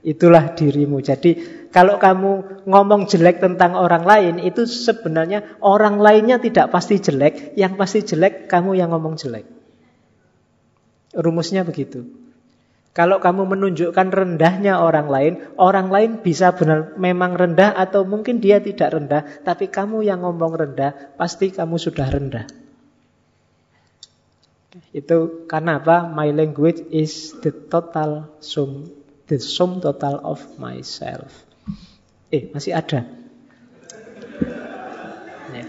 itulah 0.00 0.56
dirimu. 0.56 1.04
Jadi 1.04 1.59
kalau 1.70 2.02
kamu 2.02 2.66
ngomong 2.66 3.06
jelek 3.06 3.38
tentang 3.38 3.78
orang 3.78 4.02
lain, 4.02 4.42
itu 4.42 4.66
sebenarnya 4.66 5.58
orang 5.62 6.02
lainnya 6.02 6.42
tidak 6.42 6.74
pasti 6.74 6.98
jelek, 6.98 7.54
yang 7.54 7.78
pasti 7.78 8.02
jelek 8.02 8.50
kamu 8.50 8.74
yang 8.74 8.90
ngomong 8.90 9.14
jelek. 9.14 9.46
Rumusnya 11.14 11.62
begitu. 11.62 12.10
Kalau 12.90 13.22
kamu 13.22 13.46
menunjukkan 13.54 14.10
rendahnya 14.10 14.82
orang 14.82 15.06
lain, 15.06 15.32
orang 15.62 15.94
lain 15.94 16.10
bisa 16.26 16.50
benar 16.50 16.98
memang 16.98 17.38
rendah 17.38 17.70
atau 17.70 18.02
mungkin 18.02 18.42
dia 18.42 18.58
tidak 18.58 18.90
rendah, 18.90 19.22
tapi 19.46 19.70
kamu 19.70 20.02
yang 20.02 20.26
ngomong 20.26 20.58
rendah, 20.58 21.14
pasti 21.14 21.54
kamu 21.54 21.78
sudah 21.78 22.10
rendah. 22.10 22.50
Itu 24.90 25.46
karena 25.46 25.78
apa? 25.78 26.10
My 26.10 26.34
language 26.34 26.82
is 26.90 27.38
the 27.46 27.54
total 27.54 28.26
sum, 28.42 28.90
the 29.30 29.38
sum 29.38 29.78
total 29.78 30.18
of 30.26 30.42
myself. 30.58 31.49
Eh, 32.30 32.46
masih 32.54 32.78
ada. 32.78 33.10
Ya. 35.50 35.66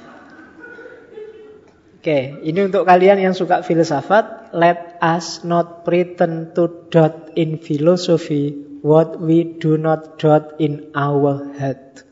Oke, 1.97 2.37
ini 2.45 2.59
untuk 2.69 2.85
kalian 2.85 3.17
yang 3.17 3.33
suka 3.33 3.65
filsafat, 3.65 4.53
let 4.53 5.01
us 5.01 5.41
not 5.41 5.81
pretend 5.81 6.53
to 6.53 6.89
dot 6.93 7.33
in 7.33 7.57
philosophy 7.57 8.53
what 8.85 9.17
we 9.17 9.57
do 9.57 9.77
not 9.77 10.21
dot 10.21 10.57
in 10.61 10.93
our 10.93 11.49
head. 11.57 12.05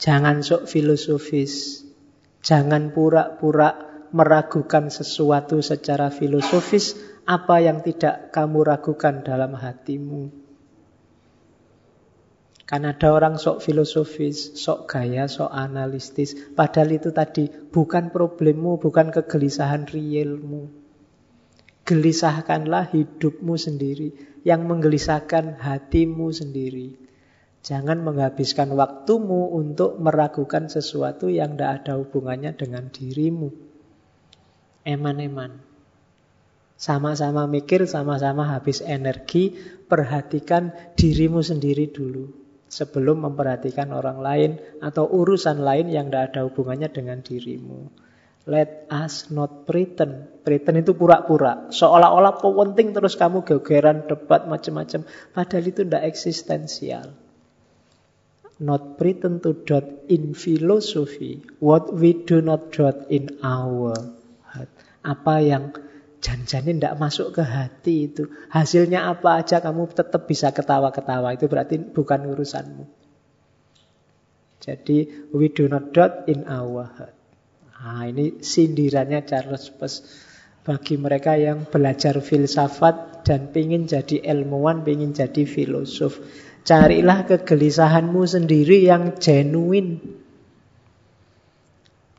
Jangan 0.00 0.40
sok 0.40 0.64
filosofis. 0.64 1.84
Jangan 2.40 2.96
pura-pura 2.96 3.76
meragukan 4.16 4.88
sesuatu 4.88 5.60
secara 5.60 6.08
filosofis 6.08 6.96
apa 7.28 7.60
yang 7.60 7.84
tidak 7.84 8.32
kamu 8.32 8.64
ragukan 8.64 9.20
dalam 9.20 9.52
hatimu. 9.52 10.39
Karena 12.70 12.94
ada 12.94 13.10
orang 13.10 13.34
sok 13.34 13.66
filosofis, 13.66 14.54
sok 14.54 14.86
gaya, 14.86 15.26
sok 15.26 15.50
analistis. 15.50 16.38
Padahal 16.54 17.02
itu 17.02 17.10
tadi 17.10 17.50
bukan 17.50 18.14
problemmu, 18.14 18.78
bukan 18.78 19.10
kegelisahan 19.10 19.90
realmu. 19.90 20.70
Gelisahkanlah 21.82 22.94
hidupmu 22.94 23.58
sendiri. 23.58 24.14
Yang 24.46 24.70
menggelisahkan 24.70 25.58
hatimu 25.58 26.30
sendiri. 26.30 26.94
Jangan 27.66 28.06
menghabiskan 28.06 28.70
waktumu 28.78 29.50
untuk 29.50 29.98
meragukan 29.98 30.70
sesuatu 30.70 31.26
yang 31.26 31.58
tidak 31.58 31.82
ada 31.82 31.98
hubungannya 31.98 32.54
dengan 32.54 32.86
dirimu. 32.86 33.50
Eman-eman. 34.86 35.58
Sama-sama 36.78 37.50
mikir, 37.50 37.82
sama-sama 37.90 38.46
habis 38.46 38.78
energi, 38.78 39.58
perhatikan 39.90 40.70
dirimu 40.94 41.42
sendiri 41.42 41.90
dulu 41.90 42.39
sebelum 42.70 43.26
memperhatikan 43.26 43.90
orang 43.90 44.22
lain 44.22 44.50
atau 44.78 45.10
urusan 45.10 45.58
lain 45.58 45.90
yang 45.90 46.06
tidak 46.08 46.32
ada 46.32 46.40
hubungannya 46.46 46.86
dengan 46.88 47.18
dirimu. 47.18 47.90
Let 48.48 48.88
us 48.88 49.28
not 49.28 49.68
pretend. 49.68 50.42
Pretend 50.46 50.80
itu 50.80 50.96
pura-pura. 50.96 51.68
Seolah-olah 51.68 52.40
penting 52.40 52.96
terus 52.96 53.18
kamu 53.18 53.44
gegeran, 53.44 54.08
debat, 54.08 54.48
macam-macam. 54.48 55.04
Padahal 55.34 55.64
itu 55.68 55.84
tidak 55.84 56.08
eksistensial. 56.08 57.12
Not 58.60 58.96
pretend 58.96 59.44
to 59.44 59.52
dot 59.52 59.84
in 60.08 60.32
philosophy. 60.32 61.44
What 61.60 61.92
we 61.92 62.16
do 62.16 62.40
not 62.40 62.72
dot 62.72 63.12
in 63.12 63.40
our 63.44 63.92
heart. 64.46 64.72
Apa 65.04 65.44
yang 65.44 65.76
Jangan-jangan 66.20 66.76
tidak 66.76 66.98
masuk 67.00 67.28
ke 67.32 67.42
hati 67.42 68.12
itu. 68.12 68.28
Hasilnya 68.52 69.08
apa 69.08 69.40
aja 69.40 69.64
kamu 69.64 69.88
tetap 69.92 70.28
bisa 70.28 70.52
ketawa-ketawa. 70.52 71.32
Itu 71.32 71.48
berarti 71.48 71.80
bukan 71.80 72.28
urusanmu. 72.28 72.84
Jadi 74.60 75.28
we 75.32 75.48
do 75.48 75.64
not 75.72 75.96
doubt 75.96 76.28
in 76.28 76.44
our 76.44 76.84
heart. 76.84 77.16
Nah, 77.80 78.04
ini 78.04 78.44
sindirannya 78.44 79.24
Charles 79.24 79.72
Peirce 79.72 80.04
bagi 80.60 81.00
mereka 81.00 81.40
yang 81.40 81.64
belajar 81.64 82.20
filsafat 82.20 83.24
dan 83.24 83.48
ingin 83.56 83.88
jadi 83.88 84.20
ilmuwan, 84.20 84.84
ingin 84.84 85.16
jadi 85.16 85.48
filosof. 85.48 86.20
Carilah 86.60 87.24
kegelisahanmu 87.24 88.20
sendiri 88.28 88.84
yang 88.84 89.16
genuine. 89.16 90.19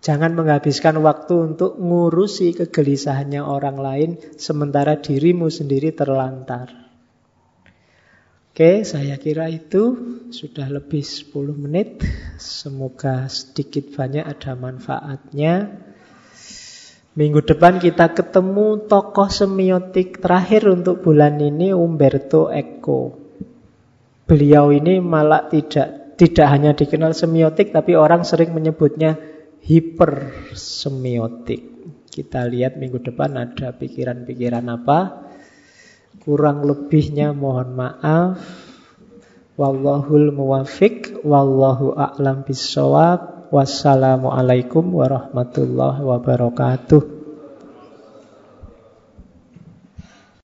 Jangan 0.02 0.34
menghabiskan 0.34 0.98
waktu 1.06 1.53
untuk 1.53 1.78
ngurusi 1.78 2.57
kegelisahannya 2.57 3.45
orang 3.45 3.78
lain 3.78 4.10
sementara 4.34 4.98
dirimu 4.98 5.53
sendiri 5.53 5.94
terlantar. 5.94 6.73
Oke, 8.49 8.82
saya 8.82 9.22
kira 9.22 9.45
itu 9.48 9.95
sudah 10.34 10.68
lebih 10.73 11.06
10 11.06 11.53
menit. 11.53 12.02
Semoga 12.41 13.30
sedikit 13.30 13.94
banyak 13.94 14.26
ada 14.26 14.57
manfaatnya. 14.57 15.69
Minggu 17.14 17.45
depan 17.45 17.78
kita 17.78 18.11
ketemu 18.18 18.90
tokoh 18.90 19.30
semiotik 19.30 20.18
terakhir 20.18 20.65
untuk 20.65 21.06
bulan 21.06 21.38
ini 21.38 21.78
Umberto 21.78 22.49
Eco. 22.49 23.22
Beliau 24.26 24.73
ini 24.73 24.98
malah 24.98 25.45
tidak 25.45 26.18
tidak 26.18 26.48
hanya 26.49 26.72
dikenal 26.73 27.14
semiotik 27.14 27.69
tapi 27.69 27.95
orang 27.95 28.26
sering 28.28 28.52
menyebutnya 28.52 29.31
hipersemiotik. 29.61 31.61
Kita 32.11 32.43
lihat 32.43 32.75
minggu 32.75 32.99
depan 32.99 33.39
ada 33.39 33.71
pikiran-pikiran 33.71 34.67
apa. 34.67 35.31
Kurang 36.21 36.67
lebihnya 36.67 37.31
mohon 37.31 37.71
maaf. 37.77 38.41
Wallahul 39.55 40.35
muwafiq. 40.35 41.23
Wallahu 41.23 41.95
a'lam 41.95 42.43
bisawab. 42.43 43.47
Wassalamualaikum 43.51 44.91
warahmatullahi 44.91 46.03
wabarakatuh. 46.03 47.20